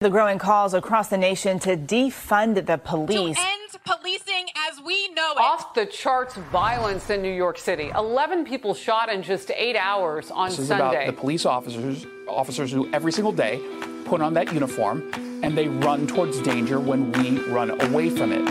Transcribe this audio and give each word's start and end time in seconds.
The 0.00 0.10
growing 0.10 0.38
calls 0.38 0.74
across 0.74 1.08
the 1.08 1.18
nation 1.18 1.58
to 1.58 1.76
defund 1.76 2.66
the 2.66 2.78
police. 2.78 3.36
To 3.36 3.42
end 3.42 3.70
policing 3.84 4.46
as 4.70 4.80
we 4.80 5.08
know 5.08 5.32
it. 5.32 5.38
Off 5.40 5.74
the 5.74 5.86
charts 5.86 6.36
violence 6.52 7.10
in 7.10 7.20
New 7.20 7.32
York 7.32 7.58
City. 7.58 7.90
11 7.96 8.44
people 8.44 8.74
shot 8.74 9.08
in 9.08 9.24
just 9.24 9.50
eight 9.56 9.74
hours 9.74 10.30
on 10.30 10.50
this 10.50 10.60
is 10.60 10.68
Sunday. 10.68 10.84
about 10.84 11.06
the 11.06 11.12
police 11.20 11.44
officers, 11.44 12.06
officers 12.28 12.70
who 12.70 12.88
every 12.92 13.10
single 13.10 13.32
day 13.32 13.60
put 14.04 14.20
on 14.20 14.34
that 14.34 14.52
uniform 14.52 15.02
and 15.42 15.58
they 15.58 15.66
run 15.66 16.06
towards 16.06 16.40
danger 16.42 16.78
when 16.78 17.10
we 17.10 17.40
run 17.48 17.70
away 17.80 18.08
from 18.08 18.30
it. 18.30 18.44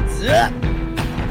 What's 0.00 0.24
up? 0.24 0.52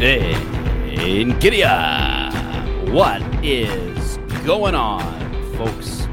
In 0.02 1.38
Gideon, 1.40 2.94
what 2.94 3.22
is 3.44 4.18
going 4.46 4.76
on, 4.76 5.23
folks 5.54 6.08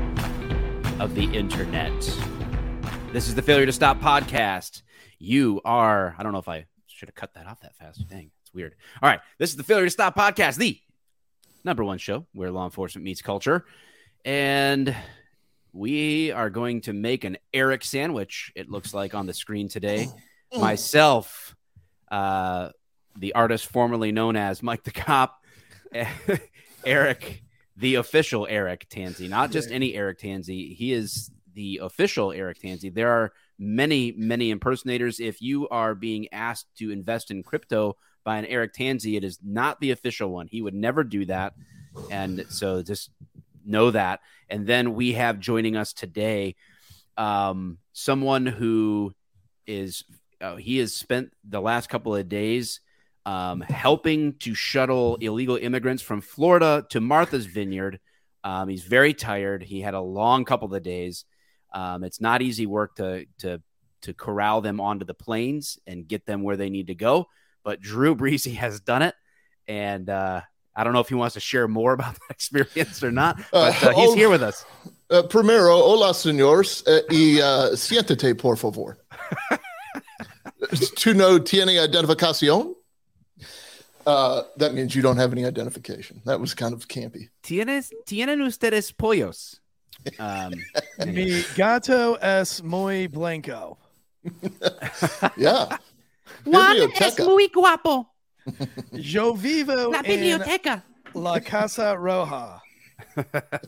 of 1.01 1.15
the 1.15 1.25
internet? 1.33 1.93
This 3.13 3.27
is 3.27 3.35
the 3.35 3.43
Failure 3.43 3.65
to 3.67 3.73
Stop 3.73 3.99
podcast. 4.01 4.83
You 5.19 5.63
are, 5.65 6.15
I 6.19 6.23
don't 6.23 6.33
know 6.33 6.39
if 6.39 6.49
I 6.49 6.67
should 6.87 7.09
have 7.09 7.15
cut 7.15 7.33
that 7.35 7.47
off 7.47 7.61
that 7.61 7.75
fast. 7.77 8.07
Dang, 8.09 8.31
it's 8.43 8.53
weird. 8.53 8.75
All 9.03 9.09
right, 9.09 9.21
this 9.39 9.49
is 9.51 9.57
the 9.57 9.63
Failure 9.63 9.87
to 9.87 9.91
Stop 9.91 10.15
podcast, 10.15 10.57
the 10.57 10.79
number 11.65 11.83
one 11.83 11.97
show 11.97 12.27
where 12.33 12.51
law 12.51 12.67
enforcement 12.67 13.05
meets 13.05 13.23
culture. 13.23 13.65
And 14.27 14.95
we 15.73 16.33
are 16.33 16.51
going 16.51 16.83
to 16.83 16.93
make 16.93 17.25
an 17.25 17.39
Eric 17.55 17.83
sandwich, 17.83 18.53
it 18.55 18.69
looks 18.69 18.93
like 18.93 19.15
on 19.15 19.27
the 19.27 19.35
screen 19.35 19.69
today. 19.69 20.09
Myself, 20.55 21.57
uh, 22.11 22.71
the 23.19 23.33
artist 23.35 23.67
formerly 23.67 24.13
known 24.13 24.37
as 24.37 24.63
Mike 24.63 24.85
the 24.85 24.91
Cop, 24.91 25.43
Eric, 26.85 27.43
the 27.81 27.95
official 27.95 28.47
Eric 28.49 28.87
Tansey, 28.91 29.29
not 29.29 29.51
just 29.51 29.71
any 29.71 29.95
Eric 29.95 30.19
Tansey. 30.21 30.77
He 30.77 30.93
is 30.93 31.31
the 31.55 31.81
official 31.83 32.31
Eric 32.31 32.61
Tansey. 32.61 32.95
There 32.95 33.11
are 33.11 33.33
many, 33.59 34.13
many 34.13 34.51
impersonators. 34.51 35.19
If 35.19 35.41
you 35.41 35.67
are 35.71 35.95
being 35.95 36.29
asked 36.31 36.67
to 36.77 36.91
invest 36.91 37.31
in 37.31 37.43
crypto 37.43 37.97
by 38.23 38.37
an 38.37 38.45
Eric 38.45 38.75
Tansey, 38.75 39.17
it 39.17 39.25
is 39.25 39.39
not 39.43 39.81
the 39.81 39.93
official 39.93 40.31
one. 40.31 40.47
He 40.47 40.61
would 40.61 40.75
never 40.75 41.03
do 41.03 41.25
that. 41.25 41.55
And 42.11 42.45
so 42.51 42.83
just 42.83 43.11
know 43.65 43.91
that. 43.91 44.21
And 44.51 44.67
then 44.67 44.95
we 44.95 45.15
have 45.15 45.41
joining 45.41 45.75
us 45.75 45.95
today 45.95 46.57
um, 47.17 47.79
someone 47.95 48.47
who 48.47 49.15
is 49.67 50.05
uh, 50.41 50.57
he 50.57 50.79
has 50.79 50.95
spent 50.95 51.33
the 51.49 51.61
last 51.61 51.89
couple 51.89 52.15
of 52.15 52.29
days 52.29 52.81
um, 53.27 53.61
helping 53.61 54.35
to 54.39 54.55
shuttle 54.55 55.17
illegal 55.21 55.57
immigrants 55.57 56.03
from 56.03 56.21
Florida 56.21 56.87
to 56.91 57.01
Martha's 57.01 57.47
Vineyard. 57.47 58.01
Um, 58.43 58.69
he's 58.69 58.85
very 58.85 59.15
tired. 59.15 59.63
He 59.63 59.81
had 59.81 59.95
a 59.95 60.01
long 60.01 60.45
couple 60.45 60.75
of 60.75 60.83
days. 60.83 61.25
Um, 61.73 62.05
it's 62.05 62.21
not 62.21 62.43
easy 62.43 62.67
work 62.67 62.97
to 62.97 63.27
to 63.39 63.63
to 64.03 64.15
corral 64.15 64.63
them 64.63 64.81
onto 64.81 65.05
the 65.05 65.15
planes 65.15 65.79
and 65.87 66.09
get 66.09 66.25
them 66.25 66.43
where 66.43 66.57
they 66.57 66.71
need 66.71 66.87
to 66.87 66.95
go. 66.95 67.27
But 67.63 67.81
Drew 67.81 68.17
Breesy 68.17 68.57
has 68.57 68.81
done 68.81 69.03
it, 69.03 69.15
and 69.69 70.09
uh, 70.09 70.41
I 70.75 70.85
don't 70.85 70.93
know 70.93 71.01
if 71.01 71.09
he 71.09 71.15
wants 71.15 71.35
to 71.35 71.41
share 71.41 71.69
more 71.69 71.93
about 71.93 72.15
that 72.29 72.31
experience 72.31 73.03
or 73.03 73.11
not. 73.11 73.39
But 73.53 73.83
uh, 73.83 73.93
he's 73.93 74.11
oh, 74.11 74.15
here 74.15 74.31
with 74.31 74.43
us. 74.43 74.65
Uh, 75.11 75.23
primero, 75.25 75.77
hola, 75.77 76.15
señores, 76.15 76.87
uh, 76.87 77.03
y 77.11 77.41
uh, 77.41 77.75
siéntate, 77.75 78.39
por 78.39 78.57
favor. 78.57 78.99
¿Tú 80.97 81.15
no 81.15 81.43
tiene 81.43 81.73
identificación? 81.73 82.75
Uh, 84.07 84.43
that 84.57 84.75
means 84.75 84.95
you 84.95 85.03
don't 85.03 85.17
have 85.17 85.33
any 85.33 85.45
identification. 85.45 86.23
That 86.25 86.41
was 86.41 86.55
kind 86.55 86.73
of 86.73 86.89
campy. 86.89 87.29
Tienes, 87.43 87.91
tienen 88.07 88.41
ustedes 88.41 88.93
pollos. 88.97 89.61
Um, 90.19 90.55
Mi 91.07 91.43
gato 91.55 92.15
es 92.15 92.63
muy 92.63 93.07
blanco. 93.07 93.79
Yeah. 95.37 95.79
Juan 96.45 96.77
es 97.01 97.19
muy 97.19 97.49
guapo. 97.49 98.07
Yo 98.93 99.35
vivo 99.35 99.91
La 99.91 99.99
en 99.99 100.05
biblioteca. 100.05 100.83
La 101.15 101.41
Casa 101.41 101.95
Roja. 101.97 102.61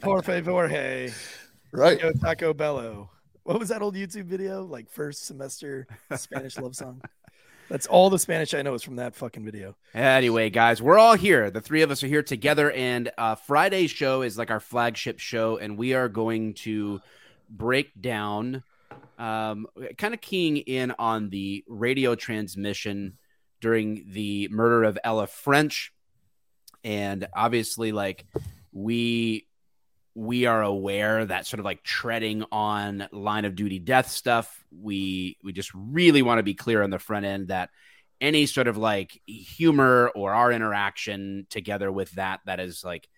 Por 0.01 0.23
favor, 0.23 0.69
hey. 0.69 1.13
Right. 1.73 2.01
Yo 2.01 2.13
Taco 2.13 2.53
Bello. 2.53 3.11
What 3.45 3.59
was 3.59 3.71
that 3.71 3.83
old 3.83 3.95
YouTube 3.95 4.25
video? 4.25 4.63
Like 4.63 4.89
first 4.91 5.27
semester 5.27 5.87
Spanish 6.17 6.59
love 6.59 6.77
song. 6.77 7.03
That's 7.69 7.87
all 7.87 8.11
the 8.11 8.19
Spanish 8.19 8.55
I 8.55 8.63
know 8.63 8.75
is 8.75 8.83
from 8.83 8.97
that 8.97 9.15
fucking 9.15 9.45
video. 9.45 9.77
Anyway, 9.95 10.51
guys, 10.51 10.83
we're 10.83 10.99
all 10.99 11.15
here. 11.15 11.51
The 11.51 11.61
three 11.61 11.83
of 11.83 11.91
us 11.91 12.03
are 12.03 12.09
here 12.09 12.23
together, 12.23 12.71
and 12.71 13.11
uh, 13.17 13.35
Friday's 13.37 13.91
show 13.91 14.23
is 14.23 14.37
like 14.37 14.51
our 14.51 14.61
flagship 14.61 15.19
show, 15.19 15.57
and 15.57 15.79
we 15.79 15.95
are 15.95 16.09
going 16.09 16.55
to 16.55 17.01
break 17.49 17.99
down, 18.01 18.63
um, 19.19 19.67
kind 19.97 20.13
of 20.13 20.21
keying 20.21 20.59
in 20.59 20.93
on 20.99 21.31
the 21.31 21.65
radio 21.67 22.15
transmission 22.15 23.17
during 23.61 24.05
the 24.09 24.49
murder 24.51 24.85
of 24.85 24.99
Ella 25.03 25.27
French, 25.27 25.93
and 26.85 27.27
obviously, 27.35 27.93
like 27.93 28.27
we 28.73 29.47
we 30.15 30.47
are 30.47 30.63
aware 30.63 31.25
that 31.25 31.47
sort 31.47 31.59
of 31.59 31.65
like 31.65 31.83
treading 31.83 32.45
on 32.53 33.09
line 33.13 33.45
of 33.45 33.55
duty 33.55 33.79
death 33.79 34.09
stuff 34.09 34.65
we 34.71 35.37
we 35.43 35.53
just 35.53 35.71
really 35.75 36.23
want 36.23 36.39
to 36.39 36.43
be 36.43 36.55
clear 36.55 36.83
on 36.83 36.91
the 36.91 36.99
front 36.99 37.25
end 37.25 37.49
that 37.49 37.71
any 38.21 38.47
sort 38.47 38.69
of 38.69 38.77
like 38.77 39.21
humor 39.27 40.11
or 40.15 40.33
our 40.33 40.53
interaction 40.53 41.47
together 41.51 41.91
with 41.91 42.11
that 42.13 42.41
that 42.47 42.61
is 42.61 42.85
like 42.85 43.09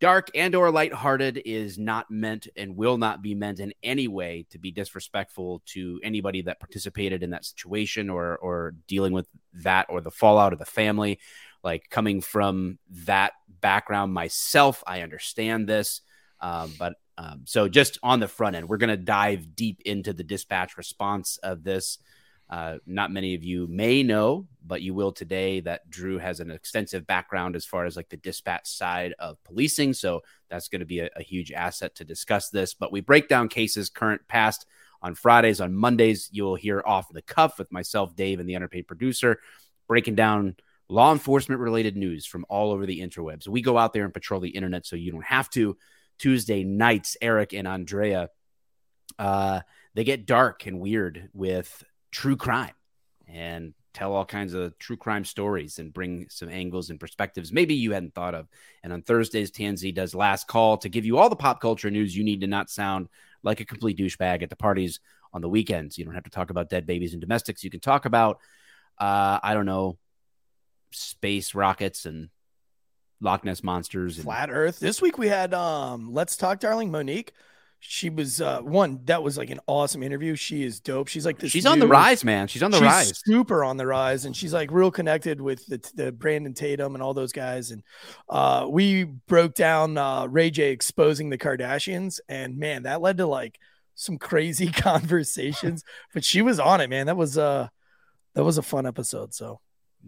dark 0.00 0.30
and 0.34 0.56
or 0.56 0.72
lighthearted 0.72 1.40
is 1.44 1.78
not 1.78 2.10
meant 2.10 2.48
and 2.56 2.76
will 2.76 2.98
not 2.98 3.22
be 3.22 3.36
meant 3.36 3.60
in 3.60 3.72
any 3.84 4.08
way 4.08 4.44
to 4.50 4.58
be 4.58 4.72
disrespectful 4.72 5.62
to 5.64 6.00
anybody 6.02 6.42
that 6.42 6.58
participated 6.58 7.22
in 7.22 7.30
that 7.30 7.44
situation 7.44 8.10
or 8.10 8.36
or 8.38 8.74
dealing 8.88 9.12
with 9.12 9.28
that 9.54 9.86
or 9.88 10.00
the 10.00 10.10
fallout 10.10 10.52
of 10.52 10.58
the 10.58 10.64
family. 10.64 11.20
Like 11.62 11.88
coming 11.88 12.20
from 12.20 12.80
that 12.90 13.32
background 13.62 14.12
myself 14.12 14.84
i 14.86 15.00
understand 15.00 15.66
this 15.66 16.02
um, 16.42 16.72
but 16.78 16.94
um, 17.16 17.42
so 17.44 17.68
just 17.68 17.98
on 18.02 18.20
the 18.20 18.28
front 18.28 18.56
end, 18.56 18.68
we're 18.68 18.76
going 18.76 18.90
to 18.90 18.96
dive 18.96 19.54
deep 19.54 19.80
into 19.84 20.12
the 20.12 20.24
dispatch 20.24 20.76
response 20.76 21.38
of 21.38 21.62
this. 21.62 21.98
Uh, 22.50 22.76
not 22.84 23.10
many 23.10 23.34
of 23.34 23.42
you 23.42 23.66
may 23.68 24.02
know, 24.02 24.46
but 24.66 24.82
you 24.82 24.92
will 24.92 25.12
today 25.12 25.60
that 25.60 25.88
Drew 25.88 26.18
has 26.18 26.40
an 26.40 26.50
extensive 26.50 27.06
background 27.06 27.56
as 27.56 27.64
far 27.64 27.86
as 27.86 27.96
like 27.96 28.10
the 28.10 28.18
dispatch 28.18 28.68
side 28.68 29.14
of 29.18 29.42
policing. 29.44 29.94
So 29.94 30.22
that's 30.50 30.68
going 30.68 30.80
to 30.80 30.86
be 30.86 30.98
a, 31.00 31.08
a 31.16 31.22
huge 31.22 31.50
asset 31.52 31.94
to 31.94 32.04
discuss 32.04 32.50
this. 32.50 32.74
But 32.74 32.92
we 32.92 33.00
break 33.00 33.28
down 33.28 33.48
cases 33.48 33.88
current, 33.88 34.20
past 34.28 34.66
on 35.00 35.14
Fridays. 35.14 35.60
On 35.62 35.74
Mondays, 35.74 36.28
you'll 36.30 36.56
hear 36.56 36.82
off 36.84 37.08
the 37.10 37.22
cuff 37.22 37.58
with 37.58 37.72
myself, 37.72 38.14
Dave, 38.14 38.38
and 38.38 38.48
the 38.48 38.56
underpaid 38.56 38.86
producer, 38.86 39.40
breaking 39.86 40.16
down 40.16 40.56
law 40.88 41.12
enforcement 41.12 41.60
related 41.60 41.96
news 41.96 42.26
from 42.26 42.44
all 42.50 42.70
over 42.70 42.84
the 42.84 43.00
interwebs. 43.00 43.48
We 43.48 43.62
go 43.62 43.78
out 43.78 43.94
there 43.94 44.04
and 44.04 44.12
patrol 44.12 44.40
the 44.40 44.50
internet 44.50 44.84
so 44.84 44.96
you 44.96 45.10
don't 45.10 45.24
have 45.24 45.48
to. 45.50 45.76
Tuesday 46.22 46.62
nights, 46.62 47.16
Eric 47.20 47.52
and 47.52 47.66
Andrea, 47.66 48.28
uh, 49.18 49.60
they 49.94 50.04
get 50.04 50.24
dark 50.24 50.66
and 50.66 50.78
weird 50.78 51.28
with 51.34 51.82
true 52.12 52.36
crime 52.36 52.74
and 53.26 53.74
tell 53.92 54.12
all 54.12 54.24
kinds 54.24 54.54
of 54.54 54.78
true 54.78 54.96
crime 54.96 55.24
stories 55.24 55.80
and 55.80 55.92
bring 55.92 56.26
some 56.30 56.48
angles 56.48 56.90
and 56.90 57.00
perspectives 57.00 57.52
maybe 57.52 57.74
you 57.74 57.90
hadn't 57.90 58.14
thought 58.14 58.36
of. 58.36 58.46
And 58.84 58.92
on 58.92 59.02
Thursdays, 59.02 59.50
Tansey 59.50 59.92
does 59.92 60.14
last 60.14 60.46
call 60.46 60.76
to 60.78 60.88
give 60.88 61.04
you 61.04 61.18
all 61.18 61.28
the 61.28 61.34
pop 61.34 61.60
culture 61.60 61.90
news 61.90 62.16
you 62.16 62.22
need 62.22 62.42
to 62.42 62.46
not 62.46 62.70
sound 62.70 63.08
like 63.42 63.58
a 63.58 63.64
complete 63.64 63.98
douchebag 63.98 64.44
at 64.44 64.48
the 64.48 64.54
parties 64.54 65.00
on 65.32 65.40
the 65.40 65.48
weekends. 65.48 65.98
You 65.98 66.04
don't 66.04 66.14
have 66.14 66.22
to 66.22 66.30
talk 66.30 66.50
about 66.50 66.70
dead 66.70 66.86
babies 66.86 67.14
and 67.14 67.20
domestics. 67.20 67.64
You 67.64 67.70
can 67.70 67.80
talk 67.80 68.04
about, 68.04 68.38
uh, 68.96 69.40
I 69.42 69.54
don't 69.54 69.66
know, 69.66 69.98
space 70.92 71.52
rockets 71.52 72.06
and 72.06 72.28
Loch 73.22 73.44
Ness 73.44 73.62
monsters. 73.62 74.16
And, 74.16 74.24
Flat 74.24 74.50
Earth. 74.50 74.80
This 74.80 75.00
week 75.00 75.16
we 75.16 75.28
had 75.28 75.54
um 75.54 76.12
Let's 76.12 76.36
Talk 76.36 76.60
Darling 76.60 76.90
Monique. 76.90 77.32
She 77.84 78.10
was 78.10 78.40
uh 78.40 78.60
one 78.60 79.00
that 79.06 79.22
was 79.22 79.36
like 79.38 79.50
an 79.50 79.60
awesome 79.66 80.02
interview. 80.02 80.36
She 80.36 80.62
is 80.62 80.80
dope. 80.80 81.08
She's 81.08 81.24
like 81.26 81.38
this 81.38 81.50
she's 81.50 81.66
on 81.66 81.78
the 81.78 81.86
rise, 81.86 82.24
man. 82.24 82.46
She's 82.46 82.62
on 82.62 82.70
the 82.70 82.78
she's 82.78 82.86
rise. 82.86 83.22
super 83.24 83.64
on 83.64 83.76
the 83.76 83.86
rise 83.86 84.24
and 84.24 84.36
she's 84.36 84.52
like 84.52 84.70
real 84.70 84.90
connected 84.90 85.40
with 85.40 85.66
the, 85.66 85.90
the 85.94 86.12
brandon 86.12 86.54
tatum 86.54 86.94
and 86.94 87.02
all 87.02 87.14
those 87.14 87.32
guys 87.32 87.70
and 87.70 87.82
uh 88.28 88.66
we 88.68 89.04
broke 89.04 89.54
down 89.54 89.98
uh 89.98 90.26
ray 90.26 90.50
j 90.50 90.70
exposing 90.70 91.30
the 91.30 91.38
kardashians 91.38 92.20
and 92.28 92.56
man 92.56 92.84
that 92.84 93.00
led 93.00 93.16
to 93.16 93.26
like 93.26 93.58
some 93.94 94.16
crazy 94.16 94.70
conversations 94.72 95.82
but 96.14 96.24
she 96.24 96.40
was 96.40 96.60
on 96.60 96.80
it 96.80 96.88
man 96.88 97.06
that 97.06 97.16
was 97.16 97.36
uh 97.36 97.66
that 98.34 98.44
was 98.44 98.58
a 98.58 98.62
fun 98.62 98.86
episode 98.86 99.34
so 99.34 99.60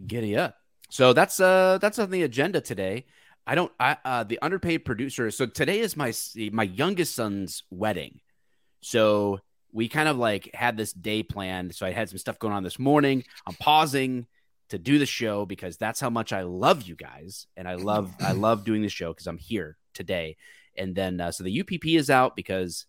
Giddy 0.06 0.36
up. 0.36 0.56
So 0.90 1.12
that's 1.12 1.40
uh 1.40 1.78
that's 1.80 1.98
on 1.98 2.10
the 2.10 2.22
agenda 2.22 2.60
today. 2.60 3.06
I 3.46 3.54
don't 3.54 3.72
I 3.78 3.96
uh 4.04 4.24
the 4.24 4.38
underpaid 4.40 4.84
producer. 4.84 5.30
So 5.30 5.46
today 5.46 5.80
is 5.80 5.96
my 5.96 6.12
my 6.52 6.64
youngest 6.64 7.14
son's 7.14 7.62
wedding. 7.70 8.20
So 8.80 9.40
we 9.72 9.88
kind 9.88 10.08
of 10.08 10.16
like 10.16 10.54
had 10.54 10.76
this 10.76 10.92
day 10.92 11.22
planned. 11.22 11.74
So 11.74 11.84
I 11.86 11.92
had 11.92 12.08
some 12.08 12.18
stuff 12.18 12.38
going 12.38 12.54
on 12.54 12.62
this 12.62 12.78
morning. 12.78 13.24
I'm 13.46 13.54
pausing 13.54 14.26
to 14.68 14.78
do 14.78 14.98
the 14.98 15.06
show 15.06 15.46
because 15.46 15.76
that's 15.76 16.00
how 16.00 16.10
much 16.10 16.32
I 16.32 16.42
love 16.42 16.82
you 16.82 16.94
guys 16.94 17.46
and 17.56 17.68
I 17.68 17.74
love 17.74 18.12
I 18.20 18.32
love 18.32 18.64
doing 18.64 18.82
the 18.82 18.88
show 18.88 19.12
because 19.12 19.26
I'm 19.26 19.38
here 19.38 19.76
today. 19.92 20.36
and 20.76 20.94
then 20.94 21.20
uh, 21.20 21.30
so 21.30 21.44
the 21.44 21.60
UPP 21.60 21.86
is 21.86 22.10
out 22.10 22.34
because 22.36 22.86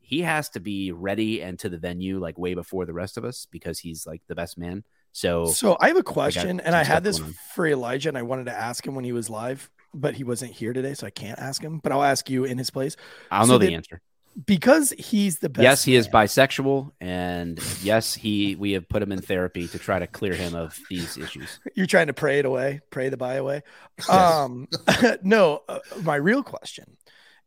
he 0.00 0.22
has 0.22 0.48
to 0.50 0.60
be 0.60 0.90
ready 0.90 1.42
and 1.42 1.58
to 1.58 1.68
the 1.68 1.78
venue 1.78 2.18
like 2.18 2.38
way 2.38 2.54
before 2.54 2.86
the 2.86 2.94
rest 2.94 3.18
of 3.18 3.24
us 3.24 3.46
because 3.50 3.78
he's 3.78 4.06
like 4.06 4.22
the 4.26 4.34
best 4.34 4.56
man. 4.58 4.82
So, 5.18 5.46
So 5.46 5.76
I 5.80 5.88
have 5.88 5.96
a 5.96 6.02
question, 6.04 6.60
and 6.60 6.76
I 6.76 6.84
had 6.84 7.02
this 7.02 7.18
for 7.54 7.66
Elijah, 7.66 8.08
and 8.08 8.16
I 8.16 8.22
wanted 8.22 8.44
to 8.46 8.52
ask 8.56 8.86
him 8.86 8.94
when 8.94 9.04
he 9.04 9.12
was 9.12 9.28
live, 9.28 9.68
but 9.92 10.14
he 10.14 10.22
wasn't 10.22 10.52
here 10.52 10.72
today, 10.72 10.94
so 10.94 11.06
I 11.06 11.10
can't 11.10 11.38
ask 11.40 11.60
him. 11.60 11.80
But 11.82 11.90
I'll 11.92 12.04
ask 12.04 12.30
you 12.30 12.44
in 12.44 12.56
his 12.58 12.70
place 12.70 12.96
I'll 13.30 13.46
so 13.46 13.52
know 13.54 13.58
the 13.58 13.74
answer. 13.74 14.00
because 14.46 14.94
he's 14.96 15.40
the 15.40 15.48
best. 15.48 15.62
yes, 15.64 15.82
he 15.82 15.96
is 15.96 16.06
bisexual, 16.06 16.92
and 17.00 17.58
yes, 17.82 18.14
he 18.14 18.54
we 18.54 18.72
have 18.72 18.88
put 18.88 19.02
him 19.02 19.10
in 19.10 19.20
therapy 19.20 19.66
to 19.66 19.78
try 19.78 19.98
to 19.98 20.06
clear 20.06 20.34
him 20.34 20.54
of 20.54 20.78
these 20.88 21.16
issues. 21.18 21.58
You're 21.74 21.86
trying 21.86 22.06
to 22.06 22.14
pray 22.14 22.38
it 22.38 22.44
away, 22.44 22.80
pray 22.90 23.08
the 23.08 23.16
buy 23.16 23.34
away. 23.34 23.62
Yes. 23.98 24.08
Um, 24.10 24.68
no, 25.22 25.62
uh, 25.68 25.80
my 26.02 26.14
real 26.14 26.44
question 26.44 26.96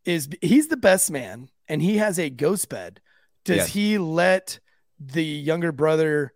is: 0.03 0.27
He's 0.41 0.67
the 0.67 0.75
best 0.77 1.09
man, 1.09 1.47
and 1.69 1.81
he 1.81 1.97
has 1.97 2.19
a 2.19 2.29
ghost 2.29 2.67
bed. 2.67 2.99
Does 3.45 3.57
Yes. 3.57 3.67
he 3.69 3.97
let 3.97 4.59
the 4.99 5.23
younger 5.23 5.71
brother 5.71 6.33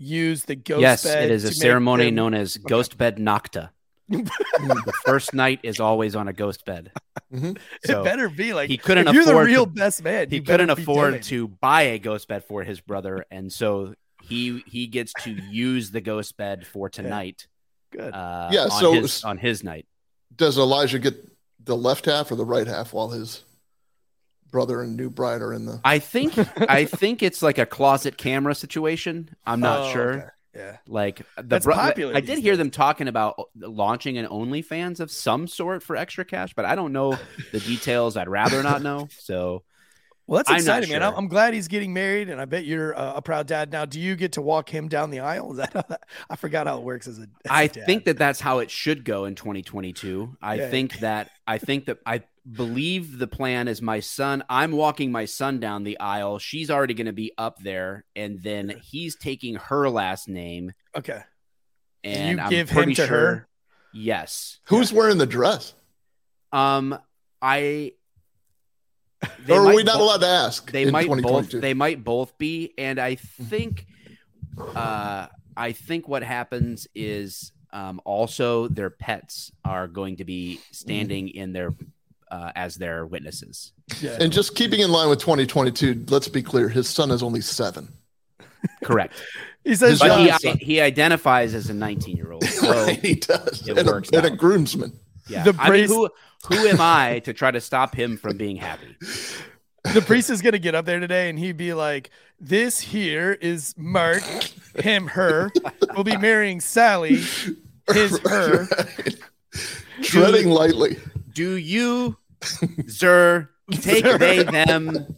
use 0.00 0.44
the 0.44 0.56
ghost 0.56 0.80
yes, 0.80 1.04
bed? 1.04 1.24
it 1.24 1.30
is 1.30 1.44
a 1.44 1.48
to 1.48 1.52
make 1.54 1.60
ceremony 1.62 2.06
them- 2.06 2.14
known 2.16 2.34
as 2.34 2.56
Ghost 2.56 2.96
Bed 2.98 3.18
Nocta. 3.18 3.70
the 4.10 4.92
first 5.04 5.32
night 5.34 5.60
is 5.62 5.78
always 5.78 6.16
on 6.16 6.26
a 6.26 6.32
ghost 6.32 6.64
bed. 6.64 6.90
Mhm. 7.32 7.56
So 7.84 8.00
it 8.00 8.04
better 8.04 8.28
be 8.28 8.52
like 8.54 8.68
he 8.68 8.76
couldn't 8.76 9.06
if 9.06 9.14
you're 9.14 9.24
the 9.24 9.30
afford 9.30 9.46
to- 9.46 9.52
real 9.52 9.66
best 9.66 10.02
man. 10.02 10.28
he 10.30 10.40
couldn't 10.40 10.70
afford 10.70 11.22
to 11.24 11.46
buy 11.46 11.82
a 11.82 11.98
ghost 12.00 12.26
bed 12.26 12.42
for 12.44 12.64
his 12.64 12.80
brother, 12.80 13.24
and 13.30 13.52
so 13.52 13.94
he 14.24 14.64
he 14.66 14.88
gets 14.88 15.12
to 15.22 15.30
use 15.30 15.92
the 15.92 16.00
ghost 16.00 16.36
bed 16.36 16.66
for 16.66 16.88
tonight. 16.88 17.46
Good. 17.92 18.12
Uh, 18.12 18.48
Yeah, 18.50 18.64
on 18.64 18.70
so- 18.70 18.92
his, 18.94 19.22
on 19.22 19.38
his 19.38 19.62
night. 19.62 19.86
Does 20.34 20.58
Elijah 20.58 20.98
get 20.98 21.14
the 21.62 21.76
left 21.76 22.06
half 22.06 22.32
or 22.32 22.36
the 22.36 22.44
right 22.44 22.66
half 22.66 22.92
while 22.92 23.10
his 23.10 23.44
brother 24.50 24.82
and 24.82 24.96
new 24.96 25.10
bride 25.10 25.42
are 25.42 25.52
in 25.52 25.64
the? 25.66 25.80
I 25.84 25.98
think 25.98 26.34
I 26.70 26.84
think 26.86 27.22
it's 27.22 27.42
like 27.42 27.58
a 27.58 27.66
closet 27.66 28.16
camera 28.18 28.54
situation. 28.54 29.34
I'm 29.46 29.60
not 29.60 29.80
Oh, 29.88 29.92
sure. 29.92 30.12
okay. 30.12 30.26
Yeah. 30.54 30.76
Like 30.88 31.18
the 31.36 31.42
That's 31.44 31.64
bro- 31.64 31.74
popular 31.76 32.16
I 32.16 32.20
did 32.20 32.38
hear 32.40 32.52
days. 32.54 32.58
them 32.58 32.70
talking 32.72 33.06
about 33.06 33.40
launching 33.56 34.18
an 34.18 34.26
OnlyFans 34.26 34.98
of 34.98 35.10
some 35.10 35.46
sort 35.46 35.82
for 35.82 35.94
extra 35.94 36.24
cash, 36.24 36.54
but 36.54 36.64
I 36.64 36.74
don't 36.74 36.92
know 36.92 37.16
the 37.52 37.60
details. 37.60 38.16
I'd 38.16 38.28
rather 38.28 38.60
not 38.62 38.82
know. 38.82 39.08
So 39.20 39.62
Well, 40.26 40.38
that's 40.44 40.50
exciting, 40.62 40.90
man. 40.90 41.04
I'm, 41.04 41.12
sure. 41.12 41.18
I'm 41.18 41.28
glad 41.28 41.54
he's 41.54 41.68
getting 41.68 41.92
married, 41.92 42.28
and 42.30 42.40
I 42.40 42.46
bet 42.46 42.64
you're 42.64 42.98
uh, 42.98 43.14
a 43.14 43.22
proud 43.22 43.46
dad 43.46 43.70
now. 43.70 43.84
Do 43.84 44.00
you 44.00 44.16
get 44.16 44.32
to 44.32 44.42
walk 44.42 44.68
him 44.68 44.88
down 44.88 45.10
the 45.10 45.20
aisle? 45.20 45.52
Is 45.52 45.58
that 45.58 45.72
that, 45.72 46.02
I 46.28 46.34
forgot 46.34 46.66
how 46.66 46.78
it 46.78 46.82
works 46.82 47.06
as 47.06 47.18
a. 47.20 47.22
as 47.22 47.28
a 47.46 47.52
I 47.52 47.66
dad. 47.68 47.86
think 47.86 48.04
that 48.06 48.18
that's 48.18 48.40
how 48.40 48.58
it 48.58 48.72
should 48.72 49.04
go 49.04 49.26
in 49.26 49.36
2022. 49.36 50.36
I 50.42 50.54
Yeah. 50.56 50.68
think 50.70 50.98
that 50.98 51.30
I 51.46 51.58
think 51.58 51.86
that 51.86 51.98
I 52.04 52.22
believe 52.50 53.18
the 53.18 53.26
plan 53.26 53.68
is 53.68 53.82
my 53.82 54.00
son. 54.00 54.42
I'm 54.48 54.72
walking 54.72 55.12
my 55.12 55.24
son 55.24 55.60
down 55.60 55.84
the 55.84 55.98
aisle. 55.98 56.38
She's 56.38 56.70
already 56.70 56.94
going 56.94 57.06
to 57.06 57.12
be 57.12 57.32
up 57.38 57.58
there, 57.62 58.04
and 58.14 58.42
then 58.42 58.74
he's 58.82 59.16
taking 59.16 59.56
her 59.56 59.88
last 59.88 60.28
name, 60.28 60.72
Okay. 60.96 61.20
and 62.04 62.38
you 62.38 62.44
I'm 62.44 62.50
give 62.50 62.70
him 62.70 62.88
to 62.90 62.94
sure. 62.94 63.06
her? 63.06 63.48
Yes. 63.92 64.58
Who's 64.64 64.92
wearing 64.92 65.18
the 65.18 65.26
dress? 65.26 65.74
Um. 66.52 66.98
I. 67.42 67.92
they 69.46 69.54
or 69.56 69.66
are 69.66 69.74
we 69.74 69.82
not 69.82 69.96
bo- 69.98 70.04
allowed 70.04 70.20
to 70.20 70.26
ask? 70.26 70.70
They 70.70 70.82
in 70.84 70.92
might 70.92 71.08
both. 71.08 71.50
They 71.50 71.74
might 71.74 72.04
both 72.04 72.36
be, 72.38 72.72
and 72.78 72.98
I 72.98 73.14
think. 73.16 73.86
Uh, 74.58 75.26
I 75.56 75.72
think 75.72 76.08
what 76.08 76.22
happens 76.22 76.86
is 76.94 77.52
um, 77.72 78.00
also 78.04 78.68
their 78.68 78.90
pets 78.90 79.52
are 79.64 79.88
going 79.88 80.16
to 80.16 80.24
be 80.24 80.60
standing 80.72 81.28
in 81.28 81.52
their 81.52 81.74
uh, 82.30 82.52
as 82.54 82.76
their 82.76 83.06
witnesses. 83.06 83.72
Yeah. 84.00 84.16
And 84.20 84.32
just 84.32 84.54
keeping 84.54 84.80
in 84.80 84.90
line 84.92 85.08
with 85.08 85.18
2022, 85.20 86.06
let's 86.08 86.28
be 86.28 86.42
clear: 86.42 86.68
his 86.68 86.88
son 86.88 87.10
is 87.10 87.22
only 87.22 87.40
seven. 87.40 87.88
Correct. 88.84 89.14
he 89.64 89.74
says, 89.74 89.98
But 89.98 90.20
he, 90.20 90.28
is- 90.28 90.56
he 90.60 90.80
identifies 90.80 91.54
as 91.54 91.70
a 91.70 91.74
19 91.74 92.16
year 92.16 92.32
old. 92.32 92.44
So 92.48 92.70
Right, 92.84 92.98
he 93.00 93.14
does, 93.14 93.66
it 93.66 93.78
and, 93.78 93.88
a, 93.88 93.92
works 93.92 94.10
and 94.12 94.26
a 94.26 94.32
out. 94.32 94.38
groomsman. 94.38 94.92
yeah, 95.28 95.44
The 95.44 95.54
I 95.58 95.70
mean, 95.70 95.86
priest- 95.86 95.92
who 95.94 96.08
who 96.48 96.66
am 96.68 96.80
I 96.80 97.20
to 97.24 97.32
try 97.32 97.50
to 97.50 97.60
stop 97.60 97.94
him 97.94 98.16
from 98.16 98.36
being 98.36 98.56
happy? 98.56 98.96
the 99.94 100.02
priest 100.02 100.30
is 100.30 100.40
gonna 100.42 100.58
get 100.58 100.74
up 100.74 100.84
there 100.86 101.00
today, 101.00 101.28
and 101.30 101.38
he'd 101.38 101.56
be 101.56 101.72
like, 101.74 102.10
"This 102.38 102.80
here 102.80 103.32
is 103.32 103.74
Mark, 103.78 104.22
him, 104.76 105.06
her. 105.08 105.50
We'll 105.94 106.04
be 106.04 106.16
marrying 106.16 106.60
Sally, 106.60 107.22
his, 107.92 108.18
her. 108.20 108.66
Right. 108.70 109.16
Treading 110.02 110.48
lightly. 110.50 110.96
Do 111.32 111.54
you, 111.54 112.16
Zer, 112.88 113.50
take 113.70 114.04
they 114.04 114.42
them? 114.42 115.16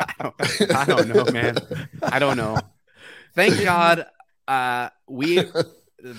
I, 0.00 0.14
don't, 0.20 0.74
I 0.74 0.84
don't 0.84 1.08
know, 1.08 1.24
man. 1.32 1.56
I 2.02 2.18
don't 2.18 2.36
know. 2.36 2.58
Thank 3.34 3.62
God, 3.62 4.06
uh, 4.46 4.90
we 5.08 5.38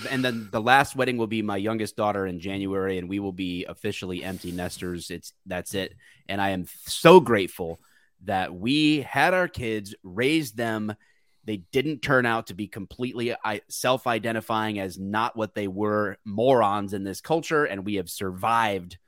and 0.10 0.24
then 0.24 0.50
the 0.52 0.62
last 0.62 0.96
wedding 0.96 1.18
will 1.18 1.28
be 1.28 1.42
my 1.42 1.58
youngest 1.58 1.96
daughter 1.96 2.28
in 2.28 2.40
January, 2.40 2.98
and 2.98 3.10
we 3.10 3.20
will 3.20 3.32
be 3.32 3.66
officially 3.66 4.24
empty 4.24 4.52
nesters. 4.52 5.10
It's 5.10 5.34
that's 5.46 5.74
it, 5.74 5.96
and 6.28 6.42
I 6.42 6.50
am 6.50 6.66
so 6.86 7.20
grateful 7.20 7.80
that 8.26 8.54
we 8.54 9.02
had 9.02 9.34
our 9.34 9.48
kids, 9.48 9.96
raised 10.04 10.58
them. 10.58 10.96
They 11.50 11.64
didn't 11.72 12.04
turn 12.04 12.28
out 12.28 12.46
to 12.48 12.54
be 12.54 12.68
completely 12.68 13.34
self-identifying 13.70 14.78
as 14.78 15.00
not 15.00 15.36
what 15.36 15.56
they 15.56 15.68
were, 15.68 16.18
morons 16.24 16.94
in 16.94 17.04
this 17.04 17.22
culture, 17.22 17.66
and 17.66 17.84
we 17.84 17.96
have 17.96 18.08
survived 18.08 19.00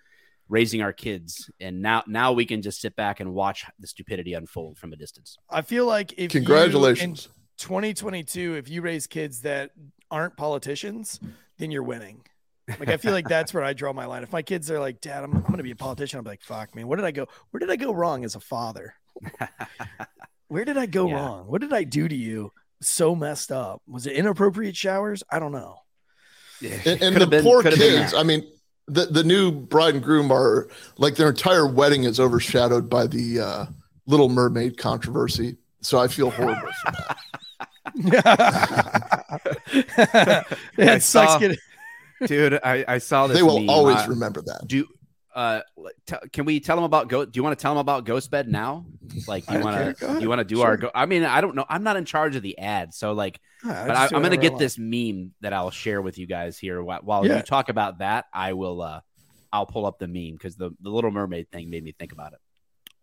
raising 0.50 0.82
our 0.82 0.92
kids. 0.92 1.52
And 1.60 1.84
now, 1.84 2.02
now 2.08 2.34
we 2.34 2.48
can 2.48 2.64
just 2.64 2.82
sit 2.82 2.96
back 2.96 3.20
and 3.20 3.36
watch 3.36 3.66
the 3.80 3.86
stupidity 3.86 4.34
unfold 4.34 4.80
from 4.80 4.92
a 4.92 4.96
distance. 4.96 5.38
I 5.52 5.62
feel 5.62 5.86
like 5.86 6.14
if 6.14 6.34
you- 6.34 6.42
Congratulations. 6.42 7.28
in 7.28 7.32
2022, 7.58 8.56
if 8.56 8.68
you 8.72 8.82
raise 8.82 9.06
kids 9.06 9.42
that 9.42 9.70
aren't 10.10 10.36
politicians, 10.36 11.20
then 11.60 11.70
you're 11.70 11.84
winning. 11.84 12.24
Like 12.80 12.90
I 12.90 12.98
feel 12.98 13.12
like 13.12 13.28
that's 13.30 13.54
where 13.54 13.64
I 13.64 13.74
draw 13.74 13.94
my 13.94 14.08
line. 14.08 14.24
If 14.24 14.32
my 14.32 14.42
kids 14.42 14.72
are 14.72 14.80
like, 14.80 15.00
"Dad, 15.00 15.24
I'm, 15.24 15.36
I'm 15.36 15.44
going 15.44 15.58
to 15.58 15.64
be 15.64 15.72
a 15.72 15.76
politician," 15.76 16.18
I'm 16.18 16.26
like, 16.26 16.42
"Fuck, 16.42 16.74
man, 16.76 16.88
where 16.88 16.96
did 16.96 17.06
I 17.06 17.12
go? 17.12 17.28
Where 17.52 17.60
did 17.60 17.70
I 17.70 17.76
go 17.76 17.94
wrong 17.94 18.26
as 18.26 18.34
a 18.34 18.40
father? 18.40 18.96
Where 20.52 20.66
did 20.66 20.78
I 20.78 20.86
go 20.86 21.08
Yeah. 21.08 21.16
wrong? 21.16 21.48
What 21.48 21.62
did 21.62 21.72
I 21.72 21.86
do 21.86 22.10
to 22.10 22.16
you? 22.16 22.52
So 22.82 23.16
messed 23.16 23.54
up. 23.54 23.82
Was 23.88 24.06
it 24.06 24.14
inappropriate 24.14 24.76
showers? 24.76 25.24
I 25.32 25.40
don't 25.40 25.54
know. 25.54 25.78
And, 26.62 27.02
and 27.02 27.16
the 27.16 27.26
been- 27.26 27.42
poor 27.44 27.64
kids. 27.64 28.14
I 28.14 28.24
mean, 28.24 28.44
the 28.88 29.06
the 29.06 29.24
new 29.24 29.52
bride 29.52 29.94
and 29.96 30.04
groom 30.04 30.30
are 30.30 30.68
like 30.98 31.16
their 31.16 31.30
entire 31.30 31.66
wedding 31.66 32.04
is 32.04 32.20
overshadowed 32.20 32.90
by 32.90 33.08
the 33.08 33.40
uh, 33.40 33.66
Little 34.08 34.28
Mermaid 34.28 34.78
controversy. 34.78 35.56
So 35.80 35.98
I 36.00 36.08
feel 36.10 36.30
horrible 36.32 36.68
for 36.84 36.92
that. 36.92 37.18
yeah, 40.14 40.44
I 40.78 40.96
it 40.96 41.04
sucks 41.04 41.32
saw- 41.34 41.40
getting. 41.40 41.58
dude. 42.26 42.60
I, 42.64 42.84
I 42.88 42.98
saw 42.98 43.28
this. 43.28 43.38
They 43.38 43.44
will 43.44 43.60
meme. 43.60 43.70
always 43.70 43.98
Uh, 43.98 44.08
remember 44.10 44.42
that. 44.42 44.68
do. 44.68 44.86
Uh, 45.34 45.62
t- 46.06 46.16
can 46.34 46.46
we 46.46 46.60
tell 46.60 46.76
them 46.76 46.84
about 46.84 47.08
go? 47.08 47.24
Do 47.26 47.32
you 47.38 47.44
want 47.44 47.58
to 47.58 47.62
tell 47.62 47.74
them 47.74 47.80
about 47.80 48.06
Ghost 48.06 48.30
Bed 48.32 48.48
now? 48.50 48.86
Like, 49.28 49.46
do 49.46 49.54
you 49.54 49.60
want 49.62 49.78
don't 49.78 49.98
care. 50.00 50.08
Go 50.10 50.16
to? 50.16 50.22
You 50.22 50.30
want 50.30 50.40
to 50.40 50.46
do 50.46 50.62
our? 50.62 50.76
Go- 50.78 50.92
I 50.94 51.06
mean, 51.06 51.24
I 51.24 51.40
don't 51.42 51.56
know. 51.56 51.66
I'm 51.70 51.84
not 51.84 51.96
in 51.96 52.06
charge 52.06 52.36
of 52.36 52.42
the 52.44 52.58
ad, 52.58 52.94
so 52.94 53.14
like, 53.14 53.40
Ah, 53.64 53.84
but 53.88 53.96
I, 53.96 54.06
i'm 54.16 54.22
gonna 54.24 54.38
get 54.38 54.58
this 54.58 54.78
meme 54.78 55.32
that 55.42 55.54
I'll 55.54 55.72
share 55.72 56.02
with 56.02 56.18
you 56.18 56.26
guys 56.28 56.58
here 56.58 56.82
while, 56.84 57.00
while 57.04 57.26
Yeah. 57.26 57.38
you 57.38 57.44
talk 57.44 57.70
about 57.70 58.00
that. 58.00 58.26
I 58.34 58.54
will. 58.54 58.82
uh 58.82 59.02
I'll 59.54 59.66
pull 59.66 59.86
up 59.86 60.00
the 60.00 60.08
meme 60.08 60.34
because 60.34 60.56
the 60.56 60.72
the 60.82 60.90
Little 60.90 61.12
Mermaid 61.12 61.50
thing 61.52 61.70
made 61.70 61.84
me 61.84 61.94
think 61.98 62.12
about 62.14 62.34
it. 62.34 62.40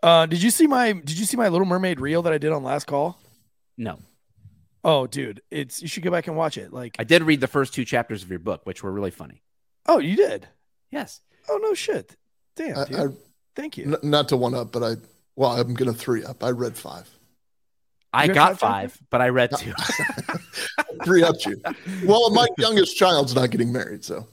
Uh, 0.03 0.27
did 0.27 0.43
you 0.43 0.51
see 0.51 0.67
my 0.67 0.93
Did 0.93 1.19
you 1.19 1.25
see 1.27 1.37
my 1.37 1.49
Little 1.49 1.67
Mermaid 1.67 2.01
reel 2.01 2.23
that 2.23 2.33
I 2.33 2.39
did 2.39 2.53
on 2.53 2.63
last 2.63 2.87
call? 2.87 3.19
No, 3.77 3.99
Oh, 4.85 5.07
dude, 5.07 5.41
it's 5.51 5.83
you 5.83 5.89
should 5.89 6.03
go 6.03 6.11
back 6.11 6.27
and 6.27 6.37
watch 6.37 6.57
it. 6.57 6.73
Like, 6.73 6.97
I 6.99 7.05
did 7.05 7.23
read 7.23 7.41
the 7.41 7.49
first 7.49 7.75
two 7.75 7.85
chapters 7.85 8.23
of 8.23 8.31
your 8.31 8.39
book, 8.39 8.63
which 8.65 8.83
were 8.83 8.93
really 8.93 9.11
funny. 9.11 9.43
oh, 9.87 9.99
you 9.99 10.17
did. 10.17 10.47
Yes. 10.91 11.21
Oh 11.49 11.59
no 11.63 11.75
shit. 11.75 12.17
Damn, 12.57 12.79
I, 12.79 12.85
dude. 12.85 12.97
I, 12.99 13.05
Thank 13.57 13.77
you. 13.77 13.95
n- 13.95 14.11
not 14.11 14.29
to 14.29 14.37
one 14.37 14.55
up, 14.55 14.73
but 14.73 14.83
I 14.83 14.97
well, 15.37 15.53
I'm 15.53 15.75
gonna 15.75 15.93
three 15.93 16.25
up. 16.25 16.43
I 16.43 16.51
read 16.51 16.77
five. 16.77 17.09
I 18.13 18.25
You 18.25 18.29
read 18.29 18.35
got 18.35 18.59
five 18.59 18.93
five, 18.93 19.03
but 19.11 19.21
I 19.21 19.29
read 19.29 19.51
two. 19.57 19.73
Three 21.05 21.23
up 21.23 21.37
you. 21.47 21.61
Well, 22.05 22.31
my 22.31 22.49
youngest 22.59 22.97
child's 22.97 23.35
not 23.35 23.51
getting 23.51 23.73
married, 23.73 24.05
so 24.05 24.27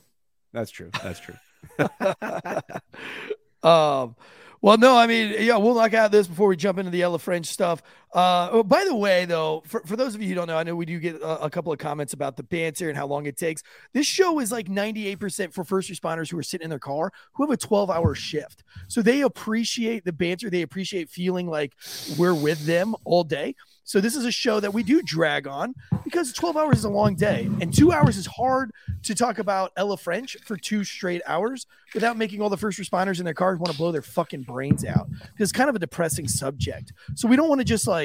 That's 0.53 0.71
true. 0.71 0.89
That's 1.03 1.19
true. 1.19 1.35
um, 3.69 4.15
well, 4.61 4.77
no, 4.77 4.97
I 4.97 5.05
mean, 5.05 5.35
yeah, 5.39 5.57
we'll 5.57 5.75
knock 5.75 5.93
out 5.93 6.11
this 6.11 6.25
before 6.25 6.47
we 6.47 6.55
jump 6.55 6.79
into 6.79 6.89
the 6.89 7.01
Ella 7.01 7.19
French 7.19 7.47
stuff. 7.47 7.83
Uh, 8.15 8.47
oh, 8.53 8.63
by 8.63 8.85
the 8.85 8.95
way, 8.95 9.25
though, 9.25 9.61
for, 9.67 9.81
for 9.81 9.97
those 9.97 10.15
of 10.15 10.21
you 10.21 10.29
who 10.29 10.35
don't 10.35 10.47
know, 10.47 10.57
I 10.57 10.63
know 10.63 10.73
we 10.73 10.85
do 10.85 10.99
get 10.99 11.15
a, 11.17 11.43
a 11.43 11.49
couple 11.49 11.73
of 11.73 11.79
comments 11.79 12.13
about 12.13 12.37
the 12.37 12.43
banter 12.43 12.87
and 12.87 12.97
how 12.97 13.05
long 13.05 13.25
it 13.25 13.35
takes. 13.35 13.61
This 13.91 14.07
show 14.07 14.39
is 14.39 14.53
like 14.53 14.67
98% 14.67 15.51
for 15.51 15.65
first 15.65 15.91
responders 15.91 16.31
who 16.31 16.37
are 16.37 16.43
sitting 16.43 16.63
in 16.63 16.69
their 16.69 16.79
car 16.79 17.11
who 17.33 17.43
have 17.43 17.51
a 17.51 17.57
12 17.57 17.89
hour 17.91 18.15
shift. 18.15 18.63
So 18.87 19.01
they 19.01 19.19
appreciate 19.19 20.05
the 20.05 20.13
banter. 20.13 20.49
They 20.49 20.61
appreciate 20.61 21.09
feeling 21.09 21.47
like 21.47 21.73
we're 22.17 22.33
with 22.33 22.65
them 22.65 22.95
all 23.03 23.25
day. 23.25 23.53
So 23.83 24.01
this 24.01 24.15
is 24.15 24.25
a 24.25 24.31
show 24.31 24.59
that 24.61 24.73
we 24.73 24.81
do 24.81 25.03
drag 25.03 25.45
on 25.45 25.75
because 26.03 26.33
12 26.33 26.57
hours 26.57 26.79
is 26.79 26.85
a 26.85 26.89
long 26.89 27.15
day 27.15 27.47
and 27.61 27.71
two 27.71 27.91
hours 27.91 28.17
is 28.17 28.25
hard 28.25 28.71
to 29.03 29.13
talk 29.13 29.37
about 29.37 29.73
Ella 29.77 29.95
French 29.95 30.35
for 30.43 30.57
two 30.57 30.83
straight 30.83 31.21
hours 31.27 31.67
without 31.93 32.17
making 32.17 32.41
all 32.41 32.49
the 32.49 32.57
first 32.57 32.79
responders 32.79 33.19
in 33.19 33.25
their 33.25 33.35
cars 33.35 33.59
want 33.59 33.71
to 33.71 33.77
blow 33.77 33.91
their 33.91 34.01
fucking 34.01 34.41
brains 34.41 34.83
out. 34.85 35.07
It's 35.37 35.51
kind 35.51 35.69
of 35.69 35.75
a 35.75 35.79
depressing 35.79 36.27
subject. 36.27 36.93
So 37.13 37.27
we 37.27 37.35
don't 37.35 37.47
want 37.47 37.61
to 37.61 37.65
just 37.65 37.87
like 37.87 38.04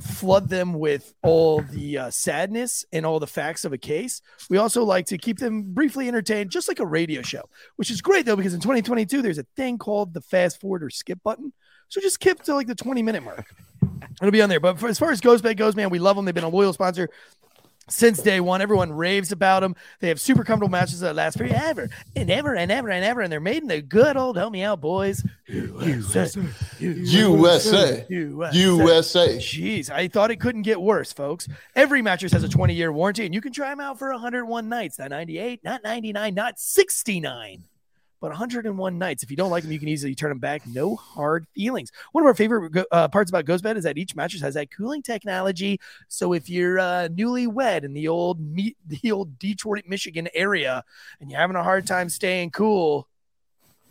flood 0.00 0.48
them 0.48 0.72
with 0.72 1.14
all 1.22 1.60
the 1.60 1.98
uh, 1.98 2.10
sadness 2.10 2.84
and 2.92 3.06
all 3.06 3.20
the 3.20 3.26
facts 3.26 3.64
of 3.64 3.72
a 3.72 3.78
case. 3.78 4.20
We 4.50 4.58
also 4.58 4.84
like 4.84 5.06
to 5.06 5.18
keep 5.18 5.38
them 5.38 5.74
briefly 5.74 6.08
entertained, 6.08 6.50
just 6.50 6.68
like 6.68 6.80
a 6.80 6.86
radio 6.86 7.22
show, 7.22 7.42
which 7.76 7.90
is 7.90 8.02
great 8.02 8.26
though, 8.26 8.36
because 8.36 8.54
in 8.54 8.60
2022, 8.60 9.22
there's 9.22 9.38
a 9.38 9.46
thing 9.56 9.78
called 9.78 10.12
the 10.12 10.20
fast 10.20 10.60
forward 10.60 10.82
or 10.82 10.90
skip 10.90 11.20
button. 11.22 11.52
So 11.88 12.00
just 12.00 12.14
skip 12.14 12.42
to 12.44 12.54
like 12.54 12.66
the 12.66 12.74
20 12.74 13.02
minute 13.02 13.22
mark. 13.22 13.46
It'll 14.20 14.32
be 14.32 14.42
on 14.42 14.48
there. 14.48 14.60
But 14.60 14.78
for, 14.78 14.88
as 14.88 14.98
far 14.98 15.12
as 15.12 15.20
Ghostbed 15.20 15.56
goes, 15.56 15.76
man, 15.76 15.90
we 15.90 15.98
love 15.98 16.16
them. 16.16 16.24
They've 16.24 16.34
been 16.34 16.44
a 16.44 16.48
loyal 16.48 16.72
sponsor 16.72 17.08
since 17.88 18.20
day 18.22 18.40
one. 18.40 18.60
Everyone 18.60 18.92
raves 18.92 19.32
about 19.32 19.60
them. 19.60 19.76
They 20.00 20.08
have 20.08 20.20
super 20.20 20.44
comfortable 20.44 20.70
matches 20.70 21.00
that 21.00 21.14
last 21.14 21.38
forever 21.38 21.88
and 22.14 22.30
ever 22.30 22.54
and 22.54 22.70
ever 22.70 22.90
and 22.90 23.04
ever. 23.04 23.20
And 23.20 23.32
they're 23.32 23.40
made 23.40 23.62
in 23.62 23.68
the 23.68 23.82
good 23.82 24.16
old 24.16 24.36
help 24.36 24.52
me 24.52 24.62
out 24.62 24.80
boys. 24.80 25.24
USA. 25.48 26.40
USA. 26.78 28.06
USA. 28.52 29.36
Jeez, 29.38 29.90
I 29.90 30.08
thought 30.08 30.30
it 30.30 30.40
couldn't 30.40 30.62
get 30.62 30.80
worse, 30.80 31.12
folks. 31.12 31.48
Every 31.74 32.02
mattress 32.02 32.32
has 32.32 32.44
a 32.44 32.48
20 32.48 32.74
year 32.74 32.92
warranty, 32.92 33.24
and 33.24 33.34
you 33.34 33.40
can 33.40 33.52
try 33.52 33.70
them 33.70 33.80
out 33.80 33.98
for 33.98 34.10
101 34.10 34.68
nights. 34.68 34.98
Not 34.98 35.10
98, 35.10 35.62
not 35.64 35.82
99, 35.84 36.34
not 36.34 36.58
69 36.58 37.64
but 38.20 38.30
101 38.30 38.98
nights. 38.98 39.22
If 39.22 39.30
you 39.30 39.36
don't 39.36 39.50
like 39.50 39.62
them, 39.62 39.72
you 39.72 39.78
can 39.78 39.88
easily 39.88 40.14
turn 40.14 40.30
them 40.30 40.38
back. 40.38 40.66
No 40.66 40.96
hard 40.96 41.46
feelings. 41.54 41.90
One 42.12 42.22
of 42.22 42.26
our 42.26 42.34
favorite 42.34 42.86
uh, 42.90 43.08
parts 43.08 43.30
about 43.30 43.44
Ghostbed 43.44 43.76
is 43.76 43.84
that 43.84 43.98
each 43.98 44.14
mattress 44.14 44.42
has 44.42 44.54
that 44.54 44.70
cooling 44.70 45.02
technology. 45.02 45.80
So 46.08 46.32
if 46.32 46.48
you're 46.48 46.78
uh, 46.78 47.08
newlywed 47.08 47.84
in 47.84 47.92
the 47.92 48.08
old 48.08 48.38
the 48.86 49.12
old 49.12 49.38
Detroit, 49.38 49.84
Michigan 49.86 50.28
area, 50.34 50.84
and 51.20 51.30
you're 51.30 51.40
having 51.40 51.56
a 51.56 51.62
hard 51.62 51.86
time 51.86 52.08
staying 52.08 52.50
cool, 52.50 53.08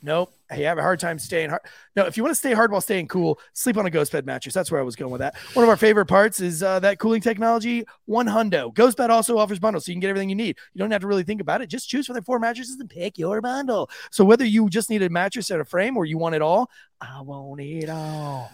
Nope. 0.02 0.34
I 0.52 0.56
have 0.58 0.78
a 0.78 0.82
hard 0.82 1.00
time 1.00 1.18
staying 1.18 1.50
hard. 1.50 1.64
No, 1.96 2.06
if 2.06 2.18
you 2.18 2.24
want 2.24 2.32
to 2.32 2.38
stay 2.38 2.54
hard 2.54 2.72
while 2.72 2.82
staying 2.82 3.08
cool, 3.08 3.40
sleep 3.54 3.78
on 3.78 3.88
a 3.88 3.90
ghost 3.90 4.12
bed 4.12 4.28
mattress. 4.28 4.54
That's 4.54 4.70
where 4.70 4.80
I 4.80 4.84
was 4.84 4.96
going 4.96 5.12
with 5.12 5.20
that. 5.20 5.36
One 5.54 5.64
of 5.64 5.70
our 5.70 5.78
favorite 5.78 6.06
parts 6.06 6.40
is 6.40 6.62
uh, 6.62 6.80
that 6.82 7.00
cooling 7.00 7.22
technology, 7.22 7.84
one 8.06 8.28
hundo. 8.28 8.72
Ghost 8.74 8.98
bed 8.98 9.10
also 9.10 9.40
offers 9.40 9.58
bundles, 9.58 9.86
so 9.86 9.92
you 9.92 9.96
can 9.96 10.02
get 10.02 10.10
everything 10.10 10.30
you 10.30 10.36
need. 10.36 10.58
You 10.74 10.80
don't 10.80 10.92
have 10.92 11.02
to 11.02 11.08
really 11.08 11.24
think 11.24 11.42
about 11.42 11.62
it. 11.62 11.68
Just 11.68 11.90
choose 11.90 12.06
from 12.06 12.14
their 12.14 12.22
four 12.22 12.38
mattresses 12.38 12.80
and 12.80 12.88
pick 12.88 13.18
your 13.18 13.42
bundle. 13.42 13.90
So 14.12 14.24
whether 14.24 14.46
you 14.46 14.70
just 14.70 14.92
need 14.92 15.02
a 15.02 15.10
mattress 15.10 15.50
and 15.50 15.62
a 15.62 15.66
frame 15.66 15.98
or 15.98 16.06
you 16.06 16.20
want 16.20 16.36
it 16.36 16.44
all, 16.44 16.70
I 17.02 17.22
want 17.22 17.62
it 17.62 17.90
all. 17.90 18.52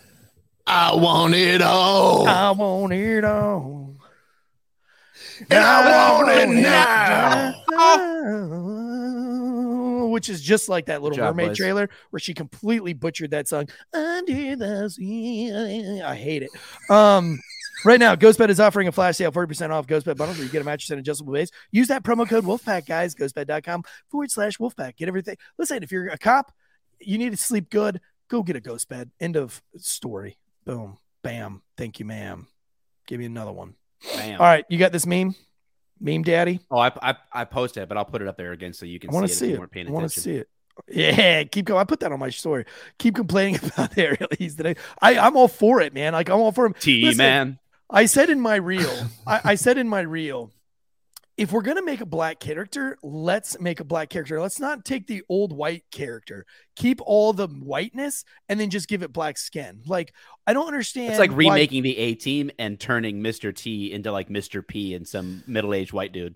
I 0.66 0.96
want 0.96 1.34
it 1.34 1.62
all. 1.62 2.28
I 2.28 2.52
want 2.52 2.94
it 2.94 3.26
all. 3.26 3.96
And 5.50 5.60
I 5.60 6.16
want 6.16 6.30
it 6.32 6.50
now. 7.70 8.88
Which 10.12 10.30
is 10.30 10.42
just 10.42 10.70
like 10.70 10.86
that 10.86 11.02
Little 11.02 11.16
job, 11.18 11.36
Mermaid 11.36 11.50
boys. 11.50 11.58
trailer 11.58 11.90
where 12.10 12.20
she 12.20 12.34
completely 12.34 12.94
butchered 12.94 13.32
that 13.32 13.48
song. 13.48 13.68
Under. 13.94 14.34
I 14.34 16.16
hate 16.16 16.44
it. 16.44 16.50
Um, 16.90 17.40
right 17.86 18.00
now, 18.00 18.16
Ghostbed 18.16 18.50
is 18.50 18.60
offering 18.60 18.88
a 18.88 18.92
flash 18.92 19.18
sale, 19.18 19.32
40% 19.32 19.70
off 19.72 19.88
Ghostbed 19.88 20.18
bundles 20.18 20.38
where 20.38 20.46
you 20.46 20.52
get 20.52 20.62
a 20.62 20.66
mattress 20.66 20.90
and 20.90 21.00
adjustable 21.00 21.34
base. 21.34 21.50
Use 21.72 21.88
that 21.88 22.04
promo 22.04 22.28
code 22.28 22.44
Wolfpack, 22.44 22.86
guys. 22.86 23.16
Ghostbed.com 23.16 23.84
forward 24.10 24.32
slash 24.32 24.58
Wolfpack. 24.58 24.98
Get 24.98 25.08
everything. 25.08 25.38
Listen, 25.58 25.84
if 25.84 25.92
you're 25.92 26.08
a 26.08 26.18
cop, 26.18 26.52
you 27.00 27.18
need 27.18 27.32
to 27.32 27.38
sleep 27.38 27.70
good. 27.70 28.02
Go 28.28 28.44
get 28.44 28.56
a 28.56 28.62
ghost 28.62 28.88
bed. 28.88 29.12
End 29.20 29.36
of 29.36 29.62
story. 29.78 30.38
Boom. 30.66 30.98
Bam. 31.24 31.62
Thank 31.78 32.00
you, 32.00 32.06
ma'am. 32.06 32.48
Give 33.08 33.20
me 33.20 33.26
another 33.26 33.52
one. 33.52 33.76
Bam. 34.16 34.40
All 34.40 34.46
right, 34.48 34.66
you 34.70 34.78
got 34.78 34.92
this 34.92 35.06
meme, 35.06 35.36
meme 36.02 36.24
daddy. 36.24 36.60
Oh, 36.70 36.80
I, 36.80 36.92
I 37.02 37.16
I 37.32 37.46
posted 37.46 37.84
it, 37.84 37.90
but 37.90 37.98
I'll 37.98 38.06
put 38.06 38.22
it 38.22 38.28
up 38.28 38.38
there 38.38 38.52
again 38.52 38.74
so 38.74 38.86
you 38.86 39.00
can 39.00 39.10
I 39.10 39.14
want 39.14 39.30
see 39.30 39.30
to 39.30 39.34
it. 39.34 39.38
see 39.38 39.78
it. 39.80 39.86
you 39.86 39.88
I 39.88 39.92
want 39.92 40.12
to 40.12 40.20
see 40.20 40.36
it. 40.38 40.50
Yeah, 40.88 41.44
keep 41.52 41.66
going. 41.66 41.80
I 41.80 41.84
put 41.84 42.00
that 42.02 42.12
on 42.12 42.20
my 42.20 42.30
story. 42.30 42.66
Keep 42.98 43.16
complaining 43.16 43.56
about 43.64 43.92
the 43.96 44.04
Ariel 44.04 44.28
today. 44.30 44.76
I 45.02 45.18
I'm 45.18 45.38
all 45.38 45.48
for 45.48 45.82
it, 45.82 45.94
man. 45.94 46.14
Like 46.14 46.30
I'm 46.30 46.40
all 46.40 46.52
for 46.52 46.66
him. 46.66 46.74
T 46.80 47.14
man. 47.16 47.60
I 47.90 48.06
said 48.06 48.30
in 48.30 48.40
my 48.40 48.56
reel, 48.56 49.08
I, 49.28 49.42
I 49.44 49.56
said 49.56 49.78
in 49.78 49.88
my 49.88 50.02
reel, 50.02 50.52
if 51.42 51.52
we're 51.52 51.62
gonna 51.62 51.82
make 51.82 52.02
a 52.02 52.06
black 52.06 52.40
character, 52.40 52.98
let's 53.02 53.60
make 53.60 53.80
a 53.80 53.84
black 53.84 54.10
character. 54.10 54.40
Let's 54.40 54.60
not 54.60 54.86
take 54.86 55.08
the 55.08 55.24
old 55.28 55.52
white 55.52 55.84
character, 55.92 56.46
keep 56.76 57.02
all 57.04 57.34
the 57.34 57.48
whiteness, 57.48 58.24
and 58.48 58.60
then 58.60 58.70
just 58.70 58.88
give 58.88 59.02
it 59.04 59.12
black 59.12 59.38
skin. 59.38 59.82
Like 59.86 60.14
I 60.46 60.54
don't 60.54 60.68
understand. 60.68 61.10
It's 61.10 61.20
like 61.20 61.32
why- 61.32 61.38
remaking 61.38 61.84
the 61.84 61.98
A 61.98 62.14
team 62.16 62.52
and 62.60 62.80
turning 62.80 63.22
Mr. 63.22 63.56
T 63.56 63.92
into 63.92 64.12
like 64.12 64.30
Mr. 64.30 64.66
P 64.66 64.94
and 64.94 65.08
some 65.08 65.44
middle 65.48 65.74
aged 65.74 65.94
white 65.94 66.12
dude. 66.14 66.36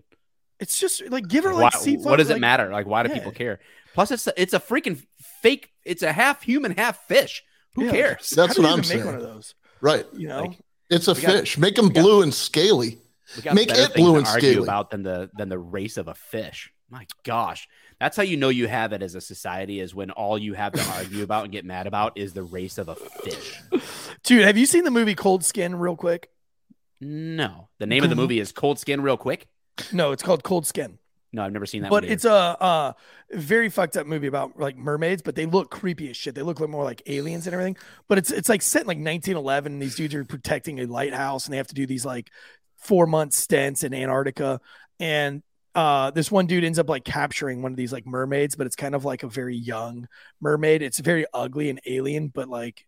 It's 0.58 0.78
just 0.78 1.08
like 1.10 1.28
give 1.28 1.44
her 1.44 1.52
Why, 1.52 1.60
like 1.60 1.74
seafood. 1.74 2.06
what 2.06 2.16
does 2.16 2.30
it 2.30 2.40
matter? 2.40 2.70
Like, 2.70 2.86
why 2.86 3.02
do 3.02 3.10
yeah. 3.10 3.14
people 3.16 3.32
care? 3.32 3.60
Plus, 3.94 4.10
it's 4.10 4.26
a, 4.26 4.40
it's 4.40 4.54
a 4.54 4.60
freaking 4.60 5.02
fake. 5.42 5.70
It's 5.84 6.02
a 6.02 6.12
half 6.12 6.42
human, 6.42 6.72
half 6.72 7.06
fish. 7.06 7.44
Who 7.74 7.84
Yeah. 7.84 7.90
cares? 7.92 8.30
That's 8.30 8.48
How 8.48 8.54
do 8.54 8.62
what 8.62 8.68
you 8.68 8.72
I'm 8.72 8.78
even 8.78 8.84
saying. 8.84 9.00
Make 9.00 9.06
one 9.06 9.14
of 9.16 9.22
those, 9.22 9.54
Right. 9.80 10.06
you 10.14 10.28
know. 10.28 10.42
Like, 10.42 10.58
It's 10.88 11.08
a 11.08 11.12
We 11.14 11.20
got- 11.22 11.30
fish. 11.32 11.58
Make 11.58 11.74
them 11.76 11.88
we 11.88 11.92
got- 11.94 12.02
blue 12.02 12.22
and 12.22 12.32
scaly. 12.32 12.98
We 13.34 13.42
got 13.42 13.54
Make 13.54 13.70
it 13.70 13.74
things 13.76 13.88
blue 13.94 14.12
to 14.12 14.18
and 14.18 14.26
argue 14.26 14.50
scaly. 14.52 14.64
about 14.64 14.90
than 14.90 15.02
the 15.02 15.30
than 15.36 15.48
the 15.48 15.58
race 15.58 15.96
of 15.96 16.08
a 16.08 16.14
fish. 16.14 16.72
My 16.88 17.06
gosh, 17.24 17.66
that's 17.98 18.16
how 18.16 18.22
you 18.22 18.36
know 18.36 18.48
you 18.48 18.68
have 18.68 18.92
it 18.92 19.02
as 19.02 19.16
a 19.16 19.20
society 19.20 19.80
is 19.80 19.92
when 19.94 20.12
all 20.12 20.38
you 20.38 20.54
have 20.54 20.72
to 20.74 20.82
argue 20.92 21.24
about 21.24 21.42
and 21.44 21.52
get 21.52 21.64
mad 21.64 21.88
about 21.88 22.16
is 22.16 22.32
the 22.32 22.44
race 22.44 22.78
of 22.78 22.88
a 22.88 22.94
fish. 22.94 23.60
Dude, 24.22 24.44
have 24.44 24.56
you 24.56 24.66
seen 24.66 24.84
the 24.84 24.92
movie 24.92 25.16
Cold 25.16 25.44
Skin 25.44 25.74
real 25.76 25.96
quick? 25.96 26.30
No, 27.00 27.68
the 27.78 27.86
name 27.86 28.04
of 28.04 28.10
the 28.10 28.16
movie 28.16 28.38
is 28.40 28.52
Cold 28.52 28.78
Skin. 28.78 29.02
Real 29.02 29.16
quick. 29.16 29.48
No, 29.92 30.12
it's 30.12 30.22
called 30.22 30.42
Cold 30.44 30.66
Skin. 30.66 30.98
No, 31.32 31.42
I've 31.44 31.52
never 31.52 31.66
seen 31.66 31.82
that. 31.82 31.90
but 31.90 32.04
one 32.04 32.12
it's 32.12 32.24
a 32.24 32.32
uh 32.32 32.92
very 33.32 33.68
fucked 33.68 33.96
up 33.96 34.06
movie 34.06 34.28
about 34.28 34.58
like 34.58 34.76
mermaids, 34.78 35.20
but 35.20 35.34
they 35.34 35.44
look 35.44 35.70
creepy 35.70 36.08
as 36.08 36.16
shit. 36.16 36.34
They 36.34 36.40
look 36.42 36.60
like 36.60 36.70
more 36.70 36.84
like 36.84 37.02
aliens 37.06 37.46
and 37.46 37.52
everything. 37.52 37.76
But 38.08 38.16
it's 38.18 38.30
it's 38.30 38.48
like 38.48 38.62
set 38.62 38.82
in 38.82 38.86
like 38.86 38.96
1911. 38.96 39.72
And 39.74 39.82
these 39.82 39.96
dudes 39.96 40.14
are 40.14 40.24
protecting 40.24 40.80
a 40.80 40.86
lighthouse, 40.86 41.44
and 41.44 41.52
they 41.52 41.58
have 41.58 41.66
to 41.66 41.74
do 41.74 41.84
these 41.84 42.06
like 42.06 42.30
four 42.86 43.06
month 43.06 43.32
stints 43.32 43.82
in 43.84 43.92
Antarctica. 43.92 44.60
And 45.00 45.42
uh, 45.74 46.10
this 46.10 46.30
one 46.30 46.46
dude 46.46 46.64
ends 46.64 46.78
up 46.78 46.88
like 46.88 47.04
capturing 47.04 47.60
one 47.60 47.72
of 47.72 47.76
these 47.76 47.92
like 47.92 48.06
mermaids, 48.06 48.56
but 48.56 48.66
it's 48.66 48.76
kind 48.76 48.94
of 48.94 49.04
like 49.04 49.22
a 49.22 49.28
very 49.28 49.56
young 49.56 50.08
mermaid. 50.40 50.80
It's 50.82 50.98
very 50.98 51.26
ugly 51.34 51.68
and 51.68 51.80
alien, 51.86 52.28
but 52.28 52.48
like 52.48 52.86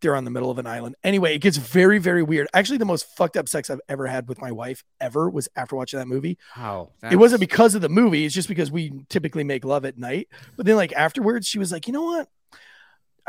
they're 0.00 0.14
on 0.14 0.24
the 0.24 0.30
middle 0.30 0.50
of 0.50 0.58
an 0.58 0.66
island. 0.66 0.94
Anyway, 1.04 1.34
it 1.34 1.40
gets 1.40 1.56
very, 1.56 1.98
very 1.98 2.22
weird. 2.22 2.46
Actually, 2.54 2.78
the 2.78 2.84
most 2.84 3.06
fucked 3.16 3.36
up 3.36 3.48
sex 3.48 3.68
I've 3.68 3.80
ever 3.88 4.06
had 4.06 4.28
with 4.28 4.40
my 4.40 4.52
wife 4.52 4.84
ever 5.00 5.28
was 5.28 5.48
after 5.56 5.76
watching 5.76 5.98
that 5.98 6.06
movie 6.06 6.38
Wow, 6.56 6.90
it 7.10 7.16
wasn't 7.16 7.40
because 7.40 7.74
of 7.74 7.82
the 7.82 7.88
movie. 7.88 8.24
It's 8.24 8.34
just 8.34 8.48
because 8.48 8.70
we 8.70 8.92
typically 9.08 9.44
make 9.44 9.64
love 9.64 9.84
at 9.84 9.98
night. 9.98 10.28
But 10.56 10.66
then, 10.66 10.76
like 10.76 10.92
afterwards, 10.92 11.46
she 11.46 11.58
was 11.58 11.72
like, 11.72 11.86
"You 11.86 11.92
know 11.92 12.04
what? 12.04 12.28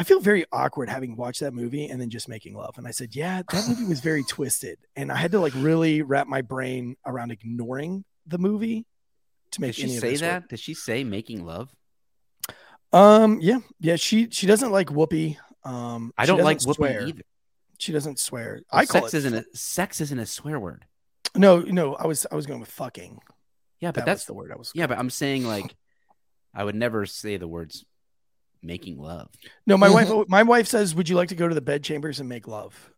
I 0.02 0.04
feel 0.04 0.20
very 0.20 0.46
awkward 0.52 0.90
having 0.90 1.16
watched 1.16 1.42
that 1.42 1.54
movie 1.54 1.86
and 1.88 2.02
then 2.02 2.10
just 2.10 2.28
making 2.28 2.56
love." 2.56 2.78
And 2.78 2.88
I 2.88 2.92
said, 2.92 3.16
"Yeah, 3.16 3.42
that 3.52 3.68
movie 3.70 3.86
was 3.86 4.00
very 4.00 4.24
twisted, 4.28 4.80
and 4.96 5.12
I 5.12 5.16
had 5.16 5.32
to 5.32 5.40
like 5.40 5.54
really 5.56 6.02
wrap 6.02 6.28
my 6.28 6.42
brain 6.42 6.96
around 7.06 7.32
ignoring 7.32 8.04
the 8.26 8.38
movie 8.38 8.86
to 9.52 9.60
Did 9.60 9.62
make 9.68 9.76
she 9.76 9.84
of 9.84 9.90
say 10.02 10.12
this 10.12 10.22
work." 10.22 10.30
that? 10.32 10.50
Did 10.50 10.60
she 10.60 10.74
say 10.74 11.04
making 11.04 11.46
love? 11.46 11.70
Um, 12.94 13.40
yeah, 13.42 13.60
yeah. 13.80 13.96
She 13.96 14.30
she 14.32 14.48
doesn't 14.48 14.72
like 14.72 14.88
Whoopi. 14.88 15.38
Um, 15.64 16.12
I 16.18 16.26
don't 16.26 16.44
like 16.44 16.58
Whoopi 16.60 16.76
swear. 16.76 17.08
either. 17.08 17.22
She 17.78 17.92
doesn't 17.94 18.20
swear. 18.20 18.62
Well, 18.72 18.82
I 18.82 18.86
call 18.86 19.02
sex 19.04 19.14
it 19.14 19.18
isn't 19.20 19.34
a 19.36 19.46
sex 19.58 20.02
isn't 20.02 20.20
a 20.20 20.26
swear 20.26 20.60
word. 20.60 20.86
no, 21.36 21.60
no. 21.60 21.96
I 21.96 22.08
was 22.08 22.26
I 22.32 22.36
was 22.36 22.46
going 22.46 22.60
with 22.60 22.70
fucking. 22.70 23.20
Yeah, 23.80 23.90
That 23.90 23.94
but 23.94 24.02
was 24.02 24.06
that's 24.06 24.26
the 24.26 24.34
word 24.34 24.52
I 24.52 24.56
was. 24.58 24.72
yeah, 24.76 24.88
but 24.88 24.98
I'm 25.00 25.10
saying 25.10 25.46
like 25.46 25.76
I 26.54 26.64
would 26.64 26.76
never 26.76 27.06
say 27.06 27.38
the 27.38 27.48
words 27.48 27.86
making 28.62 28.98
love. 28.98 29.30
No, 29.66 29.78
my 29.78 29.88
Mm-hmm. 29.88 30.18
wife. 30.18 30.28
My 30.30 30.44
wife 30.44 30.68
says, 30.68 30.94
"Would 30.96 31.10
you 31.10 31.16
like 31.16 31.30
to 31.30 31.36
go 31.36 31.48
to 31.48 31.56
the 31.56 31.62
bed 31.62 31.84
chambers 31.84 32.20
and 32.20 32.28
make 32.30 32.48
love?" 32.48 32.92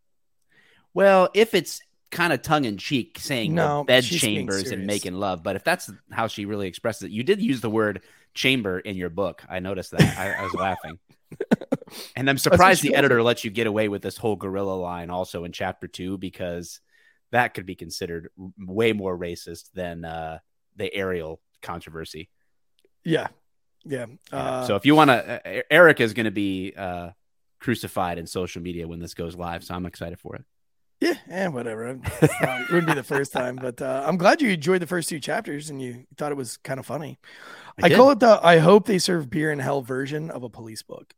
Well, 0.94 1.30
if 1.34 1.54
it's 1.54 1.82
kind 2.12 2.32
of 2.32 2.42
tongue 2.44 2.66
in 2.66 2.78
cheek 2.78 3.18
saying 3.20 3.56
No, 3.56 3.84
bed 3.84 4.04
chambers 4.04 4.72
and 4.72 4.86
making 4.86 5.14
love, 5.14 5.42
but 5.42 5.56
if 5.56 5.64
that's 5.64 5.90
how 6.12 6.28
she 6.28 6.46
really 6.46 6.68
expresses 6.68 7.04
it, 7.04 7.12
you 7.12 7.24
did 7.24 7.42
use 7.42 7.62
the 7.62 7.70
word 7.70 8.02
chamber 8.36 8.80
in 8.80 8.96
your 8.96 9.10
book. 9.10 9.44
I 9.50 9.60
noticed 9.60 9.92
that. 9.92 10.02
I, 10.02 10.32
I 10.34 10.44
was 10.44 10.54
laughing. 10.54 11.00
And 12.16 12.30
I'm 12.30 12.38
surprised 12.38 12.82
the 12.82 12.90
calls 12.90 12.98
editor 13.00 13.22
lets 13.24 13.44
you 13.44 13.52
get 13.52 13.68
away 13.68 13.88
with 13.88 14.02
this 14.02 14.18
whole 14.18 14.36
gorilla 14.36 14.74
line 14.74 15.10
also 15.10 15.44
in 15.44 15.52
chapter 15.52 15.88
two 15.88 16.18
because 16.18 16.80
that 17.32 17.54
could 17.54 17.66
be 17.66 17.76
considered 17.76 18.30
way 18.58 18.94
more 18.94 19.18
racist 19.18 19.72
than 19.74 20.06
uh, 20.06 20.40
the 20.76 20.94
Ariel 20.94 21.40
controversy. 21.62 22.30
Yeah, 23.04 23.28
yeah. 23.86 24.06
Yeah. 24.32 24.38
Uh, 24.38 24.66
so 24.68 24.76
if 24.76 24.86
you 24.86 24.96
want 24.96 25.10
to, 25.10 25.60
uh, 25.60 25.62
Eric 25.70 26.00
is 26.00 26.14
going 26.14 26.26
to 26.26 26.32
be 26.32 26.74
uh, 26.76 27.10
crucified 27.60 28.18
in 28.18 28.28
social 28.28 28.62
media 28.62 28.88
when 28.88 29.00
this 29.00 29.14
goes 29.14 29.36
live. 29.36 29.64
So 29.64 29.74
I'm 29.76 29.86
excited 29.86 30.20
for 30.20 30.36
it. 30.36 30.44
yeah, 31.02 31.14
and 31.30 31.54
whatever. 31.54 31.88
It's 32.22 32.24
it 32.24 32.70
wouldn't 32.72 32.88
be 32.88 32.94
the 32.94 33.04
first 33.04 33.34
time, 33.34 33.58
but 33.58 33.82
uh, 33.82 34.04
I'm 34.06 34.18
glad 34.18 34.42
you 34.42 34.50
enjoyed 34.52 34.82
the 34.82 34.88
first 34.88 35.10
two 35.10 35.20
chapters 35.20 35.70
and 35.70 35.82
you 35.82 36.06
thought 36.18 36.32
it 36.32 36.36
was 36.38 36.58
kind 36.58 36.80
of 36.80 36.86
funny. 36.86 37.20
I, 37.82 37.90
did. 37.90 37.98
call 37.98 38.12
it 38.12 38.20
the 38.20 38.40
"I 38.42 38.60
hope 38.60 38.86
they 38.86 39.00
serve 39.00 39.30
beer 39.30 39.52
in 39.52 39.60
hell" 39.60 39.82
version 39.82 40.30
of 40.32 40.44
a 40.44 40.50
police 40.50 40.82
book. 40.82 41.14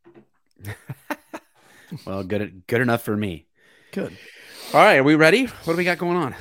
well, 2.05 2.23
good, 2.23 2.63
good 2.67 2.81
enough 2.81 3.03
for 3.03 3.15
me. 3.15 3.45
Good. 3.91 4.17
All 4.73 4.79
right, 4.81 4.97
are 4.97 5.03
we 5.03 5.15
ready? 5.15 5.45
What 5.45 5.73
do 5.73 5.77
we 5.77 5.83
got 5.83 5.97
going 5.97 6.17
on? 6.17 6.35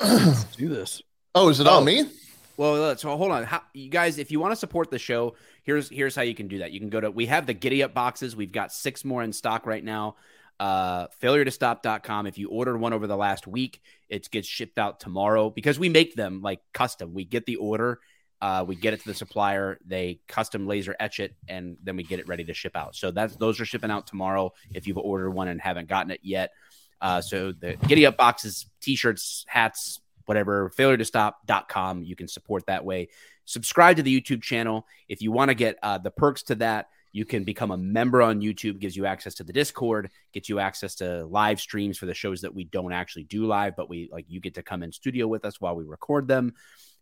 Let's 0.00 0.44
do 0.56 0.68
this. 0.68 1.02
Oh, 1.34 1.48
is 1.48 1.58
it 1.60 1.66
Oh. 1.66 1.78
on 1.78 1.84
me? 1.84 2.08
Well, 2.56 2.96
so 2.96 3.14
hold 3.16 3.32
on, 3.32 3.44
how, 3.44 3.62
you 3.74 3.90
guys. 3.90 4.18
If 4.18 4.30
you 4.30 4.40
want 4.40 4.52
to 4.52 4.56
support 4.56 4.90
the 4.90 4.98
show, 4.98 5.34
here's 5.66 5.90
here's 5.90 6.16
how 6.16 6.22
you 6.22 6.34
can 6.34 6.48
do 6.48 6.58
that. 6.58 6.72
You 6.72 6.80
can 6.80 6.88
go 6.88 7.00
to 7.00 7.10
we 7.10 7.26
have 7.26 7.44
the 7.44 7.52
Giddy 7.52 7.82
Up 7.82 7.92
boxes. 7.92 8.34
We've 8.34 8.52
got 8.52 8.72
six 8.72 9.04
more 9.04 9.22
in 9.22 9.32
stock 9.32 9.66
right 9.66 9.84
now. 9.84 10.16
Uh, 10.58 11.08
failure 11.18 11.44
to 11.44 11.50
stop.com. 11.50 12.26
If 12.26 12.38
you 12.38 12.48
ordered 12.48 12.78
one 12.78 12.94
over 12.94 13.06
the 13.06 13.16
last 13.16 13.46
week, 13.46 13.82
it 14.08 14.30
gets 14.30 14.48
shipped 14.48 14.78
out 14.78 15.00
tomorrow 15.00 15.50
because 15.50 15.78
we 15.78 15.90
make 15.90 16.14
them 16.14 16.40
like 16.40 16.60
custom. 16.72 17.12
We 17.12 17.24
get 17.24 17.44
the 17.44 17.56
order, 17.56 18.00
uh, 18.40 18.64
we 18.66 18.74
get 18.74 18.94
it 18.94 19.00
to 19.00 19.08
the 19.08 19.14
supplier, 19.14 19.78
they 19.84 20.20
custom 20.28 20.66
laser 20.66 20.96
etch 20.98 21.20
it, 21.20 21.34
and 21.46 21.76
then 21.82 21.96
we 21.96 22.04
get 22.04 22.20
it 22.20 22.28
ready 22.28 22.44
to 22.44 22.54
ship 22.54 22.74
out. 22.74 22.96
So 22.96 23.10
that's 23.10 23.36
those 23.36 23.60
are 23.60 23.66
shipping 23.66 23.90
out 23.90 24.06
tomorrow. 24.06 24.54
If 24.72 24.86
you've 24.86 24.96
ordered 24.96 25.30
one 25.30 25.48
and 25.48 25.60
haven't 25.60 25.88
gotten 25.88 26.10
it 26.10 26.20
yet, 26.22 26.52
uh, 27.02 27.20
so 27.20 27.52
the 27.52 27.76
Giddy 27.86 28.06
Up 28.06 28.16
boxes, 28.16 28.66
t-shirts, 28.80 29.44
hats, 29.48 30.00
whatever, 30.26 30.70
failure 30.70 30.96
to 30.96 31.04
stop.com. 31.04 32.02
You 32.02 32.16
can 32.16 32.28
support 32.28 32.66
that 32.66 32.84
way. 32.84 33.08
Subscribe 33.44 33.96
to 33.96 34.02
the 34.02 34.20
YouTube 34.20 34.42
channel. 34.42 34.86
If 35.08 35.22
you 35.22 35.32
want 35.32 35.48
to 35.50 35.54
get 35.54 35.78
uh, 35.82 35.98
the 35.98 36.10
perks 36.10 36.42
to 36.44 36.56
that, 36.56 36.88
you 37.12 37.24
can 37.24 37.44
become 37.44 37.70
a 37.70 37.78
member 37.78 38.20
on 38.20 38.42
YouTube, 38.42 38.78
gives 38.78 38.94
you 38.94 39.06
access 39.06 39.34
to 39.36 39.44
the 39.44 39.52
Discord, 39.52 40.10
gets 40.34 40.50
you 40.50 40.58
access 40.58 40.96
to 40.96 41.24
live 41.24 41.58
streams 41.60 41.96
for 41.96 42.04
the 42.04 42.12
shows 42.12 42.42
that 42.42 42.54
we 42.54 42.64
don't 42.64 42.92
actually 42.92 43.24
do 43.24 43.46
live, 43.46 43.74
but 43.74 43.88
we 43.88 44.10
like 44.12 44.26
you 44.28 44.38
get 44.38 44.54
to 44.56 44.62
come 44.62 44.82
in 44.82 44.92
studio 44.92 45.26
with 45.26 45.46
us 45.46 45.58
while 45.58 45.74
we 45.74 45.84
record 45.84 46.28
them. 46.28 46.54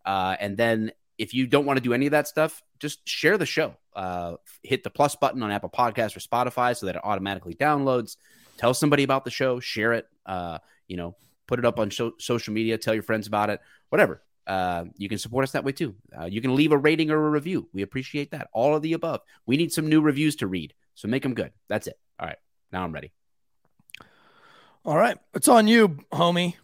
Uh, 0.05 0.37
and 0.39 0.57
then 0.57 0.93
if 1.19 1.35
you 1.35 1.47
don't 1.47 1.67
want 1.67 1.79
to 1.79 1.83
do 1.83 1.93
any 1.93 2.07
of 2.07 2.13
that 2.13 2.29
stuff, 2.29 2.63
just 2.79 3.09
share 3.09 3.39
the 3.39 3.47
show. 3.47 3.75
Uh, 3.95 4.35
hit 4.63 4.85
the 4.85 4.91
plus 4.91 5.17
button 5.17 5.43
on 5.43 5.51
Apple 5.51 5.71
Podcasts 5.71 6.17
or 6.17 6.21
Spotify 6.21 6.77
so 6.77 6.87
that 6.87 6.97
it 6.97 7.03
automatically 7.05 7.55
downloads. 7.55 8.17
Tell 8.57 8.75
somebody 8.75 9.03
about 9.03 9.25
the 9.25 9.31
show, 9.31 9.59
share 9.59 9.95
it. 9.95 10.07
Uh, 10.27 10.59
you 10.87 10.97
know, 10.97 11.17
put 11.47 11.59
it 11.59 11.65
up 11.65 11.79
on 11.79 11.91
so- 11.91 12.15
social 12.19 12.53
media, 12.53 12.79
tell 12.79 12.95
your 12.95 13.03
friends 13.03 13.27
about 13.27 13.51
it, 13.51 13.61
whatever. 13.91 14.23
Uh, 14.47 14.85
you 14.99 15.09
can 15.09 15.19
support 15.19 15.43
us 15.43 15.53
that 15.53 15.65
way 15.65 15.73
too. 15.73 15.95
Uh, 16.19 16.27
you 16.27 16.43
can 16.43 16.55
leave 16.55 16.73
a 16.73 16.79
rating 16.79 17.11
or 17.11 17.27
a 17.27 17.31
review. 17.31 17.69
We 17.73 17.83
appreciate 17.83 18.33
that. 18.33 18.49
All 18.53 18.77
of 18.77 18.83
the 18.83 18.93
above. 18.93 19.21
We 19.47 19.57
need 19.57 19.73
some 19.73 19.89
new 19.89 20.03
reviews 20.03 20.37
to 20.37 20.47
read, 20.47 20.75
so 20.95 21.09
make 21.09 21.23
them 21.23 21.35
good. 21.35 21.53
That's 21.69 21.87
it. 21.87 21.99
All 22.21 22.27
right, 22.27 22.39
now 22.71 22.85
I'm 22.85 22.93
ready. 22.93 23.13
All 24.85 24.97
right. 24.97 25.17
It's 25.33 25.49
on 25.49 25.67
you, 25.67 25.89
homie. 26.13 26.55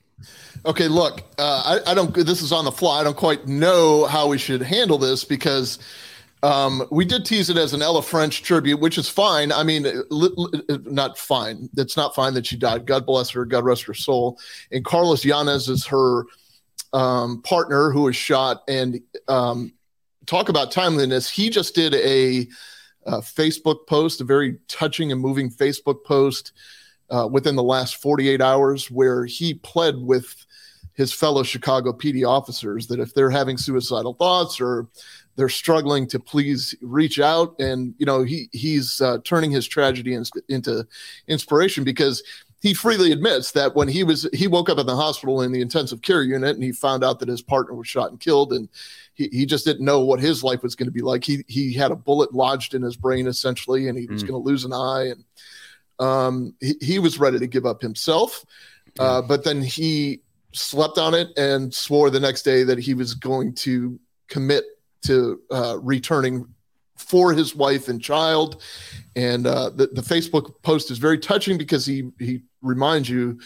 Okay, 0.66 0.88
look, 0.88 1.22
uh, 1.38 1.80
I, 1.86 1.92
I 1.92 1.94
don't. 1.94 2.14
This 2.14 2.42
is 2.42 2.52
on 2.52 2.66
the 2.66 2.72
fly. 2.72 3.00
I 3.00 3.04
don't 3.04 3.16
quite 3.16 3.46
know 3.46 4.04
how 4.04 4.28
we 4.28 4.36
should 4.36 4.60
handle 4.60 4.98
this 4.98 5.24
because 5.24 5.78
um, 6.42 6.86
we 6.90 7.04
did 7.04 7.24
tease 7.24 7.50
it 7.50 7.56
as 7.56 7.74
an 7.74 7.82
Ella 7.82 8.02
French 8.02 8.42
tribute, 8.42 8.80
which 8.80 8.96
is 8.96 9.08
fine. 9.08 9.52
I 9.52 9.62
mean, 9.62 9.82
li- 10.10 10.30
li- 10.36 10.78
not 10.84 11.18
fine. 11.18 11.68
It's 11.76 11.96
not 11.96 12.14
fine 12.14 12.34
that 12.34 12.46
she 12.46 12.56
died. 12.56 12.86
God 12.86 13.04
bless 13.04 13.30
her. 13.30 13.44
God 13.44 13.64
rest 13.64 13.84
her 13.84 13.94
soul. 13.94 14.38
And 14.72 14.84
Carlos 14.84 15.24
Yanez 15.24 15.68
is 15.68 15.86
her 15.86 16.24
um, 16.92 17.42
partner 17.42 17.90
who 17.90 18.02
was 18.02 18.16
shot. 18.16 18.62
And 18.68 19.00
um, 19.28 19.72
talk 20.26 20.48
about 20.48 20.72
timeliness. 20.72 21.28
He 21.28 21.50
just 21.50 21.74
did 21.74 21.94
a, 21.94 22.48
a 23.04 23.20
Facebook 23.20 23.86
post, 23.86 24.22
a 24.22 24.24
very 24.24 24.58
touching 24.66 25.12
and 25.12 25.20
moving 25.20 25.50
Facebook 25.50 26.04
post 26.04 26.52
uh, 27.10 27.28
within 27.30 27.56
the 27.56 27.62
last 27.62 27.96
48 27.96 28.40
hours 28.40 28.90
where 28.90 29.26
he 29.26 29.54
pled 29.54 29.96
with 29.98 30.46
his 30.94 31.12
fellow 31.12 31.42
Chicago 31.42 31.92
PD 31.92 32.28
officers 32.28 32.86
that 32.88 33.00
if 33.00 33.14
they're 33.14 33.30
having 33.30 33.56
suicidal 33.56 34.14
thoughts 34.14 34.60
or 34.60 34.86
they're 35.36 35.48
struggling 35.48 36.06
to 36.08 36.18
please 36.20 36.74
reach 36.82 37.18
out. 37.20 37.58
And 37.60 37.94
you 37.98 38.06
know 38.06 38.22
he 38.22 38.48
he's 38.52 39.00
uh, 39.00 39.18
turning 39.24 39.50
his 39.50 39.66
tragedy 39.66 40.14
in, 40.14 40.24
into 40.48 40.86
inspiration 41.28 41.84
because 41.84 42.22
he 42.62 42.74
freely 42.74 43.10
admits 43.10 43.52
that 43.52 43.74
when 43.74 43.88
he 43.88 44.04
was 44.04 44.28
he 44.34 44.46
woke 44.46 44.68
up 44.68 44.78
in 44.78 44.86
the 44.86 44.94
hospital 44.94 45.40
in 45.40 45.50
the 45.52 45.62
intensive 45.62 46.02
care 46.02 46.22
unit 46.22 46.54
and 46.56 46.62
he 46.62 46.72
found 46.72 47.02
out 47.02 47.18
that 47.20 47.28
his 47.28 47.40
partner 47.40 47.74
was 47.74 47.88
shot 47.88 48.10
and 48.10 48.20
killed 48.20 48.52
and 48.52 48.68
he, 49.14 49.28
he 49.32 49.46
just 49.46 49.64
didn't 49.64 49.84
know 49.84 50.00
what 50.00 50.20
his 50.20 50.44
life 50.44 50.62
was 50.62 50.74
going 50.74 50.86
to 50.88 50.92
be 50.92 51.00
like. 51.00 51.24
He 51.24 51.42
he 51.48 51.72
had 51.72 51.90
a 51.90 51.96
bullet 51.96 52.34
lodged 52.34 52.74
in 52.74 52.82
his 52.82 52.96
brain 52.96 53.26
essentially 53.26 53.88
and 53.88 53.98
he 53.98 54.06
was 54.06 54.22
Mm. 54.22 54.28
going 54.28 54.42
to 54.42 54.46
lose 54.48 54.64
an 54.66 54.72
eye. 54.74 55.12
And 55.12 55.24
um, 56.06 56.54
he, 56.60 56.74
he 56.80 56.98
was 56.98 57.18
ready 57.18 57.38
to 57.38 57.46
give 57.46 57.64
up 57.66 57.80
himself, 57.82 58.44
uh, 58.98 59.22
but 59.22 59.44
then 59.44 59.62
he 59.62 60.20
slept 60.52 60.98
on 60.98 61.14
it 61.14 61.28
and 61.38 61.72
swore 61.72 62.10
the 62.10 62.20
next 62.20 62.42
day 62.42 62.62
that 62.64 62.78
he 62.78 62.92
was 62.94 63.14
going 63.14 63.54
to 63.54 63.98
commit 64.28 64.64
to 65.02 65.40
uh, 65.50 65.78
returning 65.80 66.46
for 66.96 67.32
his 67.32 67.54
wife 67.54 67.88
and 67.88 68.00
child. 68.00 68.62
And 69.16 69.46
uh, 69.46 69.70
the, 69.70 69.88
the 69.88 70.02
Facebook 70.02 70.62
post 70.62 70.90
is 70.90 70.98
very 70.98 71.18
touching 71.18 71.58
because 71.58 71.86
he 71.86 72.10
he 72.18 72.42
reminds 72.62 73.08
you 73.08 73.40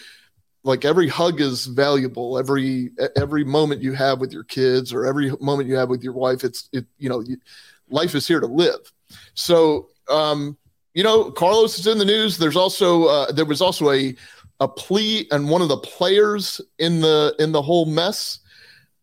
like 0.63 0.83
every 0.83 1.07
hug 1.07 1.39
is 1.39 1.67
valuable 1.67 2.37
every 2.37 2.91
every 3.15 3.45
moment 3.45 3.81
you 3.81 3.93
have 3.93 4.19
with 4.19 4.33
your 4.33 4.43
kids 4.43 4.91
or 4.91 5.05
every 5.05 5.31
moment 5.39 5.69
you 5.69 5.75
have 5.75 5.87
with 5.87 6.03
your 6.03 6.11
wife 6.11 6.43
it's 6.43 6.67
it 6.73 6.85
you 6.97 7.07
know 7.07 7.23
life 7.89 8.13
is 8.13 8.27
here 8.27 8.41
to 8.41 8.47
live 8.47 8.91
so 9.35 9.87
um 10.09 10.57
you 10.95 11.03
know, 11.03 11.29
Carlos 11.29 11.77
is 11.77 11.85
in 11.87 11.99
the 11.99 12.05
news. 12.05 12.37
There's 12.37 12.55
also 12.55 13.05
uh, 13.05 13.31
there 13.31 13.45
was 13.45 13.61
also 13.61 13.91
a 13.91 14.15
a 14.61 14.67
plea 14.67 15.27
and 15.31 15.49
one 15.49 15.61
of 15.61 15.67
the 15.67 15.77
players 15.77 16.61
in 16.79 17.01
the 17.01 17.35
in 17.37 17.51
the 17.51 17.61
whole 17.61 17.85
mess. 17.85 18.39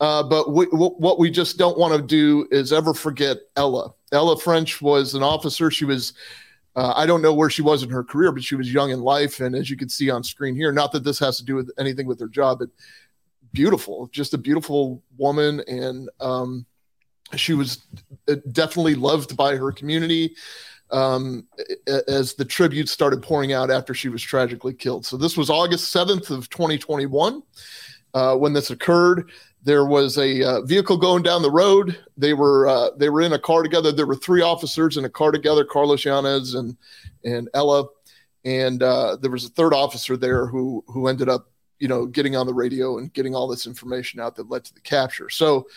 Uh, 0.03 0.21
but 0.21 0.53
we, 0.53 0.67
w- 0.67 0.95
what 0.99 1.21
we 1.21 1.31
just 1.31 1.57
don't 1.57 1.79
want 1.79 1.95
to 1.95 2.03
do 2.03 2.47
is 2.51 2.73
ever 2.73 2.93
forget 2.93 3.37
Ella. 3.57 3.95
Ella 4.11 4.37
French 4.37 4.83
was 4.83 5.15
an 5.15 5.23
officer. 5.23 5.71
She 5.71 5.85
was 5.85 6.13
uh, 6.75 6.93
I 6.97 7.07
don't 7.07 7.23
know 7.23 7.35
where 7.35 7.51
she 7.51 7.63
was 7.63 7.83
in 7.83 7.91
her 7.91 8.03
career, 8.03 8.33
but 8.33 8.43
she 8.43 8.57
was 8.57 8.73
young 8.73 8.91
in 8.91 9.01
life, 9.01 9.41
and 9.41 9.55
as 9.55 9.71
you 9.71 9.77
can 9.77 9.89
see 9.89 10.11
on 10.11 10.25
screen 10.25 10.57
here, 10.57 10.73
not 10.73 10.91
that 10.93 11.05
this 11.05 11.19
has 11.19 11.37
to 11.37 11.45
do 11.45 11.55
with 11.55 11.71
anything 11.79 12.07
with 12.07 12.19
her 12.19 12.29
job, 12.29 12.59
but 12.61 12.71
beautiful, 13.53 14.09
just 14.11 14.35
a 14.35 14.39
beautiful 14.39 15.03
woman, 15.19 15.63
and 15.69 16.09
um, 16.21 16.65
she 17.37 17.53
was 17.53 17.85
uh, 18.29 18.37
definitely 18.53 18.95
loved 18.95 19.37
by 19.37 19.55
her 19.55 19.71
community 19.71 20.35
um, 20.91 21.47
as 22.09 22.35
the 22.35 22.45
tributes 22.45 22.91
started 22.91 23.23
pouring 23.23 23.53
out 23.53 23.71
after 23.71 23.93
she 23.95 24.09
was 24.09 24.23
tragically 24.23 24.75
killed. 24.75 25.05
So 25.05 25.17
this 25.17 25.37
was 25.37 25.51
August 25.51 25.95
7th 25.95 26.31
of 26.31 26.49
2021 26.49 27.43
uh, 28.15 28.37
when 28.37 28.53
this 28.53 28.71
occurred. 28.71 29.31
There 29.65 29.85
was 29.85 30.19
a 30.19 30.43
uh, 30.43 30.61
vehicle 30.63 30.97
going 30.97 31.23
down 31.23 31.43
the 31.43 31.51
road. 31.51 31.99
They 32.17 32.35
were 32.35 32.67
uh, 32.67 32.91
they 32.97 33.11
were 33.11 33.21
in 33.21 33.33
a 33.33 33.39
car 33.39 33.63
together. 33.63 33.93
There 33.93 34.07
were 34.07 34.17
three 34.17 34.43
officers 34.43 34.97
in 34.97 35.05
a 35.05 35.11
car 35.11 35.31
together: 35.31 35.65
Carlos 35.65 36.05
Yanez 36.05 36.55
and 36.55 36.77
and 37.25 37.49
Ella, 37.55 37.87
and 38.45 38.83
uh, 38.83 39.17
there 39.21 39.31
was 39.31 39.45
a 39.45 39.51
third 39.51 39.73
officer 39.73 40.17
there 40.17 40.47
who 40.47 40.85
who 40.89 41.07
ended 41.07 41.29
up 41.29 41.51
you 41.79 41.89
know 41.89 42.07
getting 42.07 42.35
on 42.35 42.47
the 42.47 42.55
radio 42.55 42.99
and 42.99 43.13
getting 43.13 43.35
all 43.35 43.47
this 43.47 43.67
information 43.67 44.19
out 44.19 44.35
that 44.37 44.51
led 44.51 44.65
to 44.65 44.75
the 44.75 44.81
capture. 44.81 45.31
So 45.31 45.69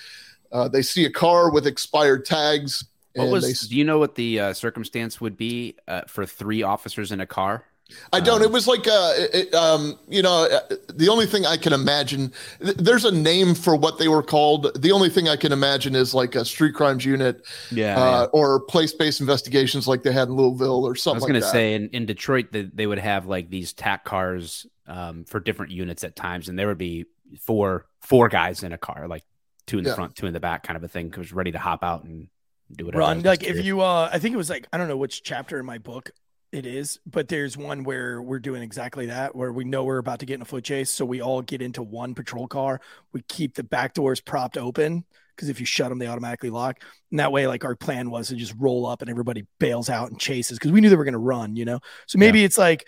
uh, 0.52 0.68
they 0.68 0.82
see 0.82 1.06
a 1.06 1.12
car 1.12 1.52
with 1.52 1.68
expired 1.68 2.26
tags. 2.26 2.86
What 3.14 3.30
was? 3.30 3.62
they, 3.62 3.68
do 3.68 3.76
you 3.76 3.84
know 3.84 4.00
what 4.00 4.16
the 4.16 4.40
uh, 4.40 4.54
circumstance 4.54 5.22
would 5.22 5.38
be 5.38 5.76
uh, 5.88 6.02
for 6.08 6.26
three 6.26 6.64
officers 6.64 7.12
in 7.12 7.22
a 7.22 7.26
car? 7.26 7.66
I 8.12 8.20
don't. 8.20 8.38
Um, 8.42 8.44
it 8.44 8.52
was 8.52 8.68
like, 8.68 8.88
uh, 8.88 9.14
it, 9.16 9.36
it, 9.48 9.54
um, 9.54 9.98
you 10.08 10.22
know, 10.22 10.46
uh, 10.52 10.76
the 10.94 11.08
only 11.08 11.26
thing 11.28 11.46
I 11.46 11.56
can 11.56 11.72
imagine. 11.72 12.34
th- 12.62 12.78
There's 12.78 13.06
a 13.06 13.12
name 13.12 13.54
for 13.54 13.76
what 13.76 14.00
they 14.00 14.08
were 14.08 14.24
called. 14.24 14.72
The 14.82 14.92
only 14.92 15.10
thing 15.10 15.30
I 15.30 15.36
can 15.36 15.52
imagine 15.52 15.96
is 15.96 16.14
like 16.14 16.34
a 16.36 16.44
street 16.46 16.74
crimes 16.74 17.06
unit, 17.06 17.46
Yeah. 17.72 17.96
uh, 18.00 18.28
or 18.34 18.60
place-based 18.62 19.22
investigations 19.22 19.88
like 19.88 20.02
they 20.04 20.12
had 20.12 20.30
in 20.30 20.36
Louisville 20.36 20.84
or 20.84 20.96
something. 20.96 20.96
I 20.96 20.96
something. 20.96 21.16
was 21.16 21.22
like 21.24 21.30
going 21.30 21.42
to 21.42 21.48
say 21.48 21.74
in, 21.76 21.90
in 21.90 22.06
Detroit 22.08 22.52
that 22.54 22.76
they 22.76 22.88
would 22.88 22.98
have 23.00 23.28
like 23.28 23.50
these 23.52 23.72
tack 23.72 24.04
cars 24.04 24.66
um, 24.88 25.24
for 25.26 25.40
different 25.40 25.72
units 25.72 26.04
at 26.04 26.16
times, 26.16 26.50
and 26.50 26.58
there 26.58 26.68
would 26.68 26.78
be 26.80 27.06
four 27.40 27.86
four 28.02 28.30
guys 28.30 28.64
in 28.64 28.72
a 28.72 28.78
car, 28.78 29.08
like 29.08 29.24
two 29.68 29.78
in 29.78 29.84
the 29.84 29.92
Yeah. 29.92 29.96
front, 29.96 30.16
two 30.16 30.26
in 30.28 30.34
the 30.34 30.40
back, 30.40 30.64
kind 30.64 30.78
of 30.78 30.84
a 30.84 30.88
thing, 30.88 31.10
because 31.10 31.32
ready 31.34 31.52
to 31.52 31.60
hop 31.60 31.84
out 31.84 32.04
and 32.04 32.28
do 32.76 32.86
whatever. 32.86 33.00
Run 33.02 33.22
like 33.22 33.44
if 33.44 33.64
you 33.64 33.82
uh 33.82 34.10
I 34.12 34.18
think 34.20 34.34
it 34.34 34.38
was 34.38 34.50
like 34.50 34.68
I 34.74 34.78
don't 34.78 34.88
know 34.88 34.98
which 34.98 35.22
chapter 35.24 35.60
in 35.60 35.66
my 35.68 35.78
book 35.78 36.10
it 36.56 36.66
is, 36.66 37.00
but 37.06 37.28
there's 37.28 37.58
one 37.58 37.84
where 37.84 38.22
we're 38.22 38.40
doing 38.40 38.62
exactly 38.62 39.08
that 39.08 39.36
where 39.36 39.52
we 39.52 39.64
know 39.66 39.84
we're 39.84 39.98
about 39.98 40.20
to 40.20 40.26
get 40.26 40.36
in 40.36 40.42
a 40.42 40.46
foot 40.46 40.64
chase, 40.64 40.90
so 40.90 41.04
we 41.06 41.22
all 41.22 41.42
get 41.42 41.62
into 41.62 41.84
one 41.84 42.16
patrol 42.16 42.48
car. 42.48 42.80
We 43.12 43.22
keep 43.28 43.56
the 43.56 43.64
back 43.64 43.94
doors 43.94 44.22
propped 44.22 44.58
open 44.58 45.04
because 45.36 45.50
if 45.50 45.60
you 45.60 45.66
shut 45.66 45.90
them, 45.90 46.00
they 46.00 46.08
automatically 46.08 46.50
lock. 46.50 46.82
And 47.12 47.20
that 47.20 47.32
way, 47.34 47.46
like 47.46 47.66
our 47.66 47.76
plan 47.76 48.10
was 48.10 48.30
to 48.30 48.36
just 48.36 48.54
roll 48.58 48.86
up 48.86 49.02
and 49.02 49.10
everybody 49.10 49.46
bails 49.60 49.90
out 49.90 50.10
and 50.10 50.20
chases 50.20 50.58
because 50.58 50.72
we 50.72 50.80
knew 50.80 50.90
they 50.90 50.96
were 50.96 51.04
going 51.04 51.12
to 51.14 51.18
run, 51.20 51.56
you 51.58 51.66
know. 51.66 51.80
So 52.08 52.18
maybe 52.20 52.44
it's 52.46 52.58
like, 52.58 52.86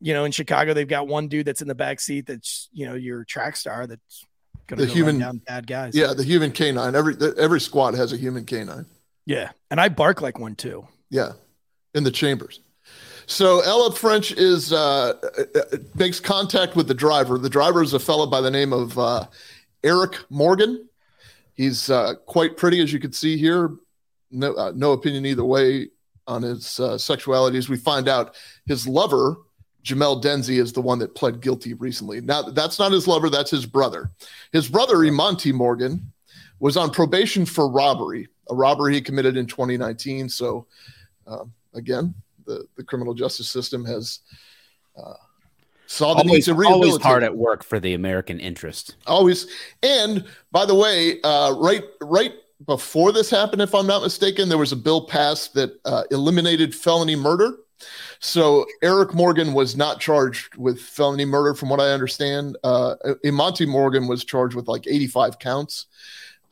you 0.00 0.14
know, 0.14 0.24
in 0.24 0.32
Chicago 0.32 0.72
they've 0.72 0.88
got 0.88 1.06
one 1.06 1.28
dude 1.28 1.44
that's 1.46 1.60
in 1.60 1.68
the 1.68 1.74
back 1.74 2.00
seat 2.00 2.24
that's 2.26 2.70
you 2.72 2.86
know 2.86 2.94
your 2.94 3.24
track 3.24 3.54
star 3.56 3.86
that's 3.86 4.24
going 4.66 4.80
The 4.80 4.86
human- 4.86 5.18
down 5.18 5.38
bad 5.46 5.66
guys. 5.66 5.94
Yeah, 5.94 6.14
the 6.14 6.24
human 6.24 6.52
canine. 6.52 6.94
Every 6.94 7.14
every 7.36 7.60
squad 7.60 7.94
has 7.94 8.14
a 8.14 8.16
human 8.16 8.46
canine. 8.46 8.86
yeah, 9.26 9.50
and 9.70 9.78
I 9.78 9.90
bark 9.90 10.22
like 10.22 10.38
one 10.38 10.54
too. 10.54 10.86
Yeah, 11.10 11.32
in 11.94 12.04
the 12.04 12.10
chambers. 12.10 12.60
So 13.30 13.60
Ella 13.60 13.94
French 13.94 14.32
is 14.32 14.72
uh, 14.72 15.14
makes 15.94 16.18
contact 16.18 16.74
with 16.74 16.88
the 16.88 16.94
driver. 16.94 17.38
The 17.38 17.48
driver 17.48 17.80
is 17.80 17.94
a 17.94 18.00
fellow 18.00 18.26
by 18.26 18.40
the 18.40 18.50
name 18.50 18.72
of 18.72 18.98
uh, 18.98 19.26
Eric 19.84 20.16
Morgan. 20.30 20.88
He's 21.54 21.88
uh, 21.90 22.14
quite 22.26 22.56
pretty, 22.56 22.80
as 22.82 22.92
you 22.92 22.98
can 22.98 23.12
see 23.12 23.36
here. 23.36 23.76
No, 24.32 24.52
uh, 24.54 24.72
no 24.74 24.92
opinion 24.92 25.26
either 25.26 25.44
way 25.44 25.90
on 26.26 26.42
his 26.42 26.80
uh, 26.80 26.98
sexuality. 26.98 27.56
As 27.56 27.68
we 27.68 27.76
find 27.76 28.08
out, 28.08 28.34
his 28.66 28.88
lover 28.88 29.36
Jamel 29.84 30.20
Danzy 30.20 30.60
is 30.60 30.72
the 30.72 30.82
one 30.82 30.98
that 30.98 31.14
pled 31.14 31.40
guilty 31.40 31.74
recently. 31.74 32.20
Now, 32.20 32.42
that's 32.42 32.80
not 32.80 32.90
his 32.90 33.06
lover, 33.06 33.30
that's 33.30 33.50
his 33.50 33.64
brother. 33.64 34.10
His 34.52 34.68
brother, 34.68 34.96
Emonte 34.96 35.52
Morgan, 35.52 36.12
was 36.58 36.76
on 36.76 36.90
probation 36.90 37.46
for 37.46 37.70
robbery, 37.70 38.26
a 38.50 38.54
robbery 38.56 38.94
he 38.94 39.00
committed 39.00 39.36
in 39.36 39.46
2019. 39.46 40.28
So, 40.28 40.66
um, 41.26 41.52
again, 41.74 42.14
the, 42.50 42.66
the 42.76 42.84
criminal 42.84 43.14
justice 43.14 43.48
system 43.48 43.84
has 43.84 44.20
uh, 44.96 45.14
saw 45.86 46.14
the 46.14 46.24
need 46.24 46.30
Always, 46.30 46.44
to 46.46 46.66
always 46.66 46.96
hard 46.98 47.22
at 47.22 47.36
work 47.36 47.62
for 47.62 47.78
the 47.80 47.94
American 47.94 48.40
interest. 48.40 48.96
Always. 49.06 49.46
And 49.82 50.24
by 50.50 50.66
the 50.66 50.74
way, 50.74 51.20
uh, 51.22 51.54
right 51.58 51.84
right 52.00 52.34
before 52.66 53.12
this 53.12 53.30
happened, 53.30 53.62
if 53.62 53.74
I'm 53.74 53.86
not 53.86 54.02
mistaken, 54.02 54.48
there 54.48 54.58
was 54.58 54.72
a 54.72 54.76
bill 54.76 55.06
passed 55.06 55.54
that 55.54 55.80
uh, 55.84 56.04
eliminated 56.10 56.74
felony 56.74 57.16
murder. 57.16 57.56
So 58.18 58.66
Eric 58.82 59.14
Morgan 59.14 59.54
was 59.54 59.76
not 59.76 60.00
charged 60.00 60.56
with 60.56 60.80
felony 60.80 61.24
murder, 61.24 61.54
from 61.54 61.70
what 61.70 61.80
I 61.80 61.90
understand. 61.92 62.58
Uh, 62.62 62.96
Emonte 63.24 63.66
Morgan 63.66 64.06
was 64.06 64.24
charged 64.24 64.54
with 64.54 64.68
like 64.68 64.86
85 64.86 65.38
counts. 65.38 65.86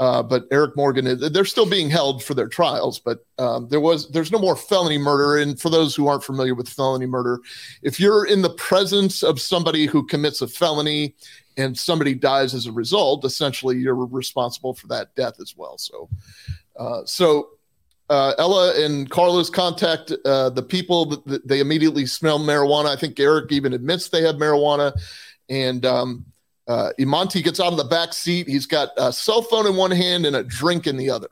Uh, 0.01 0.23
but 0.23 0.45
Eric 0.53 0.77
Morgan, 0.77 1.19
they're 1.33 1.45
still 1.45 1.69
being 1.69 1.91
held 1.91 2.23
for 2.23 2.33
their 2.33 2.47
trials, 2.47 3.01
but 3.01 3.27
um, 3.39 3.69
there 3.69 3.81
was 3.81 4.09
there's 4.11 4.31
no 4.31 4.39
more 4.39 4.55
felony 4.55 4.97
murder. 4.97 5.37
And 5.37 5.61
for 5.61 5.71
those 5.71 5.97
who 5.97 6.07
aren't 6.07 6.23
familiar 6.23 6.55
with 6.55 6.69
felony 6.69 7.07
murder, 7.07 7.41
if 7.83 7.99
you're 7.99 8.25
in 8.25 8.43
the 8.43 8.51
presence 8.51 9.25
of 9.25 9.41
somebody 9.41 9.87
who 9.87 10.07
commits 10.07 10.41
a 10.41 10.47
felony 10.47 11.17
and 11.57 11.77
somebody 11.77 12.15
dies 12.15 12.55
as 12.55 12.67
a 12.67 12.73
result, 12.73 13.25
essentially 13.25 13.77
you're 13.77 13.97
responsible 13.97 14.73
for 14.73 14.87
that 14.87 15.13
death 15.17 15.41
as 15.41 15.57
well. 15.57 15.77
So, 15.79 16.09
uh, 16.79 17.01
so 17.05 17.49
uh, 18.09 18.35
Ella 18.39 18.81
and 18.83 19.11
Carlos 19.11 19.51
contact 19.51 20.13
uh, 20.25 20.51
the 20.51 20.63
people. 20.63 21.25
They 21.27 21.59
immediately 21.59 22.07
smell 22.07 22.39
marijuana. 22.39 22.87
I 22.87 22.97
think 22.97 23.19
Eric 23.19 23.51
even 23.51 23.73
admits 23.73 24.09
they 24.09 24.23
have 24.23 24.37
marijuana, 24.37 24.93
and 25.49 25.85
um, 25.85 26.25
uh, 26.69 26.93
gets 26.97 27.61
out 27.61 27.73
of 27.73 27.79
the 27.79 27.85
back 27.85 28.13
seat. 28.13 28.47
He's 28.47 28.67
got 28.67 28.91
a 28.97 29.13
cell 29.13 29.43
phone 29.43 29.67
in 29.67 29.75
one 29.75 29.91
hand 29.91 30.27
and 30.27 30.37
a 30.37 30.45
drink 30.45 30.87
in 30.87 30.97
the 30.97 31.11
other, 31.11 31.31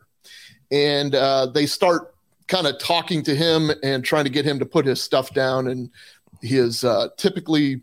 and 0.70 1.14
uh, 1.14 1.46
they 1.46 1.66
start 1.66 2.14
kind 2.48 2.66
of 2.66 2.78
talking 2.78 3.22
to 3.24 3.34
him 3.34 3.70
and 3.82 4.04
trying 4.04 4.24
to 4.24 4.30
get 4.30 4.44
him 4.44 4.58
to 4.58 4.66
put 4.66 4.86
his 4.86 5.02
stuff 5.02 5.34
down. 5.34 5.66
And 5.66 5.90
he 6.42 6.56
is 6.56 6.84
uh, 6.84 7.08
typically 7.16 7.82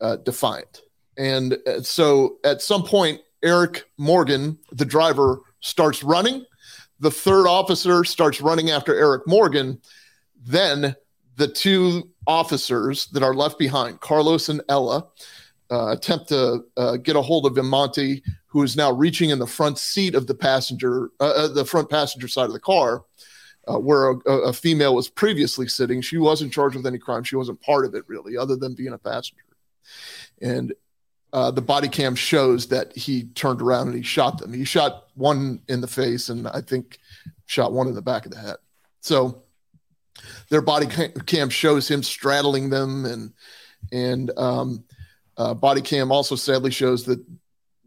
uh, 0.00 0.16
defiant. 0.16 0.82
And 1.16 1.58
uh, 1.66 1.82
so 1.82 2.38
at 2.44 2.62
some 2.62 2.82
point, 2.82 3.20
Eric 3.42 3.84
Morgan, 3.98 4.58
the 4.72 4.84
driver, 4.84 5.40
starts 5.60 6.02
running. 6.02 6.44
The 7.00 7.10
third 7.10 7.46
officer 7.46 8.04
starts 8.04 8.40
running 8.40 8.70
after 8.70 8.94
Eric 8.94 9.26
Morgan. 9.26 9.80
Then 10.42 10.96
the 11.36 11.48
two 11.48 12.10
officers 12.26 13.06
that 13.08 13.22
are 13.22 13.34
left 13.34 13.58
behind, 13.58 14.00
Carlos 14.00 14.48
and 14.48 14.62
Ella, 14.68 15.06
uh, 15.70 15.88
attempt 15.92 16.28
to 16.28 16.64
uh, 16.76 16.96
get 16.96 17.16
a 17.16 17.22
hold 17.22 17.46
of 17.46 17.52
Emonte, 17.54 18.22
who 18.46 18.62
is 18.62 18.76
now 18.76 18.92
reaching 18.92 19.30
in 19.30 19.38
the 19.38 19.46
front 19.46 19.78
seat 19.78 20.14
of 20.14 20.26
the 20.26 20.34
passenger, 20.34 21.10
uh, 21.20 21.30
uh, 21.30 21.48
the 21.48 21.64
front 21.64 21.88
passenger 21.88 22.28
side 22.28 22.46
of 22.46 22.52
the 22.52 22.60
car, 22.60 23.04
uh, 23.68 23.78
where 23.78 24.10
a, 24.10 24.30
a 24.30 24.52
female 24.52 24.94
was 24.94 25.08
previously 25.08 25.68
sitting. 25.68 26.00
She 26.00 26.18
wasn't 26.18 26.52
charged 26.52 26.76
with 26.76 26.86
any 26.86 26.98
crime. 26.98 27.22
She 27.22 27.36
wasn't 27.36 27.60
part 27.60 27.84
of 27.84 27.94
it 27.94 28.04
really, 28.08 28.36
other 28.36 28.56
than 28.56 28.74
being 28.74 28.92
a 28.92 28.98
passenger. 28.98 29.44
And 30.40 30.72
uh, 31.32 31.50
the 31.50 31.62
body 31.62 31.88
cam 31.88 32.14
shows 32.14 32.66
that 32.68 32.96
he 32.96 33.24
turned 33.24 33.62
around 33.62 33.88
and 33.88 33.96
he 33.96 34.02
shot 34.02 34.38
them. 34.38 34.52
He 34.52 34.64
shot 34.64 35.08
one 35.14 35.60
in 35.68 35.80
the 35.80 35.86
face 35.86 36.28
and 36.28 36.48
I 36.48 36.60
think 36.60 36.98
shot 37.46 37.72
one 37.72 37.86
in 37.86 37.94
the 37.94 38.02
back 38.02 38.26
of 38.26 38.32
the 38.32 38.38
head. 38.38 38.56
So 39.00 39.44
their 40.48 40.62
body 40.62 40.86
cam 41.26 41.50
shows 41.50 41.88
him 41.88 42.02
straddling 42.02 42.70
them 42.70 43.04
and 43.04 43.32
and 43.92 44.30
um, 44.36 44.84
uh, 45.36 45.54
body 45.54 45.80
cam 45.80 46.12
also 46.12 46.36
sadly 46.36 46.70
shows 46.70 47.04
that 47.04 47.24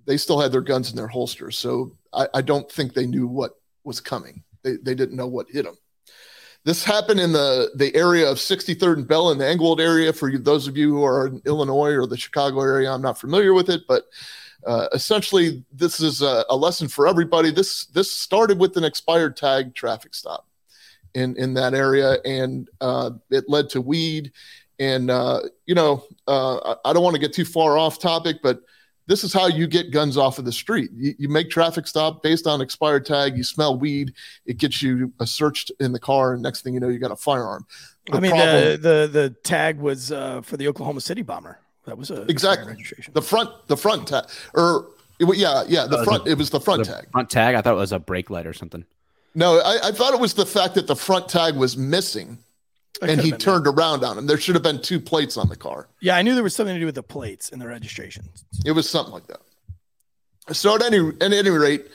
they 0.06 0.18
still 0.18 0.40
had 0.40 0.52
their 0.52 0.62
guns 0.62 0.90
in 0.90 0.96
their 0.96 1.08
holsters. 1.08 1.58
So 1.58 1.96
I, 2.12 2.28
I 2.34 2.42
don't 2.42 2.70
think 2.72 2.94
they 2.94 3.06
knew 3.06 3.28
what 3.28 3.60
was 3.84 4.00
coming. 4.00 4.44
They, 4.64 4.78
they 4.78 4.96
didn't 4.96 5.16
know 5.16 5.28
what 5.28 5.50
hit 5.50 5.66
them. 5.66 5.78
This 6.66 6.84
happened 6.84 7.20
in 7.20 7.34
the, 7.34 7.72
the 7.76 7.94
area 7.94 8.30
of 8.30 8.38
63rd 8.38 8.94
and 8.94 9.08
Bell 9.08 9.32
in 9.32 9.38
the 9.38 9.48
Englewood 9.48 9.82
area. 9.82 10.14
For 10.14 10.30
you, 10.30 10.38
those 10.38 10.68
of 10.68 10.78
you 10.78 10.94
who 10.94 11.04
are 11.04 11.28
in 11.28 11.42
Illinois 11.46 11.92
or 11.92 12.08
the 12.08 12.18
Chicago 12.18 12.62
area, 12.62 12.92
I'm 12.92 13.02
not 13.02 13.20
familiar 13.20 13.54
with 13.54 13.70
it, 13.70 13.82
but 13.88 14.06
uh, 14.66 14.88
essentially 14.94 15.64
this 15.74 16.00
is 16.00 16.22
a, 16.22 16.46
a 16.50 16.56
lesson 16.56 16.88
for 16.88 17.06
everybody. 17.06 17.52
This 17.52 17.86
this 17.88 18.10
started 18.10 18.60
with 18.60 18.78
an 18.78 18.86
expired 18.86 19.36
tag 19.36 19.76
traffic 19.76 20.14
stop 20.14 20.48
in 21.14 21.36
in 21.36 21.54
that 21.56 21.74
area, 21.74 22.18
and 22.24 22.70
uh, 22.80 23.12
it 23.30 23.50
led 23.50 23.70
to 23.72 23.82
weed. 23.82 24.32
And 24.80 25.12
uh, 25.12 25.42
you 25.66 25.76
know, 25.76 26.04
uh, 26.28 26.76
I 26.84 26.94
don't 26.94 27.04
want 27.04 27.16
to 27.16 27.22
get 27.22 27.34
too 27.34 27.46
far 27.46 27.78
off 27.78 28.00
topic, 28.00 28.38
but 28.42 28.62
this 29.08 29.24
is 29.24 29.34
how 29.34 29.48
you 29.48 29.68
get 29.68 29.92
guns 29.92 30.18
off 30.18 30.40
of 30.40 30.46
the 30.46 30.52
street. 30.52 30.90
You, 30.94 31.14
you, 31.18 31.30
make 31.30 31.50
traffic 31.50 31.88
stop 31.88 32.24
based 32.24 32.48
on 32.48 32.62
expired 32.62 33.06
tag. 33.06 33.36
You 33.36 33.44
smell 33.44 33.78
weed. 33.78 34.14
It 34.46 34.58
gets 34.58 34.82
you 34.82 35.12
a 35.20 35.28
searched 35.28 35.72
in 35.80 35.92
the 35.92 36.00
car, 36.00 36.34
and 36.34 36.42
next 36.42 36.62
thing 36.62 36.74
you 36.74 36.80
know, 36.80 36.90
you 36.90 37.00
got 37.00 37.12
a 37.12 37.16
firearm. 37.16 37.66
The 38.06 38.18
I 38.18 38.20
mean, 38.20 38.32
problem, 38.32 38.56
the, 38.56 38.78
the 38.78 39.10
the 39.12 39.30
tag 39.44 39.80
was 39.80 40.12
uh, 40.12 40.42
for 40.42 40.58
the 40.58 40.68
Oklahoma 40.68 41.02
City 41.02 41.22
bomber. 41.22 41.60
That 41.86 41.98
was 41.98 42.12
a 42.12 42.24
exactly 42.24 42.68
registration. 42.68 43.14
The 43.14 43.22
front, 43.22 43.50
the 43.68 43.78
front 43.78 44.08
tag, 44.08 44.26
or 44.54 44.88
yeah, 45.20 45.64
yeah, 45.68 45.86
the 45.86 46.04
front. 46.04 46.28
A, 46.28 46.32
it 46.32 46.38
was 46.38 46.50
the 46.50 46.60
front 46.60 46.86
the 46.86 46.94
tag. 46.94 47.12
Front 47.12 47.30
tag. 47.30 47.56
I 47.56 47.62
thought 47.62 47.74
it 47.74 47.78
was 47.78 47.92
a 47.92 48.00
brake 48.00 48.30
light 48.30 48.48
or 48.48 48.54
something. 48.54 48.86
No, 49.36 49.60
I, 49.60 49.88
I 49.88 49.92
thought 49.92 50.14
it 50.14 50.20
was 50.20 50.34
the 50.34 50.46
fact 50.46 50.76
that 50.76 50.88
the 50.88 50.96
front 50.96 51.28
tag 51.28 51.56
was 51.56 51.76
missing 51.76 52.38
and 53.02 53.20
he 53.20 53.32
turned 53.32 53.66
that. 53.66 53.72
around 53.72 54.04
on 54.04 54.18
him. 54.18 54.28
There 54.28 54.38
should 54.38 54.56
have 54.56 54.64
been 54.64 54.82
two 54.82 55.00
plates 55.00 55.38
on 55.38 55.50
the 55.50 55.56
car. 55.56 55.88
Yeah, 56.00 56.16
I 56.16 56.22
knew 56.22 56.36
there 56.36 56.44
was 56.44 56.56
something 56.56 56.76
to 56.76 56.80
do 56.80 56.86
with 56.86 56.96
the 56.96 57.04
plates 57.04 57.52
and 57.52 57.62
the 57.62 57.68
registration. 57.68 58.28
It 58.66 58.72
was 58.72 58.90
something 58.90 59.14
like 59.14 59.28
that. 59.28 59.42
So 60.52 60.76
at 60.76 60.84
any 60.84 61.00
at 61.22 61.34
any 61.34 61.50
rate, 61.50 61.88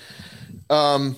um, 0.71 1.17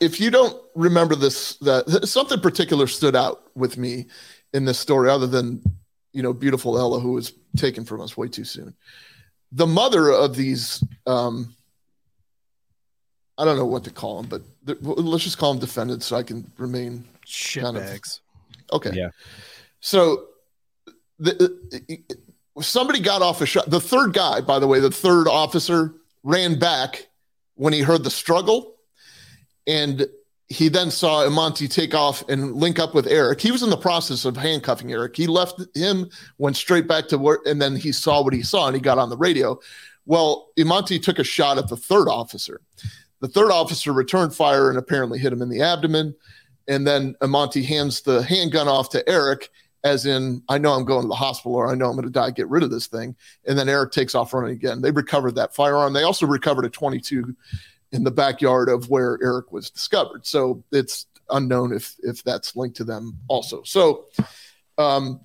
if 0.00 0.20
you 0.20 0.30
don't 0.30 0.60
remember 0.74 1.14
this, 1.14 1.56
that 1.56 2.08
something 2.08 2.40
particular 2.40 2.86
stood 2.86 3.16
out 3.16 3.42
with 3.54 3.76
me 3.76 4.06
in 4.52 4.64
this 4.64 4.78
story, 4.78 5.10
other 5.10 5.26
than 5.26 5.62
you 6.12 6.22
know 6.22 6.32
beautiful 6.32 6.78
Ella 6.78 7.00
who 7.00 7.12
was 7.12 7.32
taken 7.56 7.84
from 7.84 8.00
us 8.00 8.16
way 8.16 8.28
too 8.28 8.44
soon. 8.44 8.74
The 9.52 9.66
mother 9.66 10.10
of 10.10 10.36
these, 10.36 10.84
um, 11.06 11.54
I 13.36 13.44
don't 13.44 13.56
know 13.56 13.66
what 13.66 13.82
to 13.84 13.90
call 13.90 14.22
them, 14.22 14.28
but 14.28 14.42
let's 14.80 15.24
just 15.24 15.38
call 15.38 15.52
them 15.52 15.60
defendants, 15.60 16.06
so 16.06 16.16
I 16.16 16.22
can 16.22 16.50
remain 16.56 17.04
shitbags. 17.26 18.20
Okay. 18.72 18.90
Yeah. 18.94 19.10
So 19.80 20.26
the, 21.18 21.56
uh, 22.56 22.62
somebody 22.62 23.00
got 23.00 23.22
off 23.22 23.40
a 23.40 23.46
shot. 23.46 23.68
The 23.68 23.80
third 23.80 24.12
guy, 24.12 24.40
by 24.40 24.58
the 24.58 24.66
way, 24.66 24.80
the 24.80 24.90
third 24.90 25.28
officer 25.28 25.94
ran 26.22 26.58
back 26.58 27.08
when 27.54 27.72
he 27.72 27.80
heard 27.80 28.04
the 28.04 28.10
struggle, 28.10 28.76
and 29.66 30.06
he 30.48 30.68
then 30.68 30.90
saw 30.90 31.24
Emonte 31.24 31.70
take 31.70 31.94
off 31.94 32.26
and 32.28 32.56
link 32.56 32.78
up 32.78 32.94
with 32.94 33.06
Eric. 33.06 33.40
He 33.40 33.52
was 33.52 33.62
in 33.62 33.70
the 33.70 33.76
process 33.76 34.24
of 34.24 34.36
handcuffing 34.36 34.90
Eric. 34.92 35.16
He 35.16 35.26
left 35.26 35.62
him, 35.74 36.10
went 36.38 36.56
straight 36.56 36.88
back 36.88 37.06
to 37.08 37.18
work, 37.18 37.42
and 37.46 37.62
then 37.62 37.76
he 37.76 37.92
saw 37.92 38.22
what 38.22 38.32
he 38.32 38.42
saw 38.42 38.66
and 38.66 38.74
he 38.74 38.82
got 38.82 38.98
on 38.98 39.10
the 39.10 39.16
radio. 39.16 39.58
Well, 40.06 40.48
Emonte 40.58 41.00
took 41.02 41.20
a 41.20 41.24
shot 41.24 41.56
at 41.56 41.68
the 41.68 41.76
third 41.76 42.08
officer. 42.08 42.60
The 43.20 43.28
third 43.28 43.52
officer 43.52 43.92
returned 43.92 44.34
fire 44.34 44.70
and 44.70 44.78
apparently 44.78 45.20
hit 45.20 45.32
him 45.32 45.42
in 45.42 45.50
the 45.50 45.62
abdomen 45.62 46.16
and 46.70 46.86
then 46.86 47.14
Emonte 47.20 47.64
hands 47.64 48.00
the 48.00 48.22
handgun 48.22 48.68
off 48.68 48.90
to 48.90 49.06
Eric, 49.08 49.50
as 49.82 50.06
in, 50.06 50.40
I 50.48 50.56
know 50.56 50.72
I'm 50.72 50.84
going 50.84 51.02
to 51.02 51.08
the 51.08 51.14
hospital 51.14 51.56
or 51.56 51.68
I 51.68 51.74
know 51.74 51.86
I'm 51.86 51.96
going 51.96 52.04
to 52.04 52.10
die, 52.10 52.30
get 52.30 52.48
rid 52.48 52.62
of 52.62 52.70
this 52.70 52.86
thing. 52.86 53.16
And 53.46 53.58
then 53.58 53.68
Eric 53.68 53.90
takes 53.90 54.14
off 54.14 54.32
running 54.32 54.52
again. 54.52 54.80
They 54.80 54.92
recovered 54.92 55.34
that 55.34 55.52
firearm. 55.52 55.92
They 55.92 56.04
also 56.04 56.26
recovered 56.26 56.64
a 56.64 56.70
22 56.70 57.34
in 57.90 58.04
the 58.04 58.10
backyard 58.10 58.68
of 58.68 58.88
where 58.88 59.18
Eric 59.20 59.50
was 59.50 59.68
discovered. 59.68 60.24
So 60.24 60.62
it's 60.70 61.06
unknown 61.28 61.72
if 61.72 61.96
if 62.00 62.22
that's 62.22 62.54
linked 62.54 62.76
to 62.76 62.84
them 62.84 63.18
also. 63.26 63.62
So 63.64 64.06
um, 64.78 65.20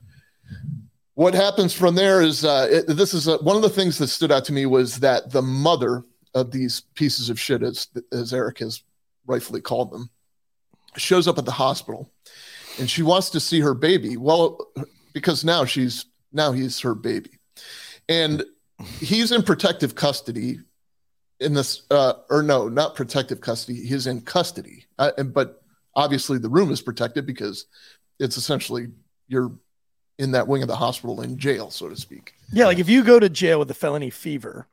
what 1.14 1.36
happens 1.36 1.74
from 1.74 1.94
there 1.94 2.22
is 2.22 2.44
uh, 2.44 2.68
it, 2.72 2.88
this 2.88 3.14
is 3.14 3.28
a, 3.28 3.38
one 3.38 3.56
of 3.56 3.62
the 3.62 3.70
things 3.70 4.00
that 4.00 4.08
stood 4.08 4.32
out 4.32 4.46
to 4.46 4.54
me 4.54 4.66
was 4.66 5.00
that 5.02 5.32
the 5.32 5.44
mother 5.44 6.04
of 6.34 6.50
these 6.50 6.82
pieces 6.96 7.30
of 7.30 7.40
shit, 7.40 7.62
as 7.62 7.88
as 8.12 8.34
Eric 8.34 8.60
has 8.60 8.82
rightfully 9.28 9.62
called 9.62 9.92
them, 9.92 10.10
shows 10.98 11.28
up 11.28 11.38
at 11.38 11.46
the 11.46 11.52
hospital 11.52 12.12
and 12.80 12.90
she 12.90 13.04
wants 13.04 13.30
to 13.32 13.40
see 13.40 13.60
her 13.62 13.74
baby. 13.74 14.18
Well, 14.18 14.60
because 15.14 15.44
now 15.44 15.66
she's 15.66 16.06
now 16.32 16.52
he's 16.52 16.80
her 16.82 16.96
baby. 16.96 17.32
And 18.10 18.44
he's 19.00 19.32
in 19.32 19.44
protective 19.44 19.96
custody 19.96 20.60
in 21.40 21.54
this 21.54 21.84
uh 21.92 22.14
or 22.30 22.44
no, 22.44 22.68
not 22.70 22.96
protective 22.96 23.42
custody. 23.42 23.86
He's 23.86 24.08
in 24.08 24.22
custody. 24.22 24.86
Uh, 24.98 25.12
and, 25.18 25.34
but 25.34 25.62
obviously 25.96 26.38
the 26.38 26.50
room 26.50 26.72
is 26.72 26.82
protected 26.82 27.26
because 27.26 27.66
it's 28.20 28.38
essentially 28.38 28.88
you're 29.28 29.52
in 30.18 30.32
that 30.32 30.48
wing 30.48 30.62
of 30.62 30.68
the 30.68 30.76
hospital 30.76 31.22
in 31.22 31.38
jail, 31.38 31.70
so 31.72 31.90
to 31.90 31.96
speak. 31.96 32.34
Yeah, 32.52 32.66
like 32.66 32.80
if 32.80 32.88
you 32.88 33.04
go 33.04 33.20
to 33.20 33.30
jail 33.30 33.60
with 33.60 33.70
a 33.72 33.74
felony 33.74 34.10
fever, 34.10 34.68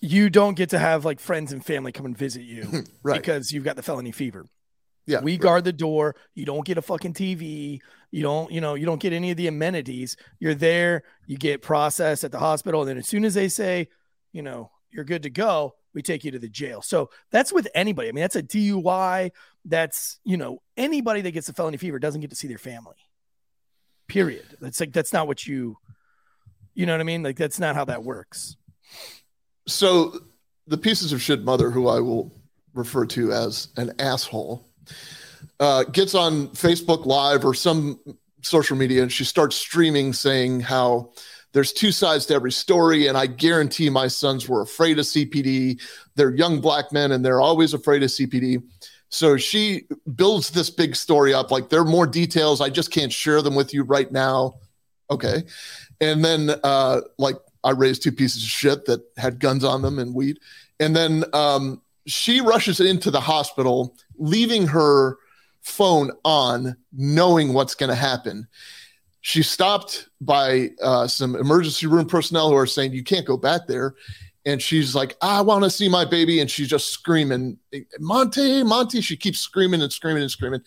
you 0.00 0.30
don't 0.30 0.54
get 0.54 0.70
to 0.70 0.78
have 0.78 1.04
like 1.04 1.20
friends 1.20 1.52
and 1.52 1.64
family 1.64 1.92
come 1.92 2.06
and 2.06 2.16
visit 2.16 2.42
you 2.42 2.84
right. 3.02 3.20
because 3.20 3.52
you've 3.52 3.64
got 3.64 3.76
the 3.76 3.82
felony 3.82 4.12
fever. 4.12 4.46
Yeah, 5.10 5.20
we 5.20 5.32
right. 5.32 5.40
guard 5.40 5.64
the 5.64 5.72
door. 5.72 6.16
You 6.34 6.44
don't 6.44 6.64
get 6.64 6.78
a 6.78 6.82
fucking 6.82 7.14
TV. 7.14 7.80
You 8.10 8.22
don't, 8.22 8.50
you 8.50 8.60
know, 8.60 8.74
you 8.74 8.86
don't 8.86 9.00
get 9.00 9.12
any 9.12 9.30
of 9.30 9.36
the 9.36 9.46
amenities. 9.46 10.16
You're 10.38 10.54
there, 10.54 11.04
you 11.26 11.36
get 11.36 11.62
processed 11.62 12.24
at 12.24 12.32
the 12.32 12.38
hospital, 12.38 12.80
and 12.82 12.90
then 12.90 12.98
as 12.98 13.06
soon 13.06 13.24
as 13.24 13.34
they 13.34 13.48
say, 13.48 13.88
you 14.32 14.42
know, 14.42 14.70
you're 14.90 15.04
good 15.04 15.22
to 15.22 15.30
go, 15.30 15.74
we 15.94 16.02
take 16.02 16.24
you 16.24 16.30
to 16.32 16.38
the 16.38 16.48
jail. 16.48 16.82
So 16.82 17.10
that's 17.30 17.52
with 17.52 17.68
anybody. 17.74 18.08
I 18.08 18.12
mean, 18.12 18.22
that's 18.22 18.36
a 18.36 18.42
DUI. 18.42 19.30
That's, 19.64 20.18
you 20.24 20.36
know, 20.36 20.62
anybody 20.76 21.20
that 21.22 21.32
gets 21.32 21.48
a 21.48 21.52
felony 21.52 21.76
fever 21.76 21.98
doesn't 21.98 22.20
get 22.20 22.30
to 22.30 22.36
see 22.36 22.48
their 22.48 22.58
family. 22.58 22.96
Period. 24.08 24.56
That's 24.60 24.80
like 24.80 24.92
that's 24.92 25.12
not 25.12 25.28
what 25.28 25.46
you 25.46 25.76
you 26.74 26.86
know 26.86 26.92
what 26.92 27.00
I 27.00 27.04
mean? 27.04 27.22
Like 27.22 27.36
that's 27.36 27.60
not 27.60 27.74
how 27.74 27.84
that 27.86 28.04
works. 28.04 28.56
So 29.66 30.18
the 30.66 30.78
pieces 30.78 31.12
of 31.12 31.22
shit 31.22 31.44
mother, 31.44 31.70
who 31.70 31.88
I 31.88 32.00
will 32.00 32.32
refer 32.74 33.06
to 33.06 33.32
as 33.32 33.68
an 33.76 33.92
asshole, 33.98 34.69
uh, 35.58 35.84
gets 35.84 36.14
on 36.14 36.48
Facebook 36.48 37.06
Live 37.06 37.44
or 37.44 37.54
some 37.54 38.00
social 38.42 38.76
media 38.76 39.02
and 39.02 39.12
she 39.12 39.24
starts 39.24 39.56
streaming 39.56 40.12
saying 40.12 40.60
how 40.60 41.12
there's 41.52 41.72
two 41.72 41.92
sides 41.92 42.26
to 42.26 42.34
every 42.34 42.52
story. 42.52 43.08
And 43.08 43.18
I 43.18 43.26
guarantee 43.26 43.90
my 43.90 44.06
sons 44.08 44.48
were 44.48 44.62
afraid 44.62 44.98
of 44.98 45.04
CPD. 45.04 45.80
They're 46.14 46.34
young 46.34 46.60
black 46.60 46.92
men 46.92 47.12
and 47.12 47.24
they're 47.24 47.40
always 47.40 47.74
afraid 47.74 48.02
of 48.02 48.10
CPD. 48.10 48.62
So 49.08 49.36
she 49.36 49.86
builds 50.14 50.50
this 50.50 50.70
big 50.70 50.94
story 50.94 51.34
up 51.34 51.50
like 51.50 51.68
there 51.68 51.80
are 51.80 51.84
more 51.84 52.06
details. 52.06 52.60
I 52.60 52.70
just 52.70 52.92
can't 52.92 53.12
share 53.12 53.42
them 53.42 53.56
with 53.56 53.74
you 53.74 53.82
right 53.82 54.10
now. 54.10 54.54
Okay. 55.10 55.42
And 56.00 56.24
then, 56.24 56.50
uh, 56.62 57.00
like, 57.18 57.36
I 57.62 57.72
raised 57.72 58.02
two 58.02 58.12
pieces 58.12 58.42
of 58.42 58.48
shit 58.48 58.86
that 58.86 59.02
had 59.18 59.38
guns 59.38 59.64
on 59.64 59.82
them 59.82 59.98
and 59.98 60.14
weed. 60.14 60.38
And 60.78 60.96
then 60.96 61.24
um, 61.34 61.82
she 62.06 62.40
rushes 62.40 62.80
into 62.80 63.10
the 63.10 63.20
hospital, 63.20 63.96
leaving 64.16 64.66
her 64.66 65.18
phone 65.62 66.10
on, 66.24 66.76
knowing 66.92 67.52
what's 67.52 67.74
going 67.74 67.90
to 67.90 67.96
happen. 67.96 68.48
She 69.20 69.42
stopped 69.42 70.08
by 70.20 70.70
uh, 70.82 71.06
some 71.06 71.36
emergency 71.36 71.86
room 71.86 72.06
personnel 72.06 72.48
who 72.48 72.56
are 72.56 72.66
saying, 72.66 72.92
You 72.92 73.04
can't 73.04 73.26
go 73.26 73.36
back 73.36 73.66
there. 73.66 73.94
And 74.46 74.62
she's 74.62 74.94
like, 74.94 75.16
I 75.20 75.42
want 75.42 75.64
to 75.64 75.70
see 75.70 75.88
my 75.88 76.06
baby. 76.06 76.40
And 76.40 76.50
she's 76.50 76.68
just 76.68 76.88
screaming, 76.88 77.58
Monty, 77.98 78.62
Monty. 78.62 79.02
She 79.02 79.16
keeps 79.16 79.38
screaming 79.38 79.82
and 79.82 79.92
screaming 79.92 80.22
and 80.22 80.30
screaming. 80.30 80.62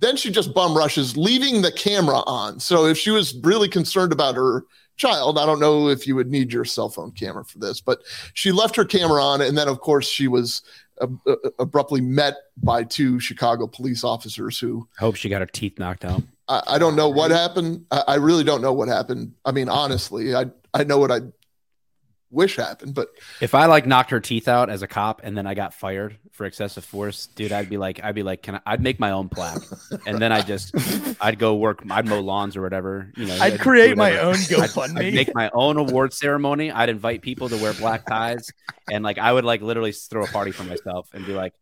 Then 0.00 0.16
she 0.16 0.30
just 0.30 0.54
bum 0.54 0.76
rushes, 0.76 1.16
leaving 1.16 1.60
the 1.60 1.72
camera 1.72 2.22
on. 2.26 2.60
So 2.60 2.86
if 2.86 2.96
she 2.96 3.10
was 3.10 3.34
really 3.42 3.68
concerned 3.68 4.12
about 4.12 4.36
her 4.36 4.64
child, 4.98 5.38
I 5.38 5.46
don't 5.46 5.60
know 5.60 5.88
if 5.88 6.06
you 6.06 6.14
would 6.16 6.30
need 6.30 6.52
your 6.52 6.64
cell 6.64 6.90
phone 6.90 7.12
camera 7.12 7.44
for 7.44 7.58
this, 7.58 7.80
but 7.80 8.02
she 8.34 8.52
left 8.52 8.76
her 8.76 8.84
camera 8.84 9.22
on. 9.22 9.40
And 9.40 9.56
then, 9.56 9.68
of 9.68 9.80
course, 9.80 10.08
she 10.08 10.28
was 10.28 10.62
uh, 11.00 11.06
abruptly 11.58 12.00
met 12.00 12.34
by 12.62 12.84
two 12.84 13.18
Chicago 13.20 13.66
police 13.66 14.04
officers 14.04 14.58
who. 14.58 14.86
I 14.98 15.00
hope 15.00 15.16
she 15.16 15.28
got 15.28 15.40
her 15.40 15.46
teeth 15.46 15.78
knocked 15.78 16.04
out. 16.04 16.22
I, 16.48 16.62
I 16.66 16.78
don't 16.78 16.96
know 16.96 17.08
what 17.08 17.30
happened. 17.30 17.86
I, 17.90 18.04
I, 18.08 18.14
really 18.16 18.44
don't 18.44 18.60
know 18.60 18.72
what 18.72 18.88
happened. 18.88 19.32
I 19.44 19.52
mean, 19.52 19.68
honestly, 19.68 20.34
I 20.34 20.46
I 20.74 20.84
know 20.84 20.98
what 20.98 21.10
I 21.10 21.20
wish 22.30 22.56
happened, 22.56 22.94
but 22.94 23.08
if 23.40 23.54
I 23.54 23.66
like 23.66 23.86
knocked 23.86 24.10
her 24.10 24.20
teeth 24.20 24.48
out 24.48 24.70
as 24.70 24.82
a 24.82 24.86
cop 24.86 25.20
and 25.24 25.36
then 25.36 25.46
I 25.46 25.54
got 25.54 25.74
fired 25.74 26.18
for 26.32 26.46
excessive 26.46 26.84
force, 26.84 27.26
dude, 27.26 27.52
I'd 27.52 27.70
be 27.70 27.78
like, 27.78 28.02
I'd 28.02 28.14
be 28.14 28.22
like, 28.22 28.42
can 28.42 28.56
I? 28.56 28.60
I'd 28.66 28.82
make 28.82 29.00
my 29.00 29.12
own 29.12 29.28
plaque, 29.28 29.62
and 30.06 30.18
then 30.18 30.32
I 30.32 30.42
just, 30.42 30.74
I'd 31.20 31.38
go 31.38 31.54
work, 31.54 31.82
I'd 31.90 32.06
mow 32.06 32.20
lawns 32.20 32.56
or 32.56 32.62
whatever, 32.62 33.12
you 33.16 33.26
know. 33.26 33.34
I'd, 33.34 33.54
I'd 33.54 33.60
create 33.60 33.96
my 33.96 34.18
own 34.18 34.34
GoFundMe. 34.34 34.98
I'd, 34.98 35.06
I'd, 35.06 35.14
make 35.14 35.34
my 35.34 35.50
own 35.52 35.76
award 35.76 36.12
ceremony. 36.12 36.70
I'd 36.70 36.88
invite 36.88 37.22
people 37.22 37.48
to 37.48 37.56
wear 37.56 37.72
black 37.74 38.06
ties, 38.06 38.50
and 38.90 39.02
like 39.02 39.18
I 39.18 39.32
would 39.32 39.44
like 39.44 39.62
literally 39.62 39.92
throw 39.92 40.24
a 40.24 40.28
party 40.28 40.50
for 40.50 40.64
myself 40.64 41.08
and 41.14 41.24
be 41.24 41.32
like, 41.32 41.54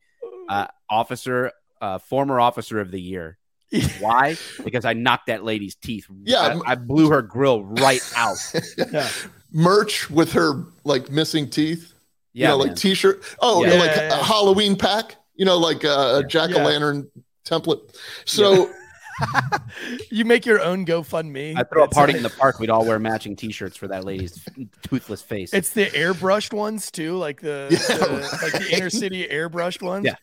uh, 0.48 0.66
officer, 0.90 1.52
uh, 1.80 1.98
former 1.98 2.40
officer 2.40 2.80
of 2.80 2.90
the 2.90 3.00
year. 3.00 3.38
Why? 3.98 4.36
Because 4.62 4.84
I 4.84 4.92
knocked 4.92 5.26
that 5.26 5.42
lady's 5.44 5.74
teeth. 5.74 6.06
Yeah, 6.22 6.60
I, 6.66 6.72
I 6.72 6.74
blew 6.76 7.10
her 7.10 7.20
grill 7.20 7.64
right 7.64 8.02
out. 8.14 8.36
yeah 8.92 9.08
merch 9.52 10.10
with 10.10 10.32
her 10.32 10.64
like 10.84 11.10
missing 11.10 11.48
teeth. 11.48 11.92
Yeah, 12.32 12.52
you 12.52 12.58
know, 12.58 12.64
like 12.64 12.76
t-shirt. 12.76 13.22
Oh, 13.40 13.64
yeah. 13.64 13.74
like 13.74 13.96
a 13.96 14.22
Halloween 14.22 14.76
pack. 14.76 15.16
You 15.34 15.44
know, 15.44 15.56
like 15.56 15.84
a, 15.84 16.18
a 16.18 16.24
jack 16.26 16.50
o' 16.50 16.62
lantern 16.62 17.10
template. 17.44 17.96
So. 18.24 18.70
you 20.10 20.26
make 20.26 20.44
your 20.44 20.60
own 20.60 20.84
GoFundMe. 20.84 21.56
I 21.56 21.62
throw 21.62 21.84
a 21.84 21.88
party 21.88 22.14
in 22.14 22.22
the 22.22 22.28
park. 22.28 22.58
We'd 22.58 22.68
all 22.68 22.84
wear 22.84 22.98
matching 22.98 23.34
T-shirts 23.34 23.74
for 23.74 23.88
that 23.88 24.04
lady's 24.04 24.46
toothless 24.82 25.22
face. 25.22 25.54
It's 25.54 25.70
the 25.70 25.86
airbrushed 25.86 26.52
ones 26.52 26.90
too, 26.90 27.16
like 27.16 27.40
the, 27.40 27.68
yeah, 27.70 27.96
the 27.96 28.12
right. 28.12 28.42
like 28.42 28.52
the 28.62 28.76
inner 28.76 28.90
city 28.90 29.26
airbrushed 29.26 29.80
ones. 29.80 30.04
Yeah. 30.04 30.16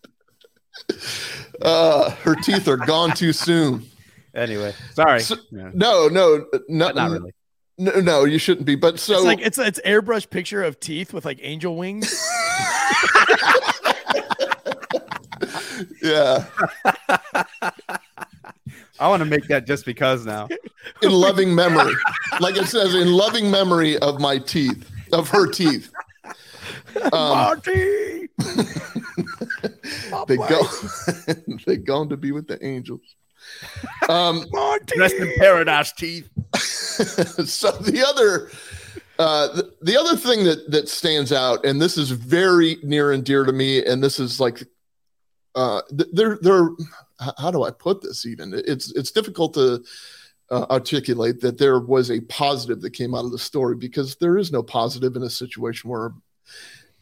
Uh, 1.61 2.11
her 2.11 2.35
teeth 2.35 2.67
are 2.67 2.77
gone 2.77 3.11
too 3.15 3.33
soon. 3.33 3.85
Anyway, 4.35 4.73
sorry. 4.95 5.19
So, 5.19 5.35
yeah. 5.51 5.69
No, 5.75 6.07
no, 6.07 6.47
no, 6.67 6.89
not 6.89 7.11
really. 7.11 7.33
No, 7.83 7.99
no, 7.99 8.23
you 8.23 8.37
shouldn't 8.37 8.65
be. 8.65 8.75
But 8.75 8.97
so 8.99 9.15
it's 9.15 9.23
like 9.25 9.41
it's 9.41 9.57
it's 9.57 9.81
airbrush 9.85 10.29
picture 10.29 10.63
of 10.63 10.79
teeth 10.79 11.11
with 11.11 11.25
like 11.25 11.39
angel 11.41 11.75
wings. 11.75 12.09
yeah. 16.01 16.45
I 18.99 19.07
want 19.09 19.19
to 19.21 19.25
make 19.25 19.47
that 19.47 19.65
just 19.67 19.85
because 19.85 20.25
now. 20.25 20.47
In 21.01 21.11
loving 21.11 21.53
memory. 21.53 21.93
Like 22.39 22.55
it 22.55 22.67
says, 22.67 22.95
in 22.95 23.11
loving 23.11 23.51
memory 23.51 23.97
of 23.97 24.21
my 24.21 24.37
teeth, 24.37 24.89
of 25.11 25.27
her 25.29 25.45
teeth. 25.51 25.91
Um, 27.01 27.11
Marty! 27.11 28.29
they 30.27 30.37
go 30.37 30.61
they 31.65 31.77
gone 31.77 32.07
to 32.09 32.17
be 32.17 32.31
with 32.31 32.47
the 32.47 32.63
angels. 32.65 33.15
Um, 34.09 34.45
Rest 34.97 35.15
in 35.15 35.33
paradise, 35.37 35.91
teeth. 35.93 36.29
so 36.55 37.71
the 37.71 38.05
other 38.07 38.49
uh, 39.19 39.47
the, 39.55 39.73
the 39.81 39.97
other 39.97 40.15
thing 40.15 40.43
that 40.43 40.71
that 40.71 40.89
stands 40.89 41.31
out, 41.31 41.65
and 41.65 41.81
this 41.81 41.97
is 41.97 42.11
very 42.11 42.77
near 42.83 43.11
and 43.11 43.23
dear 43.23 43.43
to 43.43 43.53
me, 43.53 43.85
and 43.85 44.03
this 44.03 44.19
is 44.19 44.39
like 44.39 44.63
uh, 45.55 45.81
there 45.91 46.39
there. 46.41 46.69
How 47.37 47.51
do 47.51 47.63
I 47.63 47.71
put 47.71 48.01
this? 48.01 48.25
Even 48.25 48.53
it's 48.53 48.91
it's 48.95 49.11
difficult 49.11 49.53
to 49.53 49.83
uh, 50.49 50.65
articulate 50.69 51.41
that 51.41 51.57
there 51.57 51.79
was 51.79 52.09
a 52.09 52.21
positive 52.21 52.81
that 52.81 52.91
came 52.91 53.13
out 53.13 53.25
of 53.25 53.31
the 53.31 53.39
story 53.39 53.75
because 53.75 54.15
there 54.15 54.37
is 54.37 54.51
no 54.51 54.63
positive 54.63 55.15
in 55.15 55.23
a 55.23 55.29
situation 55.29 55.89
where 55.89 56.11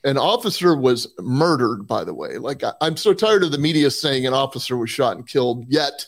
an 0.04 0.18
officer 0.18 0.76
was 0.76 1.08
murdered. 1.20 1.88
By 1.88 2.04
the 2.04 2.14
way, 2.14 2.38
like 2.38 2.62
I, 2.64 2.74
I'm 2.82 2.98
so 2.98 3.14
tired 3.14 3.44
of 3.44 3.52
the 3.52 3.58
media 3.58 3.90
saying 3.90 4.28
an 4.28 4.34
officer 4.34 4.76
was 4.76 4.90
shot 4.90 5.16
and 5.16 5.26
killed, 5.26 5.66
yet 5.70 6.06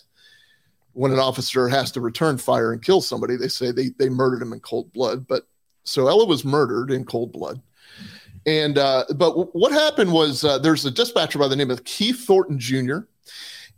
when 0.93 1.11
an 1.11 1.19
officer 1.19 1.67
has 1.67 1.91
to 1.91 2.01
return 2.01 2.37
fire 2.37 2.71
and 2.71 2.81
kill 2.81 3.01
somebody, 3.01 3.35
they 3.35 3.47
say 3.47 3.71
they, 3.71 3.89
they 3.97 4.09
murdered 4.09 4.41
him 4.41 4.53
in 4.53 4.59
cold 4.59 4.91
blood. 4.93 5.27
But 5.27 5.47
so 5.83 6.07
Ella 6.07 6.25
was 6.25 6.45
murdered 6.45 6.91
in 6.91 7.05
cold 7.05 7.31
blood. 7.31 7.61
And, 8.45 8.77
uh, 8.77 9.05
but 9.09 9.29
w- 9.29 9.49
what 9.53 9.71
happened 9.71 10.11
was 10.11 10.43
uh, 10.43 10.57
there's 10.59 10.85
a 10.85 10.91
dispatcher 10.91 11.39
by 11.39 11.47
the 11.47 11.55
name 11.55 11.71
of 11.71 11.83
Keith 11.83 12.25
Thornton 12.25 12.59
Jr., 12.59 12.99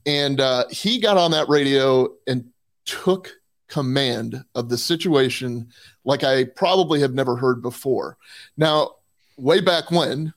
and 0.05 0.39
uh, 0.39 0.65
he 0.69 0.99
got 0.99 1.17
on 1.17 1.31
that 1.31 1.49
radio 1.49 2.09
and 2.27 2.47
took 2.85 3.33
command 3.67 4.43
of 4.53 4.69
the 4.69 4.77
situation 4.77 5.67
like 6.03 6.23
I 6.23 6.43
probably 6.43 6.99
have 6.99 7.13
never 7.13 7.35
heard 7.35 7.61
before. 7.61 8.17
Now, 8.55 8.95
way 9.37 9.61
back 9.61 9.89
when, 9.89 10.31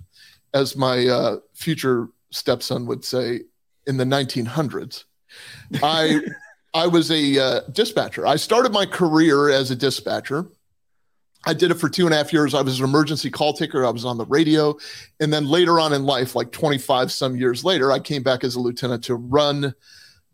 as 0.54 0.74
my 0.74 1.06
uh, 1.06 1.36
future 1.52 2.08
stepson 2.30 2.86
would 2.86 3.04
say, 3.04 3.42
in 3.86 3.96
the 3.96 4.04
1900s, 4.04 5.04
I 5.82 6.20
I 6.74 6.86
was 6.86 7.10
a 7.10 7.38
uh, 7.38 7.60
dispatcher. 7.72 8.26
I 8.26 8.36
started 8.36 8.72
my 8.72 8.86
career 8.86 9.48
as 9.50 9.70
a 9.70 9.76
dispatcher. 9.76 10.46
I 11.46 11.54
did 11.54 11.70
it 11.70 11.74
for 11.74 11.88
two 11.88 12.04
and 12.04 12.14
a 12.14 12.16
half 12.16 12.32
years. 12.32 12.52
I 12.52 12.62
was 12.62 12.78
an 12.78 12.84
emergency 12.84 13.30
call 13.30 13.52
taker. 13.52 13.86
I 13.86 13.90
was 13.90 14.04
on 14.04 14.18
the 14.18 14.26
radio. 14.26 14.76
And 15.20 15.32
then 15.32 15.46
later 15.46 15.80
on 15.80 15.92
in 15.92 16.04
life, 16.04 16.34
like 16.34 16.52
25 16.52 17.12
some 17.12 17.36
years 17.36 17.64
later, 17.64 17.92
I 17.92 18.00
came 18.00 18.22
back 18.22 18.44
as 18.44 18.54
a 18.54 18.60
lieutenant 18.60 19.04
to 19.04 19.14
run 19.14 19.74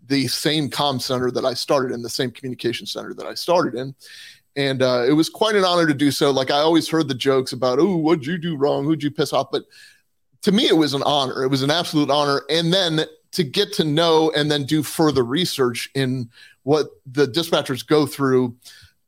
the 0.06 0.26
same 0.28 0.68
comm 0.70 1.00
center 1.00 1.30
that 1.30 1.44
I 1.44 1.54
started 1.54 1.92
in, 1.92 2.02
the 2.02 2.10
same 2.10 2.30
communication 2.30 2.86
center 2.86 3.14
that 3.14 3.26
I 3.26 3.34
started 3.34 3.74
in. 3.78 3.94
And 4.56 4.82
uh, 4.82 5.04
it 5.06 5.12
was 5.12 5.28
quite 5.28 5.56
an 5.56 5.64
honor 5.64 5.86
to 5.86 5.94
do 5.94 6.10
so. 6.10 6.30
Like 6.30 6.50
I 6.50 6.58
always 6.58 6.88
heard 6.88 7.08
the 7.08 7.14
jokes 7.14 7.52
about, 7.52 7.78
oh, 7.78 7.96
what'd 7.96 8.26
you 8.26 8.38
do 8.38 8.56
wrong? 8.56 8.84
Who'd 8.84 9.02
you 9.02 9.10
piss 9.10 9.32
off? 9.32 9.48
But 9.50 9.64
to 10.42 10.52
me, 10.52 10.68
it 10.68 10.76
was 10.76 10.94
an 10.94 11.02
honor. 11.04 11.42
It 11.42 11.48
was 11.48 11.62
an 11.62 11.70
absolute 11.70 12.10
honor. 12.10 12.42
And 12.48 12.72
then 12.72 13.00
to 13.34 13.44
get 13.44 13.72
to 13.74 13.84
know 13.84 14.32
and 14.34 14.50
then 14.50 14.64
do 14.64 14.82
further 14.82 15.22
research 15.22 15.90
in 15.94 16.30
what 16.62 16.88
the 17.06 17.26
dispatchers 17.26 17.86
go 17.86 18.06
through, 18.06 18.56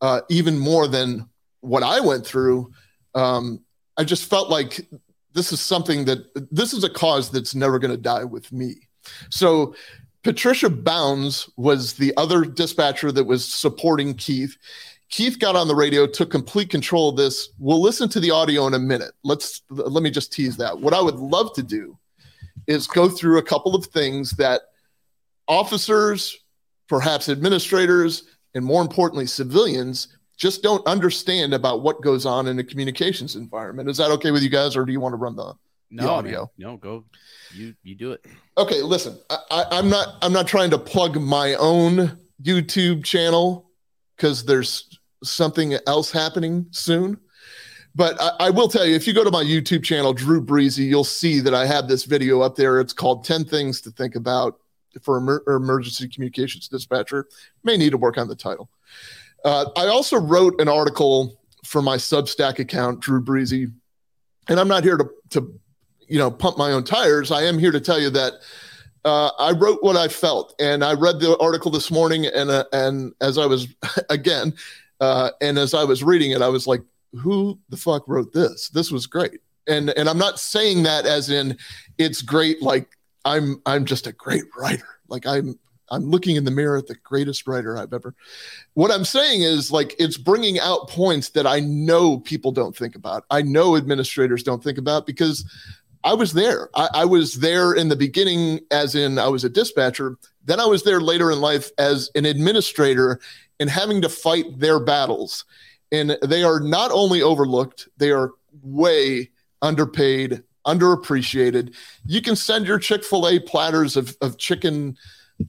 uh, 0.01 0.21
even 0.29 0.59
more 0.59 0.87
than 0.87 1.29
what 1.61 1.83
I 1.83 2.01
went 2.01 2.27
through. 2.27 2.73
Um, 3.15 3.61
I 3.97 4.05
just 4.05 4.29
felt 4.29 4.51
like 4.51 4.87
this 5.33 5.53
is 5.53 5.61
something 5.61 6.05
that 6.05 6.51
this 6.51 6.73
is 6.73 6.85
a 6.85 6.91
cause 6.91 7.31
that's 7.31 7.55
never 7.55 7.79
going 7.79 7.91
to 7.91 7.97
die 7.97 8.25
with 8.25 8.53
me. 8.53 8.75
So 9.31 9.75
Patricia 10.23 10.69
Bounds 10.69 11.49
was 11.57 11.95
the 11.95 12.13
other 12.17 12.43
dispatcher 12.43 13.13
that 13.13 13.25
was 13.25 13.45
supporting 13.45 14.15
Keith. 14.15 14.57
Keith 15.09 15.39
got 15.39 15.55
on 15.55 15.69
the 15.69 15.75
radio, 15.75 16.07
took 16.07 16.31
complete 16.31 16.69
control 16.69 17.11
of 17.11 17.17
this. 17.17 17.51
We'll 17.59 17.81
listen 17.81 18.09
to 18.09 18.21
the 18.21 18.33
audio 18.33 18.67
in 18.67 18.75
a 18.75 18.79
minute. 18.79 19.13
Let's 19.23 19.63
let 19.71 20.03
me 20.03 20.11
just 20.11 20.33
tease 20.33 20.57
that. 20.57 20.81
What 20.81 20.95
I 20.95 21.01
would 21.01 21.17
love 21.17 21.53
to 21.55 21.63
do 21.63 21.97
is 22.67 22.87
go 22.87 23.09
through 23.09 23.39
a 23.39 23.43
couple 23.43 23.75
of 23.75 23.87
things 23.87 24.33
that 24.33 24.63
officers 25.49 26.37
perhaps 26.89 27.29
administrators, 27.29 28.25
and 28.55 28.65
more 28.65 28.83
importantly, 28.83 29.27
civilians 29.27 30.09
just 30.37 30.63
don't 30.63 30.87
understand 30.87 31.55
about 31.55 31.83
what 31.83 32.03
goes 32.03 32.27
on 32.27 32.47
in 32.47 32.59
a 32.59 32.65
communications 32.65 33.37
environment. 33.37 33.89
Is 33.89 33.97
that 33.97 34.11
okay 34.13 34.31
with 34.31 34.43
you 34.43 34.51
guys, 34.51 34.77
or 34.77 34.85
do 34.85 34.93
you 34.93 35.01
want 35.01 35.13
to 35.15 35.17
run 35.17 35.35
the, 35.35 35.55
the 35.91 36.03
No, 36.03 36.11
audio? 36.11 36.51
man. 36.59 36.71
no, 36.73 36.77
go. 36.77 37.05
You 37.55 37.75
you 37.83 37.95
do 37.95 38.13
it. 38.13 38.25
Okay, 38.59 38.83
listen, 38.83 39.19
I, 39.31 39.39
I, 39.51 39.65
I'm 39.79 39.89
not 39.89 40.17
I'm 40.23 40.33
not 40.33 40.47
trying 40.47 40.71
to 40.71 40.79
plug 40.79 41.21
my 41.21 41.55
own 41.55 42.19
YouTube 42.43 43.05
channel 43.05 43.71
because 44.17 44.45
there's 44.45 44.99
something 45.25 45.75
else 45.87 46.11
happening 46.11 46.67
soon. 46.71 47.19
But 47.97 48.21
I, 48.21 48.31
I 48.41 48.51
will 48.51 48.69
tell 48.69 48.85
you, 48.85 48.95
if 48.95 49.07
you 49.07 49.15
go 49.15 49.25
to 49.25 49.31
my 49.31 49.43
YouTube 49.43 49.83
channel, 49.83 50.13
Drew 50.13 50.43
Breezy, 50.43 50.85
you'll 50.85 51.03
see 51.03 51.41
that 51.41 51.55
I 51.55 51.65
have 51.65 51.89
this 51.89 52.05
video 52.05 52.43
up 52.43 52.55
there. 52.55 52.79
It's 52.79 52.93
called 52.93 53.25
10 53.25 53.47
Things 53.47 53.81
to 53.81 53.91
Think 53.91 54.15
About 54.15 54.61
for 55.03 55.17
Emer- 55.17 55.43
Emergency 55.47 56.07
Communications 56.07 56.69
Dispatcher. 56.69 57.27
May 57.65 57.79
need 57.79 57.91
to 57.91 57.99
work 57.99 58.19
on 58.19 58.29
the 58.29 58.37
title. 58.37 58.69
Uh, 59.45 59.71
I 59.77 59.87
also 59.87 60.19
wrote 60.19 60.61
an 60.61 60.69
article 60.69 61.41
for 61.65 61.81
my 61.81 61.97
Substack 61.97 62.59
account, 62.59 63.01
Drew 63.01 63.21
Breezy, 63.21 63.69
and 64.49 64.61
I'm 64.61 64.69
not 64.69 64.85
here 64.85 64.99
to, 64.99 65.09
to 65.31 65.59
you 66.07 66.19
know, 66.19 66.31
pump 66.31 66.59
my 66.59 66.73
own 66.73 66.85
tires. 66.85 67.31
I 67.31 67.45
am 67.45 67.59
here 67.59 67.73
to 67.73 67.81
tell 67.81 67.99
you 67.99 68.11
that 68.11 68.35
uh, 69.07 69.31
I 69.39 69.53
wrote 69.53 69.83
what 69.83 69.97
I 69.97 70.09
felt, 70.09 70.55
and 70.61 70.85
I 70.85 70.93
read 70.95 71.21
the 71.21 71.39
article 71.39 71.71
this 71.71 71.91
morning, 71.91 72.27
and 72.27 72.51
uh, 72.51 72.65
and 72.73 73.15
as 73.21 73.39
I 73.39 73.47
was 73.47 73.69
again, 74.11 74.53
uh, 75.01 75.31
and 75.41 75.59
as 75.59 75.75
I 75.75 75.85
was 75.85 76.03
reading 76.03 76.33
it, 76.33 76.43
I 76.43 76.49
was 76.49 76.67
like, 76.67 76.83
"Who 77.17 77.59
the 77.69 77.77
fuck 77.77 78.07
wrote 78.09 78.33
this? 78.33 78.69
This 78.69 78.91
was 78.91 79.07
great." 79.07 79.41
And 79.67 79.91
and 79.91 80.09
I'm 80.09 80.19
not 80.19 80.39
saying 80.39 80.85
that 80.85 81.07
as 81.07 81.31
in 81.31 81.59
it's 81.99 82.23
great. 82.23 82.63
Like 82.63 82.89
I'm 83.25 83.61
I'm 83.67 83.85
just 83.85 84.07
a 84.07 84.13
great 84.13 84.45
writer. 84.57 84.87
Like 85.09 85.27
I'm 85.27 85.59
I'm 85.91 86.11
looking 86.11 86.37
in 86.37 86.45
the 86.45 86.51
mirror 86.51 86.77
at 86.79 86.87
the 86.87 86.97
greatest 86.97 87.47
writer 87.47 87.79
I've 87.79 87.93
ever. 87.93 88.15
What 88.75 88.91
I'm 88.91 89.05
saying 89.05 89.43
is 89.43 89.71
like 89.71 89.95
it's 89.99 90.17
bringing 90.17 90.59
out 90.59 90.89
points 90.89 91.31
that 91.31 91.47
I 91.47 91.61
know 91.61 92.19
people 92.19 92.53
don't 92.53 92.77
think 92.77 92.97
about. 92.97 93.25
I 93.31 93.43
know 93.43 93.77
administrators 93.77 94.43
don't 94.43 94.63
think 94.63 94.79
about 94.79 95.07
because 95.07 95.45
I 96.05 96.15
was 96.15 96.33
there. 96.33 96.71
I, 96.75 96.89
I, 96.95 97.05
was 97.05 97.35
there 97.35 97.73
in 97.73 97.89
the 97.89 97.97
beginning, 97.97 98.61
as 98.71 98.95
in 98.95 99.19
I 99.19 99.27
was 99.27 99.43
a 99.43 99.49
dispatcher. 99.49 100.17
Then 100.45 100.61
I 100.61 100.65
was 100.65 100.85
there 100.85 101.01
later 101.01 101.33
in 101.33 101.41
life 101.41 101.71
as 101.79 102.11
an 102.15 102.25
administrator 102.25 103.19
and 103.59 103.69
having 103.69 104.03
to 104.03 104.09
fight 104.09 104.61
their 104.61 104.79
battles. 104.79 105.45
And 105.97 106.19
they 106.23 106.43
are 106.43 106.61
not 106.61 106.91
only 106.91 107.23
overlooked, 107.23 107.89
they 107.97 108.11
are 108.11 108.33
way 108.63 109.31
underpaid, 109.63 110.43
underappreciated. 110.67 111.75
You 112.05 112.21
can 112.23 112.37
send 112.37 112.67
your 112.67 112.79
Chick 112.79 113.05
fil 113.05 113.29
A 113.29 113.39
platters 113.39 113.97
of, 113.97 114.17
of 114.21 114.39
chicken. 114.39 114.97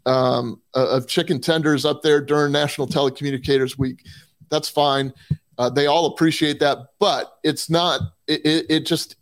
Um, 0.05 0.62
of 0.73 1.07
chicken 1.07 1.39
tenders 1.39 1.86
up 1.86 2.01
there 2.01 2.19
during 2.19 2.51
National 2.51 2.88
Telecommunicators 2.88 3.77
Week. 3.77 4.05
That's 4.49 4.67
fine. 4.67 5.13
Uh, 5.57 5.69
they 5.69 5.88
all 5.88 6.07
appreciate 6.07 6.60
that, 6.60 6.89
but 6.99 7.38
it's 7.43 7.69
not. 7.69 8.01
It, 8.27 8.45
it, 8.45 8.65
it 8.69 8.86
just 8.86 9.15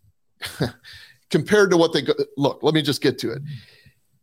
compared 1.29 1.71
to 1.71 1.77
what 1.77 1.93
they 1.93 2.01
go, 2.01 2.13
look, 2.35 2.63
let 2.63 2.73
me 2.73 2.81
just 2.81 3.01
get 3.01 3.19
to 3.19 3.37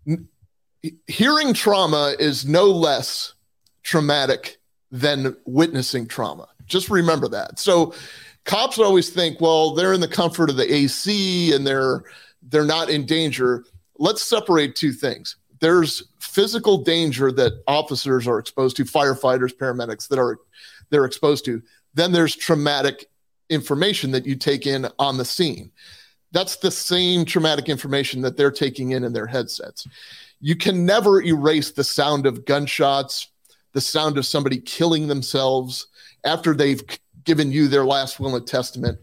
it. 0.06 0.92
Hearing 1.06 1.54
trauma 1.54 2.14
is 2.18 2.44
no 2.44 2.64
less 2.64 3.34
traumatic 3.82 4.58
than 4.90 5.36
witnessing 5.46 6.06
trauma. 6.06 6.48
Just 6.72 6.90
remember 6.90 7.28
that. 7.28 7.58
So 7.58 7.94
cops 8.44 8.78
always 8.78 9.10
think, 9.10 9.40
well, 9.40 9.74
they're 9.74 9.92
in 9.92 10.00
the 10.00 10.08
comfort 10.08 10.50
of 10.50 10.56
the 10.56 10.72
AC 10.72 11.54
and 11.54 11.66
they're 11.66 12.04
they're 12.48 12.64
not 12.64 12.90
in 12.90 13.06
danger. 13.06 13.64
Let's 13.98 14.22
separate 14.22 14.74
two 14.74 14.92
things. 14.92 15.36
There's 15.60 16.02
physical 16.18 16.78
danger 16.78 17.30
that 17.32 17.62
officers 17.68 18.26
are 18.26 18.38
exposed 18.38 18.76
to, 18.78 18.84
firefighters, 18.84 19.54
paramedics 19.54 20.08
that 20.08 20.18
are 20.18 20.38
they're 20.90 21.04
exposed 21.04 21.44
to. 21.44 21.62
Then 21.94 22.10
there's 22.10 22.34
traumatic 22.34 23.08
information 23.48 24.10
that 24.12 24.26
you 24.26 24.34
take 24.34 24.66
in 24.66 24.88
on 24.98 25.18
the 25.18 25.24
scene 25.24 25.70
that's 26.32 26.56
the 26.56 26.70
same 26.70 27.24
traumatic 27.24 27.68
information 27.68 28.22
that 28.22 28.36
they're 28.36 28.50
taking 28.50 28.92
in 28.92 29.04
in 29.04 29.12
their 29.12 29.26
headsets. 29.26 29.86
You 30.40 30.56
can 30.56 30.84
never 30.84 31.22
erase 31.22 31.70
the 31.70 31.84
sound 31.84 32.26
of 32.26 32.44
gunshots, 32.44 33.28
the 33.74 33.80
sound 33.80 34.18
of 34.18 34.26
somebody 34.26 34.58
killing 34.58 35.06
themselves 35.06 35.86
after 36.24 36.54
they've 36.54 36.82
given 37.24 37.52
you 37.52 37.68
their 37.68 37.84
last 37.84 38.18
will 38.18 38.34
and 38.36 38.46
testament 38.46 38.98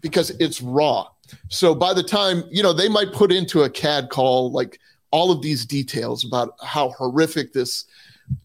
because 0.00 0.30
it's 0.30 0.60
raw. 0.60 1.08
So 1.48 1.74
by 1.74 1.94
the 1.94 2.02
time, 2.02 2.44
you 2.50 2.62
know, 2.62 2.72
they 2.72 2.88
might 2.88 3.12
put 3.12 3.32
into 3.32 3.62
a 3.62 3.70
CAD 3.70 4.10
call 4.10 4.52
like 4.52 4.78
all 5.10 5.30
of 5.30 5.42
these 5.42 5.64
details 5.64 6.24
about 6.24 6.54
how 6.62 6.90
horrific 6.90 7.52
this 7.52 7.84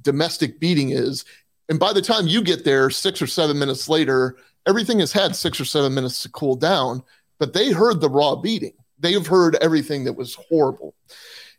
domestic 0.01 0.59
beating 0.59 0.91
is. 0.91 1.25
And 1.67 1.79
by 1.79 1.93
the 1.93 2.01
time 2.01 2.27
you 2.27 2.41
get 2.41 2.63
there, 2.63 2.89
six 2.89 3.21
or 3.21 3.27
seven 3.27 3.59
minutes 3.59 3.89
later, 3.89 4.37
everything 4.65 4.99
has 4.99 5.11
had 5.11 5.35
six 5.35 5.59
or 5.59 5.65
seven 5.65 5.93
minutes 5.93 6.23
to 6.23 6.29
cool 6.29 6.55
down 6.55 7.03
but 7.39 7.53
they 7.53 7.71
heard 7.71 8.01
the 8.01 8.09
raw 8.09 8.35
beating. 8.35 8.73
They've 8.99 9.25
heard 9.25 9.55
everything 9.61 10.03
that 10.03 10.13
was 10.13 10.35
horrible. 10.35 10.93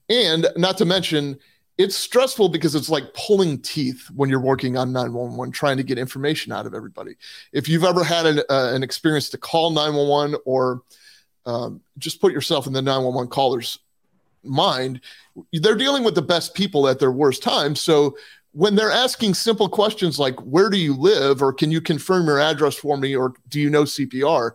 And 0.09 0.46
not 0.57 0.79
to 0.79 0.85
mention, 0.85 1.38
it's 1.81 1.97
stressful 1.97 2.51
because 2.51 2.75
it's 2.75 2.90
like 2.90 3.14
pulling 3.14 3.59
teeth 3.59 4.11
when 4.14 4.29
you're 4.29 4.38
working 4.38 4.77
on 4.77 4.93
911 4.93 5.51
trying 5.51 5.79
to 5.79 5.83
get 5.83 5.97
information 5.97 6.53
out 6.53 6.66
of 6.66 6.75
everybody. 6.75 7.16
If 7.55 7.71
you've 7.71 7.85
ever 7.85 8.05
had 8.05 8.27
an, 8.27 8.40
uh, 8.51 8.73
an 8.75 8.83
experience 8.83 9.31
to 9.31 9.38
call 9.38 9.71
911 9.71 10.37
or 10.45 10.83
um, 11.47 11.81
just 11.97 12.21
put 12.21 12.35
yourself 12.35 12.66
in 12.66 12.75
the 12.75 12.83
911 12.83 13.31
caller's 13.31 13.79
mind 14.43 15.01
they're 15.53 15.75
dealing 15.75 16.03
with 16.03 16.14
the 16.14 16.23
best 16.23 16.55
people 16.55 16.88
at 16.88 16.99
their 16.99 17.12
worst 17.12 17.43
time 17.43 17.75
so 17.75 18.16
when 18.53 18.75
they're 18.75 18.90
asking 18.90 19.35
simple 19.35 19.69
questions 19.69 20.19
like 20.19 20.38
where 20.40 20.71
do 20.71 20.79
you 20.79 20.95
live? 20.97 21.43
or 21.43 21.53
can 21.53 21.71
you 21.71 21.81
confirm 21.81 22.27
your 22.27 22.40
address 22.40 22.75
for 22.75 22.97
me? 22.97 23.14
or 23.14 23.35
do 23.49 23.61
you 23.61 23.69
know 23.69 23.83
cpr 23.83 24.53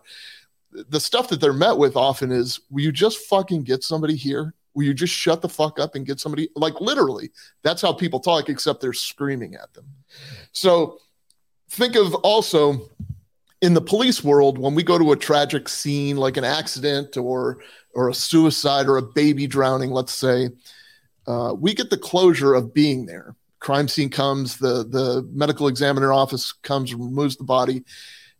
the 0.72 0.98
stuff 1.00 1.28
that 1.28 1.40
they're 1.40 1.52
met 1.52 1.78
with 1.78 1.96
often 1.96 2.32
is 2.32 2.60
will 2.70 2.82
you 2.82 2.90
just 2.90 3.18
fucking 3.26 3.62
get 3.62 3.84
somebody 3.84 4.16
here 4.16 4.54
will 4.76 4.84
you 4.84 4.94
just 4.94 5.12
shut 5.12 5.40
the 5.40 5.48
fuck 5.48 5.80
up 5.80 5.94
and 5.94 6.06
get 6.06 6.20
somebody 6.20 6.48
like 6.54 6.80
literally 6.80 7.30
that's 7.62 7.82
how 7.82 7.92
people 7.92 8.20
talk 8.20 8.48
except 8.48 8.80
they're 8.80 8.92
screaming 8.92 9.54
at 9.54 9.72
them. 9.72 9.86
So 10.52 10.98
think 11.70 11.96
of 11.96 12.14
also 12.16 12.88
in 13.62 13.72
the 13.72 13.80
police 13.80 14.22
world 14.22 14.58
when 14.58 14.74
we 14.74 14.82
go 14.82 14.98
to 14.98 15.12
a 15.12 15.16
tragic 15.16 15.68
scene 15.68 16.18
like 16.18 16.36
an 16.36 16.44
accident 16.44 17.16
or 17.16 17.58
or 17.94 18.10
a 18.10 18.14
suicide 18.14 18.86
or 18.86 18.98
a 18.98 19.02
baby 19.02 19.46
drowning 19.46 19.90
let's 19.90 20.12
say 20.12 20.50
uh, 21.26 21.54
we 21.58 21.74
get 21.74 21.90
the 21.90 21.98
closure 21.98 22.54
of 22.54 22.72
being 22.72 23.06
there. 23.06 23.34
Crime 23.58 23.88
scene 23.88 24.10
comes 24.10 24.58
the 24.58 24.84
the 24.84 25.28
medical 25.32 25.66
examiner 25.66 26.12
office 26.12 26.52
comes 26.52 26.94
removes 26.94 27.36
the 27.36 27.44
body 27.44 27.82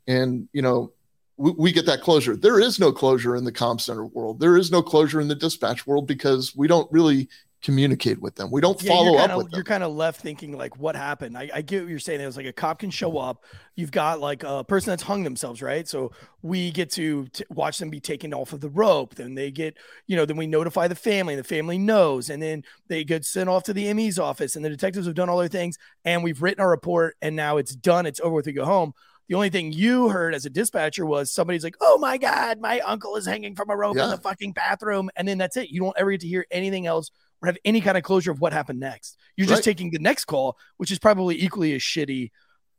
and 0.07 0.49
you 0.53 0.63
know 0.63 0.93
we, 1.37 1.51
we, 1.53 1.73
get 1.73 1.87
that 1.87 2.01
closure. 2.01 2.37
There 2.37 2.61
is 2.61 2.79
no 2.79 2.93
closure 2.93 3.37
in 3.37 3.45
the 3.45 3.53
comp 3.53 3.81
center 3.81 4.07
world. 4.07 4.41
There 4.41 4.57
is 4.57 4.71
no 4.71 4.83
closure 4.83 5.21
in 5.21 5.29
the 5.29 5.35
dispatch 5.35 5.87
world 5.87 6.07
because 6.07 6.55
we 6.57 6.67
don't 6.67 6.91
really 6.91 7.29
communicate 7.63 8.21
with 8.21 8.37
them. 8.37 8.51
We 8.51 8.61
don't 8.61 8.81
yeah, 8.81 8.93
follow 8.93 9.19
kinda, 9.19 9.35
up 9.35 9.39
with 9.39 9.51
them. 9.51 9.57
You're 9.57 9.65
kind 9.65 9.83
of 9.83 9.93
left 9.93 10.21
thinking 10.21 10.57
like, 10.57 10.79
what 10.79 10.95
happened? 10.95 11.37
I, 11.37 11.51
I 11.53 11.63
get 11.63 11.83
what 11.83 11.91
you're 11.91 11.99
saying. 11.99 12.21
It 12.21 12.27
was 12.27 12.37
like 12.37 12.47
a 12.47 12.53
cop 12.53 12.79
can 12.79 12.91
show 12.91 13.19
up. 13.19 13.45
You've 13.75 13.91
got 13.91 14.21
like 14.21 14.45
a 14.45 14.63
person 14.63 14.91
that's 14.91 15.03
hung 15.03 15.25
themselves, 15.25 15.61
right? 15.61 15.87
So 15.89 16.13
we 16.43 16.71
get 16.71 16.93
to 16.93 17.27
t- 17.27 17.45
watch 17.51 17.79
them 17.79 17.91
be 17.91 17.99
taken 17.99 18.33
off 18.33 18.53
of 18.53 18.61
the 18.61 18.69
rope. 18.69 19.17
Then 19.17 19.35
they 19.35 19.51
get, 19.51 19.77
you 20.07 20.17
know, 20.17 20.25
then 20.25 20.37
we 20.37 20.47
notify 20.47 20.87
the 20.87 20.95
family. 20.95 21.35
The 21.35 21.43
family 21.45 21.77
knows, 21.77 22.31
and 22.31 22.41
then 22.41 22.63
they 22.89 23.03
get 23.05 23.25
sent 23.25 23.49
off 23.49 23.65
to 23.65 23.73
the 23.73 23.93
ME's 23.93 24.19
office, 24.19 24.55
and 24.55 24.65
the 24.65 24.71
detectives 24.71 25.07
have 25.07 25.17
done 25.17 25.29
all 25.29 25.39
their 25.39 25.49
things, 25.49 25.77
and 26.05 26.23
we've 26.23 26.43
written 26.43 26.61
our 26.61 26.71
report, 26.71 27.17
and 27.21 27.35
now 27.35 27.57
it's 27.57 27.75
done. 27.75 28.07
It's 28.07 28.21
over 28.21 28.37
with. 28.37 28.47
We 28.47 28.53
go 28.53 28.65
home 28.65 28.93
the 29.29 29.35
only 29.35 29.51
thing 29.51 29.73
you 29.73 30.09
heard 30.09 30.35
as 30.35 30.47
a 30.47 30.51
dispatcher 30.51 31.05
was 31.05 31.33
somebody's 31.33 31.65
like, 31.65 31.77
"Oh 31.81 31.99
my 31.99 32.17
god, 32.17 32.61
my 32.61 32.81
uncle 32.81 33.17
is 33.17 33.27
hanging 33.27 33.55
from 33.55 33.71
a 33.71 33.77
rope 33.77 33.97
yeah. 33.97 34.05
in 34.05 34.11
the 34.11 34.19
fucking 34.19 34.53
bathroom," 34.53 35.11
and 35.17 35.27
then 35.27 35.39
that's 35.39 35.57
it. 35.57 35.71
You 35.71 35.81
don't 35.81 35.97
ever 35.99 36.13
get 36.13 36.21
to 36.21 36.29
hear 36.29 36.47
anything 36.51 36.87
else 36.87 37.11
or 37.43 37.47
have 37.47 37.59
any 37.65 37.81
kind 37.81 37.97
of 37.97 38.05
closure 38.05 38.31
of 38.31 38.41
what 38.41 38.53
happened 38.53 38.81
next. 38.81 39.19
You're 39.37 39.47
just 39.47 39.59
right. 39.59 39.65
taking 39.65 39.91
the 39.91 39.99
next 39.99 40.27
call, 40.27 40.57
which 40.77 40.91
is 40.91 40.99
probably 40.99 41.41
equally 41.43 41.75
as 41.75 41.83
shitty. 41.83 42.31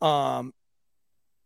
Um, 0.02 0.54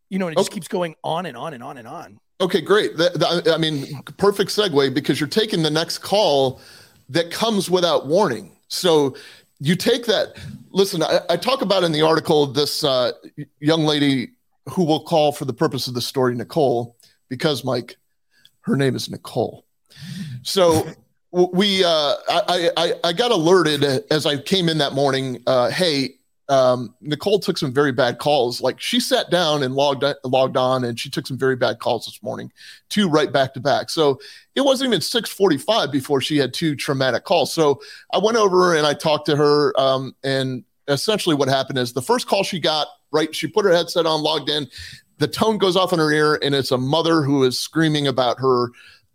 you 0.09 0.19
know, 0.19 0.27
and 0.27 0.35
it 0.35 0.39
just 0.39 0.51
keeps 0.51 0.67
going 0.67 0.95
on 1.03 1.25
and 1.25 1.37
on 1.37 1.53
and 1.53 1.63
on 1.63 1.77
and 1.77 1.87
on. 1.87 2.19
Okay, 2.41 2.61
great. 2.61 2.97
That, 2.97 3.13
that, 3.19 3.53
I 3.53 3.57
mean, 3.57 4.01
perfect 4.17 4.49
segue 4.51 4.93
because 4.93 5.19
you're 5.19 5.29
taking 5.29 5.63
the 5.63 5.69
next 5.69 5.99
call 5.99 6.59
that 7.09 7.31
comes 7.31 7.69
without 7.69 8.07
warning. 8.07 8.55
So 8.67 9.15
you 9.59 9.75
take 9.75 10.05
that. 10.07 10.35
Listen, 10.71 11.03
I, 11.03 11.21
I 11.29 11.37
talk 11.37 11.61
about 11.61 11.83
in 11.83 11.91
the 11.91 12.01
article 12.01 12.47
this 12.47 12.83
uh, 12.83 13.11
young 13.59 13.85
lady 13.85 14.31
who 14.69 14.85
will 14.85 15.03
call 15.03 15.31
for 15.31 15.45
the 15.45 15.53
purpose 15.53 15.87
of 15.87 15.93
the 15.93 16.01
story 16.01 16.35
Nicole, 16.35 16.95
because 17.29 17.63
Mike, 17.63 17.97
her 18.61 18.75
name 18.75 18.95
is 18.95 19.09
Nicole. 19.09 19.65
So 20.43 20.85
we, 21.31 21.83
uh, 21.83 21.87
I, 22.29 22.69
I, 22.77 22.93
I 23.03 23.13
got 23.13 23.31
alerted 23.31 23.83
as 24.11 24.25
I 24.25 24.37
came 24.37 24.69
in 24.69 24.77
that 24.79 24.93
morning. 24.93 25.41
Uh, 25.47 25.69
hey, 25.69 26.15
um, 26.49 26.93
Nicole 26.99 27.39
took 27.39 27.57
some 27.57 27.73
very 27.73 27.93
bad 27.93 28.19
calls. 28.19 28.59
Like 28.59 28.81
she 28.81 28.99
sat 28.99 29.31
down 29.31 29.63
and 29.63 29.73
logged 29.73 30.03
logged 30.25 30.57
on, 30.57 30.83
and 30.83 30.99
she 30.99 31.09
took 31.09 31.25
some 31.25 31.37
very 31.37 31.55
bad 31.55 31.79
calls 31.79 32.05
this 32.05 32.21
morning, 32.21 32.51
two 32.89 33.07
right 33.07 33.31
back 33.31 33.53
to 33.53 33.61
back. 33.61 33.89
So 33.89 34.19
it 34.55 34.61
wasn't 34.61 34.89
even 34.89 34.99
six 34.99 35.29
forty 35.29 35.57
five 35.57 35.91
before 35.91 36.19
she 36.19 36.37
had 36.37 36.53
two 36.53 36.75
traumatic 36.75 37.23
calls. 37.23 37.53
So 37.53 37.81
I 38.13 38.17
went 38.17 38.37
over 38.37 38.75
and 38.75 38.85
I 38.85 38.93
talked 38.93 39.27
to 39.27 39.35
her, 39.37 39.79
um, 39.79 40.13
and 40.23 40.65
essentially 40.89 41.35
what 41.35 41.47
happened 41.47 41.79
is 41.79 41.93
the 41.93 42.01
first 42.01 42.27
call 42.27 42.43
she 42.43 42.59
got, 42.59 42.87
right? 43.11 43.33
She 43.33 43.47
put 43.47 43.65
her 43.65 43.71
headset 43.71 44.05
on, 44.05 44.21
logged 44.21 44.49
in. 44.49 44.67
The 45.17 45.27
tone 45.27 45.57
goes 45.57 45.75
off 45.75 45.93
in 45.93 45.99
her 45.99 46.11
ear, 46.11 46.39
and 46.41 46.55
it's 46.55 46.71
a 46.71 46.77
mother 46.77 47.21
who 47.21 47.43
is 47.43 47.59
screaming 47.59 48.07
about 48.07 48.39
her 48.39 48.71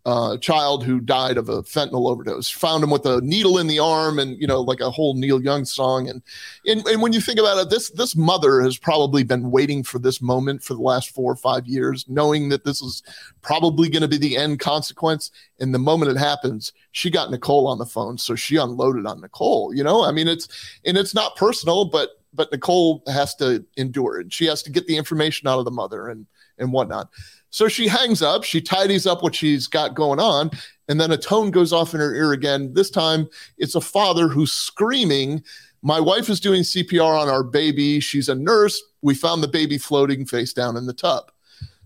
uh, 0.07 0.37
child 0.37 0.85
who 0.85 1.01
died 1.01 1.37
of 1.37 1.49
a 1.49 1.65
fentanyl 1.65 2.09
overdose. 2.09 2.49
Found 2.49 2.85
him 2.85 2.91
with 2.91 3.05
a 3.07 3.21
needle 3.23 3.59
in 3.59 3.67
the 3.67 3.81
arm, 3.81 4.21
and 4.21 4.41
you 4.41 4.47
know, 4.47 4.61
like 4.61 4.79
a 4.79 4.89
whole 4.89 5.15
Neil 5.15 5.43
Young 5.43 5.65
song. 5.65 6.09
And, 6.09 6.23
and 6.65 6.87
and 6.87 7.03
when 7.03 7.13
you 7.13 7.21
think 7.21 7.41
about 7.41 7.59
it, 7.59 7.71
this 7.71 7.91
this 7.91 8.15
mother 8.15 8.61
has 8.61 8.79
probably 8.79 9.25
been 9.25 9.51
waiting 9.51 9.83
for 9.83 9.99
this 9.99 10.23
moment 10.23 10.63
for 10.63 10.75
the 10.75 10.81
last 10.81 11.11
four 11.11 11.33
or 11.33 11.37
five 11.37 11.67
years, 11.67 12.05
knowing 12.09 12.51
that 12.51 12.65
this 12.65 12.81
is 12.81 13.03
probably 13.43 13.89
going 13.89 14.03
to 14.03 14.09
be 14.09 14.17
the 14.17 14.37
end 14.37 14.61
consequence. 14.61 15.33
And 15.59 15.75
the 15.75 15.81
moment 15.81 16.13
it 16.13 16.19
happens, 16.19 16.73
she 16.93 17.11
got 17.11 17.33
Nicole 17.33 17.67
on 17.67 17.79
the 17.79 17.85
phone, 17.85 18.17
so 18.17 18.37
she 18.37 18.55
unloaded 18.55 19.07
on 19.07 19.21
Nicole. 19.21 19.75
You 19.75 19.83
know, 19.83 20.05
I 20.05 20.13
mean, 20.13 20.29
it's 20.29 20.47
and 20.85 20.97
it's 20.97 21.17
not 21.17 21.35
personal, 21.35 21.85
but 21.85 22.16
but 22.37 22.53
Nicole 22.53 23.03
has 23.07 23.35
to 23.37 23.65
endure 23.77 24.21
it. 24.21 24.33
She 24.33 24.47
has 24.47 24.63
to 24.65 24.71
get 24.71 24.87
the 24.87 24.97
information 24.97 25.49
out 25.49 25.59
of 25.59 25.65
the 25.65 25.71
mother 25.71 26.09
and 26.09 26.27
and 26.59 26.73
whatnot. 26.73 27.11
So 27.51 27.69
she 27.69 27.89
hangs 27.89 28.23
up, 28.23 28.45
she 28.45 28.61
tidies 28.61 29.07
up 29.07 29.23
what 29.23 29.35
she's 29.35 29.67
got 29.67 29.95
going 29.95 30.21
on, 30.21 30.51
and 30.89 31.01
then 31.01 31.13
a 31.13 31.17
tone 31.17 31.51
goes 31.51 31.73
off 31.73 31.95
in 31.95 32.01
her 32.01 32.15
ear 32.15 32.33
again. 32.33 32.73
This 32.75 32.91
time 32.91 33.29
it's 33.59 33.75
a 33.75 33.81
father 33.81 34.29
who's 34.29 34.53
screaming, 34.53 35.43
My 35.83 36.01
wife 36.01 36.29
is 36.29 36.41
doing 36.41 36.63
CPR 36.63 37.19
on 37.19 37.29
our 37.29 37.43
baby. 37.43 38.01
She's 38.01 38.29
a 38.29 38.35
nurse. 38.35 38.83
We 39.03 39.15
found 39.15 39.43
the 39.43 39.49
baby 39.49 39.79
floating 39.79 40.27
face 40.27 40.53
down 40.53 40.77
in 40.77 40.87
the 40.87 40.93
tub. 40.93 41.31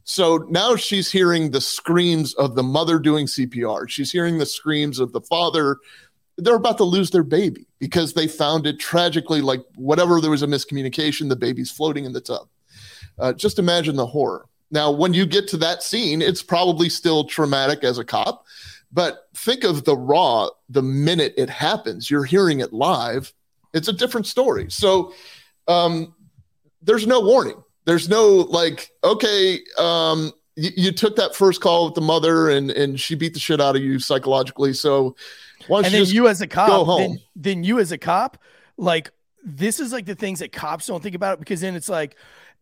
So 0.04 0.38
now 0.48 0.74
she's 0.76 1.10
hearing 1.10 1.50
the 1.50 1.60
screams 1.60 2.34
of 2.34 2.56
the 2.56 2.62
mother 2.62 2.98
doing 2.98 3.26
CPR. 3.26 3.88
She's 3.88 4.10
hearing 4.10 4.38
the 4.38 4.46
screams 4.46 4.98
of 4.98 5.12
the 5.12 5.20
father. 5.20 5.76
They're 6.40 6.56
about 6.56 6.78
to 6.78 6.84
lose 6.84 7.10
their 7.10 7.22
baby 7.22 7.66
because 7.78 8.12
they 8.12 8.26
found 8.26 8.66
it 8.66 8.78
tragically, 8.78 9.40
like 9.40 9.62
whatever 9.76 10.20
there 10.20 10.30
was 10.30 10.42
a 10.42 10.46
miscommunication, 10.46 11.28
the 11.28 11.36
baby's 11.36 11.70
floating 11.70 12.04
in 12.04 12.12
the 12.12 12.20
tub. 12.20 12.48
Uh, 13.18 13.32
just 13.32 13.58
imagine 13.58 13.96
the 13.96 14.06
horror. 14.06 14.46
Now, 14.70 14.90
when 14.90 15.12
you 15.14 15.26
get 15.26 15.48
to 15.48 15.56
that 15.58 15.82
scene, 15.82 16.22
it's 16.22 16.42
probably 16.42 16.88
still 16.88 17.24
traumatic 17.24 17.82
as 17.82 17.98
a 17.98 18.04
cop, 18.04 18.46
but 18.92 19.28
think 19.34 19.64
of 19.64 19.84
the 19.84 19.96
raw 19.96 20.48
the 20.68 20.82
minute 20.82 21.34
it 21.36 21.50
happens. 21.50 22.10
You're 22.10 22.24
hearing 22.24 22.60
it 22.60 22.72
live. 22.72 23.32
It's 23.74 23.88
a 23.88 23.92
different 23.92 24.26
story. 24.26 24.70
So 24.70 25.12
um, 25.68 26.14
there's 26.82 27.06
no 27.06 27.20
warning. 27.20 27.62
There's 27.84 28.08
no 28.08 28.28
like, 28.28 28.90
okay, 29.02 29.60
um, 29.78 30.32
you, 30.56 30.70
you 30.76 30.92
took 30.92 31.16
that 31.16 31.34
first 31.34 31.60
call 31.60 31.86
with 31.86 31.94
the 31.94 32.00
mother 32.00 32.50
and 32.50 32.70
and 32.70 33.00
she 33.00 33.14
beat 33.14 33.34
the 33.34 33.40
shit 33.40 33.60
out 33.60 33.76
of 33.76 33.82
you 33.82 33.98
psychologically. 33.98 34.72
So 34.72 35.16
why 35.68 35.82
and 35.82 35.92
you 35.92 36.04
then 36.04 36.14
you 36.14 36.28
as 36.28 36.40
a 36.40 36.46
cop, 36.46 36.98
then, 36.98 37.18
then 37.36 37.64
you 37.64 37.78
as 37.78 37.92
a 37.92 37.98
cop, 37.98 38.38
like 38.76 39.10
this 39.44 39.80
is 39.80 39.92
like 39.92 40.06
the 40.06 40.14
things 40.14 40.40
that 40.40 40.52
cops 40.52 40.86
don't 40.86 41.02
think 41.02 41.14
about 41.14 41.38
because 41.38 41.60
then 41.60 41.74
it's 41.74 41.88
like, 41.88 42.16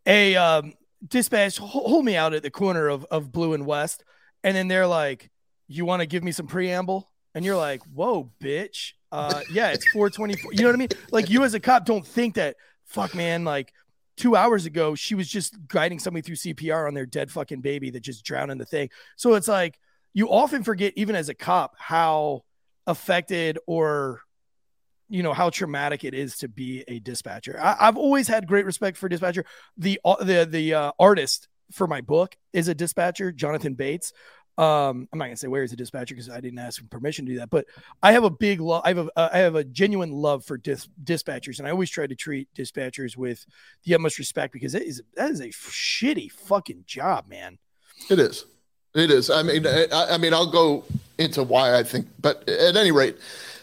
a 0.06 0.36
um, 0.36 0.74
dispatch, 1.06 1.58
hold 1.58 2.04
me 2.04 2.16
out 2.16 2.34
at 2.34 2.42
the 2.42 2.50
corner 2.50 2.88
of 2.88 3.04
of 3.10 3.30
Blue 3.32 3.52
and 3.52 3.66
West, 3.66 4.04
and 4.42 4.56
then 4.56 4.68
they're 4.68 4.86
like, 4.86 5.30
you 5.66 5.84
want 5.84 6.00
to 6.00 6.06
give 6.06 6.24
me 6.24 6.32
some 6.32 6.46
preamble, 6.46 7.10
and 7.34 7.44
you're 7.44 7.56
like, 7.56 7.82
whoa, 7.84 8.30
bitch, 8.40 8.92
uh, 9.12 9.40
yeah, 9.52 9.68
it's 9.70 9.86
424. 9.90 10.52
You 10.52 10.62
know 10.62 10.68
what 10.68 10.74
I 10.74 10.78
mean? 10.78 10.88
Like 11.10 11.30
you 11.30 11.44
as 11.44 11.54
a 11.54 11.60
cop 11.60 11.84
don't 11.84 12.06
think 12.06 12.34
that, 12.34 12.56
fuck, 12.84 13.14
man, 13.14 13.44
like. 13.44 13.72
Two 14.16 14.34
hours 14.34 14.66
ago, 14.66 14.96
she 14.96 15.14
was 15.14 15.28
just 15.28 15.54
guiding 15.68 16.00
somebody 16.00 16.22
through 16.22 16.34
CPR 16.34 16.88
on 16.88 16.92
their 16.92 17.06
dead 17.06 17.30
fucking 17.30 17.60
baby 17.60 17.90
that 17.90 18.00
just 18.00 18.24
drowned 18.24 18.50
in 18.50 18.58
the 18.58 18.64
thing. 18.64 18.90
So 19.14 19.34
it's 19.34 19.46
like 19.46 19.78
you 20.12 20.28
often 20.28 20.64
forget, 20.64 20.92
even 20.96 21.14
as 21.14 21.28
a 21.28 21.34
cop, 21.34 21.76
how 21.78 22.42
affected 22.88 23.58
or 23.66 24.22
you 25.08 25.22
know 25.22 25.32
how 25.32 25.50
traumatic 25.50 26.04
it 26.04 26.14
is 26.14 26.38
to 26.38 26.48
be 26.48 26.84
a 26.88 26.98
dispatcher. 26.98 27.58
I, 27.60 27.86
have 27.86 27.96
always 27.96 28.28
had 28.28 28.46
great 28.46 28.66
respect 28.66 28.96
for 28.96 29.08
dispatcher. 29.08 29.44
The 29.76 30.00
uh, 30.04 30.22
the 30.22 30.44
the 30.44 30.74
uh, 30.74 30.92
artist 30.98 31.48
for 31.70 31.86
my 31.86 32.00
book 32.00 32.36
is 32.52 32.68
a 32.68 32.74
dispatcher, 32.74 33.30
Jonathan 33.32 33.74
Bates. 33.74 34.12
Um, 34.58 35.08
I'm 35.12 35.18
not 35.18 35.26
gonna 35.26 35.36
say 35.36 35.46
where 35.46 35.62
he's 35.62 35.72
a 35.72 35.76
dispatcher 35.76 36.14
because 36.14 36.28
I 36.28 36.40
didn't 36.40 36.58
ask 36.58 36.80
him 36.80 36.88
permission 36.88 37.26
to 37.26 37.32
do 37.32 37.38
that, 37.38 37.48
but 37.48 37.66
I 38.02 38.12
have 38.12 38.24
a 38.24 38.30
big 38.30 38.60
love. 38.60 38.82
I 38.84 38.88
have 38.88 38.98
a 38.98 39.08
uh, 39.16 39.28
I 39.32 39.38
have 39.38 39.54
a 39.54 39.64
genuine 39.64 40.10
love 40.10 40.44
for 40.44 40.58
dis- 40.58 40.88
dispatchers, 41.02 41.58
and 41.58 41.68
I 41.68 41.70
always 41.70 41.90
try 41.90 42.06
to 42.06 42.14
treat 42.14 42.48
dispatchers 42.54 43.16
with 43.16 43.46
the 43.84 43.94
utmost 43.94 44.18
respect 44.18 44.52
because 44.52 44.74
it 44.74 44.82
is 44.82 45.00
that 45.14 45.30
is 45.30 45.40
a 45.40 45.48
shitty 45.48 46.30
fucking 46.32 46.84
job, 46.86 47.28
man. 47.28 47.58
It 48.10 48.18
is. 48.18 48.44
It 48.98 49.10
is. 49.10 49.30
I 49.30 49.42
mean, 49.42 49.66
I, 49.66 49.86
I 49.92 50.18
mean, 50.18 50.34
I'll 50.34 50.50
go 50.50 50.84
into 51.18 51.42
why 51.42 51.78
I 51.78 51.82
think, 51.82 52.06
but 52.20 52.48
at 52.48 52.76
any 52.76 52.90
rate, 52.90 53.16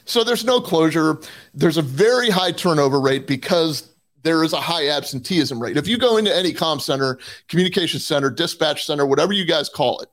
so 0.06 0.24
there's 0.24 0.46
no 0.46 0.62
closure. 0.62 1.20
There's 1.54 1.78
a 1.78 1.82
very 1.82 2.30
high 2.30 2.52
turnover 2.52 3.02
rate 3.02 3.28
because 3.28 3.90
there 4.24 4.44
is 4.44 4.54
a 4.54 4.62
high 4.62 4.88
absenteeism 4.90 5.62
rate. 5.62 5.78
If 5.78 5.88
you 5.88 5.98
go 5.98 6.18
into 6.18 6.36
any 6.36 6.54
comm 6.54 6.82
center, 6.82 7.20
communication 7.48 8.00
center, 8.00 8.30
dispatch 8.30 8.86
center, 8.86 9.06
whatever 9.06 9.34
you 9.34 9.46
guys 9.46 9.68
call 9.68 10.00
it, 10.00 10.10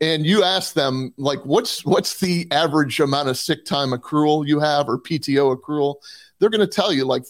and 0.00 0.26
you 0.26 0.42
ask 0.42 0.74
them 0.74 1.14
like, 1.16 1.38
what's 1.44 1.84
what's 1.84 2.20
the 2.20 2.48
average 2.50 2.98
amount 2.98 3.28
of 3.28 3.38
sick 3.38 3.64
time 3.64 3.90
accrual 3.90 4.46
you 4.46 4.60
have 4.60 4.88
or 4.88 4.98
PTO 4.98 5.56
accrual, 5.56 5.96
they're 6.38 6.50
going 6.50 6.60
to 6.60 6.66
tell 6.66 6.92
you 6.92 7.04
like 7.04 7.24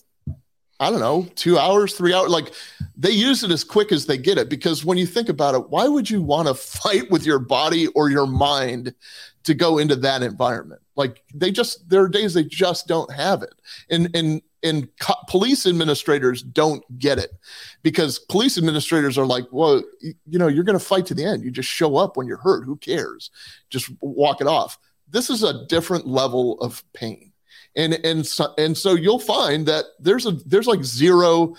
I 0.78 0.90
don't 0.90 1.00
know, 1.00 1.26
two 1.36 1.58
hours, 1.58 1.94
three 1.94 2.12
hours. 2.12 2.30
Like 2.30 2.52
they 2.96 3.10
use 3.10 3.42
it 3.42 3.50
as 3.50 3.64
quick 3.64 3.92
as 3.92 4.06
they 4.06 4.18
get 4.18 4.38
it. 4.38 4.50
Because 4.50 4.84
when 4.84 4.98
you 4.98 5.06
think 5.06 5.28
about 5.28 5.54
it, 5.54 5.70
why 5.70 5.88
would 5.88 6.10
you 6.10 6.22
want 6.22 6.48
to 6.48 6.54
fight 6.54 7.10
with 7.10 7.24
your 7.24 7.38
body 7.38 7.86
or 7.88 8.10
your 8.10 8.26
mind 8.26 8.94
to 9.44 9.54
go 9.54 9.78
into 9.78 9.96
that 9.96 10.22
environment? 10.22 10.82
Like 10.94 11.22
they 11.34 11.50
just, 11.50 11.88
there 11.88 12.02
are 12.02 12.08
days 12.08 12.34
they 12.34 12.44
just 12.44 12.86
don't 12.86 13.10
have 13.12 13.42
it. 13.42 13.54
And, 13.88 14.14
and, 14.14 14.42
and 14.62 14.88
co- 15.00 15.14
police 15.28 15.66
administrators 15.66 16.42
don't 16.42 16.84
get 16.98 17.18
it 17.18 17.30
because 17.82 18.18
police 18.18 18.58
administrators 18.58 19.16
are 19.16 19.26
like, 19.26 19.44
well, 19.50 19.82
y- 20.02 20.12
you 20.26 20.38
know, 20.38 20.48
you're 20.48 20.64
going 20.64 20.78
to 20.78 20.84
fight 20.84 21.06
to 21.06 21.14
the 21.14 21.24
end. 21.24 21.42
You 21.42 21.50
just 21.50 21.68
show 21.68 21.96
up 21.96 22.16
when 22.16 22.26
you're 22.26 22.36
hurt. 22.36 22.64
Who 22.64 22.76
cares? 22.76 23.30
Just 23.70 23.90
walk 24.00 24.40
it 24.42 24.46
off. 24.46 24.78
This 25.08 25.30
is 25.30 25.42
a 25.42 25.66
different 25.66 26.06
level 26.06 26.60
of 26.60 26.84
pain 26.92 27.32
and 27.76 27.94
and 28.04 28.26
so, 28.26 28.52
and 28.58 28.76
so 28.76 28.94
you'll 28.94 29.18
find 29.18 29.66
that 29.66 29.84
there's 29.98 30.26
a 30.26 30.32
there's 30.46 30.66
like 30.66 30.84
zero 30.84 31.54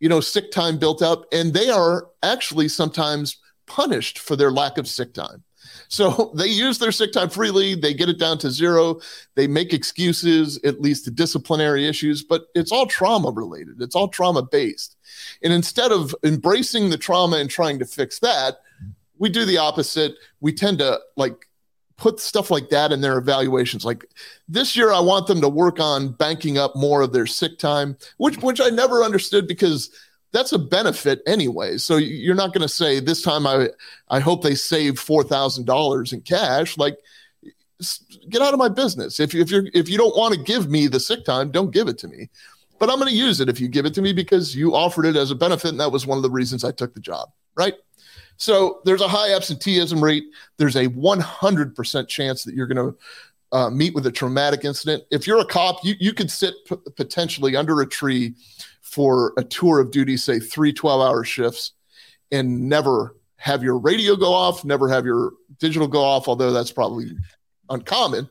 you 0.00 0.08
know 0.08 0.20
sick 0.20 0.50
time 0.50 0.78
built 0.78 1.02
up 1.02 1.24
and 1.32 1.52
they 1.54 1.68
are 1.70 2.08
actually 2.22 2.68
sometimes 2.68 3.38
punished 3.66 4.18
for 4.18 4.36
their 4.36 4.50
lack 4.50 4.78
of 4.78 4.88
sick 4.88 5.12
time. 5.12 5.42
So 5.88 6.32
they 6.36 6.46
use 6.46 6.78
their 6.78 6.92
sick 6.92 7.12
time 7.12 7.30
freely 7.30 7.74
they 7.74 7.94
get 7.94 8.08
it 8.08 8.18
down 8.18 8.38
to 8.38 8.50
zero 8.50 9.00
they 9.34 9.46
make 9.46 9.72
excuses 9.72 10.58
it 10.64 10.80
leads 10.80 11.02
to 11.02 11.10
disciplinary 11.10 11.86
issues 11.86 12.22
but 12.22 12.46
it's 12.54 12.72
all 12.72 12.86
trauma 12.86 13.30
related 13.30 13.80
it's 13.80 13.94
all 13.94 14.08
trauma 14.08 14.42
based. 14.42 14.96
And 15.42 15.52
instead 15.52 15.92
of 15.92 16.14
embracing 16.24 16.90
the 16.90 16.98
trauma 16.98 17.36
and 17.36 17.50
trying 17.50 17.78
to 17.78 17.84
fix 17.84 18.18
that 18.20 18.58
we 19.18 19.28
do 19.28 19.44
the 19.44 19.58
opposite. 19.58 20.16
We 20.40 20.52
tend 20.52 20.78
to 20.78 21.00
like 21.16 21.47
put 21.98 22.20
stuff 22.20 22.50
like 22.50 22.70
that 22.70 22.92
in 22.92 23.02
their 23.02 23.18
evaluations. 23.18 23.84
Like 23.84 24.06
this 24.48 24.74
year, 24.74 24.92
I 24.92 25.00
want 25.00 25.26
them 25.26 25.40
to 25.42 25.48
work 25.48 25.78
on 25.78 26.12
banking 26.12 26.56
up 26.56 26.74
more 26.74 27.02
of 27.02 27.12
their 27.12 27.26
sick 27.26 27.58
time, 27.58 27.98
which 28.16 28.38
which 28.38 28.60
I 28.60 28.70
never 28.70 29.02
understood 29.02 29.46
because 29.46 29.90
that's 30.32 30.52
a 30.52 30.58
benefit 30.58 31.22
anyway. 31.26 31.76
So 31.76 31.96
you're 31.96 32.34
not 32.34 32.52
going 32.52 32.62
to 32.62 32.68
say 32.68 33.00
this 33.00 33.20
time 33.20 33.46
I 33.46 33.68
I 34.08 34.20
hope 34.20 34.42
they 34.42 34.54
save 34.54 34.98
four 34.98 35.22
thousand 35.22 35.66
dollars 35.66 36.12
in 36.14 36.22
cash. 36.22 36.78
Like 36.78 36.96
get 38.28 38.42
out 38.42 38.54
of 38.54 38.58
my 38.58 38.68
business. 38.68 39.20
If 39.20 39.34
if 39.34 39.50
you're 39.50 39.66
if 39.74 39.88
you 39.88 39.98
don't 39.98 40.16
want 40.16 40.34
to 40.34 40.40
give 40.40 40.70
me 40.70 40.86
the 40.86 41.00
sick 41.00 41.24
time, 41.24 41.50
don't 41.50 41.72
give 41.72 41.88
it 41.88 41.98
to 41.98 42.08
me. 42.08 42.30
But 42.78 42.90
I'm 42.90 42.98
going 43.00 43.10
to 43.10 43.16
use 43.16 43.40
it 43.40 43.48
if 43.48 43.60
you 43.60 43.66
give 43.66 43.86
it 43.86 43.94
to 43.94 44.02
me 44.02 44.12
because 44.12 44.54
you 44.54 44.72
offered 44.74 45.04
it 45.04 45.16
as 45.16 45.32
a 45.32 45.34
benefit, 45.34 45.70
and 45.70 45.80
that 45.80 45.90
was 45.90 46.06
one 46.06 46.16
of 46.16 46.22
the 46.22 46.30
reasons 46.30 46.62
I 46.62 46.70
took 46.70 46.94
the 46.94 47.00
job. 47.00 47.30
Right. 47.56 47.74
So 48.38 48.80
there's 48.84 49.00
a 49.00 49.08
high 49.08 49.34
absenteeism 49.34 50.02
rate. 50.02 50.24
There's 50.56 50.76
a 50.76 50.86
100% 50.88 52.08
chance 52.08 52.44
that 52.44 52.54
you're 52.54 52.66
going 52.68 52.92
to 52.92 52.98
uh, 53.50 53.70
meet 53.70 53.94
with 53.94 54.06
a 54.06 54.12
traumatic 54.12 54.64
incident. 54.64 55.02
If 55.10 55.26
you're 55.26 55.40
a 55.40 55.44
cop, 55.44 55.84
you, 55.84 55.94
you 55.98 56.12
could 56.12 56.30
sit 56.30 56.54
p- 56.66 56.76
potentially 56.96 57.56
under 57.56 57.80
a 57.80 57.86
tree 57.86 58.34
for 58.80 59.32
a 59.36 59.44
tour 59.44 59.80
of 59.80 59.90
duty, 59.90 60.16
say 60.16 60.38
three 60.38 60.72
12 60.72 61.00
hour 61.02 61.24
shifts, 61.24 61.72
and 62.30 62.68
never 62.68 63.16
have 63.36 63.62
your 63.62 63.78
radio 63.78 64.16
go 64.16 64.32
off, 64.32 64.64
never 64.64 64.88
have 64.88 65.04
your 65.04 65.32
digital 65.58 65.88
go 65.88 66.02
off, 66.02 66.28
although 66.28 66.52
that's 66.52 66.72
probably 66.72 67.10
uncommon. 67.70 68.28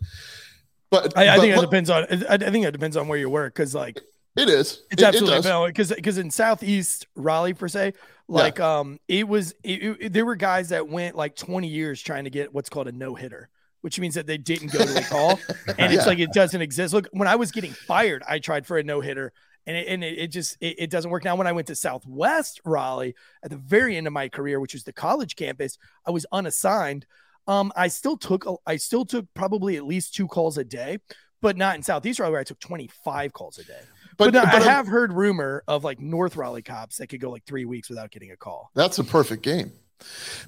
But 0.90 1.18
I, 1.18 1.30
I 1.30 1.36
but 1.36 1.42
think 1.42 1.58
it 1.58 1.62
depends 1.62 1.90
on. 1.90 2.04
I, 2.30 2.34
I 2.36 2.38
think 2.38 2.66
it 2.66 2.72
depends 2.72 2.96
on 2.96 3.08
where 3.08 3.18
you 3.20 3.30
work 3.30 3.54
because 3.54 3.76
like 3.76 4.00
it 4.38 4.50
is. 4.50 4.84
It's 4.90 5.02
It- 5.02 5.06
absolutely 5.06 5.68
because 5.68 5.92
because 5.92 6.18
in 6.18 6.32
Southeast 6.32 7.08
Raleigh 7.16 7.54
per 7.54 7.68
se, 7.68 7.94
like 8.28 8.60
um, 8.60 9.00
it 9.08 9.28
was 9.28 9.54
it, 9.64 9.98
it- 10.02 10.14
there 10.14 10.26
were 10.26 10.36
guys 10.36 10.70
that 10.70 10.88
went 10.90 11.16
like 11.16 11.36
20 11.36 11.68
years 11.68 12.02
trying 12.02 12.26
to 12.26 12.30
get 12.30 12.54
what's 12.54 12.70
called 12.70 12.88
a 12.88 12.92
no 12.92 13.16
hitter, 13.16 13.50
which 13.82 14.00
means 14.00 14.16
that 14.16 14.28
they 14.28 14.38
didn't 14.38 14.72
go 14.72 14.80
to 14.86 14.98
a 14.98 15.02
call, 15.04 15.40
and 15.78 15.94
it's 15.94 16.04
Yeah. 16.04 16.06
like 16.06 16.20
it 16.20 16.34
doesn't 16.34 16.62
exist. 16.62 16.94
Look, 16.94 17.08
when 17.12 17.28
I 17.28 17.36
was 17.36 17.52
getting 17.52 17.72
fired, 17.72 18.24
I 18.28 18.40
tried 18.40 18.66
for 18.66 18.78
a 18.78 18.84
no 18.84 19.02
hitter. 19.02 19.34
And 19.66 19.76
it, 19.76 19.88
and 19.90 20.02
it, 20.02 20.18
it 20.18 20.28
just 20.28 20.56
it, 20.62 20.90
doesn't 20.90 21.12
work 21.12 21.26
now. 21.26 21.36
When 21.36 21.46
I 21.46 21.52
went 21.52 21.68
to 21.68 21.76
Southwest 21.76 22.62
Raleigh 22.64 23.16
at 23.44 23.50
the 23.50 23.58
very 23.58 23.98
end 23.98 24.08
of 24.08 24.14
my 24.14 24.30
career, 24.30 24.62
which 24.62 24.72
was 24.74 24.86
the 24.86 24.94
college 24.94 25.36
campus, 25.36 25.78
I 26.06 26.12
was 26.12 26.26
unassigned. 26.32 27.06
Um, 27.48 27.74
I 27.76 27.90
still 27.90 28.16
took 28.16 28.46
a- 28.46 28.56
I 28.66 28.78
still 28.78 29.04
took 29.04 29.26
probably 29.34 29.76
at 29.76 29.86
least 29.86 30.14
two 30.16 30.26
calls 30.28 30.58
a 30.58 30.64
day, 30.64 31.00
but 31.42 31.58
not 31.58 31.76
in 31.76 31.84
Southeast 31.84 32.18
Raleigh 32.22 32.32
where 32.32 32.40
I 32.40 32.46
took 32.46 32.62
25 32.62 33.34
calls 33.34 33.58
a 33.58 33.66
day 33.66 33.82
But, 34.18 34.34
no, 34.34 34.42
I 34.42 34.54
I'm- 34.54 34.62
have 34.64 34.88
heard 34.88 35.14
rumor 35.14 35.64
of 35.68 35.84
like 35.84 36.00
North 36.00 36.36
Raleigh 36.36 36.64
cops 36.64 36.98
that 36.98 37.08
could 37.08 37.22
go 37.22 37.30
like 37.30 37.46
three 37.46 37.66
weeks 37.66 37.90
without 37.90 38.12
getting 38.12 38.32
a 38.32 38.36
call. 38.36 38.72
That's 38.74 39.00
a 39.00 39.04
perfect 39.04 39.44
game. 39.44 39.72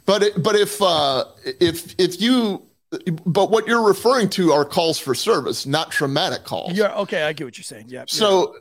But 0.05 0.23
it, 0.23 0.43
but 0.43 0.55
if 0.55 0.81
uh, 0.81 1.25
if 1.45 1.95
if 1.97 2.21
you 2.21 2.67
but 3.25 3.51
what 3.51 3.67
you're 3.67 3.85
referring 3.85 4.29
to 4.29 4.51
are 4.51 4.65
calls 4.65 4.97
for 4.99 5.13
service, 5.13 5.65
not 5.65 5.91
traumatic 5.91 6.43
calls. 6.43 6.73
Yeah, 6.73 6.93
okay, 6.99 7.23
I 7.23 7.33
get 7.33 7.45
what 7.45 7.57
you're 7.57 7.63
saying. 7.63 7.85
Yeah. 7.87 8.05
So 8.07 8.55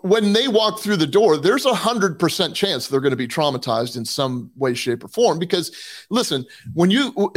when 0.00 0.32
they 0.32 0.48
walk 0.48 0.80
through 0.80 0.96
the 0.96 1.06
door, 1.06 1.36
there's 1.36 1.66
a 1.66 1.74
hundred 1.74 2.18
percent 2.18 2.54
chance 2.54 2.88
they're 2.88 3.00
going 3.00 3.10
to 3.10 3.16
be 3.16 3.28
traumatized 3.28 3.96
in 3.96 4.04
some 4.04 4.50
way, 4.56 4.74
shape, 4.74 5.04
or 5.04 5.08
form. 5.08 5.38
Because 5.38 5.74
listen, 6.10 6.46
when 6.74 6.90
you 6.90 7.32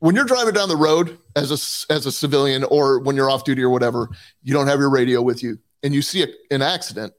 when 0.00 0.14
you're 0.14 0.24
driving 0.26 0.54
down 0.54 0.68
the 0.68 0.76
road 0.76 1.18
as 1.36 1.50
a 1.50 1.92
as 1.92 2.06
a 2.06 2.12
civilian, 2.12 2.64
or 2.64 3.00
when 3.00 3.16
you're 3.16 3.30
off 3.30 3.44
duty 3.44 3.62
or 3.62 3.70
whatever, 3.70 4.08
you 4.42 4.52
don't 4.52 4.66
have 4.66 4.78
your 4.78 4.90
radio 4.90 5.22
with 5.22 5.42
you, 5.42 5.58
and 5.84 5.94
you 5.94 6.02
see 6.02 6.24
a, 6.24 6.28
an 6.50 6.62
accident 6.62 7.12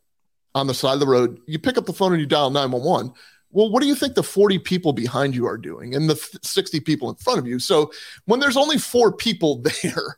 on 0.53 0.68
the 0.68 0.74
side 0.74 0.93
of 0.93 0.99
the 0.99 1.07
road, 1.07 1.39
you 1.45 1.59
pick 1.59 1.78
up 1.78 1.86
the 1.86 1.93
phone 1.93 2.11
and 2.11 2.20
you 2.20 2.26
dial 2.26 2.49
nine 2.49 2.72
one 2.72 2.84
one. 2.84 3.13
Well, 3.51 3.70
what 3.72 3.82
do 3.82 3.88
you 3.88 3.95
think 3.95 4.16
the 4.16 4.24
40 4.24 4.59
people 4.59 4.91
behind 4.91 5.34
you 5.34 5.45
are 5.45 5.57
doing 5.57 5.95
and 5.95 6.09
the 6.09 6.16
60 6.41 6.82
people 6.82 7.09
in 7.09 7.16
front 7.16 7.39
of 7.39 7.47
you? 7.47 7.57
So 7.59 7.89
when 8.26 8.41
there's 8.41 8.57
only 8.57 8.78
four 8.78 9.13
people 9.13 9.63
there, 9.84 10.18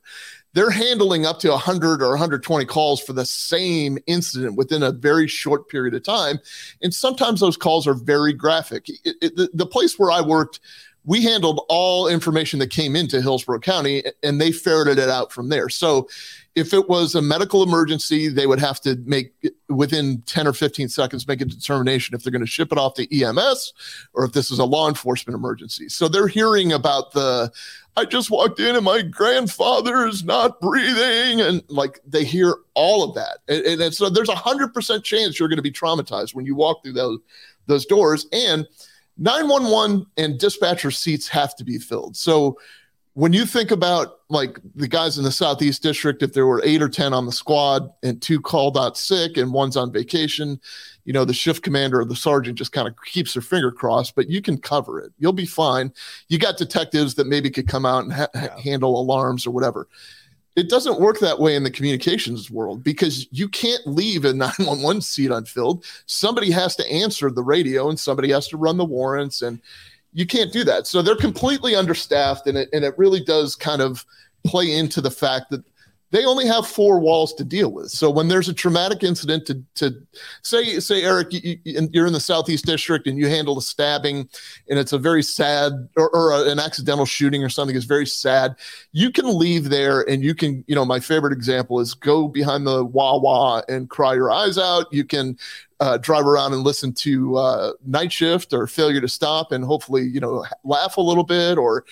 they're 0.53 0.71
handling 0.71 1.27
up 1.27 1.39
to 1.41 1.49
100 1.49 2.01
or 2.01 2.09
120 2.09 2.65
calls 2.65 2.99
for 2.99 3.13
the 3.13 3.25
same 3.25 3.99
incident 4.07 4.55
within 4.55 4.81
a 4.81 4.91
very 4.91 5.27
short 5.27 5.69
period 5.69 5.93
of 5.93 6.01
time. 6.01 6.39
And 6.81 6.91
sometimes 6.91 7.39
those 7.39 7.57
calls 7.57 7.85
are 7.85 7.93
very 7.93 8.33
graphic. 8.33 8.89
It, 8.89 9.15
it, 9.21 9.35
the, 9.35 9.51
the 9.53 9.67
place 9.67 9.99
where 9.99 10.09
I 10.09 10.21
worked, 10.21 10.59
we 11.05 11.21
handled 11.21 11.63
all 11.69 12.07
information 12.07 12.57
that 12.59 12.71
came 12.71 12.95
into 12.95 13.21
Hillsborough 13.21 13.59
County 13.59 14.03
and 14.23 14.41
they 14.41 14.51
ferreted 14.51 14.97
it 14.97 15.09
out 15.09 15.31
from 15.31 15.49
there. 15.49 15.69
So 15.69 16.09
if 16.57 16.73
it 16.73 16.89
was 16.89 17.13
a 17.13 17.21
medical 17.21 17.61
emergency, 17.61 18.29
they 18.29 18.47
would 18.47 18.59
have 18.59 18.81
to 18.81 18.95
make 19.05 19.31
within 19.69 20.23
10 20.23 20.47
or 20.47 20.53
15 20.53 20.89
seconds 20.89 21.27
make 21.27 21.39
a 21.39 21.45
determination 21.45 22.15
if 22.15 22.23
they're 22.23 22.31
going 22.31 22.43
to 22.43 22.47
ship 22.47 22.71
it 22.71 22.79
off 22.79 22.95
to 22.95 23.21
EMS 23.21 23.73
or 24.15 24.25
if 24.25 24.33
this 24.33 24.49
is 24.49 24.57
a 24.57 24.65
law 24.65 24.89
enforcement 24.89 25.35
emergency. 25.35 25.87
So 25.87 26.07
they're 26.07 26.27
hearing 26.27 26.73
about 26.73 27.11
the 27.11 27.51
I 27.95 28.05
just 28.05 28.31
walked 28.31 28.59
in 28.59 28.75
and 28.75 28.83
my 28.83 29.03
grandfather 29.03 30.07
is 30.07 30.23
not 30.23 30.59
breathing 30.59 31.41
and 31.41 31.63
like 31.67 31.99
they 32.07 32.23
hear 32.23 32.55
all 32.73 33.03
of 33.03 33.13
that. 33.13 33.37
And, 33.47 33.79
and, 33.79 33.93
so 33.93 34.09
there's 34.09 34.29
a 34.29 34.33
100% 34.33 35.03
chance 35.03 35.39
you're 35.39 35.49
going 35.49 35.57
to 35.57 35.63
be 35.63 35.71
traumatized 35.71 36.33
when 36.33 36.45
you 36.45 36.55
walk 36.55 36.83
through 36.83 36.93
those 36.93 37.19
those 37.67 37.85
doors 37.85 38.25
and 38.31 38.67
911 39.19 40.07
and 40.17 40.39
dispatcher 40.39 40.89
seats 40.89 41.27
have 41.27 41.55
to 41.57 41.63
be 41.63 41.77
filled. 41.77 42.17
So 42.17 42.57
when 43.17 43.33
you 43.33 43.47
think 43.47 43.71
about 43.71 44.19
like 44.29 44.59
the 44.75 44.87
guys 44.87 45.17
in 45.17 45.23
the 45.23 45.31
southeast 45.31 45.81
district 45.81 46.21
if 46.21 46.33
there 46.33 46.45
were 46.45 46.61
eight 46.63 46.83
or 46.83 46.89
ten 46.89 47.13
on 47.13 47.25
the 47.25 47.31
squad 47.31 47.91
and 48.03 48.21
two 48.21 48.39
called 48.39 48.77
out 48.77 48.95
sick 48.95 49.37
and 49.37 49.51
one's 49.51 49.75
on 49.75 49.91
vacation 49.91 50.59
you 51.03 51.13
know 51.13 51.25
the 51.25 51.33
shift 51.33 51.63
commander 51.63 52.01
or 52.01 52.05
the 52.05 52.15
sergeant 52.15 52.59
just 52.59 52.73
kind 52.73 52.87
of 52.87 52.93
keeps 53.05 53.33
their 53.33 53.41
finger 53.41 53.71
crossed 53.71 54.13
but 54.13 54.29
you 54.29 54.39
can 54.39 54.55
cover 54.55 54.99
it. 54.99 55.11
You'll 55.17 55.33
be 55.33 55.47
fine. 55.47 55.91
You 56.27 56.37
got 56.37 56.57
detectives 56.57 57.15
that 57.15 57.25
maybe 57.25 57.49
could 57.49 57.67
come 57.67 57.87
out 57.87 58.03
and 58.03 58.13
ha- 58.13 58.27
yeah. 58.35 58.59
handle 58.59 58.99
alarms 58.99 59.47
or 59.47 59.51
whatever. 59.51 59.87
It 60.55 60.69
doesn't 60.69 60.99
work 60.99 61.19
that 61.19 61.39
way 61.39 61.55
in 61.55 61.63
the 61.63 61.71
communications 61.71 62.51
world 62.51 62.83
because 62.83 63.27
you 63.31 63.49
can't 63.49 63.87
leave 63.87 64.25
a 64.25 64.33
911 64.33 65.01
seat 65.01 65.31
unfilled. 65.31 65.85
Somebody 66.05 66.51
has 66.51 66.75
to 66.75 66.91
answer 66.91 67.31
the 67.31 67.43
radio 67.43 67.89
and 67.89 67.99
somebody 67.99 68.31
has 68.31 68.47
to 68.49 68.57
run 68.57 68.77
the 68.77 68.85
warrants 68.85 69.41
and 69.41 69.59
you 70.13 70.25
can't 70.25 70.51
do 70.51 70.63
that. 70.63 70.87
So 70.87 71.01
they're 71.01 71.15
completely 71.15 71.75
understaffed, 71.75 72.47
and 72.47 72.57
it 72.57 72.69
and 72.73 72.83
it 72.83 72.97
really 72.97 73.19
does 73.19 73.55
kind 73.55 73.81
of 73.81 74.05
play 74.45 74.71
into 74.71 75.01
the 75.01 75.11
fact 75.11 75.49
that 75.51 75.63
they 76.11 76.25
only 76.25 76.47
have 76.47 76.65
four 76.65 76.99
walls 76.99 77.33
to 77.33 77.43
deal 77.43 77.71
with. 77.71 77.89
So 77.89 78.09
when 78.09 78.27
there's 78.27 78.47
a 78.47 78.53
traumatic 78.53 79.03
incident 79.03 79.45
to 79.47 79.63
to 79.75 79.95
say 80.41 80.79
say 80.79 81.03
Eric, 81.03 81.27
you, 81.31 81.57
you're 81.65 82.07
in 82.07 82.13
the 82.13 82.19
southeast 82.19 82.65
district 82.65 83.07
and 83.07 83.17
you 83.17 83.27
handle 83.27 83.57
a 83.57 83.61
stabbing, 83.61 84.29
and 84.69 84.79
it's 84.79 84.93
a 84.93 84.97
very 84.97 85.23
sad 85.23 85.73
or, 85.97 86.09
or 86.09 86.31
a, 86.31 86.49
an 86.49 86.59
accidental 86.59 87.05
shooting 87.05 87.43
or 87.43 87.49
something 87.49 87.75
is 87.75 87.85
very 87.85 88.05
sad. 88.05 88.55
You 88.91 89.11
can 89.11 89.37
leave 89.37 89.69
there 89.69 90.01
and 90.09 90.23
you 90.23 90.33
can 90.33 90.63
you 90.67 90.75
know 90.75 90.85
my 90.85 90.99
favorite 90.99 91.33
example 91.33 91.79
is 91.79 91.93
go 91.93 92.27
behind 92.27 92.65
the 92.65 92.85
Wawa 92.85 93.63
and 93.67 93.89
cry 93.89 94.13
your 94.13 94.31
eyes 94.31 94.57
out. 94.57 94.85
You 94.91 95.03
can 95.03 95.37
uh, 95.79 95.97
drive 95.97 96.25
around 96.25 96.53
and 96.53 96.63
listen 96.63 96.93
to 96.93 97.37
uh, 97.37 97.73
Night 97.85 98.11
Shift 98.11 98.53
or 98.53 98.65
Failure 98.65 99.01
to 99.01 99.07
Stop, 99.07 99.51
and 99.51 99.63
hopefully, 99.63 100.03
you 100.03 100.19
know, 100.19 100.43
laugh 100.63 100.97
a 100.97 101.01
little 101.01 101.23
bit, 101.23 101.57
or 101.57 101.85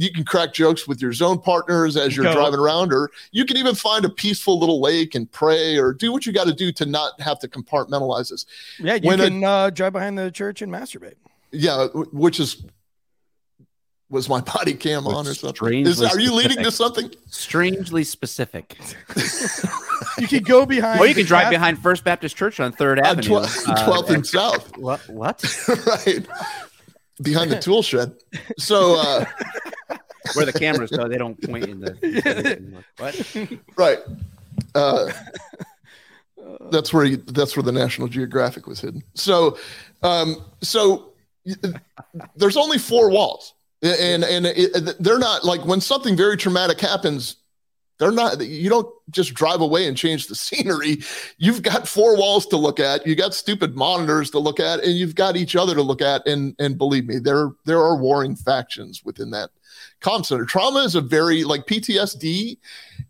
you 0.00 0.10
can 0.10 0.24
crack 0.24 0.54
jokes 0.54 0.88
with 0.88 1.02
your 1.02 1.12
zone 1.12 1.38
partners 1.38 1.94
as 1.94 2.16
you're 2.16 2.24
Go. 2.24 2.32
driving 2.32 2.58
around, 2.58 2.90
or 2.90 3.10
you 3.32 3.44
can 3.44 3.58
even 3.58 3.74
find 3.74 4.06
a 4.06 4.08
peaceful 4.08 4.58
little 4.58 4.80
lake 4.80 5.14
and 5.14 5.30
pray, 5.30 5.76
or 5.76 5.92
do 5.92 6.10
what 6.10 6.24
you 6.24 6.32
got 6.32 6.46
to 6.46 6.54
do 6.54 6.72
to 6.72 6.86
not 6.86 7.20
have 7.20 7.38
to 7.40 7.48
compartmentalize 7.48 8.30
this. 8.30 8.46
Yeah, 8.78 8.94
you 8.94 9.06
when 9.06 9.18
can 9.18 9.44
a, 9.44 9.46
uh, 9.46 9.70
drive 9.70 9.92
behind 9.92 10.16
the 10.16 10.30
church 10.30 10.62
and 10.62 10.72
masturbate. 10.72 11.16
Yeah, 11.52 11.88
which 12.12 12.40
is 12.40 12.64
was 14.08 14.26
my 14.26 14.40
body 14.56 14.72
cam 14.72 15.06
on 15.06 15.26
or 15.26 15.34
something? 15.34 15.86
Is, 15.86 16.02
are 16.02 16.18
you 16.18 16.32
leading 16.32 16.64
to 16.64 16.70
something? 16.70 17.12
Strangely 17.26 18.02
specific. 18.02 18.78
you 20.18 20.28
can 20.28 20.42
go 20.44 20.64
behind. 20.64 20.98
Or 20.98 21.06
you 21.06 21.14
can 21.14 21.26
drive 21.26 21.44
Baptist. 21.44 21.60
behind 21.60 21.78
First 21.82 22.04
Baptist 22.04 22.36
Church 22.36 22.58
on 22.58 22.72
Third 22.72 23.00
Avenue, 23.00 23.40
12th, 23.40 23.68
uh, 23.68 24.02
and 24.14 24.26
South. 24.26 24.78
What? 24.78 25.06
What? 25.10 25.44
right 25.86 26.26
behind 27.22 27.50
the 27.50 27.58
tool 27.58 27.82
shed. 27.82 28.14
So 28.58 28.96
uh, 28.98 29.24
where 30.34 30.46
the 30.46 30.52
cameras 30.52 30.90
go, 30.90 31.08
they 31.08 31.18
don't 31.18 31.40
point 31.42 31.66
in 31.66 31.80
the. 31.80 32.84
what? 32.98 33.58
Right. 33.76 33.98
Uh, 34.74 35.12
that's 36.70 36.92
where 36.92 37.04
you, 37.04 37.16
that's 37.16 37.56
where 37.56 37.62
the 37.62 37.72
National 37.72 38.08
Geographic 38.08 38.66
was 38.66 38.80
hidden. 38.80 39.02
So, 39.14 39.58
um, 40.02 40.36
so 40.62 41.12
there's 42.36 42.56
only 42.56 42.78
four 42.78 43.10
walls 43.10 43.54
and 43.82 44.24
and 44.24 44.46
it, 44.46 45.02
they're 45.02 45.18
not 45.18 45.44
like 45.44 45.64
when 45.64 45.80
something 45.80 46.16
very 46.16 46.36
traumatic 46.36 46.80
happens 46.80 47.36
they're 48.00 48.10
not 48.10 48.40
you 48.40 48.68
don't 48.68 48.92
just 49.10 49.34
drive 49.34 49.60
away 49.60 49.86
and 49.86 49.96
change 49.96 50.26
the 50.26 50.34
scenery. 50.46 50.98
You've 51.38 51.62
got 51.62 51.86
four 51.86 52.16
walls 52.16 52.46
to 52.46 52.56
look 52.56 52.80
at 52.80 53.06
you 53.06 53.14
got 53.14 53.34
stupid 53.34 53.76
monitors 53.76 54.30
to 54.30 54.40
look 54.40 54.58
at 54.58 54.82
and 54.82 54.94
you've 54.94 55.14
got 55.14 55.36
each 55.36 55.54
other 55.54 55.74
to 55.74 55.82
look 55.82 56.02
at. 56.02 56.26
And 56.26 56.56
and 56.58 56.76
believe 56.76 57.06
me 57.06 57.18
there 57.18 57.50
there 57.66 57.78
are 57.78 57.96
warring 57.96 58.34
factions 58.34 59.04
within 59.04 59.30
that 59.30 59.50
com 60.00 60.24
center. 60.24 60.46
Trauma 60.46 60.80
is 60.80 60.94
a 60.96 61.00
very 61.00 61.44
like 61.44 61.66
ptsd 61.66 62.58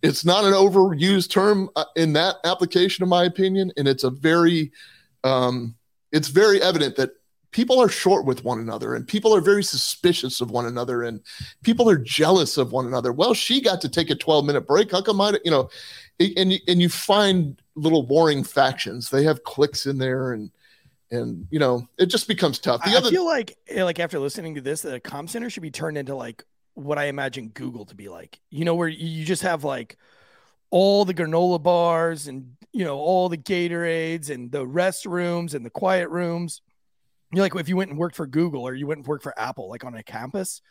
it's 0.03 0.25
not 0.25 0.45
an 0.45 0.53
overused 0.53 1.31
term 1.31 1.69
uh, 1.77 1.85
in 1.95 2.13
that 2.15 2.37
application 2.45 3.03
in 3.03 3.09
my 3.09 3.25
opinion. 3.25 3.71
And 3.77 3.87
it's 3.87 4.05
a 4.05 4.11
very 4.11 4.73
um 5.25 5.77
it's 6.13 6.29
very 6.29 6.61
evident 6.61 6.97
that 6.97 7.13
people 7.53 7.81
are 7.81 7.89
short 7.89 8.25
with 8.25 8.45
one 8.45 8.61
another 8.61 8.95
and 8.95 9.07
people 9.07 9.35
are 9.35 9.41
very 9.41 9.63
suspicious 9.63 10.41
of 10.41 10.51
one 10.51 10.67
another 10.67 11.03
and 11.03 11.21
people 11.63 11.89
are 11.89 11.97
jealous 11.97 12.57
of 12.57 12.73
one 12.73 12.87
another. 12.87 13.13
Well 13.13 13.35
she 13.35 13.61
got 13.61 13.81
to 13.81 13.89
take 13.89 14.11
a 14.11 14.15
12 14.15 14.45
minute 14.45 14.67
break. 14.67 14.93
How 14.93 15.03
come 15.03 15.21
i 15.21 15.39
you 15.45 15.51
know 15.51 15.69
and 16.19 16.61
and 16.69 16.83
you 16.83 16.89
find 16.89 17.61
little 17.75 18.07
warring 18.07 18.45
factions. 18.45 19.11
They 19.11 19.25
have 19.25 19.43
cliques 19.45 19.87
in 19.87 19.99
there 19.99 20.33
and 20.33 20.51
and 21.11 21.47
you 21.51 21.59
know 21.59 21.89
it 21.99 22.07
just 22.07 22.29
becomes 22.29 22.59
tough. 22.59 22.85
The 22.85 22.91
I 22.91 22.97
other, 22.97 23.11
feel 23.11 23.27
like 23.27 23.57
eh, 23.69 23.83
like 23.83 23.99
after 23.99 24.19
listening 24.19 24.55
to 24.57 24.61
this 24.61 24.83
the 24.83 25.01
com 25.01 25.27
center 25.27 25.51
should 25.51 25.63
be 25.63 25.71
turned 25.71 25.99
into 25.99 26.15
like 26.15 26.45
what 26.75 26.99
i 26.99 27.07
imagine 27.07 27.49
google 27.49 27.85
to 27.87 27.95
be 27.95 28.09
like. 28.09 28.41
You 28.51 28.65
know 28.65 28.75
where 28.75 28.89
you 28.89 29.25
just 29.25 29.43
have 29.43 29.65
like 29.65 29.97
all 30.71 31.05
the 31.05 31.15
granola 31.15 31.61
bars 31.61 32.29
and 32.29 32.53
you 32.73 32.85
know 32.85 32.99
all 32.99 33.29
the 33.29 33.37
gatorades 33.39 34.31
and 34.31 34.53
the 34.53 34.65
restrooms 34.65 35.55
and 35.55 35.67
the 35.67 35.71
quiet 35.71 36.09
rooms 36.11 36.61
you're 37.33 37.45
like 37.45 37.55
if 37.55 37.69
you 37.69 37.77
went 37.77 37.91
and 37.91 37.99
worked 37.99 38.17
for 38.17 38.27
Google 38.27 38.67
or 38.67 38.75
you 38.75 38.87
went 38.87 38.99
and 38.99 39.07
worked 39.07 39.23
for 39.23 39.39
Apple, 39.39 39.69
like 39.69 39.85
on 39.85 39.95
a 39.95 40.03
campus, 40.03 40.63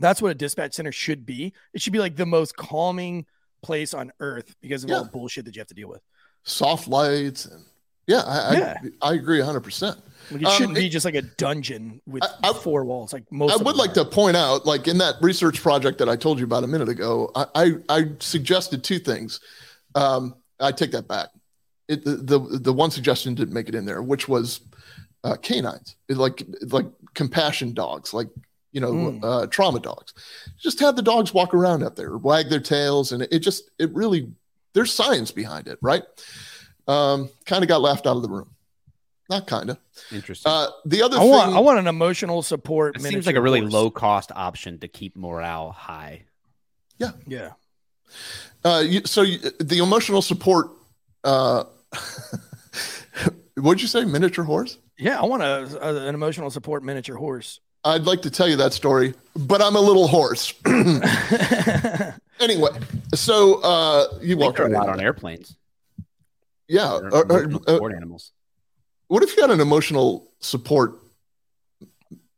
that's 0.00 0.20
what 0.22 0.30
a 0.30 0.34
dispatch 0.34 0.74
center 0.74 0.92
should 0.92 1.26
be. 1.26 1.52
It 1.72 1.80
should 1.80 1.92
be 1.92 1.98
like 1.98 2.16
the 2.16 2.26
most 2.26 2.56
calming 2.56 3.26
place 3.62 3.94
on 3.94 4.12
earth 4.20 4.54
because 4.60 4.84
of 4.84 4.90
yeah. 4.90 4.96
all 4.96 5.04
the 5.04 5.10
bullshit 5.10 5.44
that 5.44 5.56
you 5.56 5.60
have 5.60 5.68
to 5.68 5.74
deal 5.74 5.88
with. 5.88 6.02
Soft 6.44 6.88
lights 6.88 7.46
and 7.46 7.64
yeah, 8.08 8.22
I 8.24 8.56
yeah. 8.56 8.78
I, 9.02 9.10
I 9.10 9.14
agree 9.14 9.38
100. 9.38 9.60
percent 9.60 9.98
Like 10.30 10.40
it 10.40 10.48
shouldn't 10.52 10.78
um, 10.78 10.82
be 10.82 10.88
just 10.88 11.04
like 11.04 11.14
a 11.14 11.22
dungeon 11.22 12.00
with 12.06 12.22
I, 12.22 12.48
I, 12.48 12.52
four 12.54 12.84
walls. 12.86 13.12
Like 13.12 13.30
most. 13.30 13.52
I 13.52 13.62
would 13.62 13.76
like 13.76 13.90
are. 13.90 14.04
to 14.04 14.04
point 14.06 14.34
out, 14.34 14.64
like 14.64 14.88
in 14.88 14.96
that 14.98 15.16
research 15.20 15.60
project 15.60 15.98
that 15.98 16.08
I 16.08 16.16
told 16.16 16.38
you 16.38 16.46
about 16.46 16.64
a 16.64 16.66
minute 16.66 16.88
ago, 16.88 17.30
I 17.34 17.46
I, 17.54 17.72
I 17.90 18.04
suggested 18.18 18.82
two 18.82 18.98
things. 18.98 19.40
Um, 19.94 20.36
I 20.58 20.72
take 20.72 20.92
that 20.92 21.06
back. 21.06 21.28
It, 21.86 22.02
the, 22.02 22.16
the 22.16 22.38
the 22.38 22.72
one 22.72 22.90
suggestion 22.90 23.34
didn't 23.34 23.52
make 23.52 23.68
it 23.68 23.74
in 23.74 23.84
there, 23.84 24.02
which 24.02 24.26
was 24.26 24.62
uh, 25.28 25.36
canines, 25.36 25.96
like 26.08 26.42
like 26.62 26.86
compassion 27.14 27.74
dogs, 27.74 28.14
like 28.14 28.28
you 28.72 28.80
know 28.80 28.92
mm. 28.92 29.20
uh, 29.22 29.46
trauma 29.46 29.80
dogs. 29.80 30.14
Just 30.58 30.80
have 30.80 30.96
the 30.96 31.02
dogs 31.02 31.34
walk 31.34 31.54
around 31.54 31.82
up 31.82 31.96
there, 31.96 32.16
wag 32.16 32.48
their 32.48 32.60
tails, 32.60 33.12
and 33.12 33.22
it, 33.22 33.32
it 33.32 33.38
just 33.40 33.70
it 33.78 33.92
really 33.94 34.30
there's 34.72 34.92
science 34.92 35.30
behind 35.30 35.68
it, 35.68 35.78
right? 35.82 36.02
Um, 36.86 37.28
kind 37.44 37.62
of 37.62 37.68
got 37.68 37.80
laughed 37.80 38.06
out 38.06 38.16
of 38.16 38.22
the 38.22 38.28
room. 38.28 38.54
Not 39.28 39.46
kind 39.46 39.68
of. 39.68 39.78
Interesting. 40.10 40.50
Uh, 40.50 40.68
the 40.86 41.02
other 41.02 41.18
I 41.18 41.20
thing, 41.20 41.30
want 41.30 41.54
I 41.54 41.60
want 41.60 41.78
an 41.78 41.86
emotional 41.86 42.42
support. 42.42 42.96
It 42.96 43.02
seems 43.02 43.26
like 43.26 43.36
a 43.36 43.42
really 43.42 43.60
low 43.60 43.90
cost 43.90 44.32
option 44.34 44.78
to 44.78 44.88
keep 44.88 45.16
morale 45.16 45.70
high. 45.70 46.24
Yeah. 46.96 47.10
Yeah. 47.26 47.50
Uh, 48.64 48.82
you, 48.84 49.02
so 49.04 49.22
you, 49.22 49.38
the 49.60 49.78
emotional 49.78 50.22
support 50.22 50.70
uh, 51.24 51.64
what'd 53.56 53.82
you 53.82 53.88
say? 53.88 54.04
Miniature 54.04 54.44
horse? 54.44 54.78
Yeah, 54.98 55.20
I 55.20 55.24
want 55.26 55.42
a, 55.42 55.78
a, 55.80 56.08
an 56.08 56.14
emotional 56.14 56.50
support 56.50 56.82
miniature 56.82 57.16
horse. 57.16 57.60
I'd 57.84 58.04
like 58.04 58.22
to 58.22 58.30
tell 58.30 58.48
you 58.48 58.56
that 58.56 58.72
story, 58.72 59.14
but 59.36 59.62
I'm 59.62 59.76
a 59.76 59.80
little 59.80 60.08
horse. 60.08 60.52
anyway, 62.40 62.70
so 63.14 63.60
uh, 63.62 64.18
you 64.20 64.36
walk 64.36 64.46
walked 64.58 64.60
are 64.60 64.64
right 64.68 64.74
out 64.74 64.88
on 64.88 65.00
airplanes. 65.00 65.56
Yeah. 66.66 66.92
Or- 66.96 67.08
or- 67.14 67.42
emotional 67.42 67.62
uh, 67.66 67.72
support 67.74 67.94
animals. 67.94 68.32
what 69.06 69.22
if 69.22 69.36
you 69.36 69.42
had 69.42 69.50
an 69.50 69.60
emotional 69.60 70.28
support 70.40 70.98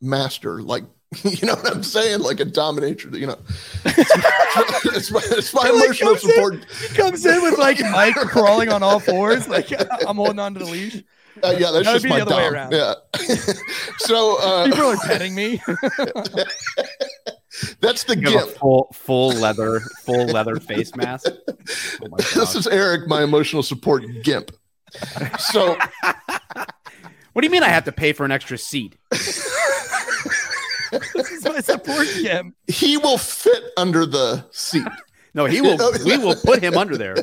master? 0.01 0.63
Like, 0.63 0.85
you 1.25 1.47
know 1.47 1.55
what 1.55 1.75
I'm 1.75 1.83
saying? 1.83 2.21
Like 2.21 2.41
a 2.41 2.45
dominator, 2.45 3.09
you 3.17 3.27
know. 3.27 3.39
it's 3.87 5.11
my, 5.11 5.21
it's 5.25 5.55
my 5.55 5.67
He, 5.67 5.73
like, 5.73 5.85
emotional 5.87 6.11
comes 6.15 6.25
in- 6.25 6.31
support. 6.31 6.65
He 6.83 6.95
comes 6.95 7.27
in 7.27 7.43
with 7.43 7.59
like 7.59 7.81
Mike 7.91 8.15
crawling 8.17 8.71
on 8.71 8.83
all 8.83 9.01
fours, 9.01 9.49
like 9.49 9.73
I'm 10.07 10.17
holding 10.17 10.39
on 10.39 10.53
to 10.55 10.61
the 10.61 10.67
leash. 10.67 11.03
Uh, 11.43 11.55
yeah, 11.59 11.70
that's 11.70 11.72
That 11.72 11.74
would 11.74 11.84
just 11.84 12.05
be 12.05 12.11
my 12.11 12.18
the 12.20 12.26
other 12.26 12.36
way 12.36 12.47
around. 12.49 12.72
Yeah. 12.72 12.95
so 13.99 14.36
uh, 14.41 14.64
People 14.70 14.86
are 14.86 14.97
petting 14.99 15.34
me. 15.34 15.61
that's 17.80 18.05
the 18.05 18.16
You 18.16 18.30
gift. 18.30 18.59
full 18.59 18.88
full 18.93 19.30
leather 19.32 19.80
full 20.05 20.26
leather 20.26 20.57
face 20.61 20.95
mask. 20.97 21.26
Oh 22.03 22.16
This 22.34 22.55
is 22.55 22.66
Eric, 22.66 23.07
my 23.09 23.22
emotional 23.22 23.62
support 23.62 24.05
gimp. 24.22 24.51
So 25.38 25.76
What 27.32 27.43
do 27.43 27.47
you 27.47 27.51
mean 27.51 27.62
I 27.62 27.68
have 27.68 27.84
to 27.84 27.93
pay 27.93 28.12
for 28.12 28.24
an 28.24 28.32
extra 28.32 28.59
seat? 28.59 28.97
this 29.11 29.47
is 31.30 31.45
my 31.45 31.61
support 31.61 32.07
gem. 32.22 32.55
he 32.66 32.97
will 32.97 33.18
fit 33.18 33.62
under 33.76 34.05
the 34.07 34.45
seat. 34.51 34.86
No, 35.32 35.45
he 35.47 35.61
will. 35.61 35.78
we 36.05 36.18
will 36.18 36.34
put 36.34 36.61
him 36.61 36.76
under 36.76 36.97
there. 36.97 37.14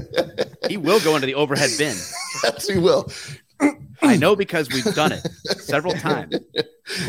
He 0.70 0.78
will 0.78 1.02
go 1.02 1.16
into 1.16 1.26
the 1.28 1.36
overhead 1.36 1.72
bin. 1.78 1.96
Yes, 2.44 2.68
he 2.68 2.78
will. 2.78 3.12
I 4.02 4.16
know 4.18 4.36
because 4.36 4.70
we've 4.70 4.84
done 4.96 5.12
it 5.14 5.22
several 5.60 5.94
times. 6.10 6.36
You, 6.54 6.64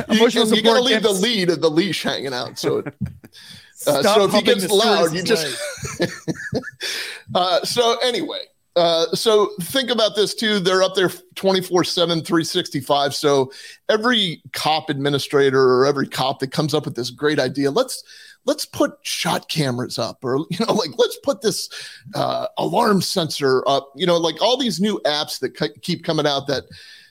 Emotional 0.08 0.46
and 0.48 0.56
you 0.56 0.62
gotta 0.62 0.82
support 0.82 0.82
leave 0.84 1.02
the 1.02 1.12
lead 1.12 1.50
of 1.50 1.60
the 1.60 1.70
leash 1.70 2.02
hanging 2.02 2.32
out. 2.34 2.58
So, 2.58 2.78
it- 2.78 2.94
uh, 3.86 4.02
so 4.02 4.24
if 4.24 4.32
he 4.32 4.42
gets 4.42 4.68
loud, 4.68 5.12
you 5.12 5.22
just. 5.22 5.56
uh, 7.34 7.64
so 7.64 7.98
anyway, 8.02 8.42
uh, 8.76 9.06
so 9.14 9.50
think 9.62 9.90
about 9.90 10.14
this 10.16 10.34
too. 10.34 10.60
They're 10.60 10.82
up 10.82 10.94
there 10.94 11.10
24 11.34 11.84
7, 11.84 12.22
365. 12.22 13.14
So 13.14 13.52
every 13.88 14.42
cop 14.52 14.88
administrator 14.90 15.60
or 15.60 15.86
every 15.86 16.08
cop 16.08 16.38
that 16.40 16.52
comes 16.52 16.74
up 16.74 16.84
with 16.84 16.94
this 16.94 17.10
great 17.10 17.38
idea, 17.38 17.70
let's 17.70 18.02
let's 18.44 18.64
put 18.64 18.92
shot 19.02 19.48
cameras 19.48 19.98
up 19.98 20.24
or 20.24 20.38
you 20.50 20.64
know 20.66 20.72
like 20.72 20.90
let's 20.96 21.18
put 21.22 21.40
this 21.42 21.68
uh, 22.14 22.46
alarm 22.56 23.00
sensor 23.00 23.62
up 23.68 23.92
you 23.94 24.06
know 24.06 24.16
like 24.16 24.40
all 24.40 24.56
these 24.56 24.80
new 24.80 25.00
apps 25.04 25.38
that 25.38 25.50
ke- 25.50 25.80
keep 25.82 26.04
coming 26.04 26.26
out 26.26 26.46
that 26.46 26.64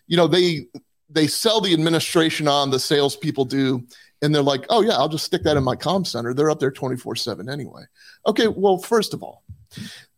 you 0.07 0.17
know 0.17 0.27
they 0.27 0.65
they 1.09 1.27
sell 1.27 1.61
the 1.61 1.73
administration 1.73 2.47
on 2.47 2.69
the 2.69 2.79
salespeople 2.79 3.45
do 3.45 3.83
and 4.21 4.33
they're 4.33 4.41
like 4.41 4.65
oh 4.69 4.81
yeah 4.81 4.93
i'll 4.93 5.09
just 5.09 5.25
stick 5.25 5.43
that 5.43 5.57
in 5.57 5.63
my 5.63 5.75
comm 5.75 6.05
center. 6.05 6.33
They're 6.33 6.49
up 6.49 6.59
there 6.59 6.71
24 6.71 7.15
7 7.15 7.49
anyway. 7.49 7.83
Okay 8.25 8.47
well 8.47 8.77
first 8.77 9.13
of 9.13 9.23
all 9.23 9.43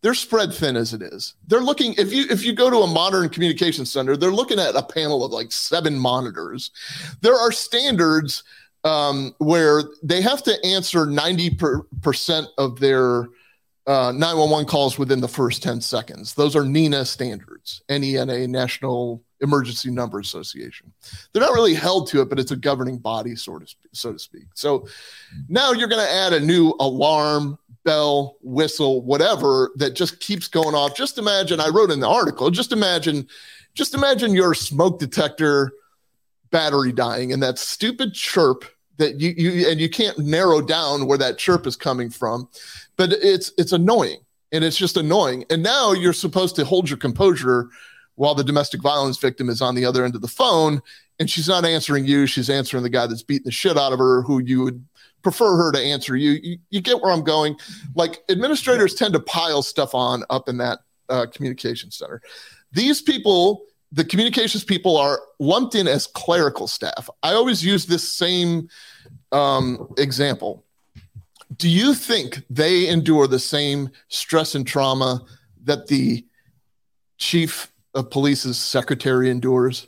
they're 0.01 0.13
spread 0.13 0.53
thin 0.53 0.77
as 0.77 0.93
it 0.93 1.01
is. 1.01 1.33
They're 1.47 1.59
looking 1.59 1.93
if 1.97 2.13
you 2.13 2.25
if 2.29 2.45
you 2.45 2.53
go 2.53 2.69
to 2.69 2.77
a 2.77 2.87
modern 2.87 3.29
communication 3.29 3.85
center 3.85 4.15
they're 4.15 4.31
looking 4.31 4.59
at 4.59 4.75
a 4.75 4.83
panel 4.83 5.25
of 5.25 5.31
like 5.31 5.51
seven 5.51 5.99
monitors. 5.99 6.71
There 7.21 7.35
are 7.35 7.51
standards 7.51 8.43
um, 8.83 9.35
where 9.39 9.83
they 10.03 10.21
have 10.21 10.43
to 10.43 10.65
answer 10.65 11.05
90 11.05 11.49
per, 11.51 11.83
percent 12.01 12.47
of 12.57 12.79
their 12.79 13.27
uh, 13.87 14.11
911 14.11 14.67
calls 14.67 14.99
within 14.99 15.19
the 15.19 15.27
first 15.27 15.63
10 15.63 15.81
seconds. 15.81 16.35
Those 16.35 16.55
are 16.55 16.63
NENA 16.63 17.05
standards, 17.05 17.81
NENA, 17.89 18.47
National 18.47 19.23
Emergency 19.41 19.89
Number 19.89 20.19
Association. 20.19 20.93
They're 21.31 21.41
not 21.41 21.53
really 21.53 21.73
held 21.73 22.07
to 22.09 22.21
it, 22.21 22.29
but 22.29 22.39
it's 22.39 22.51
a 22.51 22.55
governing 22.55 22.99
body, 22.99 23.35
sort 23.35 23.63
of, 23.63 23.73
so 23.91 24.13
to 24.13 24.19
speak. 24.19 24.45
So 24.53 24.87
now 25.47 25.71
you're 25.71 25.87
going 25.87 26.05
to 26.05 26.11
add 26.11 26.33
a 26.33 26.39
new 26.39 26.75
alarm, 26.79 27.57
bell, 27.83 28.37
whistle, 28.43 29.01
whatever 29.01 29.71
that 29.77 29.95
just 29.95 30.19
keeps 30.19 30.47
going 30.47 30.75
off. 30.75 30.95
Just 30.95 31.17
imagine, 31.17 31.59
I 31.59 31.69
wrote 31.69 31.89
in 31.89 31.99
the 31.99 32.07
article, 32.07 32.51
just 32.51 32.71
imagine, 32.71 33.27
just 33.73 33.95
imagine 33.95 34.33
your 34.33 34.53
smoke 34.53 34.99
detector 34.99 35.71
battery 36.51 36.91
dying 36.91 37.31
and 37.31 37.41
that 37.43 37.57
stupid 37.57 38.13
chirp 38.13 38.65
that 38.97 39.19
you 39.19 39.33
you 39.37 39.69
and 39.69 39.79
you 39.79 39.89
can't 39.89 40.17
narrow 40.17 40.61
down 40.61 41.05
where 41.05 41.17
that 41.17 41.37
chirp 41.37 41.65
is 41.67 41.75
coming 41.75 42.09
from 42.09 42.49
but 42.97 43.13
it's 43.13 43.51
it's 43.57 43.71
annoying 43.71 44.19
and 44.51 44.63
it's 44.63 44.77
just 44.77 44.97
annoying. 44.97 45.45
And 45.49 45.63
now 45.63 45.91
you're 45.93 46.13
supposed 46.13 46.55
to 46.57 46.65
hold 46.65 46.89
your 46.89 46.97
composure 46.97 47.69
while 48.15 48.35
the 48.35 48.43
domestic 48.43 48.81
violence 48.81 49.17
victim 49.17 49.49
is 49.49 49.61
on 49.61 49.75
the 49.75 49.85
other 49.85 50.03
end 50.03 50.15
of 50.15 50.21
the 50.21 50.27
phone 50.27 50.81
and 51.19 51.29
she's 51.29 51.47
not 51.47 51.65
answering 51.65 52.05
you. 52.05 52.25
She's 52.25 52.49
answering 52.49 52.83
the 52.83 52.89
guy 52.89 53.07
that's 53.07 53.23
beating 53.23 53.45
the 53.45 53.51
shit 53.51 53.77
out 53.77 53.93
of 53.93 53.99
her 53.99 54.21
who 54.21 54.39
you 54.39 54.63
would 54.63 54.85
prefer 55.21 55.55
her 55.57 55.71
to 55.71 55.79
answer 55.79 56.15
you. 56.15 56.31
You, 56.31 56.57
you 56.69 56.81
get 56.81 57.01
where 57.01 57.11
i'm 57.11 57.23
going. 57.23 57.57
Like 57.95 58.19
administrators 58.29 58.95
tend 58.95 59.13
to 59.13 59.19
pile 59.19 59.61
stuff 59.61 59.93
on 59.93 60.23
up 60.29 60.47
in 60.47 60.57
that 60.57 60.79
uh, 61.09 61.25
communication 61.25 61.91
center. 61.91 62.21
These 62.71 63.01
people 63.01 63.65
the 63.91 64.05
communications 64.05 64.63
people 64.63 64.97
are 64.97 65.19
lumped 65.39 65.75
in 65.75 65.87
as 65.87 66.07
clerical 66.07 66.67
staff. 66.67 67.09
I 67.23 67.33
always 67.33 67.65
use 67.65 67.85
this 67.85 68.11
same 68.11 68.69
um, 69.31 69.93
example. 69.97 70.63
Do 71.57 71.67
you 71.67 71.93
think 71.93 72.43
they 72.49 72.87
endure 72.87 73.27
the 73.27 73.39
same 73.39 73.89
stress 74.07 74.53
and 74.53 74.65
trauma 74.65 75.21
that 75.63 75.87
the 75.87 76.25
chief 77.17 77.71
of 77.95 78.11
police's 78.11 78.57
secretary 78.57 79.29
endures? 79.29 79.87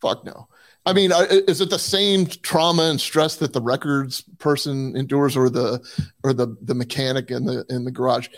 Fuck 0.00 0.24
no. 0.24 0.48
I 0.86 0.92
mean, 0.94 1.12
is 1.12 1.60
it 1.60 1.70
the 1.70 1.78
same 1.78 2.26
trauma 2.26 2.84
and 2.84 3.00
stress 3.00 3.36
that 3.36 3.52
the 3.52 3.60
records 3.60 4.22
person 4.38 4.96
endures, 4.96 5.36
or 5.36 5.50
the 5.50 5.80
or 6.24 6.32
the 6.32 6.56
the 6.62 6.74
mechanic 6.74 7.30
in 7.30 7.44
the 7.44 7.64
in 7.68 7.84
the 7.84 7.90
garage? 7.90 8.28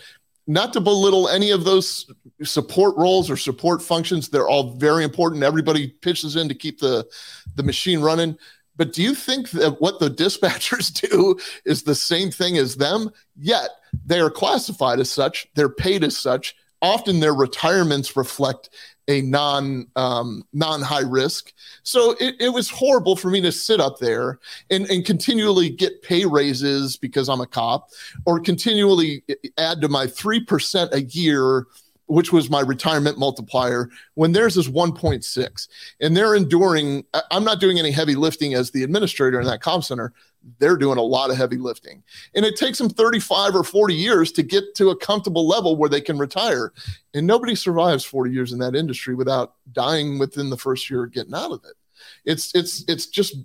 Not 0.46 0.72
to 0.72 0.80
belittle 0.80 1.28
any 1.28 1.50
of 1.50 1.64
those 1.64 2.10
support 2.42 2.96
roles 2.96 3.30
or 3.30 3.36
support 3.36 3.80
functions. 3.80 4.28
They're 4.28 4.48
all 4.48 4.74
very 4.76 5.04
important. 5.04 5.44
Everybody 5.44 5.88
pitches 5.88 6.36
in 6.36 6.48
to 6.48 6.54
keep 6.54 6.80
the 6.80 7.06
the 7.54 7.62
machine 7.62 8.00
running. 8.00 8.36
But 8.76 8.92
do 8.92 9.02
you 9.02 9.14
think 9.14 9.50
that 9.50 9.80
what 9.80 10.00
the 10.00 10.08
dispatchers 10.24 10.92
do 10.92 11.38
is 11.64 11.82
the 11.82 11.94
same 11.94 12.30
thing 12.30 12.58
as 12.58 12.76
them? 12.76 13.10
Yet 13.36 13.70
they 14.04 14.20
are 14.20 14.30
classified 14.30 14.98
as 14.98 15.10
such. 15.10 15.46
They're 15.54 15.68
paid 15.68 16.02
as 16.02 16.16
such 16.16 16.56
often 16.82 17.20
their 17.20 17.34
retirements 17.34 18.16
reflect 18.16 18.68
a 19.08 19.22
non 19.22 19.86
um, 19.96 20.44
non 20.52 20.82
high 20.82 21.00
risk. 21.00 21.52
So 21.82 22.14
it, 22.20 22.36
it 22.40 22.48
was 22.50 22.68
horrible 22.68 23.16
for 23.16 23.30
me 23.30 23.40
to 23.40 23.52
sit 23.52 23.80
up 23.80 23.98
there 23.98 24.38
and, 24.70 24.88
and 24.90 25.04
continually 25.04 25.70
get 25.70 26.02
pay 26.02 26.24
raises 26.24 26.96
because 26.96 27.28
i'm 27.28 27.40
a 27.40 27.46
cop 27.46 27.90
or 28.26 28.40
continually 28.40 29.22
add 29.58 29.80
to 29.80 29.88
my 29.88 30.06
3% 30.06 30.92
a 30.92 31.02
year 31.02 31.66
which 32.06 32.32
was 32.32 32.50
my 32.50 32.60
retirement 32.60 33.18
multiplier 33.18 33.88
when 34.14 34.32
theirs 34.32 34.56
is 34.56 34.68
1.6 34.68 35.68
and 36.00 36.16
they're 36.16 36.34
enduring 36.34 37.04
i'm 37.30 37.44
not 37.44 37.60
doing 37.60 37.78
any 37.78 37.90
heavy 37.90 38.14
lifting 38.14 38.54
as 38.54 38.70
the 38.70 38.82
administrator 38.82 39.40
in 39.40 39.46
that 39.46 39.62
comm 39.62 39.82
center 39.82 40.12
they're 40.58 40.76
doing 40.76 40.98
a 40.98 41.02
lot 41.02 41.30
of 41.30 41.36
heavy 41.36 41.56
lifting 41.56 42.02
and 42.34 42.44
it 42.44 42.56
takes 42.56 42.78
them 42.78 42.88
35 42.88 43.54
or 43.54 43.64
40 43.64 43.94
years 43.94 44.32
to 44.32 44.42
get 44.42 44.74
to 44.76 44.90
a 44.90 44.96
comfortable 44.96 45.46
level 45.46 45.76
where 45.76 45.88
they 45.88 46.00
can 46.00 46.18
retire 46.18 46.72
and 47.14 47.26
nobody 47.26 47.54
survives 47.54 48.04
40 48.04 48.32
years 48.32 48.52
in 48.52 48.58
that 48.58 48.74
industry 48.74 49.14
without 49.14 49.54
dying 49.72 50.18
within 50.18 50.50
the 50.50 50.56
first 50.56 50.90
year 50.90 51.04
of 51.04 51.12
getting 51.12 51.34
out 51.34 51.52
of 51.52 51.60
it 51.64 51.76
it's 52.24 52.54
it's 52.54 52.84
it's 52.88 53.06
just 53.06 53.36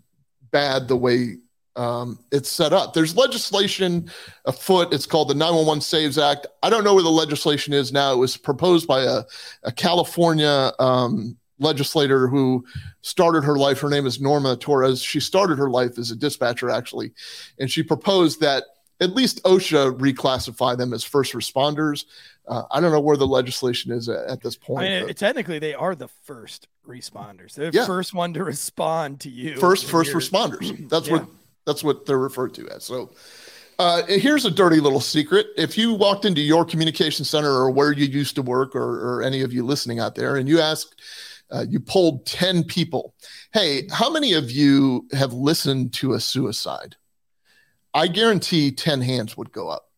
bad 0.52 0.88
the 0.88 0.98
way 0.98 1.38
um, 1.78 2.18
it's 2.32 2.50
set 2.50 2.74
up. 2.74 2.94
There's 2.94 3.16
legislation 3.16 4.10
afoot. 4.46 4.92
It's 4.92 5.06
called 5.06 5.30
the 5.30 5.36
911 5.36 5.82
Saves 5.82 6.18
Act. 6.18 6.48
I 6.64 6.72
don't 6.72 6.84
know 6.84 6.96
where 6.96 7.04
the 7.04 7.10
legislation 7.10 7.72
is 7.72 7.94
now. 7.94 8.14
It 8.14 8.18
was 8.18 8.36
proposed 8.36 8.88
by 8.88 9.04
a, 9.04 9.22
a 9.64 9.72
California 9.72 10.72
um, 10.80 11.38
legislator 11.60 12.28
who 12.28 12.64
started 13.02 13.44
her 13.44 13.56
life. 13.58 13.80
Her 13.80 13.90
name 13.90 14.06
is 14.06 14.20
Norma 14.22 14.56
Torres. 14.58 15.02
She 15.02 15.20
started 15.20 15.58
her 15.58 15.70
life 15.70 15.98
as 15.98 16.12
a 16.12 16.16
dispatcher, 16.16 16.70
actually, 16.70 17.12
and 17.60 17.70
she 17.70 17.84
proposed 17.84 18.40
that 18.42 18.64
at 19.00 19.14
least 19.14 19.44
OSHA 19.44 19.98
reclassify 20.00 20.76
them 20.78 20.94
as 20.94 21.04
first 21.04 21.34
responders. 21.34 22.06
Uh, 22.48 22.64
I 22.72 22.80
don't 22.80 22.92
know 22.92 23.00
where 23.00 23.18
the 23.18 23.28
legislation 23.28 23.92
is 23.92 24.10
at, 24.10 24.26
at 24.28 24.42
this 24.42 24.56
point. 24.56 24.88
I 24.88 25.04
mean, 25.06 25.14
technically, 25.14 25.60
they 25.60 25.74
are 25.76 25.94
the 25.96 26.08
first 26.08 26.68
responders. 26.88 27.54
They're 27.54 27.70
the 27.72 27.78
Yeah. 27.80 27.86
first 27.86 28.14
one 28.14 28.34
to 28.34 28.44
respond 28.44 29.20
to 29.22 29.30
you. 29.30 29.58
first 29.60 29.86
first 29.86 30.14
responders 30.14 30.90
that's 30.90 31.08
Yeah. 31.08 31.14
what 31.18 31.28
that's 31.66 31.84
what 31.84 32.06
they're 32.06 32.18
referred 32.18 32.54
to 32.54 32.68
as 32.70 32.86
so 32.86 33.12
uh, 33.78 34.02
here's 34.08 34.46
a 34.46 34.50
dirty 34.50 34.80
little 34.80 35.02
secret 35.02 35.48
if 35.58 35.78
you 35.78 35.94
walked 35.94 36.24
into 36.26 36.40
your 36.42 36.64
communication 36.66 37.26
center 37.26 37.52
or 37.52 37.70
where 37.70 37.92
you 37.92 38.06
used 38.06 38.34
to 38.36 38.42
work 38.42 38.74
or, 38.74 39.18
or 39.18 39.22
any 39.22 39.42
of 39.42 39.52
you 39.54 39.64
listening 39.66 40.00
out 40.00 40.16
there 40.16 40.38
and 40.38 40.48
you 40.48 40.60
asked 40.62 40.96
uh, 41.52 41.66
you 41.68 41.80
polled 41.80 42.26
10 42.26 42.64
people 42.64 43.14
hey 43.54 43.88
how 43.92 44.10
many 44.10 44.34
of 44.34 44.52
you 44.52 45.08
have 45.14 45.34
listened 45.34 45.94
to 45.94 46.14
a 46.14 46.20
suicide 46.20 46.96
i 47.94 48.08
guarantee 48.08 48.72
10 48.72 49.02
hands 49.02 49.38
would 49.38 49.52
go 49.52 49.70
up 49.70 49.90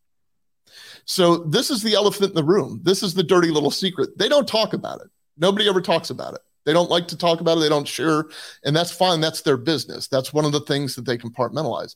so 1.05 1.37
this 1.37 1.71
is 1.71 1.81
the 1.81 1.95
elephant 1.95 2.29
in 2.29 2.35
the 2.35 2.43
room 2.43 2.79
this 2.83 3.01
is 3.01 3.13
the 3.13 3.23
dirty 3.23 3.49
little 3.49 3.71
secret 3.71 4.17
they 4.17 4.29
don't 4.29 4.47
talk 4.47 4.73
about 4.73 5.01
it 5.01 5.07
Nobody 5.39 5.67
ever 5.69 5.81
talks 5.81 6.09
about 6.09 6.33
it. 6.33 6.41
They 6.65 6.73
don't 6.73 6.89
like 6.89 7.07
to 7.07 7.17
talk 7.17 7.39
about 7.39 7.57
it. 7.57 7.61
They 7.61 7.69
don't 7.69 7.87
share, 7.87 8.25
and 8.63 8.75
that's 8.75 8.91
fine. 8.91 9.21
That's 9.21 9.41
their 9.41 9.57
business. 9.57 10.07
That's 10.07 10.33
one 10.33 10.45
of 10.45 10.51
the 10.51 10.59
things 10.61 10.95
that 10.95 11.05
they 11.05 11.17
compartmentalize. 11.17 11.95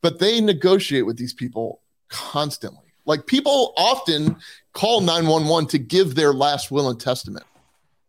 But 0.00 0.20
they 0.20 0.40
negotiate 0.40 1.04
with 1.04 1.18
these 1.18 1.34
people 1.34 1.82
constantly. 2.08 2.94
Like 3.04 3.26
people 3.26 3.74
often 3.76 4.36
call 4.72 5.00
911 5.00 5.68
to 5.70 5.78
give 5.78 6.14
their 6.14 6.32
last 6.32 6.70
will 6.70 6.88
and 6.88 6.98
testament 6.98 7.44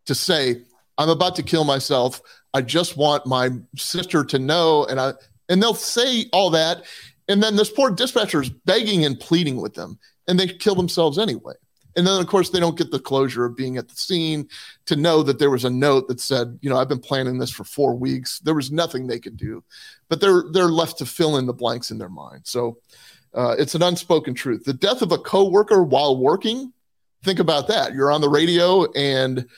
to 0.06 0.14
say, 0.14 0.62
I'm 0.98 1.08
about 1.08 1.36
to 1.36 1.42
kill 1.42 1.64
myself. 1.64 2.20
I 2.54 2.62
just 2.62 2.96
want 2.96 3.26
my 3.26 3.50
sister 3.76 4.24
to 4.24 4.38
know. 4.38 4.84
And 4.86 5.00
I 5.00 5.12
and 5.48 5.62
they'll 5.62 5.74
say 5.74 6.26
all 6.32 6.50
that. 6.50 6.84
And 7.28 7.42
then 7.42 7.56
this 7.56 7.70
poor 7.70 7.90
dispatcher 7.90 8.40
is 8.40 8.50
begging 8.50 9.04
and 9.04 9.18
pleading 9.18 9.60
with 9.60 9.74
them, 9.74 9.98
and 10.28 10.38
they 10.38 10.46
kill 10.46 10.74
themselves 10.74 11.18
anyway. 11.18 11.54
And 11.96 12.06
then, 12.06 12.20
of 12.20 12.26
course, 12.26 12.50
they 12.50 12.60
don't 12.60 12.76
get 12.76 12.90
the 12.90 13.00
closure 13.00 13.46
of 13.46 13.56
being 13.56 13.78
at 13.78 13.88
the 13.88 13.96
scene 13.96 14.48
to 14.84 14.96
know 14.96 15.22
that 15.22 15.38
there 15.38 15.50
was 15.50 15.64
a 15.64 15.70
note 15.70 16.08
that 16.08 16.20
said, 16.20 16.58
you 16.60 16.68
know, 16.68 16.76
I've 16.76 16.90
been 16.90 17.00
planning 17.00 17.38
this 17.38 17.50
for 17.50 17.64
four 17.64 17.94
weeks. 17.94 18.38
There 18.40 18.54
was 18.54 18.70
nothing 18.70 19.06
they 19.06 19.18
could 19.18 19.36
do, 19.36 19.64
but 20.08 20.20
they're 20.20 20.44
they're 20.52 20.68
left 20.68 20.98
to 20.98 21.06
fill 21.06 21.38
in 21.38 21.46
the 21.46 21.54
blanks 21.54 21.90
in 21.90 21.98
their 21.98 22.10
mind. 22.10 22.42
So 22.44 22.78
uh, 23.34 23.56
it's 23.58 23.74
an 23.74 23.82
unspoken 23.82 24.34
truth. 24.34 24.64
The 24.64 24.74
death 24.74 25.02
of 25.02 25.12
a 25.12 25.18
coworker 25.18 25.82
while 25.82 26.16
working. 26.16 26.72
Think 27.24 27.38
about 27.38 27.66
that. 27.68 27.92
You're 27.92 28.12
on 28.12 28.20
the 28.20 28.28
radio, 28.28 28.90
and 28.92 29.48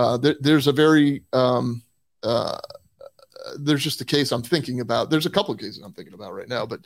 uh, 0.00 0.16
there, 0.16 0.36
there's 0.40 0.66
a 0.66 0.72
very 0.72 1.22
um, 1.34 1.82
uh, 2.22 2.56
there's 3.58 3.84
just 3.84 4.00
a 4.00 4.04
case 4.04 4.32
I'm 4.32 4.42
thinking 4.42 4.80
about. 4.80 5.10
There's 5.10 5.26
a 5.26 5.30
couple 5.30 5.52
of 5.52 5.60
cases 5.60 5.82
I'm 5.84 5.92
thinking 5.92 6.14
about 6.14 6.32
right 6.32 6.48
now, 6.48 6.64
but 6.64 6.80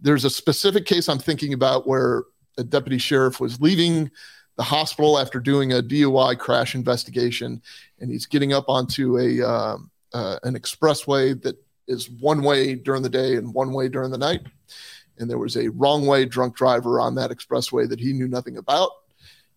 there's 0.00 0.26
a 0.26 0.30
specific 0.30 0.84
case 0.84 1.08
I'm 1.08 1.18
thinking 1.18 1.54
about 1.54 1.86
where 1.86 2.24
a 2.58 2.64
deputy 2.64 2.98
sheriff 2.98 3.40
was 3.40 3.58
leaving 3.58 4.10
the 4.56 4.62
hospital 4.62 5.18
after 5.18 5.40
doing 5.40 5.72
a 5.72 5.82
DUI 5.82 6.38
crash 6.38 6.74
investigation, 6.74 7.62
and 8.00 8.10
he's 8.10 8.26
getting 8.26 8.52
up 8.52 8.68
onto 8.68 9.16
a 9.16 9.40
um, 9.42 9.90
uh, 10.12 10.38
an 10.42 10.54
expressway 10.54 11.40
that 11.42 11.56
is 11.86 12.10
one 12.10 12.42
way 12.42 12.74
during 12.74 13.02
the 13.02 13.08
day 13.08 13.36
and 13.36 13.54
one 13.54 13.72
way 13.72 13.88
during 13.88 14.10
the 14.10 14.18
night. 14.18 14.42
And 15.16 15.30
there 15.30 15.38
was 15.38 15.56
a 15.56 15.68
wrong 15.68 16.06
way 16.06 16.26
drunk 16.26 16.54
driver 16.54 17.00
on 17.00 17.14
that 17.14 17.30
expressway 17.30 17.88
that 17.88 17.98
he 17.98 18.12
knew 18.12 18.28
nothing 18.28 18.58
about, 18.58 18.90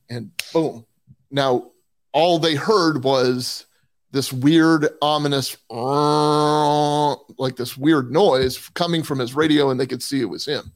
and 0.09 0.31
boom. 0.53 0.85
Now, 1.29 1.71
all 2.13 2.39
they 2.39 2.55
heard 2.55 3.03
was 3.03 3.65
this 4.11 4.33
weird, 4.33 4.89
ominous, 5.01 5.55
like 7.37 7.55
this 7.55 7.77
weird 7.77 8.11
noise 8.11 8.69
coming 8.73 9.03
from 9.03 9.19
his 9.19 9.35
radio, 9.35 9.69
and 9.69 9.79
they 9.79 9.87
could 9.87 10.03
see 10.03 10.21
it 10.21 10.25
was 10.25 10.45
him. 10.45 10.71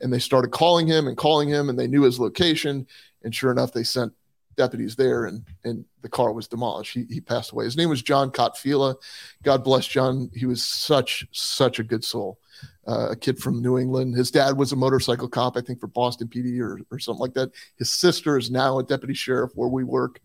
And 0.00 0.12
they 0.12 0.18
started 0.18 0.50
calling 0.50 0.86
him 0.86 1.06
and 1.06 1.16
calling 1.16 1.48
him, 1.48 1.68
and 1.68 1.78
they 1.78 1.86
knew 1.86 2.02
his 2.02 2.20
location. 2.20 2.86
And 3.22 3.34
sure 3.34 3.50
enough, 3.50 3.72
they 3.72 3.84
sent 3.84 4.12
deputies 4.56 4.96
there, 4.96 5.24
and 5.24 5.44
and 5.64 5.84
the 6.02 6.08
car 6.08 6.32
was 6.32 6.48
demolished. 6.48 6.94
He, 6.94 7.06
he 7.08 7.20
passed 7.20 7.52
away. 7.52 7.64
His 7.64 7.76
name 7.76 7.88
was 7.88 8.02
John 8.02 8.30
Kotfila. 8.30 8.96
God 9.42 9.64
bless 9.64 9.86
John. 9.86 10.30
He 10.34 10.46
was 10.46 10.64
such 10.64 11.26
such 11.32 11.78
a 11.78 11.84
good 11.84 12.04
soul. 12.04 12.38
Uh, 12.86 13.08
a 13.12 13.16
kid 13.16 13.38
from 13.38 13.62
New 13.62 13.78
England. 13.78 14.14
His 14.14 14.30
dad 14.30 14.58
was 14.58 14.72
a 14.72 14.76
motorcycle 14.76 15.28
cop, 15.28 15.56
I 15.56 15.62
think, 15.62 15.80
for 15.80 15.86
Boston 15.86 16.28
PD 16.28 16.60
or, 16.60 16.80
or 16.90 16.98
something 16.98 17.20
like 17.20 17.32
that. 17.34 17.50
His 17.78 17.90
sister 17.90 18.36
is 18.36 18.50
now 18.50 18.78
a 18.78 18.84
deputy 18.84 19.14
sheriff 19.14 19.52
where 19.54 19.70
we 19.70 19.84
work 19.84 20.20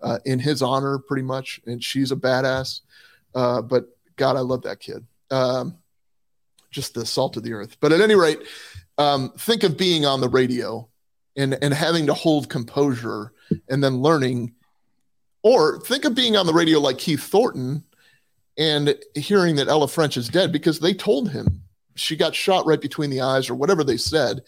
uh, 0.00 0.18
in 0.24 0.38
his 0.38 0.62
honor, 0.62 0.98
pretty 0.98 1.24
much, 1.24 1.60
and 1.66 1.82
she's 1.82 2.12
a 2.12 2.16
badass. 2.16 2.82
Uh, 3.34 3.62
but 3.62 3.86
God, 4.16 4.36
I 4.36 4.40
love 4.40 4.62
that 4.62 4.78
kid. 4.78 5.04
Um, 5.30 5.78
just 6.70 6.94
the 6.94 7.06
salt 7.06 7.36
of 7.36 7.42
the 7.42 7.52
earth. 7.52 7.78
But 7.80 7.92
at 7.92 8.00
any 8.00 8.14
rate, 8.14 8.40
um, 8.98 9.32
think 9.38 9.62
of 9.62 9.76
being 9.76 10.06
on 10.06 10.20
the 10.20 10.28
radio 10.28 10.88
and 11.36 11.56
and 11.62 11.74
having 11.74 12.06
to 12.06 12.14
hold 12.14 12.48
composure 12.48 13.32
and 13.68 13.82
then 13.82 13.96
learning 13.96 14.54
or 15.42 15.80
think 15.80 16.04
of 16.04 16.14
being 16.14 16.36
on 16.36 16.46
the 16.46 16.54
radio 16.54 16.78
like 16.80 16.98
Keith 16.98 17.22
Thornton 17.22 17.84
and 18.56 18.96
hearing 19.14 19.56
that 19.56 19.68
Ella 19.68 19.88
French 19.88 20.16
is 20.16 20.28
dead 20.28 20.52
because 20.52 20.80
they 20.80 20.94
told 20.94 21.30
him 21.30 21.62
she 21.94 22.16
got 22.16 22.34
shot 22.34 22.66
right 22.66 22.80
between 22.80 23.10
the 23.10 23.20
eyes 23.20 23.48
or 23.48 23.54
whatever 23.54 23.84
they 23.84 23.96
said 23.96 24.42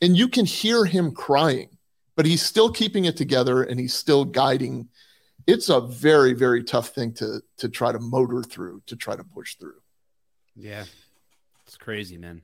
and 0.00 0.16
you 0.16 0.28
can 0.28 0.44
hear 0.44 0.84
him 0.84 1.12
crying 1.12 1.68
but 2.16 2.26
he's 2.26 2.42
still 2.42 2.70
keeping 2.70 3.06
it 3.06 3.16
together 3.16 3.62
and 3.62 3.80
he's 3.80 3.94
still 3.94 4.26
guiding. 4.26 4.88
It's 5.46 5.70
a 5.70 5.80
very 5.80 6.34
very 6.34 6.62
tough 6.62 6.90
thing 6.90 7.14
to 7.14 7.40
to 7.58 7.68
try 7.68 7.92
to 7.92 7.98
motor 7.98 8.42
through 8.42 8.82
to 8.86 8.96
try 8.96 9.16
to 9.16 9.24
push 9.24 9.54
through. 9.54 9.80
Yeah. 10.54 10.84
It's 11.66 11.76
crazy 11.76 12.18
man. 12.18 12.42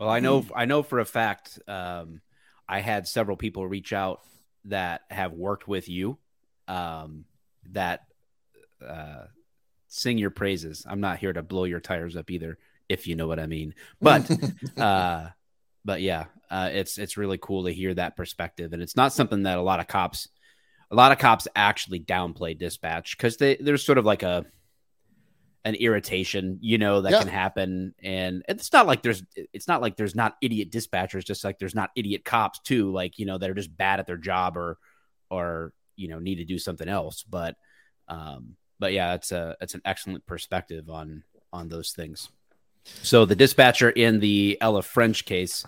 Well 0.00 0.08
i 0.08 0.18
know 0.18 0.44
i 0.56 0.64
know 0.64 0.82
for 0.82 0.98
a 0.98 1.04
fact 1.04 1.58
um 1.68 2.22
I 2.70 2.80
had 2.80 3.08
several 3.08 3.36
people 3.36 3.66
reach 3.66 3.92
out 3.92 4.20
that 4.66 5.02
have 5.10 5.32
worked 5.32 5.66
with 5.66 5.88
you 5.88 6.18
um, 6.68 7.24
that 7.72 8.04
uh, 8.86 9.24
sing 9.88 10.18
your 10.18 10.30
praises. 10.30 10.86
I'm 10.88 11.00
not 11.00 11.18
here 11.18 11.32
to 11.32 11.42
blow 11.42 11.64
your 11.64 11.80
tires 11.80 12.16
up 12.16 12.30
either, 12.30 12.58
if 12.90 13.06
you 13.06 13.14
know 13.14 13.28
what 13.28 13.38
I 13.38 13.46
mean. 13.46 13.74
But 14.00 14.30
uh, 14.78 15.28
but 15.84 16.02
yeah, 16.02 16.24
uh, 16.50 16.70
it's 16.72 16.98
it's 16.98 17.16
really 17.16 17.38
cool 17.38 17.64
to 17.64 17.72
hear 17.72 17.94
that 17.94 18.16
perspective, 18.16 18.72
and 18.72 18.82
it's 18.82 18.96
not 18.96 19.12
something 19.12 19.44
that 19.44 19.58
a 19.58 19.62
lot 19.62 19.80
of 19.80 19.86
cops, 19.86 20.28
a 20.90 20.94
lot 20.94 21.12
of 21.12 21.18
cops 21.18 21.48
actually 21.54 22.00
downplay 22.00 22.58
dispatch 22.58 23.16
because 23.16 23.36
they 23.36 23.56
there's 23.56 23.84
sort 23.84 23.98
of 23.98 24.04
like 24.04 24.22
a 24.22 24.44
an 25.64 25.74
irritation, 25.74 26.58
you 26.62 26.78
know, 26.78 27.02
that 27.02 27.12
yeah. 27.12 27.18
can 27.18 27.28
happen. 27.28 27.94
And 28.02 28.42
it's 28.48 28.72
not 28.72 28.86
like 28.86 29.02
there's 29.02 29.22
it's 29.36 29.68
not 29.68 29.82
like 29.82 29.96
there's 29.96 30.14
not 30.14 30.36
idiot 30.40 30.70
dispatchers, 30.70 31.24
just 31.24 31.44
like 31.44 31.58
there's 31.58 31.74
not 31.74 31.90
idiot 31.94 32.24
cops 32.24 32.60
too, 32.60 32.90
like, 32.90 33.18
you 33.18 33.26
know, 33.26 33.38
that 33.38 33.50
are 33.50 33.54
just 33.54 33.76
bad 33.76 34.00
at 34.00 34.06
their 34.06 34.16
job 34.16 34.56
or 34.56 34.78
or, 35.30 35.72
you 35.96 36.08
know, 36.08 36.18
need 36.18 36.36
to 36.36 36.44
do 36.44 36.58
something 36.58 36.88
else. 36.88 37.22
But 37.22 37.56
um, 38.08 38.56
but 38.78 38.92
yeah, 38.92 39.14
it's 39.14 39.32
a 39.32 39.56
it's 39.60 39.74
an 39.74 39.82
excellent 39.84 40.26
perspective 40.26 40.88
on 40.88 41.22
on 41.52 41.68
those 41.68 41.92
things. 41.92 42.30
So 43.02 43.24
the 43.24 43.36
dispatcher 43.36 43.90
in 43.90 44.20
the 44.20 44.58
Ella 44.60 44.82
French 44.82 45.24
case, 45.24 45.64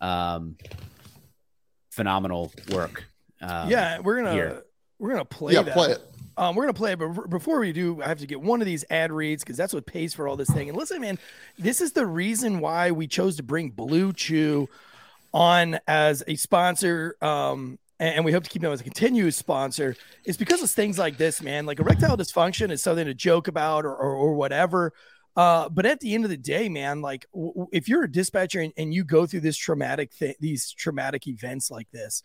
um 0.00 0.56
phenomenal 1.98 2.52
work. 2.70 3.04
Um, 3.40 3.68
yeah, 3.68 3.98
we're 3.98 4.16
gonna 4.16 4.32
here. 4.32 4.62
we're 5.00 5.10
gonna 5.10 5.24
play 5.24 5.54
yeah, 5.54 5.62
that. 5.62 5.74
play 5.74 5.90
it. 5.90 6.00
Um, 6.36 6.54
we're 6.54 6.62
gonna 6.62 6.74
play, 6.74 6.92
it, 6.92 6.98
but 7.00 7.28
before 7.28 7.58
we 7.58 7.72
do, 7.72 8.00
I 8.00 8.06
have 8.06 8.20
to 8.20 8.26
get 8.26 8.40
one 8.40 8.60
of 8.60 8.66
these 8.66 8.84
ad 8.88 9.10
reads 9.10 9.42
because 9.42 9.56
that's 9.56 9.74
what 9.74 9.84
pays 9.84 10.14
for 10.14 10.28
all 10.28 10.36
this 10.36 10.48
thing. 10.48 10.68
And 10.68 10.78
listen, 10.78 11.00
man, 11.00 11.18
this 11.58 11.80
is 11.80 11.92
the 11.92 12.06
reason 12.06 12.60
why 12.60 12.92
we 12.92 13.08
chose 13.08 13.36
to 13.38 13.42
bring 13.42 13.70
Blue 13.70 14.12
Chew 14.12 14.68
on 15.34 15.80
as 15.88 16.22
a 16.28 16.36
sponsor. 16.36 17.16
Um, 17.20 17.80
and 17.98 18.24
we 18.24 18.30
hope 18.30 18.44
to 18.44 18.50
keep 18.50 18.62
them 18.62 18.70
as 18.70 18.80
a 18.80 18.84
continuous 18.84 19.36
sponsor. 19.36 19.96
Is 20.24 20.36
because 20.36 20.62
of 20.62 20.70
things 20.70 20.96
like 20.96 21.16
this, 21.16 21.42
man. 21.42 21.66
Like 21.66 21.80
erectile 21.80 22.16
dysfunction 22.16 22.70
is 22.70 22.80
something 22.80 23.06
to 23.06 23.14
joke 23.14 23.48
about 23.48 23.84
or 23.84 23.96
or, 23.96 24.14
or 24.14 24.34
whatever. 24.34 24.92
Uh, 25.36 25.68
but 25.68 25.86
at 25.86 26.00
the 26.00 26.14
end 26.14 26.24
of 26.24 26.30
the 26.30 26.36
day, 26.36 26.68
man, 26.68 27.00
like 27.00 27.26
w- 27.32 27.68
if 27.72 27.88
you're 27.88 28.02
a 28.02 28.10
dispatcher 28.10 28.60
and, 28.60 28.72
and 28.76 28.92
you 28.92 29.04
go 29.04 29.24
through 29.26 29.40
this 29.40 29.56
traumatic 29.56 30.12
thing, 30.12 30.34
these 30.40 30.72
traumatic 30.72 31.26
events 31.26 31.70
like 31.70 31.90
this, 31.92 32.22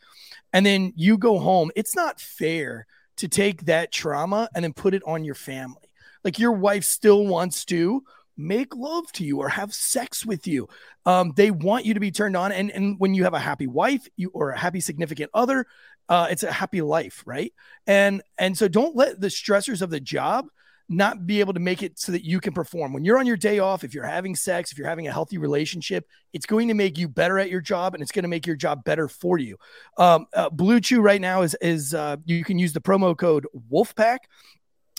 and 0.51 0.65
then 0.65 0.93
you 0.95 1.17
go 1.17 1.37
home, 1.37 1.71
it's 1.75 1.95
not 1.95 2.19
fair 2.19 2.87
to 3.17 3.27
take 3.27 3.65
that 3.65 3.91
trauma 3.91 4.49
and 4.55 4.63
then 4.63 4.73
put 4.73 4.93
it 4.93 5.03
on 5.05 5.23
your 5.23 5.35
family. 5.35 5.89
Like 6.23 6.39
your 6.39 6.53
wife 6.53 6.83
still 6.83 7.25
wants 7.25 7.65
to 7.65 8.03
make 8.35 8.75
love 8.75 9.11
to 9.11 9.23
you 9.23 9.39
or 9.39 9.49
have 9.49 9.73
sex 9.73 10.25
with 10.25 10.47
you. 10.47 10.67
Um, 11.05 11.33
they 11.35 11.51
want 11.51 11.85
you 11.85 11.93
to 11.93 11.99
be 11.99 12.11
turned 12.11 12.35
on. 12.35 12.51
And, 12.51 12.71
and 12.71 12.99
when 12.99 13.13
you 13.13 13.25
have 13.25 13.35
a 13.35 13.39
happy 13.39 13.67
wife 13.67 14.07
you, 14.15 14.31
or 14.33 14.51
a 14.51 14.57
happy 14.57 14.79
significant 14.79 15.29
other, 15.33 15.67
uh, 16.09 16.27
it's 16.31 16.43
a 16.43 16.51
happy 16.51 16.81
life, 16.81 17.23
right? 17.25 17.53
And 17.87 18.21
and 18.37 18.57
so 18.57 18.67
don't 18.67 18.95
let 18.95 19.21
the 19.21 19.27
stressors 19.27 19.81
of 19.81 19.89
the 19.89 19.99
job 19.99 20.47
not 20.93 21.25
be 21.25 21.39
able 21.39 21.53
to 21.53 21.59
make 21.59 21.83
it 21.83 21.99
so 21.99 22.11
that 22.11 22.23
you 22.23 22.39
can 22.39 22.53
perform. 22.53 22.93
When 22.93 23.03
you're 23.03 23.17
on 23.17 23.25
your 23.25 23.37
day 23.37 23.59
off, 23.59 23.83
if 23.83 23.93
you're 23.93 24.03
having 24.05 24.35
sex, 24.35 24.71
if 24.71 24.77
you're 24.77 24.87
having 24.87 25.07
a 25.07 25.11
healthy 25.11 25.37
relationship, 25.37 26.07
it's 26.31 26.45
going 26.45 26.67
to 26.67 26.73
make 26.73 26.97
you 26.97 27.07
better 27.07 27.39
at 27.39 27.49
your 27.49 27.61
job 27.61 27.93
and 27.93 28.01
it's 28.01 28.11
going 28.11 28.23
to 28.23 28.29
make 28.29 28.47
your 28.47 28.55
job 28.55 28.83
better 28.83 29.07
for 29.07 29.37
you. 29.37 29.57
Um, 29.97 30.27
uh, 30.33 30.49
Blue 30.49 30.79
Chew 30.79 31.01
right 31.01 31.21
now 31.21 31.41
is 31.41 31.55
is 31.61 31.93
uh, 31.93 32.17
you 32.25 32.43
can 32.43 32.59
use 32.59 32.73
the 32.73 32.81
promo 32.81 33.17
code 33.17 33.47
Wolfpack 33.71 34.19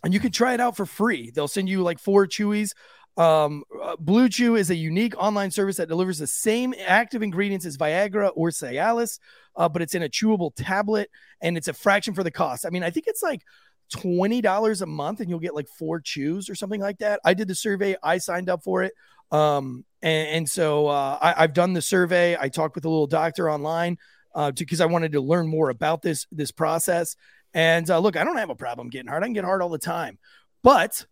and 0.02 0.12
you 0.12 0.20
can 0.20 0.32
try 0.32 0.54
it 0.54 0.60
out 0.60 0.76
for 0.76 0.86
free. 0.86 1.30
They'll 1.30 1.48
send 1.48 1.68
you 1.68 1.82
like 1.82 1.98
four 1.98 2.26
chewies. 2.26 2.72
Um, 3.16 3.62
uh, 3.80 3.96
Blue 3.98 4.28
Chew 4.28 4.56
is 4.56 4.70
a 4.70 4.74
unique 4.74 5.14
online 5.16 5.50
service 5.50 5.76
that 5.76 5.88
delivers 5.88 6.18
the 6.18 6.26
same 6.26 6.74
active 6.84 7.22
ingredients 7.22 7.64
as 7.64 7.76
Viagra 7.76 8.30
or 8.34 8.50
Cialis, 8.50 9.20
uh, 9.56 9.68
but 9.68 9.82
it's 9.82 9.94
in 9.94 10.02
a 10.02 10.08
chewable 10.08 10.50
tablet 10.54 11.10
and 11.40 11.56
it's 11.56 11.68
a 11.68 11.72
fraction 11.72 12.12
for 12.12 12.24
the 12.24 12.30
cost. 12.30 12.66
I 12.66 12.70
mean, 12.70 12.82
I 12.82 12.90
think 12.90 13.06
it's 13.06 13.22
like 13.22 13.42
$20 13.94 14.82
a 14.82 14.86
month 14.86 15.20
and 15.20 15.30
you'll 15.30 15.38
get 15.38 15.54
like 15.54 15.68
four 15.68 16.00
chews 16.00 16.48
or 16.48 16.54
something 16.54 16.80
like 16.80 16.98
that. 16.98 17.20
I 17.24 17.34
did 17.34 17.48
the 17.48 17.54
survey, 17.54 17.96
I 18.02 18.18
signed 18.18 18.48
up 18.48 18.62
for 18.62 18.82
it. 18.82 18.92
Um, 19.30 19.84
and, 20.02 20.28
and 20.28 20.48
so 20.48 20.86
uh, 20.88 21.18
I, 21.20 21.42
have 21.42 21.54
done 21.54 21.72
the 21.72 21.82
survey. 21.82 22.36
I 22.38 22.48
talked 22.48 22.74
with 22.74 22.84
a 22.84 22.88
little 22.88 23.06
doctor 23.06 23.50
online 23.50 23.98
because 24.54 24.80
uh, 24.80 24.84
I 24.84 24.86
wanted 24.86 25.12
to 25.12 25.20
learn 25.20 25.46
more 25.46 25.70
about 25.70 26.02
this 26.02 26.26
this 26.30 26.50
process. 26.50 27.16
And 27.54 27.88
uh, 27.88 27.98
look, 28.00 28.16
I 28.16 28.24
don't 28.24 28.36
have 28.36 28.50
a 28.50 28.54
problem 28.54 28.90
getting 28.90 29.08
hard. 29.08 29.22
I 29.22 29.26
can 29.26 29.32
get 29.32 29.44
hard 29.44 29.62
all 29.62 29.68
the 29.68 29.78
time. 29.78 30.18
But 30.62 31.06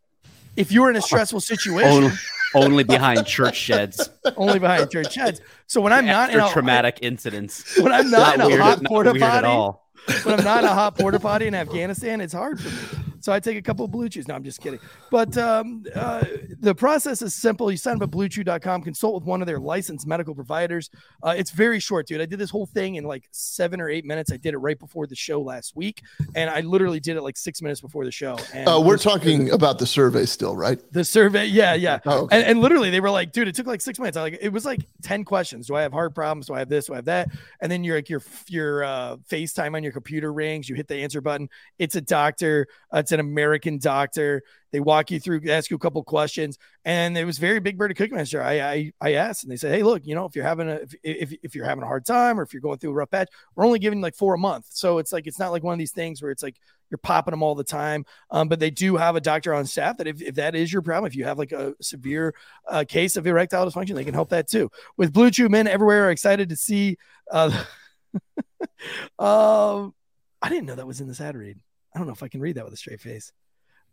if 0.57 0.73
you're 0.73 0.91
in 0.91 0.97
a 0.97 1.03
stressful 1.03 1.41
situation, 1.41 1.91
only, 1.91 2.13
only 2.55 2.85
behind 2.85 3.27
church 3.27 3.57
sheds, 3.57 4.11
only 4.37 4.59
behind 4.59 4.91
church 4.91 5.15
sheds. 5.15 5.41
So 5.67 5.81
when 5.81 5.93
I'm 5.93 6.07
not 6.07 6.33
in 6.33 6.41
a 6.41 6.51
traumatic 6.51 6.99
incidents, 7.03 7.79
when 7.79 7.93
I'm 7.93 8.11
not, 8.11 8.19
not 8.19 8.35
in 8.35 8.41
a 8.41 8.47
weird, 8.49 8.61
hot 8.61 8.85
porta 8.85 9.15
potty, 9.15 9.79
when 10.23 10.39
I'm 10.39 10.45
not 10.45 10.65
in 10.65 10.71
a 10.71 10.75
hot 10.75 10.97
porta 10.97 11.21
potty 11.21 11.47
in 11.47 11.55
Afghanistan, 11.55 12.21
it's 12.21 12.33
hard 12.33 12.61
for 12.61 12.69
me. 12.69 13.12
So 13.23 13.33
I 13.33 13.41
take 13.41 13.57
a 13.57 13.63
couple 13.63 13.85
of 13.85 13.91
blue 13.93 14.09
chews. 14.09 14.27
No, 14.27 14.35
I'm 14.35 14.43
just 14.43 14.61
kidding. 14.61 14.81
But 15.11 15.39
um, 15.39 15.85
uh, 15.95 16.25
the 16.61 16.75
process 16.75 17.23
is 17.23 17.35
simple. 17.35 17.71
You 17.71 17.77
sign 17.77 17.97
up 17.97 18.03
at 18.03 18.11
bluechew.com, 18.11 18.83
consult 18.83 19.15
with 19.15 19.25
one 19.25 19.41
of 19.41 19.47
their 19.47 19.61
licensed 19.61 20.07
medical 20.09 20.35
providers. 20.35 20.91
Uh, 21.23 21.35
it's 21.37 21.53
very 21.53 21.79
short, 21.79 22.09
dude. 22.09 22.21
I 22.21 22.27
did 22.27 22.41
this 22.41 22.51
whole 22.51 22.67
thing 22.67 22.97
in 22.97 23.05
like 23.05 23.29
seven 23.31 23.81
or 23.81 23.89
eight 23.89 24.05
minutes. 24.05 24.33
I 24.33 24.37
did 24.39 24.55
it 24.55 24.59
right 24.59 24.79
before 24.79 25.07
the 25.07 25.15
show 25.15 25.41
last 25.41 25.77
week, 25.77 26.03
and 26.35 26.51
I 26.51 26.61
literally 26.63 26.99
did 26.99 27.17
it 27.17 27.23
like 27.23 27.37
six 27.37 27.63
minutes 27.63 27.81
before 27.81 28.05
the 28.05 28.11
show. 28.11 28.37
And 28.53 28.69
Uh, 28.69 28.81
we're 28.85 28.99
talking 28.99 29.51
about 29.51 29.79
the 29.79 29.87
survey 29.87 30.25
still, 30.27 30.57
right? 30.57 30.81
the 30.93 31.05
survey, 31.05 31.47
yeah, 31.47 31.75
yeah. 31.75 32.01
Oh, 32.05 32.23
okay. 32.25 32.37
and, 32.37 32.45
and 32.47 32.61
literally, 32.61 32.91
they 32.91 33.01
were 33.01 33.11
like, 33.11 33.31
"Dude, 33.33 33.47
it 33.47 33.55
took 33.55 33.69
like 33.69 33.81
six 33.81 33.99
minutes." 34.01 34.17
I 34.17 34.23
like 34.23 34.39
it 34.41 34.53
was 34.53 34.65
like 34.65 34.81
ten 35.03 35.25
questions. 35.25 35.69
Do 35.69 35.77
I 35.77 35.83
have 35.83 35.93
heart 35.93 36.15
problems? 36.15 36.49
Do 36.49 36.55
I 36.55 36.59
have 36.59 36.69
this? 36.69 36.87
Do 36.87 36.95
I 36.95 36.97
have 36.97 37.05
that? 37.05 37.29
And 37.61 37.71
then 37.71 37.85
you're 37.85 37.97
like 37.97 38.09
your 38.11 38.23
your 38.49 38.83
uh, 38.83 39.17
FaceTime 39.31 39.77
on 39.77 39.83
your 39.85 39.93
computer 39.93 40.33
rings. 40.33 40.69
You 40.69 40.75
hit 40.75 40.89
the 40.89 40.97
answer 40.97 41.21
button. 41.21 41.49
It's 41.79 41.95
a 41.95 42.01
doctor. 42.01 42.67
Uh, 42.93 42.99
it's 42.99 43.12
an 43.13 43.21
American 43.21 43.79
doctor. 43.79 44.43
They 44.73 44.81
walk 44.81 45.11
you 45.11 45.21
through, 45.21 45.43
ask 45.49 45.71
you 45.71 45.77
a 45.77 45.81
couple 45.81 46.03
questions, 46.03 46.59
and 46.85 47.17
it 47.17 47.25
was 47.25 47.39
very 47.39 47.61
Big 47.61 47.77
Bird 47.77 47.95
Cookie 47.97 48.15
Master. 48.15 48.43
I, 48.43 48.61
I 48.61 48.93
I 49.01 49.13
asked, 49.15 49.45
and 49.45 49.53
they 49.53 49.57
said, 49.57 49.75
"Hey, 49.75 49.83
look, 49.83 50.07
you 50.07 50.15
know, 50.15 50.25
if 50.25 50.35
you're 50.35 50.45
having 50.45 50.69
a 50.69 50.77
if, 50.77 50.95
if 51.03 51.33
if 51.43 51.55
you're 51.55 51.67
having 51.67 51.85
a 51.85 51.87
hard 51.87 52.07
time, 52.07 52.41
or 52.41 52.43
if 52.43 52.53
you're 52.53 52.63
going 52.63 52.79
through 52.79 52.91
a 52.91 52.95
rough 52.95 53.11
patch, 53.11 53.29
we're 53.55 53.67
only 53.67 53.79
giving 53.79 54.01
like 54.01 54.15
four 54.15 54.35
a 54.35 54.39
month. 54.39 54.67
So 54.71 54.99
it's 54.99 55.13
like 55.13 55.27
it's 55.27 55.39
not 55.39 55.53
like 55.53 55.63
one 55.63 55.75
of 55.75 55.79
these 55.79 55.93
things 55.93 56.23
where 56.23 56.31
it's 56.31 56.43
like 56.43 56.57
you're 56.93 56.99
popping 56.99 57.33
them 57.33 57.43
all 57.43 57.55
the 57.55 57.65
time. 57.65 58.05
Um, 58.31 58.49
but 58.49 58.61
they 58.61 58.71
do 58.71 58.97
have 58.97 59.17
a 59.17 59.21
doctor 59.21 59.55
on 59.55 59.65
staff 59.65 59.97
that 59.97 60.07
if, 60.07 60.21
if 60.21 60.35
that 60.37 60.55
is 60.55 60.71
your 60.71 60.83
problem, 60.83 61.09
if 61.11 61.17
you 61.17 61.25
have 61.25 61.39
like 61.39 61.53
a 61.53 61.75
severe 61.81 62.35
uh, 62.69 62.85
case 62.87 63.17
of 63.17 63.27
erectile 63.27 63.67
dysfunction, 63.67 63.95
they 63.95 64.05
can 64.05 64.15
help 64.15 64.29
that 64.29 64.47
too. 64.47 64.71
With 64.99 65.13
Blue 65.13 65.31
Chew, 65.31 65.49
men 65.49 65.67
everywhere 65.67 66.07
are 66.07 66.11
excited 66.11 66.51
to 66.51 66.57
see. 66.57 66.99
Uh, 67.31 67.65
um, 69.19 69.95
I 70.43 70.49
didn't 70.49 70.67
know 70.67 70.75
that 70.75 70.87
was 70.87 71.01
in 71.01 71.09
this 71.09 71.21
ad 71.21 71.35
read. 71.35 71.59
I 71.95 71.99
don't 71.99 72.07
know 72.07 72.13
if 72.13 72.23
I 72.23 72.29
can 72.29 72.41
read 72.41 72.57
that 72.57 72.65
with 72.65 72.75
a 72.75 72.79
straight 72.79 73.01
face. 73.01 73.33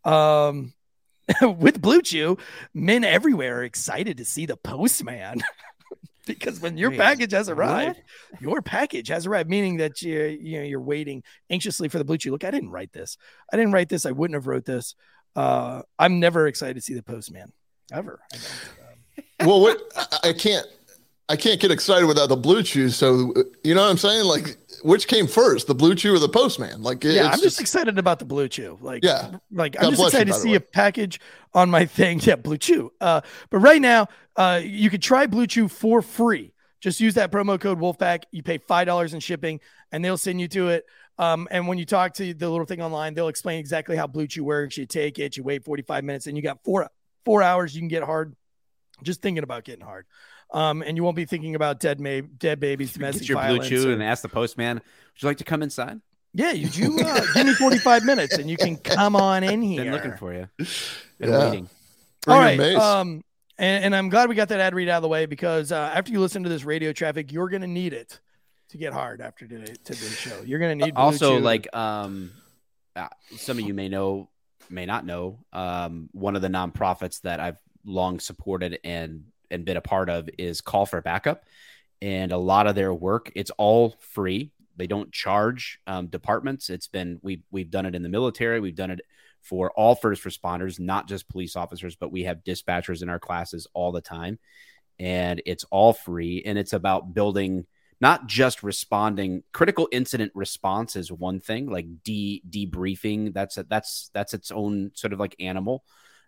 Um, 0.05 0.73
with 1.41 1.81
Blue 1.81 2.01
Chew, 2.01 2.37
men 2.73 3.03
everywhere 3.03 3.59
are 3.59 3.63
excited 3.63 4.17
to 4.17 4.25
see 4.25 4.45
the 4.45 4.57
postman. 4.57 5.41
because 6.25 6.59
when 6.59 6.77
your 6.77 6.91
Wait, 6.91 6.99
package 6.99 7.31
has 7.31 7.49
arrived, 7.49 8.01
what? 8.31 8.41
your 8.41 8.61
package 8.61 9.07
has 9.09 9.25
arrived, 9.25 9.49
meaning 9.49 9.77
that 9.77 10.01
you 10.01 10.23
you 10.23 10.59
know 10.59 10.65
you're 10.65 10.81
waiting 10.81 11.23
anxiously 11.49 11.87
for 11.89 11.97
the 11.97 12.05
blue 12.05 12.17
chew. 12.17 12.31
Look, 12.31 12.43
I 12.43 12.51
didn't 12.51 12.69
write 12.69 12.93
this. 12.93 13.17
I 13.51 13.57
didn't 13.57 13.73
write 13.73 13.89
this. 13.89 14.05
I 14.05 14.11
wouldn't 14.11 14.35
have 14.35 14.47
wrote 14.47 14.65
this. 14.65 14.95
Uh, 15.35 15.81
I'm 15.97 16.19
never 16.19 16.47
excited 16.47 16.75
to 16.75 16.81
see 16.81 16.93
the 16.93 17.03
postman 17.03 17.51
ever. 17.91 18.19
I 19.39 19.45
well, 19.45 19.61
what 19.61 19.81
I- 19.95 20.29
I 20.29 20.33
can't, 20.33 20.65
I 21.29 21.35
can't 21.35 21.59
get 21.59 21.71
excited 21.71 22.05
without 22.05 22.29
the 22.29 22.35
blue 22.37 22.63
chew. 22.63 22.89
So 22.89 23.33
you 23.63 23.75
know 23.75 23.81
what 23.81 23.89
I'm 23.91 23.97
saying? 23.97 24.25
Like, 24.25 24.57
which 24.83 25.07
came 25.07 25.27
first, 25.27 25.67
the 25.67 25.75
blue 25.75 25.95
chew 25.95 26.13
or 26.15 26.19
the 26.19 26.29
postman? 26.29 26.81
Like, 26.81 27.03
yeah, 27.03 27.29
I'm 27.31 27.39
just 27.39 27.59
excited 27.59 27.97
about 27.97 28.19
the 28.19 28.25
blue 28.25 28.47
chew. 28.47 28.77
Like, 28.81 29.03
Yeah. 29.03 29.37
like 29.51 29.73
God 29.73 29.83
I'm 29.85 29.91
just 29.91 30.01
bless 30.01 30.13
you, 30.13 30.19
excited 30.19 30.33
to 30.33 30.39
see 30.39 30.49
way. 30.49 30.55
a 30.55 30.59
package 30.61 31.19
on 31.53 31.69
my 31.69 31.85
thing. 31.85 32.19
Yeah, 32.23 32.35
blue 32.35 32.57
chew. 32.57 32.91
Uh, 33.01 33.21
but 33.49 33.59
right 33.59 33.81
now, 33.81 34.07
uh, 34.35 34.61
you 34.63 34.89
could 34.89 35.01
try 35.01 35.25
blue 35.27 35.47
chew 35.47 35.67
for 35.67 36.01
free. 36.01 36.53
Just 36.81 36.99
use 36.99 37.15
that 37.15 37.31
promo 37.31 37.59
code 37.59 37.79
Wolfpack. 37.79 38.23
You 38.31 38.41
pay 38.43 38.57
five 38.57 38.87
dollars 38.87 39.13
in 39.13 39.19
shipping, 39.19 39.59
and 39.91 40.03
they'll 40.03 40.17
send 40.17 40.39
you 40.39 40.47
to 40.49 40.69
it. 40.69 40.85
Um, 41.17 41.47
and 41.51 41.67
when 41.67 41.77
you 41.77 41.85
talk 41.85 42.13
to 42.13 42.33
the 42.33 42.49
little 42.49 42.65
thing 42.65 42.81
online, 42.81 43.13
they'll 43.13 43.27
explain 43.27 43.59
exactly 43.59 43.97
how 43.97 44.07
Blue 44.07 44.25
Chew 44.25 44.45
works. 44.45 44.77
You 44.77 44.85
take 44.85 45.19
it, 45.19 45.35
you 45.35 45.43
wait 45.43 45.65
45 45.65 46.05
minutes, 46.05 46.27
and 46.27 46.37
you 46.37 46.41
got 46.43 46.63
four 46.63 46.89
four 47.25 47.43
hours. 47.43 47.75
You 47.75 47.81
can 47.81 47.89
get 47.89 48.03
hard. 48.03 48.35
Just 49.03 49.21
thinking 49.21 49.43
about 49.43 49.65
getting 49.65 49.83
hard. 49.83 50.05
Um, 50.51 50.81
and 50.81 50.97
you 50.97 51.03
won't 51.03 51.15
be 51.15 51.25
thinking 51.25 51.53
about 51.55 51.79
dead 51.79 51.99
ma- 51.99 52.21
dead 52.37 52.59
babies, 52.59 52.93
domestic 52.93 53.21
Get 53.23 53.29
your 53.29 53.37
blue 53.37 53.43
violence. 53.47 53.67
chew 53.69 53.89
or- 53.89 53.93
and 53.93 54.01
ask 54.01 54.21
the 54.23 54.29
postman, 54.29 54.77
would 54.77 54.83
you 55.21 55.27
like 55.27 55.37
to 55.37 55.43
come 55.43 55.61
inside? 55.61 55.99
yeah, 56.33 56.51
you 56.51 56.67
do. 56.69 56.99
Uh, 56.99 57.25
give 57.33 57.45
me 57.47 57.53
45 57.53 58.03
minutes, 58.05 58.37
and 58.37 58.49
you 58.49 58.57
can 58.57 58.77
come 58.77 59.15
on 59.15 59.43
in 59.43 59.61
here. 59.63 59.83
Been 59.83 59.93
looking 59.93 60.17
for 60.17 60.33
you. 60.33 60.47
Been 60.57 61.29
Yeah. 61.29 61.39
waiting. 61.49 61.69
Bring 62.25 62.35
All 62.37 62.41
in 62.41 62.47
right. 62.47 62.57
Mace. 62.57 62.77
Um, 62.77 63.23
and, 63.57 63.85
and 63.85 63.95
I'm 63.95 64.09
glad 64.09 64.29
we 64.29 64.35
got 64.35 64.49
that 64.49 64.59
ad 64.59 64.73
read 64.73 64.89
out 64.89 64.97
of 64.97 65.01
the 65.03 65.07
way 65.07 65.25
because 65.25 65.71
uh, 65.71 65.91
after 65.93 66.11
you 66.11 66.19
listen 66.19 66.43
to 66.43 66.49
this 66.49 66.63
radio 66.63 66.93
traffic, 66.93 67.31
you're 67.31 67.49
going 67.49 67.61
to 67.61 67.67
need 67.67 67.93
it 67.93 68.19
to 68.69 68.77
get 68.77 68.93
hard 68.93 69.21
after 69.21 69.47
today 69.47 69.73
today's 69.83 70.15
show. 70.17 70.41
You're 70.45 70.59
going 70.59 70.77
to 70.79 70.85
need 70.85 70.93
Blue 70.95 71.03
also 71.03 71.37
Chew. 71.37 71.43
like 71.43 71.75
um 71.75 72.31
uh, 72.95 73.07
some 73.37 73.57
of 73.59 73.65
you 73.65 73.73
may 73.73 73.89
know 73.89 74.29
may 74.69 74.85
not 74.85 75.05
know 75.05 75.39
um 75.53 76.09
one 76.11 76.35
of 76.35 76.41
the 76.43 76.47
nonprofits 76.49 77.21
that 77.21 77.39
i've 77.39 77.57
long 77.85 78.19
supported 78.19 78.77
and 78.83 79.23
and 79.51 79.65
been 79.65 79.77
a 79.77 79.81
part 79.81 80.09
of 80.09 80.29
is 80.37 80.61
call 80.61 80.85
for 80.85 81.01
backup. 81.01 81.45
And 82.01 82.31
a 82.31 82.37
lot 82.37 82.67
of 82.67 82.75
their 82.75 82.93
work 82.93 83.31
it's 83.35 83.51
all 83.51 83.95
free. 83.99 84.51
They 84.77 84.87
don't 84.87 85.11
charge 85.11 85.79
um, 85.87 86.07
departments. 86.07 86.69
It's 86.69 86.87
been 86.87 87.19
we 87.21 87.43
we've 87.51 87.71
done 87.71 87.85
it 87.85 87.95
in 87.95 88.03
the 88.03 88.09
military. 88.09 88.59
We've 88.59 88.75
done 88.75 88.91
it 88.91 89.01
for 89.41 89.71
all 89.71 89.95
first 89.95 90.23
responders 90.23 90.79
not 90.79 91.07
just 91.07 91.29
police 91.29 91.55
officers 91.55 91.95
but 91.95 92.11
we 92.11 92.23
have 92.23 92.43
dispatchers 92.43 93.01
in 93.01 93.09
our 93.09 93.19
classes 93.19 93.67
all 93.73 93.91
the 93.91 94.01
time. 94.01 94.39
And 94.97 95.41
it's 95.45 95.63
all 95.71 95.93
free. 95.93 96.43
And 96.45 96.57
it's 96.57 96.73
about 96.73 97.13
building 97.13 97.65
not 98.01 98.27
just 98.27 98.63
responding 98.63 99.43
critical 99.51 99.87
incident 99.91 100.31
response 100.33 100.95
is 100.95 101.11
one 101.11 101.39
thing 101.39 101.69
like 101.69 101.85
de 102.03 102.41
debriefing 102.49 103.33
that's 103.33 103.57
a, 103.57 103.63
that's 103.63 104.09
that's 104.13 104.33
its 104.33 104.51
own 104.51 104.91
sort 104.93 105.13
of 105.13 105.19
like 105.19 105.35
animal. 105.39 105.83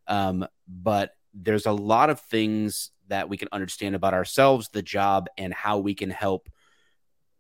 Um, 0.08 0.46
but 0.68 1.16
there's 1.34 1.66
a 1.66 1.72
lot 1.72 2.10
of 2.10 2.20
things 2.20 2.92
that 3.12 3.28
we 3.28 3.36
can 3.36 3.50
understand 3.52 3.94
about 3.94 4.14
ourselves 4.14 4.70
the 4.70 4.82
job 4.82 5.28
and 5.38 5.54
how 5.54 5.78
we 5.80 5.94
can 5.94 6.10
help 6.10 6.48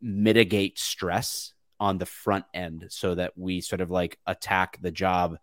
mitigate 0.01 0.78
stress 0.78 1.53
on 1.80 1.97
the 1.97 2.05
front 2.05 2.43
end 2.53 2.88
so 2.89 3.15
that 3.15 3.32
we 3.38 3.61
sort 3.61 3.80
of 3.80 3.89
like 3.89 4.19
attack 4.28 4.78
the 4.82 4.91
job 4.91 5.38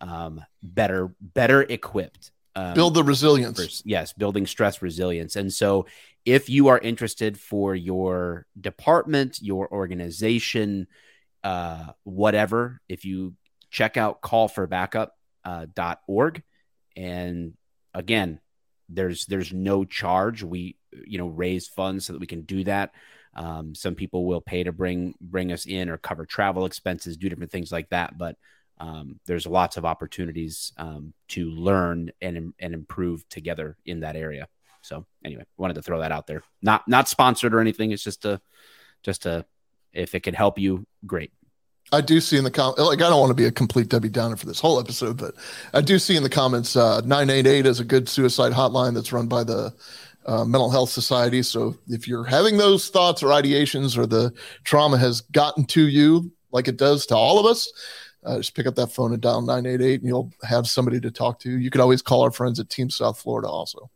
um, 0.00 0.40
better 0.62 1.14
better 1.20 1.62
equipped 1.62 2.30
um, 2.54 2.74
Build 2.74 2.94
the 2.94 3.02
resilience. 3.02 3.64
for- 3.64 3.88
yes, 3.88 4.12
building 4.12 4.46
stress 4.46 4.82
resilience. 4.82 5.36
And 5.36 5.52
so, 5.52 5.86
if 6.26 6.50
you 6.50 6.68
are 6.68 6.78
interested 6.78 7.40
for 7.40 7.74
your 7.74 8.46
department, 8.60 9.40
your 9.40 9.72
organization, 9.72 10.86
uh, 11.42 11.86
whatever, 12.04 12.82
if 12.90 13.06
you 13.06 13.34
check 13.70 13.96
out 13.96 14.20
callforbackup.org, 14.20 15.10
uh, 15.44 15.66
dot 15.74 16.02
org, 16.06 16.42
and 16.94 17.54
again, 17.94 18.38
there's 18.94 19.26
there's 19.26 19.52
no 19.52 19.84
charge. 19.84 20.42
We 20.42 20.76
you 21.06 21.18
know 21.18 21.28
raise 21.28 21.68
funds 21.68 22.06
so 22.06 22.12
that 22.12 22.20
we 22.20 22.26
can 22.26 22.42
do 22.42 22.64
that. 22.64 22.92
Um, 23.34 23.74
some 23.74 23.94
people 23.94 24.26
will 24.26 24.40
pay 24.40 24.62
to 24.64 24.72
bring 24.72 25.14
bring 25.20 25.52
us 25.52 25.66
in 25.66 25.88
or 25.88 25.96
cover 25.98 26.26
travel 26.26 26.66
expenses, 26.66 27.16
do 27.16 27.28
different 27.28 27.52
things 27.52 27.72
like 27.72 27.88
that. 27.90 28.18
But 28.18 28.36
um, 28.78 29.20
there's 29.26 29.46
lots 29.46 29.76
of 29.76 29.84
opportunities 29.84 30.72
um, 30.76 31.14
to 31.28 31.50
learn 31.50 32.10
and 32.20 32.52
and 32.58 32.74
improve 32.74 33.28
together 33.28 33.76
in 33.86 34.00
that 34.00 34.16
area. 34.16 34.48
So 34.82 35.06
anyway, 35.24 35.44
wanted 35.56 35.74
to 35.74 35.82
throw 35.82 36.00
that 36.00 36.12
out 36.12 36.26
there. 36.26 36.42
Not 36.60 36.86
not 36.88 37.08
sponsored 37.08 37.54
or 37.54 37.60
anything. 37.60 37.92
It's 37.92 38.04
just 38.04 38.24
a 38.24 38.40
just 39.02 39.26
a 39.26 39.46
if 39.92 40.14
it 40.14 40.22
can 40.22 40.34
help 40.34 40.58
you, 40.58 40.86
great. 41.06 41.32
I 41.92 42.00
do 42.00 42.20
see 42.20 42.38
in 42.38 42.44
the 42.44 42.50
com 42.50 42.74
like 42.78 43.02
I 43.02 43.08
don't 43.10 43.20
want 43.20 43.30
to 43.30 43.34
be 43.34 43.44
a 43.44 43.52
complete 43.52 43.88
Debbie 43.88 44.08
Downer 44.08 44.36
for 44.36 44.46
this 44.46 44.60
whole 44.60 44.80
episode, 44.80 45.18
but 45.18 45.34
I 45.74 45.82
do 45.82 45.98
see 45.98 46.16
in 46.16 46.22
the 46.22 46.30
comments 46.30 46.74
uh, 46.74 47.02
988 47.02 47.66
is 47.66 47.80
a 47.80 47.84
good 47.84 48.08
suicide 48.08 48.52
hotline 48.52 48.94
that's 48.94 49.12
run 49.12 49.28
by 49.28 49.44
the 49.44 49.74
uh, 50.24 50.44
Mental 50.44 50.70
Health 50.70 50.90
Society. 50.90 51.42
So 51.42 51.76
if 51.88 52.08
you're 52.08 52.24
having 52.24 52.56
those 52.56 52.88
thoughts 52.88 53.22
or 53.22 53.28
ideations 53.28 53.98
or 53.98 54.06
the 54.06 54.32
trauma 54.64 54.96
has 54.96 55.20
gotten 55.20 55.64
to 55.66 55.86
you 55.86 56.32
like 56.50 56.66
it 56.66 56.78
does 56.78 57.04
to 57.06 57.16
all 57.16 57.38
of 57.38 57.46
us, 57.46 57.70
uh, 58.24 58.38
just 58.38 58.54
pick 58.54 58.66
up 58.66 58.74
that 58.76 58.92
phone 58.92 59.12
and 59.12 59.20
dial 59.20 59.42
988 59.42 60.00
and 60.00 60.08
you'll 60.08 60.32
have 60.44 60.66
somebody 60.66 61.00
to 61.00 61.10
talk 61.10 61.40
to. 61.40 61.50
You 61.50 61.70
can 61.70 61.80
always 61.80 62.02
call 62.02 62.22
our 62.22 62.30
friends 62.30 62.58
at 62.58 62.70
Team 62.70 62.88
South 62.88 63.18
Florida 63.18 63.48
also. 63.48 63.90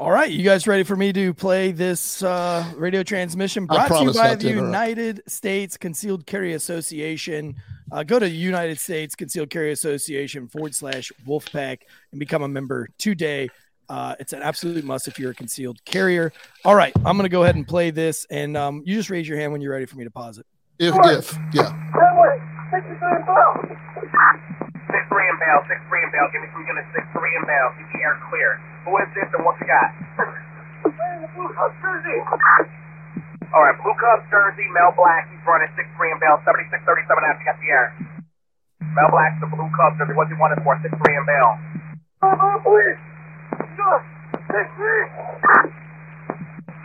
All 0.00 0.10
right, 0.10 0.30
you 0.30 0.42
guys 0.42 0.66
ready 0.66 0.82
for 0.82 0.96
me 0.96 1.12
to 1.12 1.34
play 1.34 1.72
this 1.72 2.22
uh, 2.22 2.64
radio 2.74 3.02
transmission 3.02 3.66
brought 3.66 3.88
to 3.88 4.04
you 4.04 4.14
by 4.14 4.34
the. 4.34 4.48
United 4.48 5.22
States 5.26 5.76
Concealed 5.76 6.24
Carry 6.24 6.54
Association? 6.54 7.54
Uh, 7.92 8.02
go 8.02 8.18
to 8.18 8.26
United 8.26 8.80
States 8.80 9.14
Concealed 9.14 9.50
Carry 9.50 9.72
Association 9.72 10.48
forward 10.48 10.74
slash 10.74 11.12
Wolfpack 11.28 11.80
and 12.12 12.18
become 12.18 12.42
a 12.42 12.48
member 12.48 12.88
today. 12.96 13.50
Uh, 13.90 14.14
it's 14.18 14.32
an 14.32 14.40
absolute 14.40 14.86
must 14.86 15.06
if 15.06 15.18
you're 15.18 15.32
a 15.32 15.34
concealed 15.34 15.84
carrier. 15.84 16.32
All 16.64 16.74
right, 16.74 16.94
I'm 17.04 17.18
going 17.18 17.24
to 17.24 17.28
go 17.28 17.42
ahead 17.42 17.56
and 17.56 17.68
play 17.68 17.90
this, 17.90 18.26
and 18.30 18.56
um, 18.56 18.82
you 18.86 18.96
just 18.96 19.10
raise 19.10 19.28
your 19.28 19.36
hand 19.36 19.52
when 19.52 19.60
you're 19.60 19.72
ready 19.72 19.84
for 19.84 19.98
me 19.98 20.04
to 20.04 20.10
pause 20.10 20.38
it. 20.38 20.46
If, 20.78 20.94
if, 21.04 21.38
yeah. 21.52 21.76
Six 24.90 25.02
three 25.06 25.26
and 25.30 25.38
Bell, 25.38 25.62
six 25.70 25.78
three 25.86 26.02
and 26.02 26.10
Bell. 26.10 26.26
Give 26.34 26.42
me 26.42 26.50
some 26.50 26.66
units, 26.66 26.90
six 26.90 27.06
three 27.14 27.30
and 27.38 27.46
Bell. 27.46 27.66
Keep 27.78 27.86
the 27.94 28.00
air 28.02 28.18
clear. 28.26 28.58
Who 28.86 28.90
is 28.98 29.06
this 29.14 29.30
and 29.30 29.42
what 29.46 29.54
you 29.62 29.66
got? 29.70 29.90
All 33.50 33.62
right, 33.66 33.74
Blue 33.82 33.94
Cubs 33.98 34.26
jersey, 34.30 34.66
Mel 34.74 34.94
Black. 34.94 35.26
He's 35.30 35.42
running 35.46 35.70
six 35.78 35.86
three 35.94 36.10
and 36.10 36.18
Bell, 36.18 36.42
seventy 36.42 36.66
six 36.70 36.82
thirty 36.86 37.02
seven 37.06 37.22
after 37.22 37.42
you 37.42 37.46
got 37.50 37.58
the 37.62 37.70
air. 37.70 37.86
Mel 38.94 39.10
Black's 39.14 39.38
the 39.38 39.46
Blue 39.50 39.70
Cubs 39.74 39.98
jersey. 39.98 40.14
What's 40.18 40.30
he 40.30 40.38
wanted 40.38 40.58
for? 40.66 40.74
Six 40.82 40.90
three 40.90 41.14
and 41.14 41.26
Bell. 41.26 41.50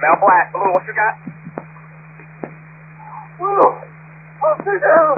Mel 0.02 0.18
Black, 0.22 0.54
Blue. 0.54 0.70
What 0.74 0.86
you 0.86 0.94
got? 0.94 1.16
Down. 4.76 5.16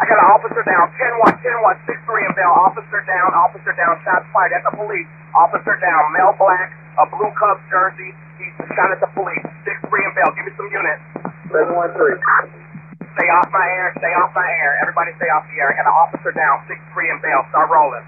I 0.00 0.08
got 0.08 0.16
an 0.16 0.28
officer 0.32 0.64
down. 0.64 0.88
10-1, 0.96 1.44
10-1, 1.44 1.76
6-3 1.84 2.24
in 2.24 2.32
Bell. 2.32 2.52
Officer 2.56 3.04
down, 3.04 3.36
officer 3.36 3.76
down. 3.76 4.00
Shots 4.00 4.24
fired 4.32 4.56
at 4.56 4.64
the 4.64 4.72
police. 4.72 5.04
Officer 5.36 5.76
down. 5.76 6.00
Male 6.16 6.32
black, 6.40 6.72
a 6.96 7.04
blue 7.04 7.28
Cubs 7.36 7.60
jersey. 7.68 8.16
He's 8.40 8.56
shot 8.72 8.88
at 8.88 9.04
the 9.04 9.12
police. 9.12 9.44
6-3 9.68 9.92
in 9.92 10.12
Bell. 10.16 10.32
Give 10.32 10.48
me 10.48 10.56
some 10.56 10.72
units. 10.72 11.04
7-1-3. 11.52 12.16
Stay 13.12 13.28
off 13.28 13.52
my 13.52 13.66
air. 13.68 13.92
Stay 14.00 14.12
off 14.16 14.32
my 14.32 14.48
air. 14.48 14.80
Everybody 14.80 15.12
stay 15.20 15.28
off 15.28 15.44
the 15.44 15.60
air. 15.60 15.68
I 15.68 15.76
got 15.76 15.84
an 15.84 15.92
officer 15.92 16.32
down. 16.32 16.64
6-3 16.64 17.12
in 17.12 17.18
Bell. 17.20 17.44
Start 17.52 17.68
rolling. 17.68 18.06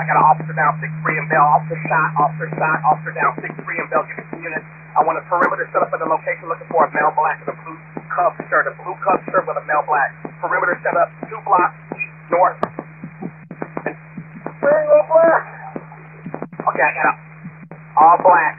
I 0.00 0.02
got 0.08 0.16
an 0.16 0.24
officer 0.24 0.56
down, 0.56 0.80
6-3 0.80 1.22
in 1.22 1.28
Bell. 1.28 1.44
Officer 1.44 1.76
shot, 1.86 2.08
officer 2.16 2.48
shot, 2.56 2.80
officer 2.88 3.12
down, 3.12 3.36
6-3 3.36 3.78
in 3.78 3.86
Bell. 3.92 4.02
Give 4.08 4.16
me 4.16 4.24
some 4.32 4.42
units. 4.42 4.79
I 4.96 5.06
want 5.06 5.18
a 5.18 5.24
perimeter 5.30 5.70
set 5.70 5.86
up 5.86 5.94
at 5.94 6.00
the 6.02 6.08
location 6.10 6.50
looking 6.50 6.66
for 6.66 6.82
a 6.86 6.90
male 6.90 7.14
black 7.14 7.38
with 7.46 7.54
a 7.54 7.58
blue 7.62 7.78
Cub 8.10 8.34
shirt, 8.50 8.66
a 8.66 8.74
blue 8.82 8.96
Cub 8.98 9.22
shirt 9.30 9.46
with 9.46 9.56
a 9.56 9.64
male 9.64 9.86
black. 9.86 10.10
Perimeter 10.42 10.74
set 10.82 10.98
up, 10.98 11.08
two 11.30 11.38
blocks 11.46 11.78
north. 12.30 12.58
And 13.86 13.94
Single 14.58 15.04
black. 15.06 15.42
Okay, 16.58 16.84
I 16.84 16.92
got 16.98 17.06
a 17.06 17.14
all 18.00 18.18
black. 18.24 18.54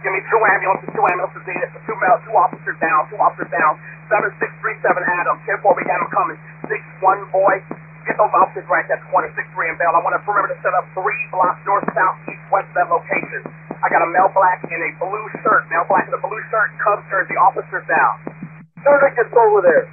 Give 0.00 0.12
me 0.16 0.20
two 0.32 0.40
ambulances, 0.48 0.88
two 0.96 1.04
ambulances 1.04 1.44
needed 1.44 1.68
two 1.84 1.96
male, 2.00 2.18
two 2.24 2.32
officers 2.32 2.78
down, 2.80 3.04
two 3.12 3.20
officers 3.20 3.52
down. 3.52 3.76
7637 4.08 4.80
Adam, 5.20 5.36
10 5.44 5.60
4, 5.60 5.76
we 5.76 5.84
got 5.84 6.00
him 6.00 6.08
coming. 6.08 6.38
6 6.66 6.72
1 6.72 7.34
boy. 7.34 7.54
Get 8.08 8.16
those 8.16 8.32
officers 8.32 8.64
right 8.72 8.86
there, 8.88 9.02
26 9.12 9.36
3 9.36 9.70
in 9.70 9.76
Bell. 9.76 9.92
I 9.92 10.00
want 10.00 10.16
a 10.16 10.22
perimeter 10.24 10.56
set 10.64 10.72
up 10.72 10.88
three 10.96 11.22
blocks 11.28 11.60
north, 11.68 11.84
south, 11.92 12.16
east, 12.32 12.40
west 12.48 12.70
of 12.72 12.80
that 12.80 12.88
location. 12.88 13.59
I 13.80 13.88
got 13.88 14.04
a 14.04 14.10
male 14.12 14.28
black 14.36 14.60
in 14.68 14.76
a 14.76 14.90
blue 15.00 15.26
shirt, 15.40 15.64
male 15.72 15.88
black 15.88 16.04
in 16.04 16.12
a 16.12 16.20
blue 16.20 16.42
shirt, 16.52 16.68
Cubs 16.84 17.00
jersey, 17.08 17.32
officers 17.40 17.80
down. 17.88 18.12
Somebody 18.84 19.16
gets 19.16 19.32
over 19.32 19.64
there. 19.64 19.88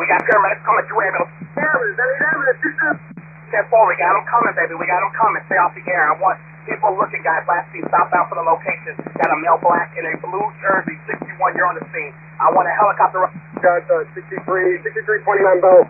We 0.00 0.08
got 0.08 0.24
paramedics 0.24 0.64
coming, 0.64 0.84
two 0.88 0.96
ambulances. 0.96 1.44
Paramedics, 1.52 2.00
any 2.00 2.16
ambulances? 2.24 3.14
10 3.52 3.68
4, 3.68 3.84
we 3.84 3.94
got 4.00 4.16
them 4.16 4.24
coming, 4.26 4.54
baby. 4.56 4.74
We 4.80 4.88
got 4.88 4.98
them 5.04 5.12
coming. 5.12 5.44
Stay 5.44 5.60
off 5.60 5.76
the 5.76 5.84
air. 5.84 6.08
I 6.08 6.16
want 6.16 6.40
people 6.64 6.90
looking, 6.96 7.20
guys. 7.20 7.44
Last 7.44 7.68
scene, 7.70 7.84
southbound 7.92 8.32
for 8.32 8.40
the 8.40 8.46
location. 8.48 8.96
Got 9.12 9.28
a 9.28 9.38
male 9.44 9.60
black 9.60 9.92
in 10.00 10.08
a 10.08 10.16
blue 10.24 10.48
jersey, 10.64 10.96
61. 11.06 11.54
You're 11.54 11.68
on 11.68 11.76
the 11.76 11.84
scene. 11.92 12.16
I 12.40 12.48
want 12.50 12.64
a 12.64 12.74
helicopter. 12.80 13.28
Got 13.60 13.84
uh, 13.92 14.08
63, 14.16 14.40
6329 14.88 15.60
Bell. 15.60 15.84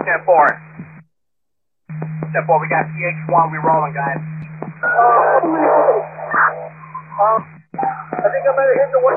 10 0.00 0.16
4. 0.24 0.48
10 2.40 2.40
4, 2.40 2.56
we 2.56 2.66
got 2.72 2.88
PH1. 2.88 3.44
We 3.52 3.58
rolling, 3.60 3.92
guys. 3.92 4.20
Um, 4.82 4.90
I 7.78 8.26
think 8.26 8.42
I 8.42 8.50
might 8.50 8.66
have 8.66 8.82
hit 8.82 8.90
the 8.90 8.98
one. 8.98 9.14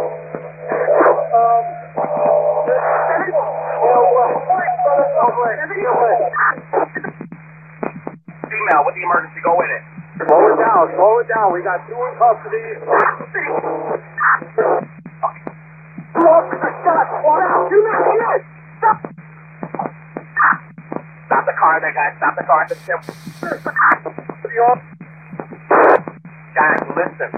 Um, 1.34 1.66
Female 8.45 8.86
with 8.86 8.93
the 8.93 9.01
emergency, 9.01 9.41
go 9.41 9.57
with 9.57 9.74
it. 9.74 9.82
Slow 10.22 10.53
it 10.53 10.61
down, 10.61 10.86
slow 10.93 11.18
it 11.18 11.28
down. 11.34 11.49
We 11.49 11.66
got 11.66 11.82
two 11.89 11.97
in 11.97 12.13
custody. 12.13 12.61
Two 16.13 16.30
officers 16.30 16.78
shot. 16.86 17.09
Slow 17.26 17.41
down. 17.41 17.74
Do 17.74 17.78
not 17.89 18.05
hit. 18.05 18.45
Stop. 18.78 19.01
Stop 21.26 21.43
the 21.49 21.57
car 21.57 21.82
there, 21.82 21.89
guys. 21.89 22.13
Stop 22.22 22.38
the 22.38 22.45
car 22.45 22.70
the 22.70 22.76
tip. 26.56 26.64
Guys, 26.64 26.80
listen. 26.95 27.32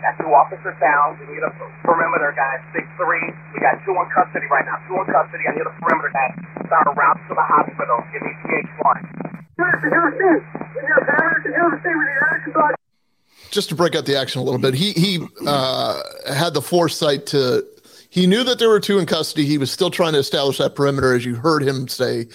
Got 0.00 0.16
two 0.18 0.32
officers 0.34 0.76
down. 0.80 1.18
We 1.20 1.34
need 1.34 1.42
a 1.46 1.50
perimeter, 1.86 2.34
guys. 2.34 2.58
Six 2.74 2.86
three. 2.98 3.30
We 3.54 3.60
got 3.60 3.78
two 3.86 3.94
in 3.94 4.06
custody 4.10 4.46
right 4.50 4.64
now. 4.66 4.82
Two 4.88 4.98
in 4.98 5.06
custody. 5.06 5.44
I 5.46 5.54
need 5.54 5.66
a 5.66 5.74
perimeter, 5.78 6.10
guys. 6.10 6.34
Start 6.66 6.86
a 6.86 6.94
route 6.98 7.20
to 7.28 7.34
the 7.34 7.46
hospital. 7.46 8.02
Give 8.12 8.22
me 8.22 8.34
PH1. 8.42 9.20
just 13.50 13.68
to 13.68 13.74
break 13.74 13.94
out 13.94 14.06
the 14.06 14.16
action 14.16 14.40
a 14.40 14.44
little 14.44 14.60
bit, 14.60 14.74
he 14.74 14.92
he 14.92 15.26
uh, 15.46 16.02
had 16.32 16.54
the 16.54 16.62
foresight 16.62 17.26
to. 17.26 17.66
He 18.08 18.26
knew 18.26 18.42
that 18.42 18.58
there 18.58 18.68
were 18.68 18.80
two 18.80 18.98
in 18.98 19.06
custody. 19.06 19.46
He 19.46 19.58
was 19.58 19.70
still 19.70 19.90
trying 19.90 20.14
to 20.14 20.18
establish 20.18 20.58
that 20.58 20.74
perimeter, 20.74 21.14
as 21.14 21.24
you 21.24 21.36
heard 21.36 21.62
him 21.62 21.86
say, 21.86 22.26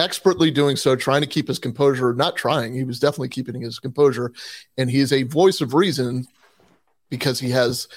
expertly 0.00 0.50
doing 0.50 0.76
so, 0.76 0.96
trying 0.96 1.20
to 1.20 1.26
keep 1.26 1.48
his 1.48 1.58
composure. 1.58 2.12
Not 2.14 2.36
trying, 2.36 2.74
he 2.74 2.84
was 2.84 2.98
definitely 2.98 3.28
keeping 3.28 3.60
his 3.60 3.78
composure, 3.78 4.32
and 4.76 4.90
he 4.90 5.00
is 5.00 5.12
a 5.12 5.22
voice 5.24 5.60
of 5.60 5.74
reason 5.74 6.26
because 7.10 7.38
he 7.40 7.50
has 7.50 7.88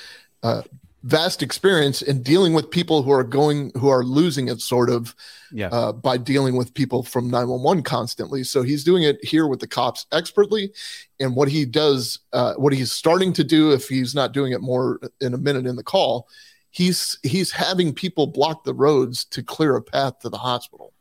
uh, 0.43 0.63
vast 1.03 1.43
experience 1.43 2.01
in 2.01 2.23
dealing 2.23 2.53
with 2.53 2.71
people 2.71 3.03
who 3.03 3.11
are 3.11 3.23
going, 3.23 3.71
who 3.77 3.89
are 3.89 4.03
losing 4.03 4.47
it, 4.47 4.61
sort 4.61 4.89
of, 4.89 5.15
Yeah. 5.51 5.67
uh, 5.67 5.91
by 5.91 6.17
dealing 6.17 6.55
with 6.55 6.73
people 6.73 7.03
from 7.03 7.29
911 7.29 7.83
constantly. 7.83 8.43
So 8.43 8.63
he's 8.63 8.83
doing 8.83 9.03
it 9.03 9.23
here 9.23 9.47
with 9.47 9.59
the 9.59 9.67
cops 9.67 10.05
expertly. 10.11 10.71
And 11.19 11.35
what 11.35 11.49
he 11.49 11.65
does, 11.65 12.19
uh, 12.31 12.53
what 12.55 12.73
he's 12.73 12.91
starting 12.91 13.33
to 13.33 13.43
do, 13.43 13.71
if 13.71 13.87
he's 13.89 14.15
not 14.15 14.31
doing 14.33 14.53
it 14.53 14.61
more 14.61 14.99
in 15.21 15.33
a 15.33 15.37
minute 15.37 15.65
in 15.67 15.75
the 15.75 15.83
call, 15.83 16.27
he's 16.71 17.19
he's 17.21 17.51
having 17.51 17.93
people 17.93 18.25
block 18.27 18.63
the 18.63 18.73
roads 18.73 19.25
to 19.25 19.43
clear 19.43 19.75
a 19.75 19.81
path 19.81 20.19
to 20.19 20.29
the 20.29 20.37
hospital. 20.37 20.92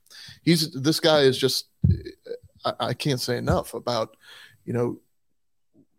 He's 0.42 0.72
this 0.72 1.00
guy 1.00 1.20
is 1.20 1.38
just 1.38 1.66
I, 2.64 2.72
I 2.80 2.94
can't 2.94 3.20
say 3.20 3.36
enough 3.36 3.74
about 3.74 4.16
you 4.64 4.72
know 4.72 4.98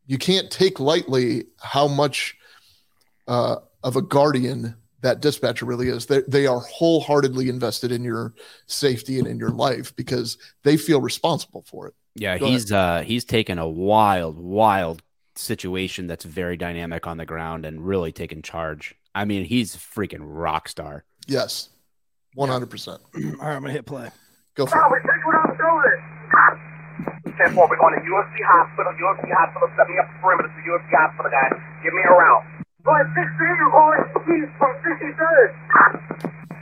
you 0.05 0.17
can't 0.17 0.51
take 0.51 0.79
lightly 0.79 1.45
how 1.61 1.87
much 1.87 2.35
uh, 3.27 3.57
of 3.83 3.95
a 3.95 4.01
guardian 4.01 4.75
that 5.01 5.21
dispatcher 5.21 5.65
really 5.65 5.89
is. 5.89 6.05
They 6.07 6.21
they 6.27 6.47
are 6.47 6.59
wholeheartedly 6.59 7.49
invested 7.49 7.91
in 7.91 8.03
your 8.03 8.33
safety 8.67 9.19
and 9.19 9.27
in 9.27 9.37
your 9.37 9.49
life 9.49 9.95
because 9.95 10.37
they 10.63 10.77
feel 10.77 11.01
responsible 11.01 11.63
for 11.67 11.87
it. 11.87 11.93
Yeah, 12.15 12.37
Go 12.37 12.47
he's 12.47 12.71
uh 12.71 13.03
he's 13.05 13.25
taken 13.25 13.59
a 13.59 13.67
wild, 13.67 14.37
wild 14.37 15.01
situation 15.35 16.07
that's 16.07 16.25
very 16.25 16.57
dynamic 16.57 17.07
on 17.07 17.17
the 17.17 17.25
ground 17.25 17.65
and 17.65 17.85
really 17.85 18.11
taken 18.11 18.41
charge. 18.41 18.95
I 19.15 19.25
mean, 19.25 19.45
he's 19.45 19.75
a 19.75 19.79
freaking 19.79 20.21
rock 20.21 20.67
star. 20.67 21.03
Yes, 21.27 21.69
one 22.33 22.49
hundred 22.49 22.69
percent. 22.69 23.01
All 23.15 23.21
right, 23.21 23.55
I'm 23.55 23.61
gonna 23.61 23.73
hit 23.73 23.85
play. 23.85 24.09
Go 24.53 24.69
for 24.69 24.77
it. 24.77 25.01
Ten 27.33 27.49
four, 27.57 27.65
we're 27.65 27.81
going 27.81 27.97
to 27.97 28.05
U 28.05 28.13
of 28.21 28.29
C 28.29 28.37
hospital. 28.45 28.93
U 28.93 29.05
of 29.09 29.17
C 29.25 29.33
hospital, 29.33 29.65
set 29.73 29.89
me 29.89 29.97
up 29.97 30.05
the 30.13 30.17
perimeter 30.21 30.53
to 30.53 30.61
U 30.69 30.77
of 30.77 30.81
C 30.85 30.93
hospital, 30.93 31.33
guys. 31.33 31.57
Give 31.81 31.89
me 31.89 32.05
a 32.05 32.13
route. 32.13 32.45
Going 32.85 33.09
six 33.17 33.25
three, 33.33 33.49
you're 33.57 33.73
going 33.73 34.05
east 34.29 34.53
from 34.61 34.77
sixty 34.85 35.09
third. 35.17 35.57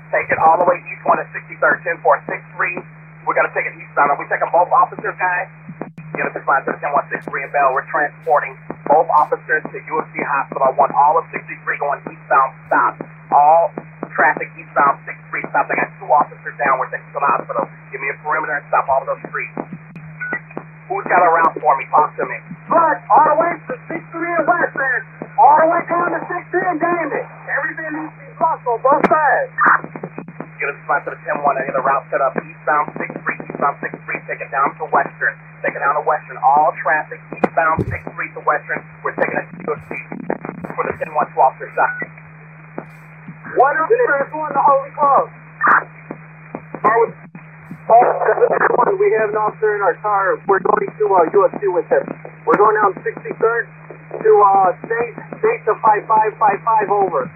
Take 0.07 0.31
it 0.31 0.39
all 0.39 0.55
the 0.55 0.63
way 0.63 0.79
east 0.87 1.03
one 1.03 1.19
to 1.19 1.27
sixty 1.35 1.59
third. 1.59 1.83
Ten 1.83 1.99
four, 1.99 2.15
six 2.31 2.39
three. 2.55 2.79
We're 3.27 3.35
gonna 3.35 3.51
take 3.51 3.67
it 3.67 3.75
eastbound. 3.75 4.15
Are 4.15 4.15
we 4.15 4.23
taking 4.31 4.47
both 4.55 4.71
officers, 4.71 5.11
guys? 5.19 5.51
Get 6.15 6.31
us 6.31 6.47
line 6.47 6.63
to 6.63 6.71
ten 6.79 6.95
one 6.95 7.03
six 7.11 7.27
three 7.27 7.43
in 7.43 7.51
Bell. 7.51 7.75
We're 7.75 7.83
transporting 7.91 8.55
both 8.87 9.11
officers 9.11 9.67
to 9.67 9.75
U 9.75 9.99
of 9.99 10.07
C 10.15 10.23
hospital. 10.23 10.63
I 10.63 10.71
want 10.79 10.95
all 10.95 11.19
of 11.19 11.27
sixty 11.35 11.59
three 11.67 11.75
going 11.75 11.99
eastbound. 12.07 12.55
Stop. 12.71 13.03
All 13.35 13.75
traffic 14.21 14.53
eastbound 14.53 15.01
six 15.09 15.17
three. 15.33 15.41
Stop. 15.49 15.65
I 15.65 15.81
got 15.81 15.89
two 15.97 16.05
officers 16.05 16.53
down. 16.61 16.77
We're 16.77 16.93
taking 16.93 17.09
to 17.09 17.17
the 17.17 17.25
hospital. 17.25 17.65
Give 17.89 17.97
me 17.97 18.13
a 18.13 18.17
perimeter 18.21 18.53
and 18.53 18.61
stop 18.69 18.85
all 18.85 19.01
of 19.01 19.09
those 19.09 19.23
streets. 19.33 19.57
Who's 20.85 21.01
got 21.09 21.25
a 21.25 21.29
route 21.41 21.57
for 21.57 21.73
me? 21.81 21.89
Talk 21.89 22.13
to 22.21 22.25
me. 22.29 22.37
Look, 22.69 22.97
all 23.09 23.25
the 23.33 23.37
way 23.41 23.57
to 23.57 23.73
6 23.81 23.97
3 23.97 24.37
and 24.37 24.45
West 24.45 24.77
End. 24.77 25.03
All 25.41 25.57
the 25.57 25.69
way 25.73 25.81
down 25.89 26.13
to 26.13 26.21
6 26.21 26.53
3 26.53 26.69
and 26.69 26.77
Dandy. 26.77 27.23
Everything 27.49 27.89
needs 27.97 28.13
to 28.13 28.21
be 28.21 28.29
blocked 28.37 28.61
on 28.69 28.77
both 28.85 29.01
sides. 29.09 29.49
Get 30.61 30.69
us 30.69 30.77
spot 30.85 31.01
to 31.09 31.17
the 31.17 31.19
10 31.25 31.41
1. 31.41 31.57
I 31.57 31.61
need 31.65 31.73
a 31.73 31.81
route 31.81 32.05
set 32.13 32.21
up. 32.21 32.37
Eastbound 32.37 32.93
6 33.01 33.25
3, 33.25 33.49
eastbound 33.49 33.75
6 33.81 33.89
3. 34.05 34.29
Take 34.29 34.41
it 34.45 34.53
down 34.53 34.69
to 34.77 34.85
Western. 34.93 35.33
Take 35.65 35.73
it 35.73 35.81
down 35.81 35.97
to 35.97 36.05
Western. 36.05 36.37
All 36.45 36.69
traffic 36.77 37.17
eastbound 37.33 37.89
6 37.89 37.89
3 37.89 38.37
to 38.37 38.41
Western. 38.45 38.85
We're 39.01 39.17
taking 39.17 39.41
it 39.41 39.49
to 39.49 39.57
U 39.65 39.73
of 39.73 39.81
C 39.89 39.97
for 40.77 40.85
the 40.85 40.93
10 40.93 41.09
1 41.09 41.09
to 41.09 41.37
officer 41.41 41.73
stop. 41.73 41.89
What 43.51 43.75
is 43.75 43.83
this 43.91 44.31
one, 44.31 44.53
the 44.55 44.63
Holy 44.63 44.91
Cross? 44.95 45.27
We 48.95 49.07
have 49.19 49.29
an 49.33 49.39
officer 49.43 49.75
in 49.75 49.81
our 49.81 49.99
car. 49.99 50.39
We're 50.47 50.63
going 50.63 50.87
to 50.87 51.05
uh, 51.11 51.27
U 51.35 51.43
of 51.43 51.51
C 51.59 51.67
with 51.67 51.83
him. 51.91 52.05
We're 52.47 52.55
going 52.55 52.79
down 52.79 52.95
63rd 53.03 53.63
to 54.23 54.31
uh, 54.39 54.71
State, 54.87 55.15
State 55.43 55.61
to 55.67 55.75
5555 55.83 56.95
over. 56.95 57.27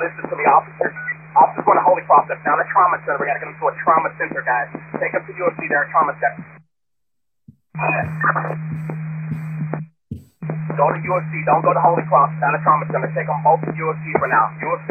Listen 0.00 0.22
to 0.32 0.36
the 0.38 0.48
officer. 0.48 0.88
Officer's 1.36 1.64
going 1.68 1.76
to 1.76 1.84
Holy 1.84 2.00
Cross. 2.08 2.32
That's 2.32 2.40
down 2.48 2.56
a 2.56 2.64
trauma 2.72 2.96
center. 3.04 3.20
We 3.20 3.28
got 3.28 3.36
to 3.36 3.44
get 3.44 3.52
him 3.52 3.56
to 3.60 3.68
a 3.68 3.74
trauma 3.84 4.08
center, 4.16 4.40
guys. 4.40 4.72
Take 4.96 5.12
him 5.12 5.28
to 5.28 5.32
U 5.36 5.44
of 5.44 5.52
C. 5.60 5.68
They're 5.68 5.84
a 5.84 5.90
trauma 5.92 6.16
center. 6.16 6.40
Go 10.72 10.88
to 10.88 11.00
U 11.04 11.12
of 11.20 11.24
C. 11.28 11.44
Don't 11.44 11.60
go 11.60 11.76
to 11.76 11.82
Holy 11.84 12.00
Cross. 12.08 12.32
Down 12.40 12.56
a 12.56 12.60
going 12.64 12.88
to 12.88 13.12
Take 13.12 13.28
them 13.28 13.44
both 13.44 13.60
to 13.60 13.72
U 13.76 13.84
of 13.92 13.96
C 14.00 14.12
for 14.16 14.28
now. 14.28 14.48
U 14.56 14.68
of 14.72 14.80
C. 14.88 14.90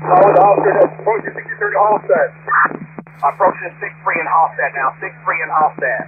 Solid 0.00 0.36
officer. 0.40 0.88
Approaching 0.96 1.34
63rd 1.36 1.74
Halsted. 1.76 2.28
Approaching 3.20 3.72
6-3 3.76 4.22
in 4.22 4.26
Halsted 4.26 4.70
now. 4.72 4.88
6-3 4.96 5.12
in 5.12 5.50
Halsted. 5.52 6.02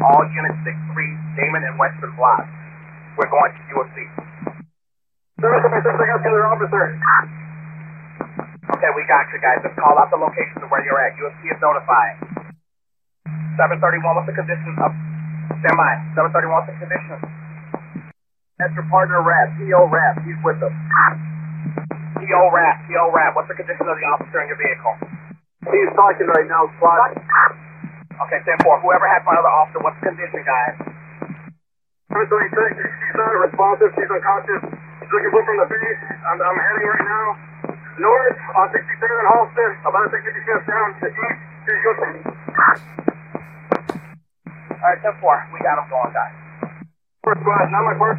All 0.00 0.24
units 0.32 0.56
6-3 0.64 1.36
Damen 1.36 1.62
and 1.68 1.76
Western 1.76 2.16
Block. 2.16 2.48
We're 3.20 3.28
going 3.28 3.52
to 3.52 3.62
U 3.76 3.84
of 3.84 3.88
C. 3.92 4.08
Service 5.36 5.64
of 5.68 5.72
my 5.72 5.84
officer. 5.84 6.96
Okay, 8.72 8.90
we 8.96 9.02
got 9.04 9.28
you 9.28 9.38
guys. 9.42 9.60
Just 9.60 9.76
call 9.76 10.00
out 10.00 10.08
the 10.08 10.16
location 10.16 10.64
of 10.64 10.70
where 10.72 10.80
you're 10.80 10.96
at. 10.96 11.12
U 11.20 11.28
of 11.28 11.34
C 11.44 11.52
is 11.52 11.60
notified. 11.60 12.16
731, 13.60 14.16
what's 14.16 14.26
the 14.26 14.32
conditions 14.32 14.78
of 14.80 15.11
stand 15.62 15.76
by. 15.78 15.92
731, 16.14 16.52
what's 16.52 16.68
the 16.70 16.76
conditions? 16.78 17.22
That's 18.60 18.74
your 18.78 18.86
partner 18.92 19.22
Rap, 19.24 19.50
PO 19.58 19.90
Rap, 19.90 20.14
he's 20.22 20.38
with 20.46 20.62
us. 20.62 20.74
PO 22.18 22.42
Rap, 22.54 22.76
PO 22.86 23.04
Rap, 23.10 23.34
what's 23.34 23.50
the 23.50 23.58
condition 23.58 23.86
of 23.88 23.96
the 23.96 24.06
officer 24.14 24.38
in 24.42 24.46
your 24.52 24.60
vehicle? 24.60 24.94
He's 25.68 25.90
talking 25.94 26.28
right 26.30 26.46
now, 26.46 26.70
squad. 26.78 27.16
Okay, 27.16 28.38
stand 28.46 28.60
for 28.62 28.78
whoever 28.78 29.06
has 29.10 29.22
my 29.26 29.34
other 29.34 29.50
officer, 29.50 29.80
what's 29.82 29.98
the 29.98 30.14
condition, 30.14 30.42
guys? 30.46 30.76
736, 32.12 32.78
she's 32.78 33.16
not 33.18 33.32
responsive, 33.40 33.90
she's 33.98 34.10
unconscious. 34.10 34.62
She's 35.02 35.10
looking 35.10 35.32
for 35.34 35.42
from 35.42 35.58
the 35.58 35.66
base. 35.66 36.00
I'm, 36.22 36.38
I'm 36.38 36.58
heading 36.60 36.86
right 36.86 37.06
now 37.08 37.52
north 37.98 38.38
on 38.56 38.66
67 38.72 38.88
Halston, 39.30 39.70
about 39.84 40.08
60 40.08 40.24
steps 40.24 40.64
down 40.66 40.88
to 41.00 41.06
east. 41.06 41.40
Here 41.66 41.76
you 41.76 41.94
go. 41.94 42.32
All 44.82 44.90
right, 44.90 44.98
10 44.98 45.14
4. 45.22 45.54
We 45.54 45.62
got 45.62 45.78
him 45.78 45.86
going, 45.94 46.10
guys. 46.10 46.34
First 47.22 47.38
squad, 47.38 47.70
not 47.70 47.86
my 47.86 47.94
first. 48.02 48.18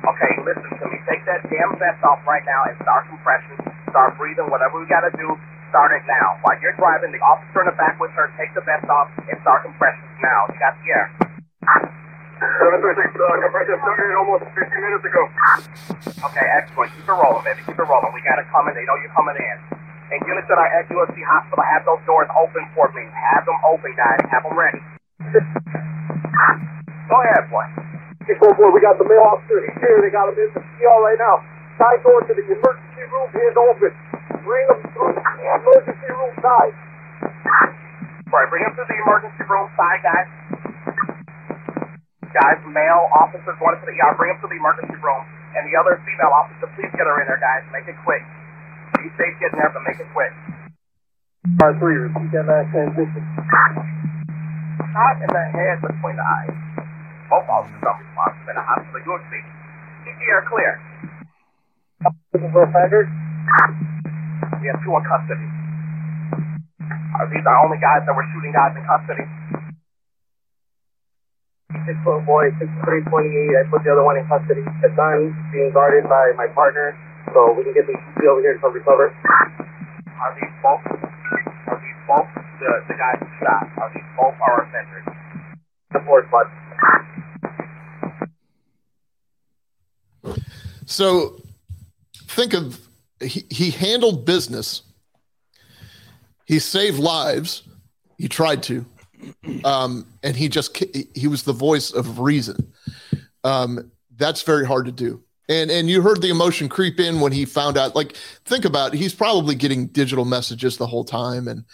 Okay, 0.00 0.32
listen 0.48 0.70
to 0.80 0.84
me. 0.88 0.96
Take 1.04 1.20
that 1.28 1.44
damn 1.44 1.76
vest 1.76 2.00
off 2.08 2.24
right 2.24 2.40
now 2.48 2.64
and 2.72 2.72
start 2.80 3.04
compression. 3.12 3.52
Start 3.92 4.16
breathing. 4.16 4.48
Whatever 4.48 4.80
we 4.80 4.88
got 4.88 5.04
to 5.04 5.12
do, 5.12 5.28
start 5.68 5.92
it 5.92 6.08
now. 6.08 6.40
While 6.40 6.56
you're 6.64 6.72
driving, 6.80 7.12
the 7.12 7.20
officer 7.20 7.68
in 7.68 7.68
the 7.68 7.76
back 7.76 8.00
with 8.00 8.16
her, 8.16 8.32
take 8.40 8.56
the 8.56 8.64
vest 8.64 8.88
off 8.88 9.12
and 9.28 9.36
start 9.44 9.68
compression 9.68 10.08
now. 10.24 10.48
You 10.48 10.56
got 10.56 10.72
the 10.80 10.88
air. 10.88 11.06
736, 12.40 13.12
uh, 13.12 13.44
compression 13.44 13.76
started 13.84 14.16
almost 14.16 14.48
15 14.56 14.72
minutes 14.72 15.04
ago. 15.04 15.22
Okay, 16.32 16.46
excellent. 16.64 16.96
Keep 16.96 17.04
it 17.04 17.12
rolling, 17.12 17.44
baby. 17.44 17.60
Keep 17.68 17.76
it 17.76 17.84
rolling. 17.84 18.08
We 18.16 18.24
got 18.24 18.40
it 18.40 18.48
coming. 18.48 18.72
They 18.72 18.88
know 18.88 18.96
you're 19.04 19.12
coming 19.12 19.36
in. 19.36 19.56
And 20.16 20.24
units 20.24 20.48
that 20.48 20.56
are 20.56 20.70
at 20.80 20.88
U 20.88 20.96
of 21.04 21.12
C 21.12 21.20
Hospital, 21.28 21.60
have 21.60 21.84
those 21.84 22.00
doors 22.08 22.32
open 22.40 22.64
for 22.72 22.88
me. 22.96 23.04
Have 23.12 23.44
them 23.44 23.60
open, 23.68 23.92
guys. 24.00 24.24
Have 24.32 24.48
them 24.48 24.56
ready. 24.56 24.80
Go 27.08 27.16
ahead, 27.20 27.48
boy. 27.48 27.64
Okay, 28.24 28.36
boy, 28.40 28.72
we 28.72 28.80
got 28.80 28.96
the 28.96 29.04
male 29.04 29.24
officer 29.28 29.60
here. 29.60 30.00
They 30.00 30.08
got 30.08 30.32
him 30.32 30.36
in 30.40 30.48
the 30.56 30.60
CR 30.60 30.98
right 31.04 31.20
now. 31.20 31.44
Side 31.76 32.00
door 32.00 32.24
to 32.24 32.32
the 32.32 32.40
emergency 32.40 33.04
room 33.12 33.28
is 33.36 33.54
open. 33.56 33.92
Bring 34.44 34.64
him 34.68 34.80
through 34.96 35.12
the 35.12 35.44
emergency 35.44 36.08
room 36.08 36.32
side. 36.40 36.74
All 38.32 38.40
right, 38.40 38.48
bring 38.48 38.64
him 38.64 38.74
to 38.80 38.84
the 38.88 38.96
emergency 38.96 39.44
room 39.44 39.68
side, 39.76 40.00
guys. 40.00 40.28
Guys, 42.32 42.58
male 42.72 43.06
officers 43.20 43.56
going 43.60 43.76
to 43.78 43.86
the 43.86 43.94
ER. 43.94 44.16
Bring 44.16 44.32
him 44.34 44.40
to 44.40 44.48
the 44.48 44.56
emergency 44.56 44.98
room. 45.04 45.22
And 45.54 45.62
the 45.70 45.76
other 45.78 46.00
female 46.02 46.32
officer, 46.34 46.66
please 46.74 46.90
get 46.96 47.06
her 47.06 47.16
in 47.22 47.28
there, 47.28 47.38
guys. 47.38 47.62
Make 47.70 47.86
it 47.86 47.98
quick. 48.02 48.24
Be 48.98 49.06
safe 49.20 49.36
getting 49.38 49.60
there, 49.60 49.70
but 49.70 49.84
make 49.86 50.00
it 50.00 50.08
quick. 50.16 50.32
R3, 51.60 51.78
repeat 52.08 52.32
that 52.32 52.48
last 52.48 52.72
transition. 52.72 53.22
Shot 54.74 55.22
in 55.22 55.30
the 55.30 55.44
head 55.54 55.78
between 55.82 56.16
the 56.18 56.26
eyes. 56.26 56.54
Both 57.30 57.46
officers 57.46 57.82
are 57.82 57.94
responsible 57.94 58.50
in 58.50 58.56
the 58.58 58.66
hospital. 58.66 59.00
You'll 59.06 59.22
see. 59.30 59.42
Keep 60.02 60.16
the 60.18 60.26
air 60.30 60.42
clear. 60.50 60.72
Looking 62.34 62.50
for 62.50 62.66
offenders? 62.66 63.06
We 64.58 64.66
have 64.66 64.82
two 64.82 64.90
in 64.90 65.04
custody. 65.06 65.46
Are 67.14 67.26
these 67.30 67.46
our 67.46 67.58
only 67.62 67.78
guys 67.78 68.02
that 68.02 68.14
were 68.18 68.26
shooting 68.34 68.50
guys 68.50 68.74
in 68.74 68.82
custody? 68.82 69.26
Six 71.86 71.96
foot 72.02 72.26
boy, 72.26 72.50
six 72.58 72.66
three 72.82 73.02
twenty 73.06 73.30
eight. 73.30 73.54
I 73.54 73.70
put 73.70 73.86
the 73.86 73.94
other 73.94 74.02
one 74.02 74.18
in 74.18 74.26
custody. 74.26 74.66
The 74.82 74.90
son 74.98 75.30
being 75.54 75.70
guarded 75.70 76.10
by 76.10 76.34
my 76.34 76.50
partner, 76.50 76.98
so 77.30 77.54
we 77.54 77.62
can 77.62 77.74
get 77.74 77.86
the 77.86 77.94
over 78.26 78.42
here 78.42 78.58
to 78.58 78.68
recover. 78.68 79.14
Are 79.14 80.32
these 80.34 80.54
both? 80.58 80.82
Are 80.82 81.78
these 81.78 82.00
both 82.08 82.43
the, 82.60 82.84
the 82.88 82.94
guys 82.94 83.18
who 83.20 83.26
shot? 83.40 83.92
These 83.94 84.02
both 84.16 84.34
our 84.40 84.68
offenders? 84.68 85.06
The 85.92 86.00
fourth 86.06 86.30
bud. 86.30 86.46
So 90.86 91.42
think 92.28 92.54
of 92.54 92.80
he, 93.20 93.44
he 93.50 93.70
handled 93.70 94.24
business. 94.24 94.82
He 96.46 96.58
saved 96.58 96.98
lives. 96.98 97.62
He 98.18 98.28
tried 98.28 98.62
to. 98.64 98.84
Um, 99.64 100.06
and 100.22 100.36
he 100.36 100.48
just 100.48 100.76
he 101.14 101.28
was 101.28 101.44
the 101.44 101.52
voice 101.52 101.90
of 101.92 102.18
reason. 102.18 102.72
Um, 103.42 103.90
that's 104.16 104.42
very 104.42 104.66
hard 104.66 104.86
to 104.86 104.92
do. 104.92 105.22
And 105.48 105.70
and 105.70 105.88
you 105.88 106.02
heard 106.02 106.20
the 106.20 106.30
emotion 106.30 106.68
creep 106.68 107.00
in 107.00 107.20
when 107.20 107.32
he 107.32 107.44
found 107.44 107.78
out. 107.78 107.94
Like, 107.94 108.16
think 108.44 108.64
about 108.64 108.94
it, 108.94 108.98
he's 108.98 109.14
probably 109.14 109.54
getting 109.54 109.86
digital 109.86 110.24
messages 110.24 110.76
the 110.76 110.86
whole 110.86 111.04
time, 111.04 111.48
and 111.48 111.64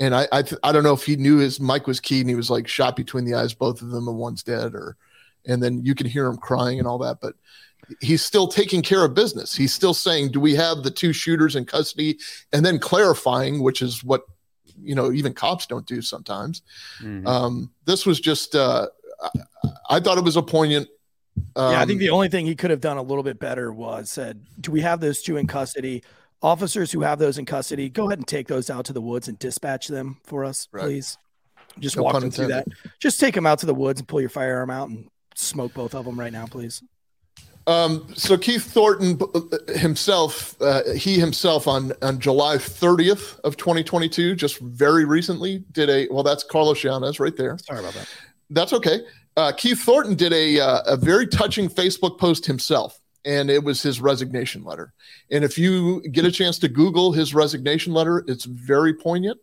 and 0.00 0.14
I 0.14 0.26
I, 0.32 0.42
th- 0.42 0.58
I 0.64 0.72
don't 0.72 0.82
know 0.82 0.94
if 0.94 1.04
he 1.04 1.16
knew 1.16 1.36
his 1.36 1.60
mic 1.60 1.86
was 1.86 2.00
keyed 2.00 2.22
and 2.22 2.30
he 2.30 2.34
was 2.34 2.50
like 2.50 2.66
shot 2.66 2.96
between 2.96 3.24
the 3.24 3.34
eyes, 3.34 3.54
both 3.54 3.82
of 3.82 3.90
them, 3.90 4.08
and 4.08 4.16
one's 4.16 4.42
dead, 4.42 4.74
or 4.74 4.96
and 5.46 5.62
then 5.62 5.84
you 5.84 5.94
can 5.94 6.06
hear 6.06 6.26
him 6.26 6.38
crying 6.38 6.78
and 6.78 6.88
all 6.88 6.98
that, 6.98 7.18
but 7.20 7.34
he's 8.00 8.24
still 8.24 8.48
taking 8.48 8.82
care 8.82 9.04
of 9.04 9.14
business. 9.14 9.54
He's 9.54 9.74
still 9.74 9.94
saying, 9.94 10.32
"Do 10.32 10.40
we 10.40 10.54
have 10.54 10.82
the 10.82 10.90
two 10.90 11.12
shooters 11.12 11.54
in 11.54 11.66
custody?" 11.66 12.18
and 12.52 12.64
then 12.64 12.78
clarifying, 12.78 13.62
which 13.62 13.82
is 13.82 14.02
what 14.02 14.22
you 14.82 14.94
know 14.94 15.12
even 15.12 15.34
cops 15.34 15.66
don't 15.66 15.86
do 15.86 16.00
sometimes. 16.00 16.62
Mhm. 17.00 17.26
Um, 17.26 17.70
this 17.84 18.06
was 18.06 18.20
just 18.20 18.54
uh, 18.56 18.88
I, 19.22 19.28
I 19.90 20.00
thought 20.00 20.18
it 20.18 20.24
was 20.24 20.36
a 20.36 20.42
poignant. 20.42 20.88
Um, 21.56 21.72
yeah, 21.72 21.80
I 21.80 21.86
think 21.86 22.00
the 22.00 22.10
only 22.10 22.28
thing 22.28 22.46
he 22.46 22.54
could 22.56 22.70
have 22.70 22.80
done 22.80 22.96
a 22.96 23.02
little 23.02 23.22
bit 23.22 23.38
better 23.38 23.72
was 23.72 24.10
said, 24.10 24.42
"Do 24.60 24.72
we 24.72 24.80
have 24.80 25.00
those 25.00 25.22
two 25.22 25.36
in 25.36 25.46
custody? 25.46 26.02
Officers 26.42 26.90
who 26.90 27.00
have 27.02 27.18
those 27.18 27.36
in 27.38 27.44
custody, 27.44 27.88
go 27.88 28.06
ahead 28.06 28.18
and 28.18 28.26
take 28.26 28.48
those 28.48 28.70
out 28.70 28.86
to 28.86 28.92
the 28.92 29.00
woods 29.00 29.28
and 29.28 29.38
dispatch 29.38 29.88
them 29.88 30.18
for 30.24 30.44
us, 30.44 30.68
Right. 30.72 30.84
please. 30.84 31.18
Just 31.78 31.96
No 31.96 32.02
walk 32.02 32.18
them 32.20 32.30
through 32.30 32.48
that. 32.48 32.66
Just 32.98 33.20
take 33.20 33.34
them 33.34 33.46
out 33.46 33.58
to 33.60 33.66
the 33.66 33.74
woods 33.74 34.00
and 34.00 34.08
pull 34.08 34.20
your 34.20 34.30
firearm 34.30 34.70
out 34.70 34.88
and 34.88 35.08
smoke 35.34 35.74
both 35.74 35.94
of 35.94 36.04
them 36.04 36.18
right 36.18 36.32
now, 36.32 36.46
please. 36.46 36.82
Um, 37.66 38.06
so 38.16 38.36
Keith 38.38 38.64
Thornton 38.64 39.18
uh, 39.34 39.72
himself, 39.74 40.60
uh, 40.60 40.82
he 40.94 41.20
himself 41.20 41.68
on 41.68 41.92
on 42.02 42.18
July 42.18 42.56
30th 42.56 43.38
of 43.40 43.56
2022, 43.56 44.34
just 44.34 44.58
very 44.60 45.04
recently, 45.04 45.62
did 45.70 45.88
a 45.90 46.08
well. 46.10 46.22
That's 46.24 46.42
Carlos 46.42 46.82
Yanez 46.82 47.20
right 47.20 47.36
there. 47.36 47.58
Sorry 47.58 47.78
about 47.80 47.94
that. 47.94 48.08
That's 48.48 48.72
okay. 48.72 49.00
Uh, 49.36 49.52
Keith 49.52 49.78
Thornton 49.80 50.14
did 50.16 50.32
a 50.32 50.58
uh, 50.58 50.80
a 50.86 50.96
very 50.96 51.26
touching 51.26 51.68
Facebook 51.68 52.18
post 52.18 52.46
himself, 52.46 52.99
and 53.24 53.50
it 53.50 53.62
was 53.62 53.82
his 53.82 54.00
resignation 54.00 54.64
letter. 54.64 54.92
And 55.30 55.44
if 55.44 55.58
you 55.58 56.00
get 56.08 56.24
a 56.24 56.32
chance 56.32 56.58
to 56.60 56.68
Google 56.68 57.12
his 57.12 57.34
resignation 57.34 57.92
letter, 57.92 58.24
it's 58.26 58.44
very 58.44 58.94
poignant, 58.94 59.38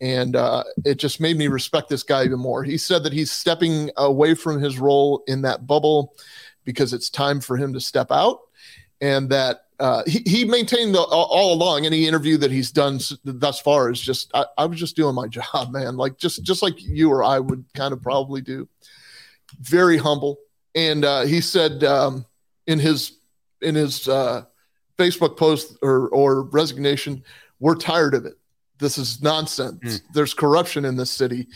and 0.00 0.36
uh, 0.36 0.64
it 0.84 0.96
just 0.96 1.20
made 1.20 1.36
me 1.36 1.48
respect 1.48 1.88
this 1.88 2.02
guy 2.02 2.24
even 2.24 2.38
more. 2.38 2.62
He 2.62 2.78
said 2.78 3.02
that 3.04 3.12
he's 3.12 3.30
stepping 3.30 3.90
away 3.96 4.34
from 4.34 4.60
his 4.60 4.78
role 4.78 5.22
in 5.26 5.42
that 5.42 5.66
bubble 5.66 6.14
because 6.64 6.92
it's 6.92 7.10
time 7.10 7.40
for 7.40 7.56
him 7.56 7.72
to 7.72 7.80
step 7.80 8.10
out, 8.10 8.40
and 9.00 9.30
that. 9.30 9.64
Uh, 9.80 10.02
he, 10.06 10.18
he 10.26 10.44
maintained 10.44 10.94
the, 10.94 11.00
all, 11.00 11.54
along 11.54 11.86
any 11.86 12.06
interview 12.06 12.36
that 12.36 12.50
he's 12.50 12.70
done 12.70 13.00
thus 13.24 13.58
far 13.62 13.88
is 13.90 13.98
just 13.98 14.30
I, 14.34 14.44
I 14.58 14.66
was 14.66 14.78
just 14.78 14.94
doing 14.94 15.14
my 15.14 15.26
job 15.28 15.72
man 15.72 15.96
like 15.96 16.18
just 16.18 16.42
just 16.42 16.62
like 16.62 16.74
you 16.82 17.10
or 17.10 17.24
i 17.24 17.38
would 17.38 17.64
kind 17.72 17.94
of 17.94 18.02
probably 18.02 18.42
do 18.42 18.68
very 19.58 19.96
humble 19.96 20.38
and 20.74 21.04
uh, 21.04 21.22
he 21.22 21.40
said 21.40 21.82
um, 21.82 22.26
in 22.70 22.78
his 22.78 23.18
in 23.60 23.74
his 23.74 24.08
uh, 24.08 24.44
facebook 24.96 25.36
post 25.36 25.76
or 25.82 26.08
or 26.08 26.42
resignation 26.42 27.22
we're 27.60 27.76
tired 27.76 28.14
of 28.14 28.24
it. 28.24 28.34
This 28.78 28.96
is 28.96 29.22
nonsense. 29.22 30.00
There's 30.14 30.32
corruption 30.34 30.86
in 30.86 30.96
this 30.96 31.10
city. 31.10 31.48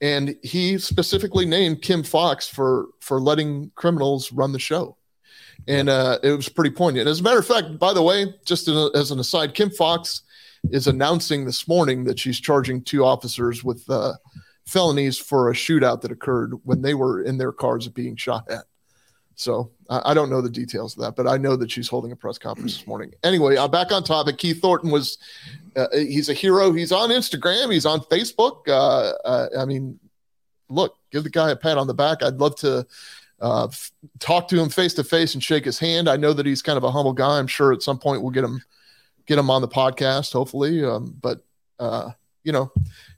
And 0.00 0.34
he 0.42 0.78
specifically 0.78 1.44
named 1.44 1.82
kim 1.82 2.02
foxx 2.02 2.48
for 2.48 2.86
for 3.00 3.20
letting 3.20 3.70
criminals 3.76 4.32
run 4.32 4.52
the 4.52 4.58
show. 4.58 4.96
And 5.68 5.88
uh, 5.88 6.18
it 6.24 6.32
was 6.32 6.48
pretty 6.48 6.70
poignant. 6.70 7.06
As 7.06 7.20
a 7.20 7.22
matter 7.22 7.38
of 7.38 7.46
fact 7.46 7.78
by 7.78 7.92
the 7.92 8.02
way 8.02 8.34
just 8.44 8.66
a, 8.68 8.90
as 8.94 9.10
an 9.10 9.20
aside 9.20 9.54
kim 9.54 9.70
foxx 9.70 10.22
is 10.70 10.86
announcing 10.86 11.44
this 11.44 11.68
morning 11.68 12.04
that 12.04 12.18
she's 12.18 12.40
charging 12.40 12.82
two 12.82 13.04
officers 13.04 13.62
with 13.62 13.88
uh, 13.90 14.14
felonies 14.66 15.18
for 15.18 15.50
a 15.50 15.54
shootout 15.54 16.00
that 16.00 16.12
occurred 16.12 16.54
when 16.64 16.82
they 16.82 16.94
were 16.94 17.22
in 17.22 17.36
their 17.36 17.52
cars 17.52 17.86
being 17.88 18.16
shot 18.16 18.48
at. 18.48 18.64
So 19.34 19.70
I, 19.88 20.10
I 20.10 20.14
don't 20.14 20.30
know 20.30 20.40
the 20.40 20.50
details 20.50 20.96
of 20.96 21.02
that, 21.02 21.16
but 21.16 21.26
I 21.26 21.36
know 21.36 21.56
that 21.56 21.70
she's 21.70 21.88
holding 21.88 22.12
a 22.12 22.16
press 22.16 22.38
conference 22.38 22.76
this 22.76 22.86
morning. 22.86 23.12
Anyway, 23.22 23.56
uh, 23.56 23.68
back 23.68 23.92
on 23.92 24.04
topic. 24.04 24.38
Keith 24.38 24.60
Thornton 24.60 24.90
was, 24.90 25.18
uh, 25.76 25.86
he's 25.92 26.28
a 26.28 26.34
hero. 26.34 26.72
He's 26.72 26.92
on 26.92 27.10
Instagram. 27.10 27.72
He's 27.72 27.86
on 27.86 28.00
Facebook. 28.00 28.68
Uh, 28.68 29.12
uh, 29.26 29.48
I 29.58 29.64
mean, 29.64 29.98
look, 30.68 30.96
give 31.10 31.24
the 31.24 31.30
guy 31.30 31.50
a 31.50 31.56
pat 31.56 31.78
on 31.78 31.86
the 31.86 31.94
back. 31.94 32.22
I'd 32.22 32.38
love 32.38 32.56
to 32.56 32.86
uh, 33.40 33.64
f- 33.64 33.90
talk 34.18 34.48
to 34.48 34.60
him 34.60 34.68
face 34.68 34.94
to 34.94 35.04
face 35.04 35.34
and 35.34 35.42
shake 35.42 35.64
his 35.64 35.78
hand. 35.78 36.08
I 36.08 36.16
know 36.16 36.32
that 36.32 36.46
he's 36.46 36.62
kind 36.62 36.76
of 36.76 36.84
a 36.84 36.90
humble 36.90 37.12
guy. 37.12 37.38
I'm 37.38 37.46
sure 37.46 37.72
at 37.72 37.82
some 37.82 37.98
point 37.98 38.22
we'll 38.22 38.30
get 38.30 38.44
him 38.44 38.62
get 39.26 39.38
him 39.38 39.50
on 39.50 39.62
the 39.62 39.68
podcast, 39.68 40.32
hopefully. 40.32 40.84
Um, 40.84 41.16
but 41.20 41.44
uh, 41.78 42.10
you 42.44 42.52
know, 42.52 42.72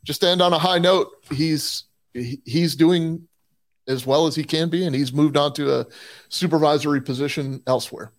just 0.04 0.20
to 0.20 0.28
end 0.28 0.42
on 0.42 0.52
a 0.52 0.58
high 0.58 0.78
note, 0.78 1.10
he's 1.30 1.84
he, 2.12 2.40
he's 2.44 2.74
doing 2.76 3.26
as 3.86 4.06
well 4.06 4.26
as 4.26 4.34
he 4.34 4.44
can 4.44 4.68
be, 4.68 4.84
and 4.84 4.94
he's 4.94 5.12
moved 5.12 5.36
on 5.36 5.52
to 5.54 5.80
a 5.80 5.86
supervisory 6.28 7.00
position 7.00 7.62
elsewhere. 7.66 8.12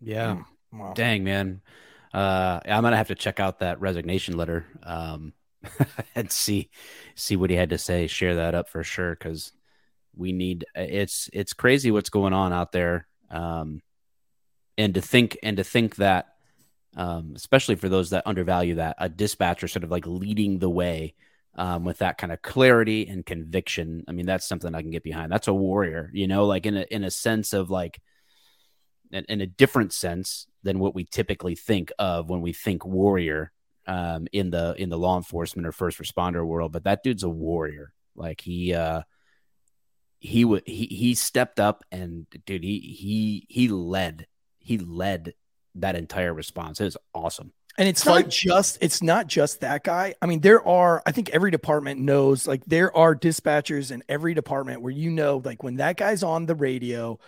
Yeah. 0.00 0.42
Wow. 0.72 0.92
Dang, 0.94 1.24
man. 1.24 1.60
Uh, 2.12 2.60
I'm 2.64 2.82
gonna 2.82 2.96
have 2.96 3.08
to 3.08 3.14
check 3.14 3.40
out 3.40 3.60
that 3.60 3.80
resignation 3.80 4.36
letter 4.36 4.66
um, 4.82 5.32
and 6.14 6.30
see 6.30 6.70
see 7.14 7.36
what 7.36 7.50
he 7.50 7.56
had 7.56 7.70
to 7.70 7.78
say. 7.78 8.06
Share 8.06 8.36
that 8.36 8.54
up 8.54 8.68
for 8.68 8.82
sure 8.82 9.10
because 9.10 9.52
we 10.16 10.32
need. 10.32 10.64
It's 10.74 11.28
it's 11.32 11.52
crazy 11.52 11.90
what's 11.90 12.10
going 12.10 12.32
on 12.32 12.52
out 12.52 12.72
there, 12.72 13.06
um, 13.30 13.82
and 14.76 14.94
to 14.94 15.00
think 15.00 15.38
and 15.42 15.58
to 15.58 15.64
think 15.64 15.96
that, 15.96 16.28
um, 16.96 17.34
especially 17.36 17.74
for 17.74 17.88
those 17.88 18.10
that 18.10 18.26
undervalue 18.26 18.76
that 18.76 18.96
a 18.98 19.08
dispatcher 19.08 19.68
sort 19.68 19.84
of 19.84 19.90
like 19.90 20.06
leading 20.06 20.58
the 20.58 20.70
way 20.70 21.14
um, 21.58 21.84
with 21.84 21.98
that 21.98 22.16
kind 22.18 22.32
of 22.32 22.40
clarity 22.40 23.08
and 23.08 23.26
conviction. 23.26 24.04
I 24.08 24.12
mean, 24.12 24.26
that's 24.26 24.48
something 24.48 24.74
I 24.74 24.80
can 24.80 24.92
get 24.92 25.02
behind. 25.02 25.30
That's 25.30 25.48
a 25.48 25.52
warrior, 25.54 26.08
you 26.14 26.28
know, 26.28 26.46
like 26.46 26.64
in 26.64 26.76
a 26.76 26.86
in 26.88 27.02
a 27.02 27.10
sense 27.10 27.52
of 27.52 27.68
like 27.68 28.00
in, 29.10 29.24
in 29.28 29.40
a 29.40 29.46
different 29.46 29.92
sense 29.92 30.46
than 30.62 30.78
what 30.78 30.94
we 30.94 31.04
typically 31.04 31.56
think 31.56 31.90
of 31.98 32.30
when 32.30 32.42
we 32.42 32.52
think 32.52 32.86
warrior 32.86 33.50
um, 33.86 34.28
in 34.32 34.50
the 34.50 34.76
in 34.78 34.88
the 34.88 34.98
law 34.98 35.16
enforcement 35.16 35.66
or 35.66 35.72
first 35.72 35.98
responder 35.98 36.46
world. 36.46 36.72
But 36.72 36.84
that 36.84 37.02
dude's 37.02 37.24
a 37.24 37.28
warrior. 37.28 37.92
Like 38.14 38.40
he 38.40 38.72
uh, 38.72 39.02
he 40.20 40.44
would 40.44 40.62
he 40.64 40.86
he 40.86 41.16
stepped 41.16 41.58
up 41.58 41.82
and 41.90 42.26
dude 42.46 42.62
he 42.62 42.78
he 42.78 43.46
he 43.48 43.68
led 43.68 44.28
he 44.60 44.78
led 44.78 45.34
that 45.74 45.96
entire 45.96 46.32
response. 46.32 46.80
It 46.80 46.84
was 46.84 46.96
awesome. 47.12 47.52
And 47.78 47.88
it's 47.88 48.04
not 48.04 48.28
just 48.28 48.78
it's 48.80 49.02
not 49.02 49.28
just 49.28 49.60
that 49.60 49.84
guy. 49.84 50.16
I 50.20 50.26
mean, 50.26 50.40
there 50.40 50.66
are 50.66 51.00
I 51.06 51.12
think 51.12 51.30
every 51.30 51.52
department 51.52 52.00
knows 52.00 52.46
like 52.46 52.64
there 52.64 52.94
are 52.96 53.14
dispatchers 53.14 53.92
in 53.92 54.02
every 54.08 54.34
department 54.34 54.82
where 54.82 54.92
you 54.92 55.10
know 55.10 55.40
like 55.44 55.62
when 55.62 55.76
that 55.76 55.96
guy's 55.96 56.24
on 56.24 56.46
the 56.46 56.56
radio, 56.56 57.20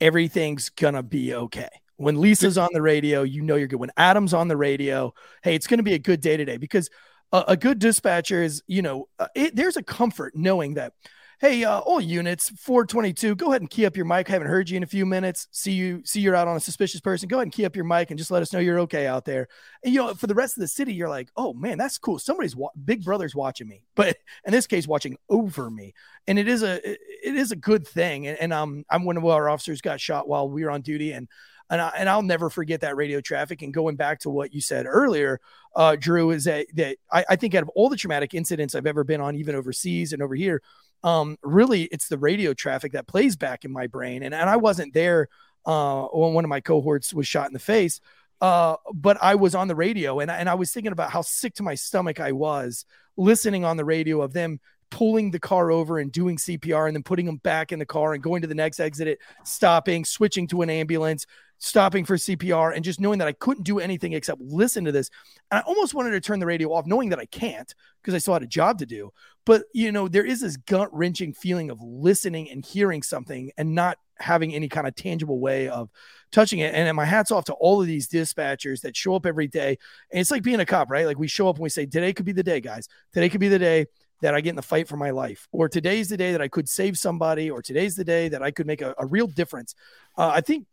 everything's 0.00 0.68
gonna 0.68 1.02
be 1.02 1.34
okay. 1.34 1.68
When 1.96 2.20
Lisa's 2.20 2.56
on 2.56 2.70
the 2.72 2.80
radio, 2.80 3.24
you 3.24 3.42
know 3.42 3.56
you're 3.56 3.66
good. 3.66 3.80
When 3.80 3.90
Adam's 3.96 4.32
on 4.32 4.46
the 4.46 4.56
radio, 4.56 5.12
hey, 5.42 5.56
it's 5.56 5.66
gonna 5.66 5.82
be 5.82 5.94
a 5.94 5.98
good 5.98 6.20
day 6.20 6.36
today 6.36 6.56
because 6.56 6.88
a, 7.32 7.44
a 7.48 7.56
good 7.56 7.80
dispatcher 7.80 8.44
is, 8.44 8.62
you 8.68 8.82
know, 8.82 9.08
uh, 9.18 9.26
it, 9.34 9.56
there's 9.56 9.76
a 9.76 9.82
comfort 9.82 10.36
knowing 10.36 10.74
that 10.74 10.92
Hey, 11.40 11.64
uh, 11.64 11.78
all 11.78 12.02
units, 12.02 12.50
422, 12.50 13.34
go 13.34 13.46
ahead 13.46 13.62
and 13.62 13.70
key 13.70 13.86
up 13.86 13.96
your 13.96 14.04
mic. 14.04 14.28
I 14.28 14.34
haven't 14.34 14.48
heard 14.48 14.68
you 14.68 14.76
in 14.76 14.82
a 14.82 14.86
few 14.86 15.06
minutes. 15.06 15.48
See 15.52 15.72
you, 15.72 16.02
see 16.04 16.20
you're 16.20 16.36
out 16.36 16.48
on 16.48 16.56
a 16.58 16.60
suspicious 16.60 17.00
person. 17.00 17.28
Go 17.30 17.36
ahead 17.36 17.46
and 17.46 17.52
key 17.52 17.64
up 17.64 17.74
your 17.74 17.86
mic 17.86 18.10
and 18.10 18.18
just 18.18 18.30
let 18.30 18.42
us 18.42 18.52
know 18.52 18.58
you're 18.58 18.80
okay 18.80 19.06
out 19.06 19.24
there. 19.24 19.48
And 19.82 19.94
you 19.94 20.00
know, 20.00 20.12
for 20.12 20.26
the 20.26 20.34
rest 20.34 20.58
of 20.58 20.60
the 20.60 20.68
city, 20.68 20.92
you're 20.92 21.08
like, 21.08 21.30
oh 21.38 21.54
man, 21.54 21.78
that's 21.78 21.96
cool. 21.96 22.18
Somebody's 22.18 22.54
wa- 22.54 22.68
big 22.84 23.02
brother's 23.04 23.34
watching 23.34 23.68
me, 23.68 23.84
but 23.94 24.18
in 24.44 24.52
this 24.52 24.66
case, 24.66 24.86
watching 24.86 25.16
over 25.30 25.70
me. 25.70 25.94
And 26.26 26.38
it 26.38 26.46
is 26.46 26.62
a 26.62 26.76
it 26.86 27.34
is 27.34 27.52
a 27.52 27.56
good 27.56 27.86
thing. 27.88 28.26
And, 28.26 28.38
and 28.38 28.52
um, 28.52 28.84
I'm 28.90 29.06
one 29.06 29.16
of 29.16 29.24
our 29.24 29.48
officers 29.48 29.80
got 29.80 29.98
shot 29.98 30.28
while 30.28 30.46
we 30.46 30.62
were 30.62 30.70
on 30.70 30.82
duty, 30.82 31.12
and 31.12 31.26
and, 31.70 31.80
I, 31.80 31.92
and 31.96 32.08
I'll 32.08 32.20
never 32.20 32.50
forget 32.50 32.82
that 32.82 32.96
radio 32.96 33.22
traffic. 33.22 33.62
And 33.62 33.72
going 33.72 33.96
back 33.96 34.18
to 34.20 34.30
what 34.30 34.52
you 34.52 34.60
said 34.60 34.86
earlier, 34.86 35.40
uh, 35.74 35.96
Drew, 35.98 36.32
is 36.32 36.44
that 36.44 36.66
that 36.74 36.98
I, 37.10 37.24
I 37.30 37.36
think 37.36 37.54
out 37.54 37.62
of 37.62 37.70
all 37.70 37.88
the 37.88 37.96
traumatic 37.96 38.34
incidents 38.34 38.74
I've 38.74 38.86
ever 38.86 39.04
been 39.04 39.22
on, 39.22 39.36
even 39.36 39.54
overseas 39.54 40.12
and 40.12 40.20
over 40.20 40.34
here, 40.34 40.60
um, 41.02 41.36
really 41.42 41.84
it's 41.84 42.08
the 42.08 42.18
radio 42.18 42.54
traffic 42.54 42.92
that 42.92 43.06
plays 43.06 43.36
back 43.36 43.64
in 43.64 43.72
my 43.72 43.86
brain. 43.86 44.22
And, 44.22 44.34
and 44.34 44.48
I 44.48 44.56
wasn't 44.56 44.94
there 44.94 45.28
uh, 45.66 46.04
when 46.06 46.34
one 46.34 46.44
of 46.44 46.48
my 46.48 46.60
cohorts 46.60 47.14
was 47.14 47.26
shot 47.26 47.46
in 47.46 47.52
the 47.52 47.58
face. 47.58 48.00
Uh, 48.40 48.76
but 48.94 49.18
I 49.22 49.34
was 49.34 49.54
on 49.54 49.68
the 49.68 49.74
radio 49.74 50.20
and, 50.20 50.30
and 50.30 50.48
I 50.48 50.54
was 50.54 50.72
thinking 50.72 50.92
about 50.92 51.10
how 51.10 51.20
sick 51.20 51.54
to 51.54 51.62
my 51.62 51.74
stomach 51.74 52.20
I 52.20 52.32
was 52.32 52.86
listening 53.16 53.64
on 53.64 53.76
the 53.76 53.84
radio 53.84 54.22
of 54.22 54.32
them 54.32 54.60
pulling 54.90 55.30
the 55.30 55.38
car 55.38 55.70
over 55.70 55.98
and 55.98 56.10
doing 56.10 56.36
CPR 56.36 56.86
and 56.86 56.96
then 56.96 57.02
putting 57.02 57.26
them 57.26 57.36
back 57.36 57.72
in 57.72 57.78
the 57.78 57.86
car 57.86 58.12
and 58.12 58.22
going 58.22 58.42
to 58.42 58.48
the 58.48 58.54
next 58.54 58.80
exit, 58.80 59.18
stopping, 59.44 60.04
switching 60.04 60.46
to 60.48 60.62
an 60.62 60.70
ambulance, 60.70 61.26
stopping 61.60 62.04
for 62.04 62.16
CPR, 62.16 62.74
and 62.74 62.82
just 62.82 63.00
knowing 63.00 63.18
that 63.18 63.28
I 63.28 63.32
couldn't 63.32 63.64
do 63.64 63.78
anything 63.78 64.14
except 64.14 64.40
listen 64.40 64.84
to 64.86 64.92
this. 64.92 65.10
And 65.50 65.58
I 65.58 65.62
almost 65.62 65.94
wanted 65.94 66.10
to 66.12 66.20
turn 66.20 66.40
the 66.40 66.46
radio 66.46 66.72
off, 66.72 66.86
knowing 66.86 67.10
that 67.10 67.18
I 67.18 67.26
can't 67.26 67.72
because 68.02 68.14
I 68.14 68.18
still 68.18 68.34
had 68.34 68.42
a 68.42 68.46
job 68.46 68.78
to 68.78 68.86
do. 68.86 69.12
But, 69.44 69.64
you 69.74 69.92
know, 69.92 70.08
there 70.08 70.24
is 70.24 70.40
this 70.40 70.56
gut 70.56 70.88
wrenching 70.92 71.34
feeling 71.34 71.70
of 71.70 71.80
listening 71.82 72.50
and 72.50 72.64
hearing 72.64 73.02
something 73.02 73.52
and 73.58 73.74
not 73.74 73.98
having 74.18 74.54
any 74.54 74.68
kind 74.68 74.86
of 74.86 74.94
tangible 74.94 75.38
way 75.38 75.68
of 75.68 75.90
touching 76.32 76.60
it. 76.60 76.74
And 76.74 76.94
my 76.96 77.04
hat's 77.04 77.30
off 77.30 77.44
to 77.46 77.54
all 77.54 77.80
of 77.80 77.86
these 77.86 78.08
dispatchers 78.08 78.80
that 78.80 78.96
show 78.96 79.14
up 79.14 79.26
every 79.26 79.46
day. 79.46 79.78
And 80.10 80.20
it's 80.20 80.30
like 80.30 80.42
being 80.42 80.60
a 80.60 80.66
cop, 80.66 80.90
right? 80.90 81.06
Like 81.06 81.18
we 81.18 81.28
show 81.28 81.48
up 81.48 81.56
and 81.56 81.62
we 81.62 81.68
say, 81.68 81.86
today 81.86 82.12
could 82.12 82.26
be 82.26 82.32
the 82.32 82.42
day, 82.42 82.60
guys. 82.60 82.88
Today 83.12 83.28
could 83.28 83.40
be 83.40 83.48
the 83.48 83.58
day 83.58 83.86
that 84.22 84.34
I 84.34 84.40
get 84.40 84.50
in 84.50 84.56
the 84.56 84.62
fight 84.62 84.88
for 84.88 84.96
my 84.96 85.10
life, 85.10 85.48
or 85.50 85.68
today's 85.68 86.08
the 86.10 86.16
day 86.16 86.32
that 86.32 86.42
I 86.42 86.48
could 86.48 86.68
save 86.68 86.98
somebody, 86.98 87.50
or 87.50 87.62
today's 87.62 87.96
the 87.96 88.04
day 88.04 88.28
that 88.28 88.42
I 88.42 88.50
could 88.50 88.66
make 88.66 88.82
a, 88.82 88.94
a 88.98 89.06
real 89.06 89.26
difference. 89.26 89.74
Uh, 90.16 90.28
I 90.28 90.42
think 90.42 90.66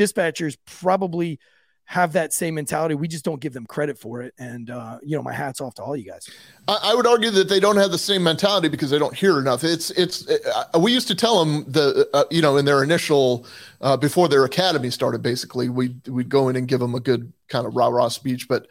dispatchers 0.00 0.56
probably 0.64 1.38
have 1.84 2.12
that 2.12 2.32
same 2.32 2.54
mentality. 2.54 2.94
We 2.94 3.08
just 3.08 3.24
don't 3.24 3.40
give 3.40 3.52
them 3.52 3.66
credit 3.66 3.98
for 3.98 4.22
it. 4.22 4.32
And, 4.38 4.70
uh, 4.70 4.98
you 5.02 5.16
know, 5.16 5.24
my 5.24 5.32
hat's 5.32 5.60
off 5.60 5.74
to 5.74 5.82
all 5.82 5.96
you 5.96 6.08
guys. 6.08 6.30
I, 6.68 6.78
I, 6.84 6.94
would 6.94 7.04
argue 7.04 7.30
that 7.30 7.48
they 7.48 7.58
don't 7.58 7.76
have 7.78 7.90
the 7.90 7.98
same 7.98 8.22
mentality 8.22 8.68
because 8.68 8.90
they 8.90 8.98
don't 8.98 9.14
hear 9.14 9.40
enough. 9.40 9.64
It's, 9.64 9.90
it's, 9.90 10.28
uh, 10.28 10.78
we 10.78 10.92
used 10.92 11.08
to 11.08 11.16
tell 11.16 11.44
them 11.44 11.64
the, 11.66 12.08
uh, 12.14 12.24
you 12.30 12.42
know, 12.42 12.58
in 12.58 12.64
their 12.64 12.84
initial, 12.84 13.44
uh, 13.80 13.96
before 13.96 14.28
their 14.28 14.44
academy 14.44 14.88
started, 14.90 15.20
basically, 15.20 15.68
we, 15.68 15.96
we'd 16.06 16.28
go 16.28 16.48
in 16.48 16.54
and 16.54 16.68
give 16.68 16.78
them 16.78 16.94
a 16.94 17.00
good 17.00 17.32
kind 17.48 17.66
of 17.66 17.74
rah 17.74 17.88
rah 17.88 18.06
speech. 18.06 18.46
But 18.46 18.68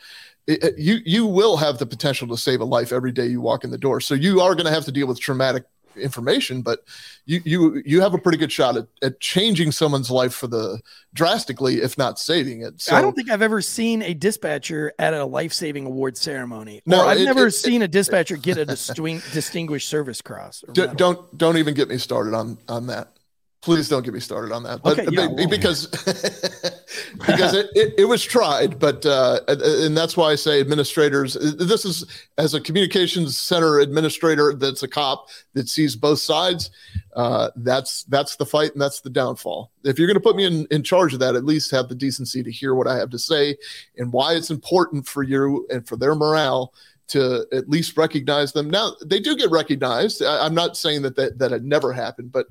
it, 0.48 0.78
you 0.78 1.00
you 1.06 1.26
will 1.26 1.58
have 1.58 1.78
the 1.78 1.86
potential 1.86 2.28
to 2.30 2.38
save 2.38 2.62
a 2.62 2.66
life 2.66 2.92
every 2.92 3.12
day 3.12 3.28
you 3.28 3.42
walk 3.42 3.64
in 3.64 3.70
the 3.70 3.78
door. 3.78 4.00
So 4.02 4.16
you 4.16 4.40
are 4.42 4.56
going 4.56 4.66
to 4.66 4.72
have 4.72 4.86
to 4.86 4.92
deal 4.92 5.06
with 5.06 5.20
traumatic 5.20 5.66
information, 6.00 6.62
but 6.62 6.80
you 7.26 7.42
you 7.46 7.84
you 7.86 8.02
have 8.02 8.14
a 8.14 8.18
pretty 8.18 8.38
good 8.38 8.52
shot 8.52 8.78
at, 8.78 8.88
at 9.02 9.20
changing 9.20 9.72
someone's 9.72 10.10
life 10.10 10.34
for 10.34 10.48
the 10.48 10.82
drastically, 11.14 11.82
if 11.82 11.98
not 11.98 12.20
saving 12.20 12.62
it. 12.62 12.82
So, 12.82 12.96
I 12.96 13.02
don't 13.02 13.16
think 13.16 13.30
I've 13.30 13.42
ever 13.42 13.62
seen 13.62 14.02
a 14.02 14.14
dispatcher 14.14 14.94
at 15.00 15.14
a 15.14 15.26
life 15.26 15.54
saving 15.54 15.86
award 15.86 16.18
ceremony. 16.18 16.82
No, 16.86 17.02
I've 17.02 17.20
it, 17.20 17.26
never 17.26 17.48
it, 17.48 17.52
seen 17.52 17.82
it, 17.82 17.86
a 17.86 17.88
dispatcher 17.88 18.38
get 18.38 18.58
a 18.58 18.66
distinguished 19.34 19.90
service 19.90 20.22
cross. 20.22 20.64
don't 20.74 21.38
don't 21.38 21.58
even 21.58 21.74
get 21.74 21.90
me 21.90 21.98
started 21.98 22.34
on 22.34 22.58
on 22.68 22.88
that. 22.88 23.19
Please 23.61 23.90
don't 23.90 24.03
get 24.03 24.14
me 24.14 24.22
started 24.22 24.53
on 24.53 24.64
that. 24.64 24.81
But 24.81 24.99
okay, 24.99 25.10
yeah, 25.11 25.27
well, 25.27 25.49
because 25.49 25.88
because 27.18 27.53
it, 27.53 27.68
it, 27.76 27.94
it, 27.98 28.06
was 28.06 28.23
tried, 28.23 28.80
but 28.80 29.06
uh, 29.06 29.41
and 29.49 29.98
that's 29.98 30.15
why 30.15 30.31
I 30.31 30.36
say 30.36 30.61
administrators. 30.61 31.34
This 31.34 31.84
is 31.84 32.06
as 32.38 32.53
a 32.53 32.61
communications 32.61 33.38
center 33.38 33.80
administrator 33.80 34.53
that's 34.53 34.84
a 34.84 34.88
cop 34.88 35.27
that 35.56 35.68
sees 35.68 35.98
both 35.98 36.19
sides. 36.19 36.72
Uh, 37.18 37.49
that's 37.57 38.03
that's 38.06 38.38
the 38.38 38.45
fight 38.45 38.72
and 38.72 38.81
that's 38.81 39.02
the 39.02 39.10
downfall. 39.10 39.72
If 39.84 39.99
you're 39.99 40.07
going 40.07 40.15
to 40.15 40.22
put 40.22 40.38
me 40.38 40.45
in 40.45 40.65
in 40.72 40.81
charge 40.81 41.14
of 41.14 41.19
that, 41.19 41.36
at 41.36 41.44
least 41.44 41.69
have 41.72 41.90
the 41.90 41.95
decency 41.95 42.41
to 42.41 42.52
hear 42.52 42.76
what 42.76 42.88
I 42.88 42.95
have 42.95 43.10
to 43.10 43.19
say 43.19 43.57
and 43.98 44.14
why 44.14 44.36
it's 44.36 44.52
important 44.52 45.06
for 45.06 45.22
you 45.22 45.68
and 45.69 45.86
for 45.86 45.98
their 45.98 46.15
morale 46.15 46.73
to 47.10 47.45
at 47.52 47.68
least 47.68 47.98
recognize 47.98 48.53
them. 48.53 48.69
Now 48.69 48.94
they 49.06 49.19
do 49.19 49.36
get 49.36 49.52
recognized. 49.52 50.23
I, 50.23 50.45
am 50.45 50.56
not 50.56 50.77
saying 50.77 51.02
that 51.02 51.18
that 51.18 51.40
that 51.40 51.52
had 51.52 51.65
never 51.65 51.91
happened, 51.91 52.31
but 52.31 52.48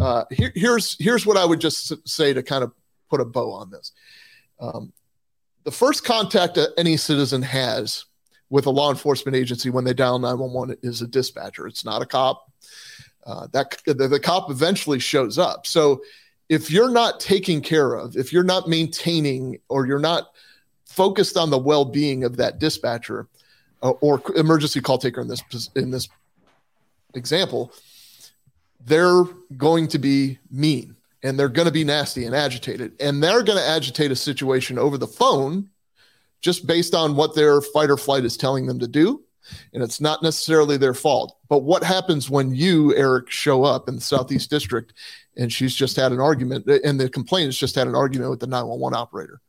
uh, 0.00 0.24
here, 0.30 0.52
here's 0.54 0.96
here's 0.98 1.26
what 1.26 1.36
I 1.36 1.44
would 1.44 1.60
just 1.60 2.08
say 2.08 2.32
to 2.32 2.42
kind 2.42 2.64
of 2.64 2.72
put 3.10 3.20
a 3.20 3.24
bow 3.24 3.52
on 3.52 3.70
this. 3.70 3.92
Um, 4.60 4.92
the 5.64 5.70
first 5.70 6.04
contact 6.04 6.58
any 6.76 6.96
citizen 6.96 7.42
has 7.42 8.04
with 8.50 8.66
a 8.66 8.70
law 8.70 8.90
enforcement 8.90 9.36
agency 9.36 9.70
when 9.70 9.84
they 9.84 9.94
dial 9.94 10.18
911 10.18 10.78
is 10.82 11.02
a 11.02 11.06
dispatcher. 11.06 11.66
It's 11.66 11.84
not 11.84 12.02
a 12.02 12.06
cop. 12.06 12.50
Uh, 13.26 13.46
that 13.52 13.82
the, 13.86 14.06
the 14.06 14.20
cop 14.20 14.50
eventually 14.50 14.98
shows 14.98 15.38
up. 15.38 15.66
So 15.66 16.02
if 16.48 16.70
you're 16.70 16.90
not 16.90 17.20
taking 17.20 17.62
care 17.62 17.94
of, 17.94 18.16
if 18.16 18.32
you're 18.32 18.44
not 18.44 18.68
maintaining, 18.68 19.58
or 19.68 19.86
you're 19.86 19.98
not 19.98 20.28
focused 20.84 21.36
on 21.36 21.50
the 21.50 21.58
well-being 21.58 22.24
of 22.24 22.36
that 22.36 22.58
dispatcher 22.58 23.26
uh, 23.82 23.90
or 23.90 24.22
emergency 24.36 24.80
call 24.80 24.98
taker 24.98 25.22
in 25.22 25.28
this 25.28 25.42
in 25.74 25.90
this 25.90 26.08
example, 27.14 27.72
they're 28.84 29.24
going 29.56 29.88
to 29.88 29.98
be 29.98 30.38
mean 30.50 30.96
and 31.22 31.38
they're 31.38 31.48
going 31.48 31.66
to 31.66 31.72
be 31.72 31.84
nasty 31.84 32.26
and 32.26 32.34
agitated. 32.34 32.92
And 33.00 33.22
they're 33.22 33.42
going 33.42 33.58
to 33.58 33.64
agitate 33.64 34.10
a 34.10 34.16
situation 34.16 34.78
over 34.78 34.98
the 34.98 35.06
phone 35.06 35.70
just 36.42 36.66
based 36.66 36.94
on 36.94 37.16
what 37.16 37.34
their 37.34 37.60
fight 37.62 37.90
or 37.90 37.96
flight 37.96 38.24
is 38.24 38.36
telling 38.36 38.66
them 38.66 38.78
to 38.78 38.86
do. 38.86 39.22
And 39.72 39.82
it's 39.82 40.00
not 40.00 40.22
necessarily 40.22 40.76
their 40.76 40.94
fault. 40.94 41.36
But 41.48 41.60
what 41.60 41.82
happens 41.82 42.30
when 42.30 42.54
you, 42.54 42.94
Eric, 42.94 43.30
show 43.30 43.64
up 43.64 43.88
in 43.88 43.94
the 43.96 44.00
Southeast 44.00 44.50
District 44.50 44.92
and 45.36 45.52
she's 45.52 45.74
just 45.74 45.96
had 45.96 46.12
an 46.12 46.20
argument 46.20 46.66
and 46.66 47.00
the 47.00 47.08
complaint 47.08 47.46
has 47.46 47.58
just 47.58 47.74
had 47.74 47.88
an 47.88 47.94
argument 47.94 48.30
with 48.30 48.40
the 48.40 48.46
911 48.46 48.96
operator? 48.96 49.40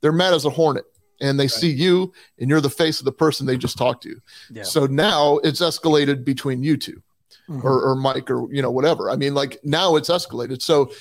They're 0.00 0.12
mad 0.12 0.34
as 0.34 0.44
a 0.44 0.50
hornet 0.50 0.84
and 1.20 1.38
they 1.38 1.44
right. 1.44 1.50
see 1.50 1.70
you 1.70 2.12
and 2.38 2.48
you're 2.48 2.60
the 2.60 2.70
face 2.70 3.00
of 3.00 3.04
the 3.04 3.12
person 3.12 3.46
they 3.46 3.56
just 3.56 3.78
talked 3.78 4.04
to. 4.04 4.20
Yeah. 4.50 4.64
So 4.64 4.86
now 4.86 5.38
it's 5.38 5.60
escalated 5.60 6.24
between 6.24 6.62
you 6.62 6.76
two 6.76 7.02
mm-hmm. 7.48 7.66
or, 7.66 7.90
or 7.90 7.94
Mike 7.94 8.30
or 8.30 8.52
you 8.52 8.62
know 8.62 8.70
whatever. 8.70 9.10
I 9.10 9.16
mean, 9.16 9.34
like 9.34 9.58
now 9.64 9.96
it's 9.96 10.10
escalated. 10.10 10.62
So 10.62 10.92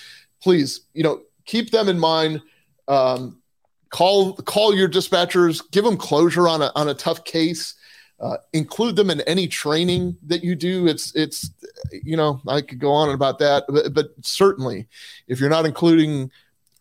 please, 0.41 0.81
you 0.93 1.03
know, 1.03 1.21
keep 1.45 1.71
them 1.71 1.89
in 1.89 1.99
mind. 1.99 2.41
Um, 2.87 3.41
call 3.89 4.33
call 4.33 4.75
your 4.75 4.89
dispatchers, 4.89 5.61
give 5.71 5.83
them 5.83 5.97
closure 5.97 6.47
on 6.47 6.61
a 6.61 6.71
on 6.75 6.89
a 6.89 6.93
tough 6.93 7.23
case. 7.23 7.75
Uh, 8.19 8.37
include 8.53 8.95
them 8.95 9.09
in 9.09 9.19
any 9.21 9.47
training 9.47 10.15
that 10.25 10.43
you 10.43 10.55
do. 10.55 10.87
It's 10.87 11.13
it's 11.15 11.49
you 11.91 12.15
know 12.15 12.41
I 12.47 12.61
could 12.61 12.79
go 12.79 12.91
on 12.91 13.09
about 13.13 13.39
that, 13.39 13.65
but, 13.67 13.93
but 13.93 14.11
certainly 14.21 14.87
if 15.27 15.39
you're 15.39 15.49
not 15.49 15.65
including 15.65 16.31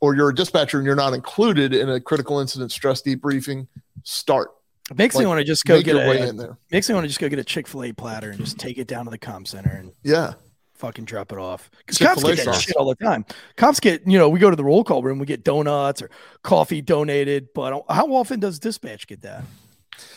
or 0.01 0.17
you're 0.17 0.31
a 0.31 0.35
dispatcher 0.35 0.79
and 0.79 0.87
you're 0.87 0.97
not 0.97 1.15
included 1.15 1.73
in 1.73 1.89
a 1.89 2.01
critical 2.01 2.41
incident 2.41 2.73
stress 2.73 3.03
debriefing, 3.03 3.69
start. 4.03 4.51
Makes 4.97 5.17
me 5.19 5.27
want 5.27 5.39
to 5.39 5.45
just 5.45 5.65
go 5.65 5.77
get 5.83 5.95
your 5.95 6.09
way 6.09 6.21
a, 6.21 6.29
in 6.29 6.37
there. 6.37 6.59
makes 6.71 6.89
me 6.89 6.95
want 6.95 7.05
to 7.05 7.09
just 7.09 7.21
go 7.21 7.29
get 7.29 7.39
a 7.39 7.45
Chick 7.45 7.67
Fil 7.67 7.85
A 7.85 7.93
platter 7.93 8.31
and 8.31 8.41
just 8.41 8.59
take 8.59 8.79
it 8.79 8.87
down 8.87 9.05
to 9.07 9.11
the 9.11 9.19
com 9.19 9.45
center 9.47 9.71
and 9.71 9.93
Yeah. 10.03 10.35
fucking 10.75 11.05
drop 11.05 11.33
it 11.33 11.39
off. 11.39 11.71
Because 11.79 11.99
cops 11.99 12.23
get 12.25 12.45
that 12.45 12.55
shit 12.57 12.77
all 12.77 12.89
the 12.89 12.97
time. 13.05 13.25
Cops 13.57 13.79
get, 13.81 14.07
you 14.07 14.19
know, 14.19 14.29
we 14.29 14.39
go 14.41 14.51
to 14.51 14.57
the 14.57 14.65
roll 14.65 14.83
call 14.85 15.03
room, 15.03 15.19
we 15.19 15.27
get 15.27 15.45
donuts 15.45 16.03
or 16.03 16.11
coffee 16.43 16.81
donated, 16.83 17.49
but 17.55 17.85
how 17.89 18.07
often 18.15 18.41
does 18.41 18.59
dispatch 18.59 19.07
get 19.07 19.23
that? 19.23 19.45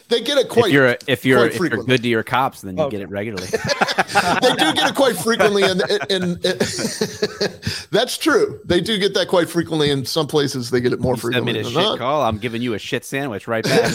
They 0.07 0.21
get 0.21 0.37
it 0.37 0.49
quite 0.49 0.67
if 0.67 0.73
you're 0.73 0.85
if 1.07 1.25
you're 1.25 1.47
if 1.47 1.59
you're 1.59 1.83
good 1.83 2.03
to 2.03 2.07
your 2.07 2.21
cops, 2.23 2.61
then 2.61 2.77
you 2.77 2.83
Okay. 2.83 2.97
get 2.97 3.01
it 3.01 3.09
regularly. 3.09 3.47
they 4.41 4.55
do 4.55 4.73
get 4.73 4.89
it 4.89 4.95
quite 4.95 5.15
frequently, 5.17 5.63
and, 5.63 5.81
and, 5.81 6.11
and 6.11 6.35
that's 7.91 8.17
true. 8.17 8.59
They 8.65 8.81
do 8.81 8.97
get 8.99 9.13
that 9.15 9.27
quite 9.29 9.49
frequently. 9.49 9.89
In 9.89 10.05
some 10.05 10.27
places, 10.27 10.69
they 10.69 10.79
get 10.79 10.93
it 10.93 10.99
more 10.99 11.15
You 11.15 11.21
send 11.21 11.31
me 11.45 11.53
frequently 11.53 11.59
a 11.59 11.63
than 11.63 11.71
shit 11.73 11.81
not. 11.81 11.97
call, 11.97 12.21
I'm 12.21 12.37
giving 12.37 12.61
you 12.61 12.73
a 12.75 12.79
shit 12.79 13.03
sandwich 13.03 13.47
right 13.47 13.63
back. 13.63 13.91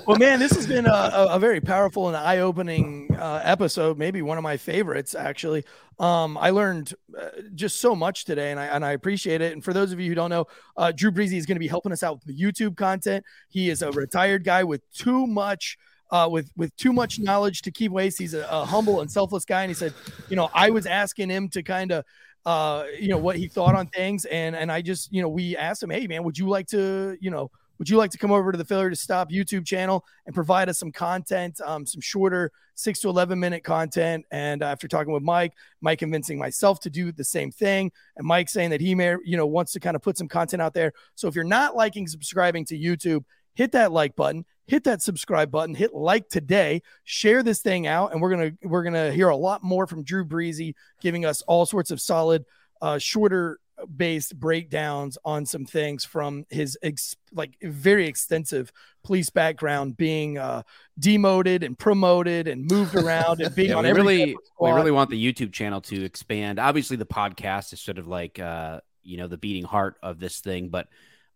well, 0.06 0.16
man, 0.18 0.38
this 0.38 0.52
has 0.52 0.66
been 0.66 0.86
a, 0.86 0.90
a, 0.90 1.26
a 1.34 1.38
very 1.38 1.60
powerful 1.60 2.06
and 2.08 2.16
eye-opening 2.16 3.14
uh, 3.16 3.40
episode. 3.42 3.98
Maybe 3.98 4.22
one 4.22 4.38
of 4.38 4.42
my 4.44 4.56
favorites, 4.56 5.14
actually. 5.14 5.64
Um, 5.98 6.38
I 6.38 6.50
learned 6.50 6.94
uh, 7.18 7.28
just 7.54 7.80
so 7.80 7.94
much 7.94 8.24
today, 8.24 8.50
and 8.50 8.58
I 8.58 8.66
and 8.66 8.84
I 8.84 8.92
appreciate 8.92 9.40
it. 9.40 9.52
And 9.52 9.62
for 9.62 9.72
those 9.72 9.92
of 9.92 10.00
you 10.00 10.08
who 10.08 10.14
don't 10.14 10.30
know, 10.30 10.46
uh, 10.76 10.92
Drew 10.92 11.10
Breezy 11.10 11.36
is 11.36 11.46
going 11.46 11.56
to 11.56 11.60
be 11.60 11.68
helping 11.68 11.92
us 11.92 12.02
out 12.02 12.14
with 12.14 12.24
the 12.24 12.42
YouTube 12.42 12.76
content. 12.76 13.24
He 13.48 13.70
is 13.70 13.82
a 13.82 13.90
retired 13.90 14.44
guy 14.44 14.64
with 14.64 14.82
too 14.92 15.26
much. 15.26 15.78
Uh, 16.10 16.28
with 16.30 16.50
with 16.56 16.76
too 16.76 16.92
much 16.92 17.18
knowledge 17.18 17.62
to 17.62 17.70
keep 17.70 17.90
waste, 17.90 18.18
he's 18.18 18.34
a, 18.34 18.46
a 18.50 18.66
humble 18.66 19.00
and 19.00 19.10
selfless 19.10 19.46
guy. 19.46 19.62
And 19.62 19.70
he 19.70 19.74
said, 19.74 19.94
you 20.28 20.36
know, 20.36 20.50
I 20.52 20.68
was 20.68 20.84
asking 20.84 21.30
him 21.30 21.48
to 21.50 21.62
kind 21.62 21.90
of 21.90 22.04
uh 22.44 22.84
you 22.98 23.08
know 23.08 23.18
what 23.18 23.36
he 23.36 23.46
thought 23.46 23.76
on 23.76 23.86
things 23.86 24.24
and 24.24 24.56
and 24.56 24.72
i 24.72 24.82
just 24.82 25.12
you 25.12 25.22
know 25.22 25.28
we 25.28 25.56
asked 25.56 25.80
him 25.80 25.90
hey 25.90 26.08
man 26.08 26.24
would 26.24 26.36
you 26.36 26.48
like 26.48 26.66
to 26.66 27.16
you 27.20 27.30
know 27.30 27.48
would 27.82 27.88
you 27.88 27.96
like 27.96 28.12
to 28.12 28.18
come 28.18 28.30
over 28.30 28.52
to 28.52 28.58
the 28.58 28.64
failure 28.64 28.90
to 28.90 28.94
stop 28.94 29.28
youtube 29.28 29.66
channel 29.66 30.04
and 30.26 30.36
provide 30.36 30.68
us 30.68 30.78
some 30.78 30.92
content 30.92 31.60
um 31.62 31.84
some 31.84 32.00
shorter 32.00 32.52
six 32.76 33.00
to 33.00 33.08
11 33.08 33.40
minute 33.40 33.64
content? 33.64 34.24
And 34.30 34.62
after 34.62 34.86
talking 34.86 35.12
with 35.12 35.24
mike 35.24 35.52
mike 35.80 35.98
convincing 35.98 36.38
myself 36.38 36.78
to 36.82 36.90
do 36.90 37.10
the 37.10 37.24
same 37.24 37.50
thing 37.50 37.90
and 38.16 38.24
mike 38.24 38.48
saying 38.48 38.70
that 38.70 38.80
he 38.80 38.94
may 38.94 39.16
you 39.24 39.36
know 39.36 39.46
wants 39.46 39.72
to 39.72 39.80
kind 39.80 39.96
of 39.96 40.02
put 40.02 40.16
some 40.16 40.28
content 40.28 40.62
out 40.62 40.74
there. 40.74 40.92
So 41.16 41.26
if 41.26 41.34
you're 41.34 41.42
not 41.42 41.74
liking 41.74 42.06
subscribing 42.06 42.64
to 42.66 42.78
youtube 42.78 43.24
hit 43.54 43.72
that 43.72 43.90
like 43.90 44.14
button 44.14 44.44
hit 44.68 44.84
that 44.84 45.02
subscribe 45.02 45.50
button 45.50 45.74
hit 45.74 45.92
like 45.92 46.28
today 46.28 46.82
share 47.02 47.42
this 47.42 47.62
thing 47.62 47.88
out 47.88 48.12
and 48.12 48.22
we're 48.22 48.30
gonna 48.30 48.52
we're 48.62 48.84
gonna 48.84 49.10
hear 49.10 49.28
a 49.28 49.36
lot 49.36 49.64
more 49.64 49.88
from 49.88 50.04
drew 50.04 50.24
breezy 50.24 50.76
giving 51.00 51.24
us 51.24 51.42
all 51.48 51.66
sorts 51.66 51.90
of 51.90 52.00
solid 52.00 52.44
uh 52.80 52.96
shorter 52.96 53.58
based 53.96 54.38
breakdowns 54.38 55.18
on 55.24 55.46
some 55.46 55.64
things 55.64 56.04
from 56.04 56.44
his 56.50 56.78
ex- 56.82 57.16
like 57.32 57.56
very 57.62 58.06
extensive 58.06 58.72
police 59.02 59.30
background 59.30 59.96
being 59.96 60.38
uh 60.38 60.62
demoted 60.98 61.62
and 61.62 61.78
promoted 61.78 62.46
and 62.48 62.70
moved 62.70 62.94
around 62.94 63.40
and 63.40 63.54
being 63.54 63.70
Yeah, 63.70 63.76
on 63.76 63.84
we 63.84 63.92
really 63.92 64.36
we 64.60 64.70
really 64.70 64.90
want 64.90 65.10
the 65.10 65.32
YouTube 65.32 65.52
channel 65.52 65.80
to 65.82 66.04
expand. 66.04 66.58
Obviously, 66.58 66.96
the 66.96 67.06
podcast 67.06 67.72
is 67.72 67.80
sort 67.80 67.98
of 67.98 68.06
like 68.06 68.38
uh, 68.38 68.80
you 69.02 69.16
know 69.16 69.26
the 69.26 69.38
beating 69.38 69.64
heart 69.64 69.96
of 70.02 70.20
this 70.20 70.40
thing, 70.40 70.68
but 70.68 70.88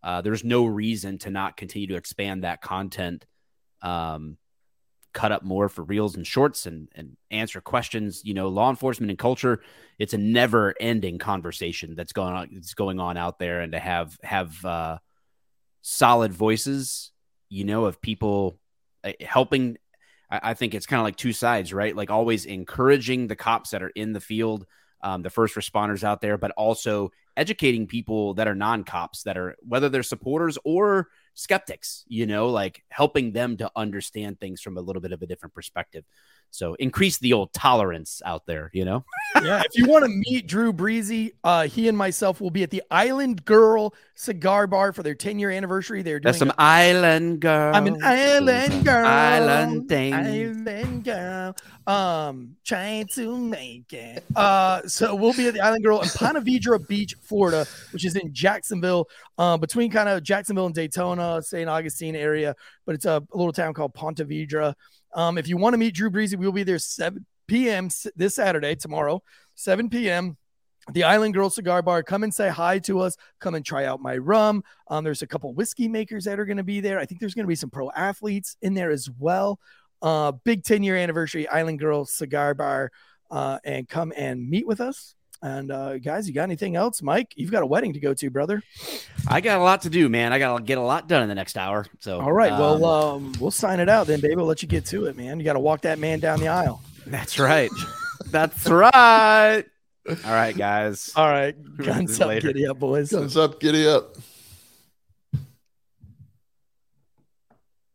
uh, 0.03 0.21
there's 0.21 0.43
no 0.43 0.65
reason 0.65 1.17
to 1.19 1.29
not 1.29 1.57
continue 1.57 1.87
to 1.87 1.95
expand 1.95 2.43
that 2.43 2.61
content. 2.61 3.25
Um, 3.81 4.37
cut 5.17 5.31
up 5.31 5.41
more 5.41 5.67
for 5.67 5.81
reels 5.81 6.15
and 6.15 6.27
shorts 6.27 6.67
and 6.67 6.87
and 6.93 7.17
answer 7.31 7.59
questions. 7.59 8.21
You 8.23 8.35
know, 8.35 8.49
law 8.49 8.69
enforcement 8.69 9.09
and 9.09 9.17
culture. 9.17 9.61
It's 9.97 10.13
a 10.13 10.17
never 10.17 10.75
ending 10.79 11.17
conversation 11.17 11.95
that's 11.95 12.13
going 12.13 12.33
on. 12.33 12.49
That's 12.53 12.75
going 12.75 12.99
on 12.99 13.17
out 13.17 13.39
there, 13.39 13.61
and 13.61 13.71
to 13.71 13.79
have 13.79 14.15
have 14.21 14.63
uh, 14.63 14.97
solid 15.81 16.33
voices, 16.33 17.11
you 17.49 17.63
know, 17.63 17.85
of 17.85 17.99
people 17.99 18.59
uh, 19.03 19.13
helping 19.21 19.77
I, 20.29 20.51
I 20.51 20.53
think 20.53 20.75
it's 20.75 20.85
kind 20.85 20.99
of 20.99 21.03
like 21.03 21.15
two 21.15 21.33
sides, 21.33 21.73
right? 21.73 21.95
Like 21.95 22.11
always 22.11 22.45
encouraging 22.45 23.25
the 23.27 23.35
cops 23.35 23.71
that 23.71 23.81
are 23.81 23.89
in 23.89 24.13
the 24.13 24.21
field, 24.21 24.67
um, 25.01 25.23
the 25.23 25.31
first 25.31 25.55
responders 25.55 26.03
out 26.03 26.21
there, 26.21 26.37
but 26.37 26.51
also 26.51 27.11
educating 27.35 27.87
people 27.87 28.35
that 28.35 28.47
are 28.47 28.55
non 28.55 28.83
cops 28.83 29.23
that 29.23 29.37
are 29.37 29.55
whether 29.61 29.89
they're 29.89 30.03
supporters 30.03 30.59
or 30.63 31.07
skeptics, 31.37 32.03
you 32.07 32.25
know, 32.25 32.47
like 32.49 32.83
helping 32.89 33.31
them 33.31 33.57
to 33.57 33.71
understand 33.75 34.39
things 34.39 34.59
from 34.59 34.75
a 34.75 34.81
little 34.81 35.01
bit 35.01 35.11
of 35.11 35.21
a 35.21 35.27
different 35.27 35.53
perspective. 35.53 36.03
So 36.51 36.73
increase 36.75 37.17
the 37.19 37.33
old 37.33 37.53
tolerance 37.53 38.21
out 38.25 38.45
there, 38.45 38.71
you 38.73 38.85
know? 38.85 39.05
yeah, 39.43 39.61
if 39.63 39.77
you 39.77 39.85
want 39.85 40.05
to 40.05 40.09
meet 40.09 40.47
Drew 40.47 40.73
Breezy, 40.73 41.33
uh, 41.43 41.67
he 41.67 41.87
and 41.87 41.97
myself 41.97 42.41
will 42.41 42.49
be 42.49 42.63
at 42.63 42.71
the 42.71 42.81
Island 42.89 43.45
Girl 43.45 43.93
Cigar 44.15 44.65
Bar 44.65 44.93
for 44.93 45.03
their 45.03 45.13
10 45.13 45.37
year 45.37 45.51
anniversary. 45.51 46.01
They're 46.01 46.19
doing 46.19 46.29
That's 46.29 46.39
some 46.39 46.49
a- 46.49 46.55
island 46.57 47.41
girl. 47.41 47.75
I'm 47.75 47.85
an 47.85 48.03
island 48.03 48.85
girl. 48.85 49.05
Island 49.05 49.89
thing. 49.89 50.13
Island 50.13 51.03
girl. 51.03 51.55
Um, 51.85 52.57
trying 52.65 53.07
to 53.13 53.37
make 53.37 53.93
it. 53.93 54.23
Uh, 54.35 54.81
so 54.87 55.15
we'll 55.15 55.33
be 55.33 55.47
at 55.47 55.53
the 55.53 55.61
Island 55.61 55.85
Girl 55.85 56.01
in 56.01 56.09
Ponte 56.09 56.43
Vedra 56.45 56.85
Beach, 56.85 57.15
Florida, 57.21 57.65
which 57.91 58.03
is 58.03 58.15
in 58.17 58.33
Jacksonville, 58.33 59.07
uh, 59.37 59.55
between 59.55 59.89
kind 59.89 60.09
of 60.09 60.21
Jacksonville 60.21 60.65
and 60.65 60.75
Daytona, 60.75 61.41
St. 61.41 61.69
Augustine 61.69 62.15
area. 62.15 62.55
But 62.85 62.95
it's 62.95 63.05
a, 63.05 63.23
little 63.31 63.53
town 63.53 63.73
called 63.73 63.93
Ponte 63.93 64.17
Vedra. 64.17 64.73
Um, 65.17 65.37
if 65.37 65.49
you 65.49 65.57
want 65.57 65.73
to 65.73 65.77
meet 65.77 65.95
Drew 65.95 66.09
Breezy, 66.09 66.37
we'll 66.37 66.53
be 66.53 66.63
there 66.63 66.79
7 66.79 67.25
p.m. 67.47 67.89
this 68.15 68.35
Saturday, 68.35 68.75
tomorrow, 68.75 69.21
7 69.55 69.89
p.m 69.89 70.37
the 70.93 71.03
Island 71.03 71.33
Girl 71.33 71.49
Cigar 71.49 71.81
Bar. 71.81 72.03
Come 72.03 72.23
and 72.23 72.33
say 72.33 72.49
hi 72.49 72.79
to 72.79 72.99
us. 72.99 73.17
Come 73.39 73.55
and 73.55 73.65
try 73.65 73.85
out 73.85 74.01
my 74.01 74.17
rum. 74.17 74.63
Um, 74.87 75.03
there's 75.03 75.21
a 75.21 75.27
couple 75.27 75.53
whiskey 75.53 75.87
makers 75.87 76.25
that 76.25 76.39
are 76.39 76.45
going 76.45 76.57
to 76.57 76.63
be 76.63 76.79
there. 76.79 76.99
I 76.99 77.05
think 77.05 77.19
there's 77.19 77.33
going 77.33 77.45
to 77.45 77.49
be 77.49 77.55
some 77.55 77.69
pro 77.69 77.91
athletes 77.91 78.55
in 78.61 78.73
there 78.73 78.89
as 78.89 79.09
well. 79.19 79.59
Uh, 80.01 80.31
big 80.31 80.63
10 80.63 80.83
year 80.83 80.95
anniversary 80.95 81.47
Island 81.47 81.79
Girl 81.79 82.05
Cigar 82.05 82.53
Bar. 82.53 82.91
Uh, 83.29 83.59
and 83.65 83.89
come 83.89 84.13
and 84.15 84.49
meet 84.49 84.65
with 84.65 84.79
us. 84.79 85.13
And 85.41 85.71
uh, 85.71 85.97
guys, 85.99 86.27
you 86.27 86.33
got 86.33 86.43
anything 86.43 86.75
else? 86.75 87.01
Mike, 87.01 87.33
you've 87.35 87.51
got 87.51 87.63
a 87.63 87.65
wedding 87.65 87.93
to 87.93 87.99
go 87.99 88.13
to, 88.13 88.29
brother. 88.29 88.63
I 89.27 89.41
got 89.41 89.59
a 89.59 89.63
lot 89.63 89.81
to 89.83 89.89
do, 89.89 90.09
man. 90.09 90.33
I 90.33 90.39
got 90.39 90.57
to 90.57 90.63
get 90.63 90.77
a 90.77 90.81
lot 90.81 91.07
done 91.07 91.21
in 91.23 91.29
the 91.29 91.35
next 91.35 91.57
hour. 91.57 91.85
So, 91.99 92.19
All 92.19 92.31
right. 92.31 92.51
Well, 92.51 92.83
um, 92.85 93.25
um, 93.25 93.33
we'll 93.39 93.51
sign 93.51 93.79
it 93.79 93.89
out 93.89 94.07
then, 94.07 94.19
baby. 94.19 94.35
We'll 94.35 94.45
let 94.45 94.61
you 94.61 94.67
get 94.67 94.85
to 94.87 95.05
it, 95.05 95.15
man. 95.15 95.39
You 95.39 95.45
got 95.45 95.53
to 95.53 95.59
walk 95.59 95.81
that 95.81 95.99
man 95.99 96.19
down 96.19 96.39
the 96.39 96.47
aisle. 96.47 96.81
that's 97.05 97.37
right. 97.37 97.69
that's 98.31 98.67
right. 98.67 99.63
All 100.07 100.31
right, 100.31 100.57
guys. 100.57 101.11
All 101.15 101.27
right. 101.27 101.55
Guns 101.77 102.19
up, 102.19 102.29
Later. 102.29 102.47
giddy 102.47 102.67
up, 102.67 102.79
boys. 102.79 103.11
Guns 103.11 103.37
up, 103.37 103.59
giddy 103.59 103.87
up. 103.87 104.15